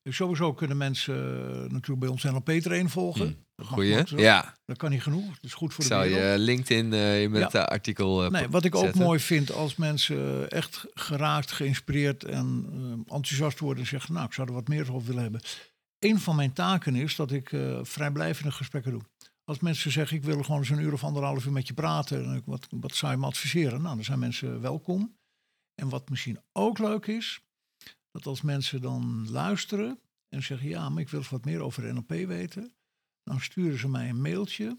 Dus 0.03 0.15
sowieso 0.15 0.53
kunnen 0.53 0.77
mensen 0.77 1.15
natuurlijk 1.61 1.99
bij 1.99 2.09
ons 2.09 2.23
NLP-train 2.23 2.89
volgen. 2.89 3.25
Hm, 3.55 3.63
Goeie. 3.63 4.03
Ja, 4.15 4.53
Dat 4.65 4.77
kan 4.77 4.89
niet 4.89 5.01
genoeg. 5.03 5.25
Dat 5.25 5.43
is 5.43 5.53
goed 5.53 5.73
voor 5.73 5.83
de 5.83 5.89
zou 5.89 6.09
wereld. 6.09 6.31
je 6.31 6.37
LinkedIn 6.39 6.87
met 7.31 7.41
Ja. 7.51 7.59
het 7.59 7.69
artikel 7.69 8.29
Nee, 8.29 8.47
wat 8.49 8.65
ik 8.65 8.75
ook 8.75 8.93
mooi 8.93 9.19
vind 9.19 9.51
als 9.51 9.75
mensen 9.75 10.49
echt 10.49 10.85
geraakt, 10.93 11.51
geïnspireerd 11.51 12.23
en 12.23 12.65
enthousiast 13.07 13.59
worden 13.59 13.83
en 13.83 13.89
zeggen, 13.89 14.13
nou, 14.13 14.25
ik 14.25 14.33
zou 14.33 14.47
er 14.47 14.53
wat 14.53 14.67
meer 14.67 14.93
over 14.93 15.07
willen 15.07 15.21
hebben. 15.21 15.41
Een 15.99 16.19
van 16.19 16.35
mijn 16.35 16.53
taken 16.53 16.95
is 16.95 17.15
dat 17.15 17.31
ik 17.31 17.51
eh, 17.51 17.79
vrijblijvende 17.83 18.51
gesprekken 18.51 18.91
doe. 18.91 19.01
Als 19.43 19.59
mensen 19.59 19.91
zeggen, 19.91 20.17
ik 20.17 20.23
wil 20.23 20.43
gewoon 20.43 20.59
eens 20.59 20.69
een 20.69 20.79
uur 20.79 20.93
of 20.93 21.03
anderhalf 21.03 21.45
uur 21.45 21.51
met 21.51 21.67
je 21.67 21.73
praten, 21.73 22.25
en 22.25 22.41
wat, 22.45 22.67
wat 22.69 22.95
zou 22.95 23.11
je 23.11 23.17
me 23.17 23.25
adviseren? 23.25 23.81
Nou, 23.81 23.95
dan 23.95 24.03
zijn 24.03 24.19
mensen 24.19 24.61
welkom. 24.61 25.17
En 25.75 25.89
wat 25.89 26.09
misschien 26.09 26.39
ook 26.51 26.77
leuk 26.77 27.07
is, 27.07 27.41
dat 28.11 28.25
als 28.25 28.41
mensen 28.41 28.81
dan 28.81 29.29
luisteren 29.29 29.99
en 30.29 30.43
zeggen, 30.43 30.69
ja, 30.69 30.89
maar 30.89 31.01
ik 31.01 31.09
wil 31.09 31.23
wat 31.29 31.45
meer 31.45 31.61
over 31.61 31.93
NLP 31.93 32.09
weten, 32.09 32.73
dan 33.23 33.41
sturen 33.41 33.79
ze 33.79 33.89
mij 33.89 34.09
een 34.09 34.21
mailtje 34.21 34.77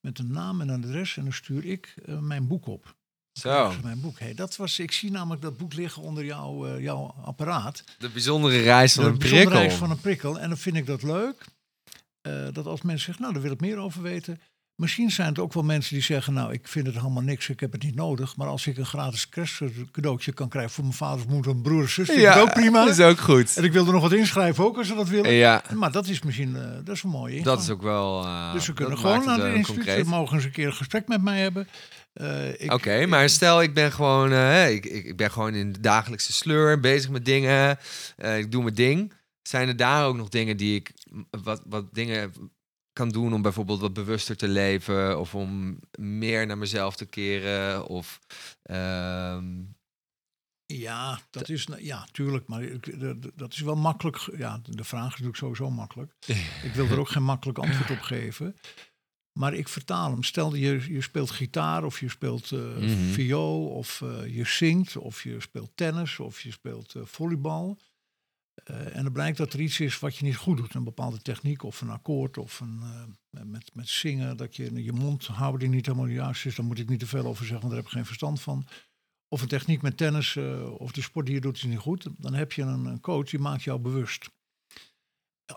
met 0.00 0.18
een 0.18 0.32
naam 0.32 0.60
en 0.60 0.68
een 0.68 0.84
adres 0.84 1.16
en 1.16 1.22
dan 1.22 1.32
stuur 1.32 1.64
ik 1.64 1.94
eh, 2.04 2.18
mijn 2.18 2.46
boek 2.46 2.66
op. 2.66 2.96
Zo, 3.40 3.72
mijn 3.82 4.00
boek. 4.00 4.18
Hey, 4.18 4.34
dat 4.34 4.56
was, 4.56 4.78
ik 4.78 4.92
zie 4.92 5.10
namelijk 5.10 5.42
dat 5.42 5.56
boek 5.56 5.74
liggen 5.74 6.02
onder 6.02 6.24
jouw, 6.24 6.66
eh, 6.66 6.80
jouw 6.82 7.14
apparaat. 7.24 7.84
de 7.98 8.08
bijzondere 8.08 8.60
reis 8.62 8.92
van 8.94 9.04
De 9.04 9.10
een 9.10 9.18
bijzondere 9.18 9.44
prikkel. 9.46 9.62
reis 9.66 9.78
van 9.78 9.90
een 9.90 10.00
prikkel. 10.00 10.38
En 10.40 10.48
dan 10.48 10.58
vind 10.58 10.76
ik 10.76 10.86
dat 10.86 11.02
leuk. 11.02 11.44
eh, 12.22 12.32
dat 12.52 12.66
als 12.66 12.82
mensen 12.82 13.04
zeggen, 13.04 13.22
nou, 13.22 13.34
daar 13.34 13.42
wil 13.42 13.52
ik 13.52 13.60
meer 13.60 13.76
over 13.78 14.02
weten. 14.02 14.40
Misschien 14.74 15.10
zijn 15.10 15.28
het 15.28 15.38
ook 15.38 15.52
wel 15.52 15.62
mensen 15.62 15.94
die 15.94 16.02
zeggen, 16.02 16.32
nou, 16.32 16.52
ik 16.52 16.68
vind 16.68 16.86
het 16.86 16.94
helemaal 16.96 17.22
niks, 17.22 17.48
ik 17.48 17.60
heb 17.60 17.72
het 17.72 17.82
niet 17.82 17.94
nodig. 17.94 18.36
Maar 18.36 18.46
als 18.46 18.66
ik 18.66 18.76
een 18.78 18.86
gratis 18.86 19.28
kerstcadeautje 19.28 20.32
kan 20.32 20.48
krijgen 20.48 20.72
voor 20.72 20.84
mijn 20.84 20.96
vader 20.96 21.24
of 21.24 21.30
moeder, 21.30 21.52
een 21.52 21.62
broer 21.62 21.82
of 21.82 21.90
zus, 21.90 22.06
vind 22.08 22.20
Ja, 22.20 22.40
ook 22.40 22.52
prima. 22.52 22.84
dat 22.84 22.98
is 22.98 23.04
ook 23.04 23.18
goed. 23.20 23.56
En 23.56 23.64
ik 23.64 23.72
wil 23.72 23.86
er 23.86 23.92
nog 23.92 24.02
wat 24.02 24.12
inschrijven 24.12 24.64
ook, 24.64 24.76
als 24.76 24.86
ze 24.86 24.94
dat 24.94 25.08
willen. 25.08 25.32
Ja, 25.32 25.62
Maar 25.74 25.92
dat 25.92 26.06
is 26.08 26.22
misschien, 26.22 26.56
eh, 26.56 26.62
dat 26.84 26.94
is 26.96 27.02
een 27.02 27.10
mooie 27.10 27.42
dat 27.42 27.60
is 27.62 27.70
ook 27.70 27.82
wel. 27.82 28.26
Dus 28.52 28.64
ze 28.64 28.72
kunnen 28.72 28.98
gewoon 28.98 29.24
naar 29.24 29.40
de 29.40 29.54
instituut, 29.54 30.04
mogen 30.06 30.36
eens 30.36 30.44
een 30.44 30.50
keer 30.50 30.66
een 30.66 30.74
gesprek 30.74 31.08
met 31.08 31.22
mij 31.22 31.40
hebben. 31.40 31.68
Eh, 32.12 32.72
Oké, 32.72 33.06
maar 33.06 33.28
stel 33.28 33.62
ik 33.62 33.74
ben 33.74 33.92
gewoon, 33.92 34.32
eh, 34.32 34.70
ik, 34.70 34.86
ik, 34.86 35.04
ik 35.04 35.16
ben 35.16 35.30
gewoon 35.30 35.54
in 35.54 35.72
de 35.72 35.80
dagelijkse 35.80 36.32
sleur, 36.32 36.80
bezig 36.80 37.10
met 37.10 37.24
dingen, 37.24 37.78
eh, 38.16 38.38
ik 38.38 38.52
doe 38.52 38.62
mijn 38.62 38.74
ding. 38.74 39.12
Zijn 39.42 39.68
er 39.68 39.76
daar 39.76 40.06
ook 40.06 40.16
nog 40.16 40.28
dingen 40.28 40.56
die 40.56 40.74
ik, 40.74 40.94
wat, 41.30 41.62
wat 41.66 41.94
dingen 41.94 42.32
kan 42.92 43.08
doen 43.08 43.34
om 43.34 43.42
bijvoorbeeld 43.42 43.80
wat 43.80 43.92
bewuster 43.92 44.36
te 44.36 44.48
leven 44.48 45.18
of 45.18 45.34
om 45.34 45.78
meer 45.98 46.46
naar 46.46 46.58
mezelf 46.58 46.96
te 46.96 47.06
keren 47.06 47.86
of 47.86 48.20
ehm, 48.62 49.62
Ja, 50.66 51.20
dat 51.30 51.48
is, 51.48 51.68
ja, 51.78 52.06
tuurlijk, 52.12 52.46
maar 52.46 52.62
dat 53.34 53.52
is 53.52 53.60
wel 53.60 53.76
makkelijk. 53.76 54.28
Ja, 54.36 54.60
de 54.64 54.84
vraag 54.84 55.04
is 55.04 55.10
natuurlijk 55.10 55.36
sowieso 55.36 55.70
makkelijk. 55.70 56.14
Ik 56.66 56.72
wil 56.74 56.86
er 56.86 56.98
ook 56.98 57.08
geen 57.08 57.24
makkelijk 57.24 57.58
antwoord 57.58 57.90
op 57.90 58.00
geven. 58.00 58.56
Maar 59.40 59.54
ik 59.54 59.68
vertaal 59.68 60.10
hem. 60.10 60.22
Stel 60.22 60.54
je, 60.54 60.92
je 60.92 61.00
speelt 61.00 61.30
gitaar 61.30 61.84
of 61.84 62.00
je 62.00 62.08
speelt 62.08 62.50
Mhm. 62.50 63.12
viool 63.12 63.66
of 63.66 64.02
eh, 64.02 64.36
je 64.36 64.44
zingt 64.44 64.96
of 64.96 65.22
je 65.22 65.40
speelt 65.40 65.70
tennis 65.74 66.18
of 66.18 66.40
je 66.40 66.50
speelt 66.52 66.94
eh, 66.94 67.02
volleybal. 67.04 67.78
En 68.64 69.02
dan 69.02 69.12
blijkt 69.12 69.36
dat 69.38 69.52
er 69.52 69.60
iets 69.60 69.80
is 69.80 69.98
wat 69.98 70.16
je 70.16 70.24
niet 70.24 70.36
goed 70.36 70.56
doet. 70.56 70.74
Een 70.74 70.84
bepaalde 70.84 71.22
techniek 71.22 71.62
of 71.62 71.80
een 71.80 71.90
akkoord 71.90 72.38
of 72.38 72.60
een, 72.60 72.80
met, 73.30 73.70
met 73.74 73.88
zingen. 73.88 74.36
Dat 74.36 74.56
je 74.56 74.82
je 74.82 74.92
mondhouding 74.92 75.74
niet 75.74 75.86
helemaal 75.86 76.06
juist 76.06 76.46
is. 76.46 76.54
Daar 76.54 76.66
moet 76.66 76.78
ik 76.78 76.88
niet 76.88 76.98
te 77.00 77.06
veel 77.06 77.26
over 77.26 77.44
zeggen, 77.46 77.60
want 77.60 77.68
daar 77.68 77.76
heb 77.76 77.86
ik 77.86 77.92
geen 77.96 78.06
verstand 78.06 78.40
van. 78.40 78.66
Of 79.28 79.42
een 79.42 79.48
techniek 79.48 79.82
met 79.82 79.96
tennis 79.96 80.36
of 80.78 80.92
de 80.92 81.02
sport 81.02 81.26
die 81.26 81.34
je 81.34 81.40
doet 81.40 81.56
is 81.56 81.62
niet 81.62 81.78
goed. 81.78 82.06
Dan 82.18 82.34
heb 82.34 82.52
je 82.52 82.62
een, 82.62 82.84
een 82.84 83.00
coach 83.00 83.30
die 83.30 83.38
maakt 83.38 83.62
jou 83.62 83.78
bewust. 83.78 84.30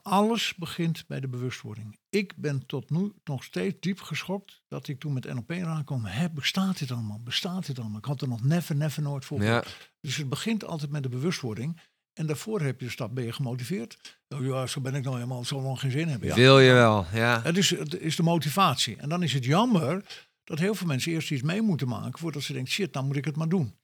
Alles 0.01 0.55
begint 0.55 1.07
bij 1.07 1.19
de 1.19 1.27
bewustwording. 1.27 1.97
Ik 2.09 2.35
ben 2.35 2.65
tot 2.65 2.89
nu 2.89 3.11
nog 3.23 3.43
steeds 3.43 3.75
diep 3.79 4.01
geschokt 4.01 4.61
dat 4.67 4.87
ik 4.87 4.99
toen 4.99 5.13
met 5.13 5.33
NLP 5.33 5.51
aankwam. 5.51 6.05
Hè, 6.05 6.29
bestaat 6.29 6.79
dit 6.79 6.91
allemaal? 6.91 7.19
Bestaat 7.23 7.65
dit 7.65 7.79
allemaal? 7.79 7.97
Ik 7.97 8.05
had 8.05 8.21
er 8.21 8.27
nog 8.27 8.43
never, 8.43 8.75
never 8.75 9.01
nooit 9.01 9.25
voor. 9.25 9.43
ja, 9.43 9.63
Dus 10.01 10.15
het 10.17 10.29
begint 10.29 10.65
altijd 10.65 10.91
met 10.91 11.03
de 11.03 11.09
bewustwording. 11.09 11.79
En 12.13 12.25
daarvoor 12.25 12.61
heb 12.61 12.79
je 12.79 12.85
de 12.85 12.91
stap, 12.91 13.15
ben 13.15 13.23
je 13.23 13.31
gemotiveerd? 13.31 14.17
Oh 14.29 14.45
ja, 14.45 14.67
zo 14.67 14.81
ben 14.81 14.95
ik 14.95 15.03
nou 15.03 15.15
helemaal 15.15 15.45
zo 15.45 15.61
lang 15.61 15.79
geen 15.79 15.91
zin 15.91 16.07
hebben. 16.07 16.27
Ja. 16.27 16.35
wil 16.35 16.59
je 16.59 16.71
wel, 16.71 17.05
ja. 17.13 17.41
Het 17.41 17.57
is, 17.57 17.69
het 17.69 17.99
is 17.99 18.15
de 18.15 18.23
motivatie. 18.23 18.97
En 18.97 19.09
dan 19.09 19.23
is 19.23 19.33
het 19.33 19.45
jammer 19.45 20.03
dat 20.43 20.59
heel 20.59 20.75
veel 20.75 20.87
mensen 20.87 21.11
eerst 21.11 21.31
iets 21.31 21.41
mee 21.41 21.61
moeten 21.61 21.87
maken 21.87 22.19
voordat 22.19 22.43
ze 22.43 22.53
denken, 22.53 22.71
shit, 22.71 22.93
nou 22.93 23.05
moet 23.05 23.15
ik 23.15 23.25
het 23.25 23.35
maar 23.35 23.49
doen. 23.49 23.75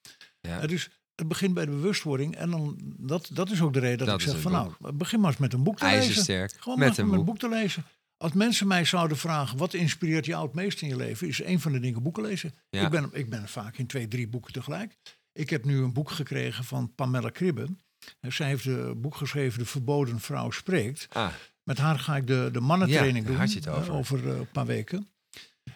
Ja. 0.41 0.62
Ja, 0.62 0.68
dus 0.68 0.89
het 1.20 1.28
begint 1.28 1.54
bij 1.54 1.66
de 1.66 1.72
bewustwording. 1.72 2.36
En 2.36 2.50
dan, 2.50 2.78
dat, 2.98 3.30
dat 3.34 3.52
is 3.52 3.62
ook 3.62 3.74
de 3.74 3.80
reden 3.80 3.98
dat, 3.98 4.08
Dat 4.08 4.22
ik 4.22 4.28
zeg 4.28 4.42
van 4.42 4.52
nou, 4.52 4.72
begin 4.94 5.20
maar 5.20 5.30
eens 5.30 5.40
met 5.40 5.54
een 5.54 5.64
boek 5.64 5.78
te 5.78 5.86
lezen. 5.86 6.50
Gewoon 6.60 6.80
met 6.80 6.98
een 6.98 7.10
boek. 7.10 7.26
boek 7.26 7.38
te 7.40 7.50
lezen. 7.50 7.84
Als 8.18 8.34
mensen 8.34 8.68
mij 8.68 8.86
zouden 8.86 9.18
vragen, 9.18 9.58
wat 9.58 9.74
inspireert 9.74 10.26
jou 10.26 10.46
het 10.46 10.54
meest 10.54 10.82
in 10.82 10.88
je 10.88 10.96
leven? 10.96 11.28
Is 11.28 11.44
een 11.44 11.60
van 11.60 11.72
de 11.72 11.80
dingen 11.80 12.04
boeken 12.04 12.24
lezen. 12.24 12.54
Ja. 12.70 12.84
Ik, 12.86 12.90
ben, 12.90 13.10
ik 13.14 13.30
ben 13.30 13.48
vaak 13.48 13.78
in 13.78 13.88
twee, 13.88 14.08
drie 14.08 14.28
boeken 14.28 14.54
tegelijk. 14.54 14.96
Ik 15.34 15.50
heb 15.50 15.66
nu 15.66 15.78
een 15.78 15.94
boek 15.94 16.10
gekregen 16.12 16.64
van 16.64 16.92
Pamela 16.96 17.30
Kribben. 17.30 17.80
En 18.20 18.34
zij 18.34 18.48
heeft 18.48 18.66
een 18.66 19.02
boek 19.02 19.16
geschreven, 19.16 19.60
De 19.60 19.66
Verboden 19.66 20.20
Vrouw 20.20 20.52
Spreekt. 20.52 21.08
Ah, 21.12 21.28
Met 21.64 21.78
haar 21.78 22.00
ga 22.00 22.16
ik 22.16 22.28
de, 22.28 22.50
de 22.52 22.60
mannentraining 22.60 23.28
Ja, 23.28 23.32
doen. 23.32 23.40
het 23.42 23.66
eh, 23.66 23.78
over. 23.78 23.94
over 23.94 24.30
eh, 24.30 24.38
een 24.38 24.52
paar 24.52 24.66
weken. 24.66 25.08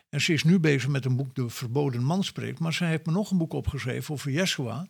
En 0.10 0.22
ze 0.22 0.34
is 0.34 0.44
nu 0.44 0.60
bezig 0.60 0.90
met 0.90 1.06
een 1.06 1.16
boek, 1.16 1.36
De 1.36 1.50
Verboden 1.50 2.04
Man 2.04 2.24
Spreekt. 2.24 2.60
Maar 2.60 2.74
zij 2.74 2.90
heeft 2.90 3.06
me 3.06 3.12
nog 3.12 3.32
een 3.32 3.38
boek 3.38 3.54
opgeschreven 3.54 4.14
over 4.14 4.32
Yeshua. 4.32 4.88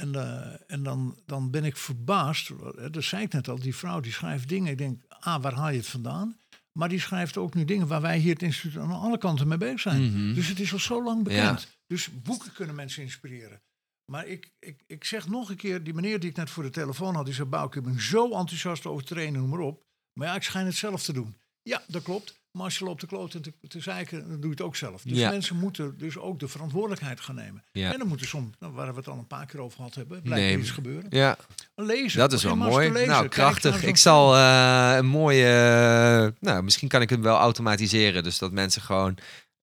En, 0.00 0.14
eh, 0.14 0.60
en 0.66 0.82
dan, 0.82 1.18
dan 1.26 1.50
ben 1.50 1.64
ik 1.64 1.76
verbaasd. 1.76 2.50
Dat 2.92 3.04
zei 3.04 3.22
ik 3.22 3.32
net 3.32 3.48
al, 3.48 3.58
die 3.58 3.74
vrouw 3.74 4.00
die 4.00 4.12
schrijft 4.12 4.48
dingen. 4.48 4.70
Ik 4.72 4.78
denk, 4.78 5.02
ah, 5.08 5.42
waar 5.42 5.54
haal 5.54 5.70
je 5.70 5.76
het 5.76 5.86
vandaan? 5.86 6.36
Maar 6.72 6.88
die 6.88 7.00
schrijft 7.00 7.36
ook 7.36 7.54
nu 7.54 7.64
dingen 7.64 7.86
waar 7.86 8.00
wij 8.00 8.18
hier 8.18 8.32
het 8.32 8.42
instituut 8.42 8.80
aan 8.80 8.90
alle 8.90 9.18
kanten 9.18 9.48
mee 9.48 9.58
bezig 9.58 9.80
zijn. 9.80 10.02
mhm. 10.02 10.34
Dus 10.34 10.48
het 10.48 10.60
is 10.60 10.72
al 10.72 10.78
zo 10.78 11.02
lang 11.02 11.22
bekend. 11.24 11.68
Dus 11.86 12.22
boeken 12.22 12.52
kunnen 12.52 12.74
mensen 12.74 13.02
inspireren. 13.02 13.62
Maar 14.04 14.26
ik, 14.26 14.52
ik, 14.58 14.82
ik 14.86 15.04
zeg 15.04 15.28
nog 15.28 15.50
een 15.50 15.56
keer, 15.56 15.84
die 15.84 15.94
meneer 15.94 16.20
die 16.20 16.30
ik 16.30 16.36
net 16.36 16.50
voor 16.50 16.62
de 16.62 16.70
telefoon 16.70 17.14
had, 17.14 17.24
die 17.24 17.34
zei, 17.34 17.48
Bouke, 17.48 17.78
ik 17.78 17.84
ben 17.84 18.00
zo 18.00 18.24
enthousiast 18.24 18.86
over 18.86 19.04
trainen, 19.04 19.40
noem 19.40 19.50
maar 19.50 19.58
op. 19.58 19.84
Maar 20.12 20.26
ja, 20.26 20.34
ik 20.34 20.42
schijn 20.42 20.66
het 20.66 20.74
zelf 20.74 21.02
te 21.02 21.12
doen. 21.12 21.36
Ja, 21.62 21.82
dat 21.86 22.02
klopt. 22.02 22.37
Maar 22.52 22.64
als 22.64 22.78
je 22.78 22.84
loopt 22.84 23.00
te 23.00 23.06
kloten 23.06 23.42
en 23.42 23.52
te, 23.60 23.68
te 23.68 23.80
zeiken, 23.80 24.18
dan 24.20 24.28
doe 24.40 24.44
je 24.44 24.50
het 24.50 24.60
ook 24.60 24.76
zelf. 24.76 25.02
Dus 25.02 25.18
Ja. 25.18 25.30
mensen 25.30 25.56
moeten 25.56 25.98
dus 25.98 26.16
ook 26.18 26.38
de 26.40 26.48
verantwoordelijkheid 26.48 27.20
gaan 27.20 27.34
nemen. 27.34 27.64
Ja. 27.72 27.92
En 27.92 27.98
dan 27.98 28.08
moeten 28.08 28.26
soms, 28.26 28.50
nou, 28.58 28.72
waar 28.72 28.90
we 28.92 28.98
het 28.98 29.08
al 29.08 29.18
een 29.18 29.26
paar 29.26 29.46
keer 29.46 29.60
over 29.60 29.76
gehad 29.76 29.94
hebben, 29.94 30.22
blijkt 30.22 30.44
Nee. 30.44 30.58
iets 30.58 30.70
gebeuren. 30.70 31.06
Ja, 31.10 31.36
Lezen. 31.76 32.18
dat 32.18 32.32
is 32.32 32.42
wel 32.42 32.56
mooi. 32.56 32.90
lezen. 32.92 33.08
Nou, 33.08 33.28
krachtig. 33.28 33.84
Ik 33.84 33.96
zal 33.96 34.34
eh, 34.36 34.94
een 34.96 35.06
mooie... 35.06 35.44
eh, 35.46 36.48
nou, 36.48 36.62
misschien 36.62 36.88
kan 36.88 37.00
ik 37.02 37.10
het 37.10 37.20
wel 37.20 37.36
automatiseren. 37.38 38.22
Dus 38.22 38.38
dat 38.38 38.52
mensen 38.52 38.82
gewoon 38.82 39.16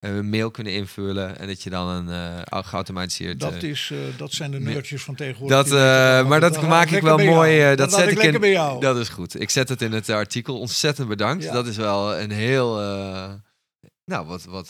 een 0.06 0.30
mail 0.30 0.52
kunnen 0.52 0.74
invullen. 0.74 1.40
En 1.40 1.48
dat 1.48 1.64
je 1.64 1.70
dan 1.70 1.88
een 1.88 2.10
eh, 2.46 2.64
geautomatiseerd... 2.64 3.40
Dat, 3.40 3.54
eh, 3.54 3.70
is, 3.70 3.90
eh, 3.92 4.18
dat 4.18 4.32
zijn 4.32 4.52
de 4.52 4.60
nerdjes 4.60 5.04
van 5.04 5.16
tegenwoordig. 5.16 5.68
Dat, 5.68 6.28
maar 6.28 6.40
dat 6.40 6.62
maak 6.62 6.90
ik 6.90 7.02
wel 7.02 7.18
mooi. 7.18 7.76
dat 7.76 7.94
zet 7.94 8.12
ik 8.12 8.24
in. 8.24 8.40
bij 8.40 8.52
jou. 8.52 8.82
Dat 8.82 8.98
is 8.98 9.10
goed. 9.10 9.40
Ik 9.40 9.50
zet 9.50 9.70
het 9.70 9.82
in 9.82 9.92
het 9.92 10.10
artikel. 10.10 10.60
Ontzettend 10.60 11.08
bedankt. 11.08 11.44
Ja. 11.44 11.54
Dat 11.54 11.68
is 11.68 11.78
wel 11.78 12.20
een 12.20 12.32
heel. 12.32 12.76
nou, 14.06 14.26
wat. 14.26 14.44
wat, 14.44 14.70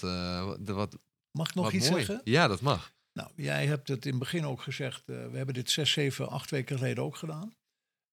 wat, 0.66 0.98
Mag 1.32 1.50
ik 1.50 1.56
nog 1.56 1.66
wat 1.66 1.74
iets 1.74 1.90
mooi. 1.90 2.04
zeggen? 2.04 2.32
Ja, 2.32 2.48
dat 2.48 2.62
mag. 2.62 2.94
Nou, 3.14 3.30
jij 3.36 3.66
hebt 3.66 3.88
het 3.88 4.06
in 4.06 4.10
het 4.12 4.20
begin 4.20 4.46
ook 4.46 4.62
gezegd. 4.62 5.02
we 5.06 5.30
hebben 5.34 5.54
dit 5.54 5.72
zes, 5.72 5.92
zeven, 5.92 6.30
acht 6.30 6.52
weken 6.52 6.78
geleden 6.78 7.04
ook 7.04 7.16
gedaan. 7.16 7.54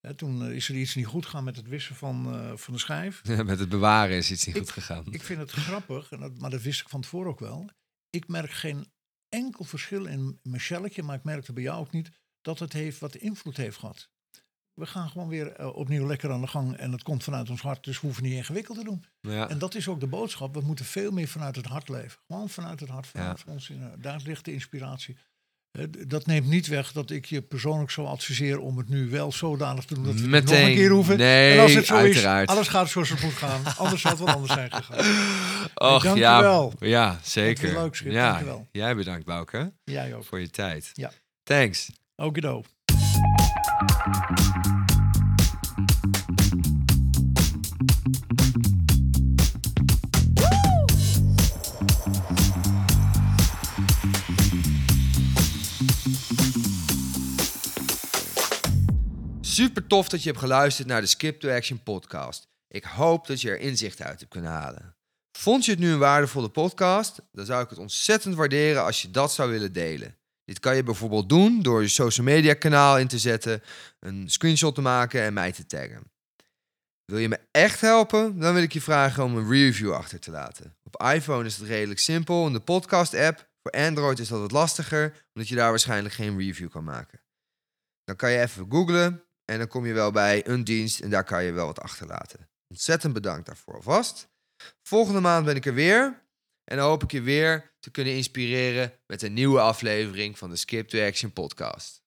Hè, 0.06 0.14
toen 0.14 0.44
eh, 0.46 0.54
is 0.54 0.68
er 0.68 0.74
iets 0.74 0.94
niet 0.94 1.06
goed 1.06 1.24
gegaan 1.24 1.44
met 1.44 1.56
het 1.56 1.68
wissen 1.68 1.94
van, 1.96 2.34
eh, 2.34 2.56
van 2.56 2.72
de 2.74 2.80
schijf. 2.80 3.24
Met 3.44 3.58
het 3.58 3.68
bewaren 3.68 4.16
is 4.16 4.30
iets 4.30 4.46
niet 4.46 4.56
Ik- 4.56 4.62
goed 4.62 4.70
gegaan. 4.70 5.04
Ik 5.10 5.22
vind 5.22 5.40
het 5.40 5.50
grappig, 5.50 6.12
en 6.12 6.20
dat, 6.20 6.38
maar 6.38 6.50
dat 6.50 6.62
wist 6.62 6.80
ik 6.80 6.88
van 6.88 7.00
tevoren 7.00 7.30
ook 7.30 7.40
wel. 7.40 7.68
Ik 8.10 8.28
merk 8.28 8.50
geen 8.50 8.92
enkel 9.28 9.64
verschil 9.64 10.04
in 10.06 10.38
mijn 10.42 10.60
shelletje, 10.60 11.02
maar 11.02 11.16
ik 11.16 11.24
merkte 11.24 11.52
bij 11.52 11.62
jou 11.62 11.80
ook 11.80 11.92
niet 11.92 12.10
dat 12.40 12.58
het 12.58 12.72
heeft 12.72 12.98
wat 12.98 13.14
invloed 13.14 13.56
heeft 13.56 13.78
gehad. 13.78 14.10
We 14.74 14.86
gaan 14.86 15.08
gewoon 15.10 15.28
weer 15.28 15.52
eh, 15.52 15.66
opnieuw 15.76 16.06
lekker 16.06 16.30
aan 16.30 16.40
de 16.40 16.46
gang 16.46 16.76
en 16.76 16.92
het 16.92 17.02
komt 17.02 17.24
vanuit 17.24 17.50
ons 17.50 17.60
hart, 17.60 17.84
dus 17.84 18.00
we 18.00 18.06
hoeven 18.06 18.22
niet 18.22 18.32
ingewikkeld 18.32 18.78
te 18.78 18.84
doen. 18.84 19.04
ja. 19.20 19.48
En 19.48 19.58
dat 19.58 19.74
is 19.74 19.88
ook 19.88 20.00
de 20.00 20.06
boodschap. 20.06 20.54
We 20.54 20.60
moeten 20.60 20.84
veel 20.84 21.10
meer 21.10 21.28
vanuit 21.28 21.56
het 21.56 21.66
hart 21.66 21.88
leven. 21.88 22.20
Gewoon 22.26 22.48
vanuit 22.48 22.80
het 22.80 22.88
hart. 22.88 23.06
Vanuit 23.06 23.44
ons, 23.46 23.72
daar 23.98 24.20
ligt 24.24 24.44
de 24.44 24.52
inspiratie. 24.52 25.16
Dat 26.06 26.26
neemt 26.26 26.46
niet 26.46 26.66
weg 26.66 26.92
dat 26.92 27.10
ik 27.10 27.24
je 27.24 27.42
persoonlijk 27.42 27.90
zou 27.90 28.06
adviseren 28.06 28.62
om 28.62 28.78
het 28.78 28.88
nu 28.88 29.10
wel 29.10 29.32
zodanig 29.32 29.84
te 29.84 29.94
doen 29.94 30.04
dat 30.04 30.14
we 30.14 30.36
het 30.36 30.44
nog 30.44 30.54
een 30.54 30.74
keer 30.74 30.90
hoeven. 30.90 31.16
Nee, 31.16 31.52
en 31.54 31.60
als 31.62 31.74
het 31.74 31.86
zo 31.86 31.94
uiteraard. 31.94 32.48
is, 32.48 32.54
alles 32.54 32.68
gaat 32.68 32.88
zoals 32.88 33.08
het 33.08 33.22
moet 33.22 33.32
gaan. 33.32 33.62
Anders 33.76 34.02
zou 34.02 34.14
het 34.14 34.24
wel 34.24 34.34
anders 34.34 34.52
zijn 34.52 34.70
gegaan. 34.72 34.98
Och, 35.94 36.02
dank 36.02 36.14
je 36.16 36.20
ja, 36.22 36.40
wel. 36.40 36.72
ja, 36.80 37.18
zeker. 37.22 37.72
leuk, 37.72 37.94
Schip. 37.94 38.12
ja, 38.12 38.26
Dank 38.28 38.38
je 38.38 38.44
wel. 38.44 38.68
jij 38.72 38.94
bedankt, 38.96 39.24
Bouke, 39.24 39.72
Jij 39.84 40.14
ook. 40.14 40.24
voor 40.24 40.40
je 40.40 40.50
tijd. 40.50 40.90
Ja. 40.92 41.10
Thanks. 41.42 41.90
Okido. 42.16 42.62
Super 59.52 59.86
tof 59.86 60.08
dat 60.08 60.22
je 60.22 60.28
hebt 60.28 60.40
geluisterd 60.40 60.88
naar 60.88 61.00
de 61.00 61.06
Skip 61.06 61.40
to 61.40 61.50
Action 61.50 61.82
podcast. 61.82 62.48
Ik 62.68 62.84
hoop 62.84 63.26
dat 63.26 63.40
je 63.40 63.50
er 63.50 63.60
inzicht 63.60 64.02
uit 64.02 64.18
hebt 64.18 64.30
kunnen 64.30 64.50
halen. 64.50 64.96
Vond 65.38 65.64
je 65.64 65.70
het 65.70 65.80
nu 65.80 65.92
een 65.92 65.98
waardevolle 65.98 66.48
podcast? 66.48 67.20
Dan 67.32 67.46
zou 67.46 67.62
ik 67.62 67.70
het 67.70 67.78
ontzettend 67.78 68.34
waarderen 68.34 68.84
als 68.84 69.02
je 69.02 69.10
dat 69.10 69.32
zou 69.32 69.50
willen 69.50 69.72
delen. 69.72 70.16
Dit 70.44 70.60
kan 70.60 70.76
je 70.76 70.82
bijvoorbeeld 70.82 71.28
doen 71.28 71.62
door 71.62 71.82
je 71.82 71.88
social 71.88 72.26
media 72.26 72.54
kanaal 72.54 72.98
in 72.98 73.08
te 73.08 73.18
zetten, 73.18 73.62
een 74.00 74.30
screenshot 74.30 74.74
te 74.74 74.80
maken 74.80 75.22
en 75.22 75.32
mij 75.32 75.52
te 75.52 75.66
taggen. 75.66 76.10
Wil 77.04 77.18
je 77.18 77.28
me 77.28 77.40
echt 77.50 77.80
helpen? 77.80 78.38
Dan 78.38 78.54
wil 78.54 78.62
ik 78.62 78.72
je 78.72 78.80
vragen 78.80 79.24
om 79.24 79.36
een 79.36 79.50
review 79.50 79.92
achter 79.92 80.20
te 80.20 80.30
laten. 80.30 80.76
Op 80.82 81.02
iPhone 81.02 81.44
is 81.44 81.56
het 81.56 81.68
redelijk 81.68 82.00
simpel 82.00 82.46
in 82.46 82.52
de 82.52 82.60
podcast 82.60 83.14
app. 83.14 83.48
Voor 83.62 83.72
Android 83.72 84.18
is 84.18 84.28
dat 84.28 84.40
wat 84.40 84.52
lastiger, 84.52 85.26
omdat 85.34 85.48
je 85.48 85.54
daar 85.54 85.70
waarschijnlijk 85.70 86.14
geen 86.14 86.38
review 86.38 86.70
kan 86.70 86.84
maken. 86.84 87.20
Dan 88.04 88.16
kan 88.16 88.30
je 88.30 88.40
even 88.40 88.66
googlen 88.70 89.22
en 89.52 89.58
dan 89.58 89.68
kom 89.68 89.86
je 89.86 89.92
wel 89.92 90.10
bij 90.10 90.48
een 90.48 90.64
dienst 90.64 91.00
en 91.00 91.10
daar 91.10 91.24
kan 91.24 91.44
je 91.44 91.52
wel 91.52 91.66
wat 91.66 91.80
achterlaten. 91.80 92.48
Ontzettend 92.68 93.12
bedankt 93.12 93.46
daarvoor 93.46 93.74
alvast. 93.74 94.28
Volgende 94.82 95.20
maand 95.20 95.44
ben 95.44 95.56
ik 95.56 95.66
er 95.66 95.74
weer 95.74 96.22
en 96.64 96.76
dan 96.76 96.86
hoop 96.86 97.02
ik 97.02 97.12
je 97.12 97.20
weer 97.20 97.74
te 97.80 97.90
kunnen 97.90 98.14
inspireren 98.14 98.92
met 99.06 99.22
een 99.22 99.32
nieuwe 99.32 99.60
aflevering 99.60 100.38
van 100.38 100.50
de 100.50 100.56
Skip 100.56 100.88
to 100.88 101.06
Action 101.06 101.32
podcast. 101.32 102.01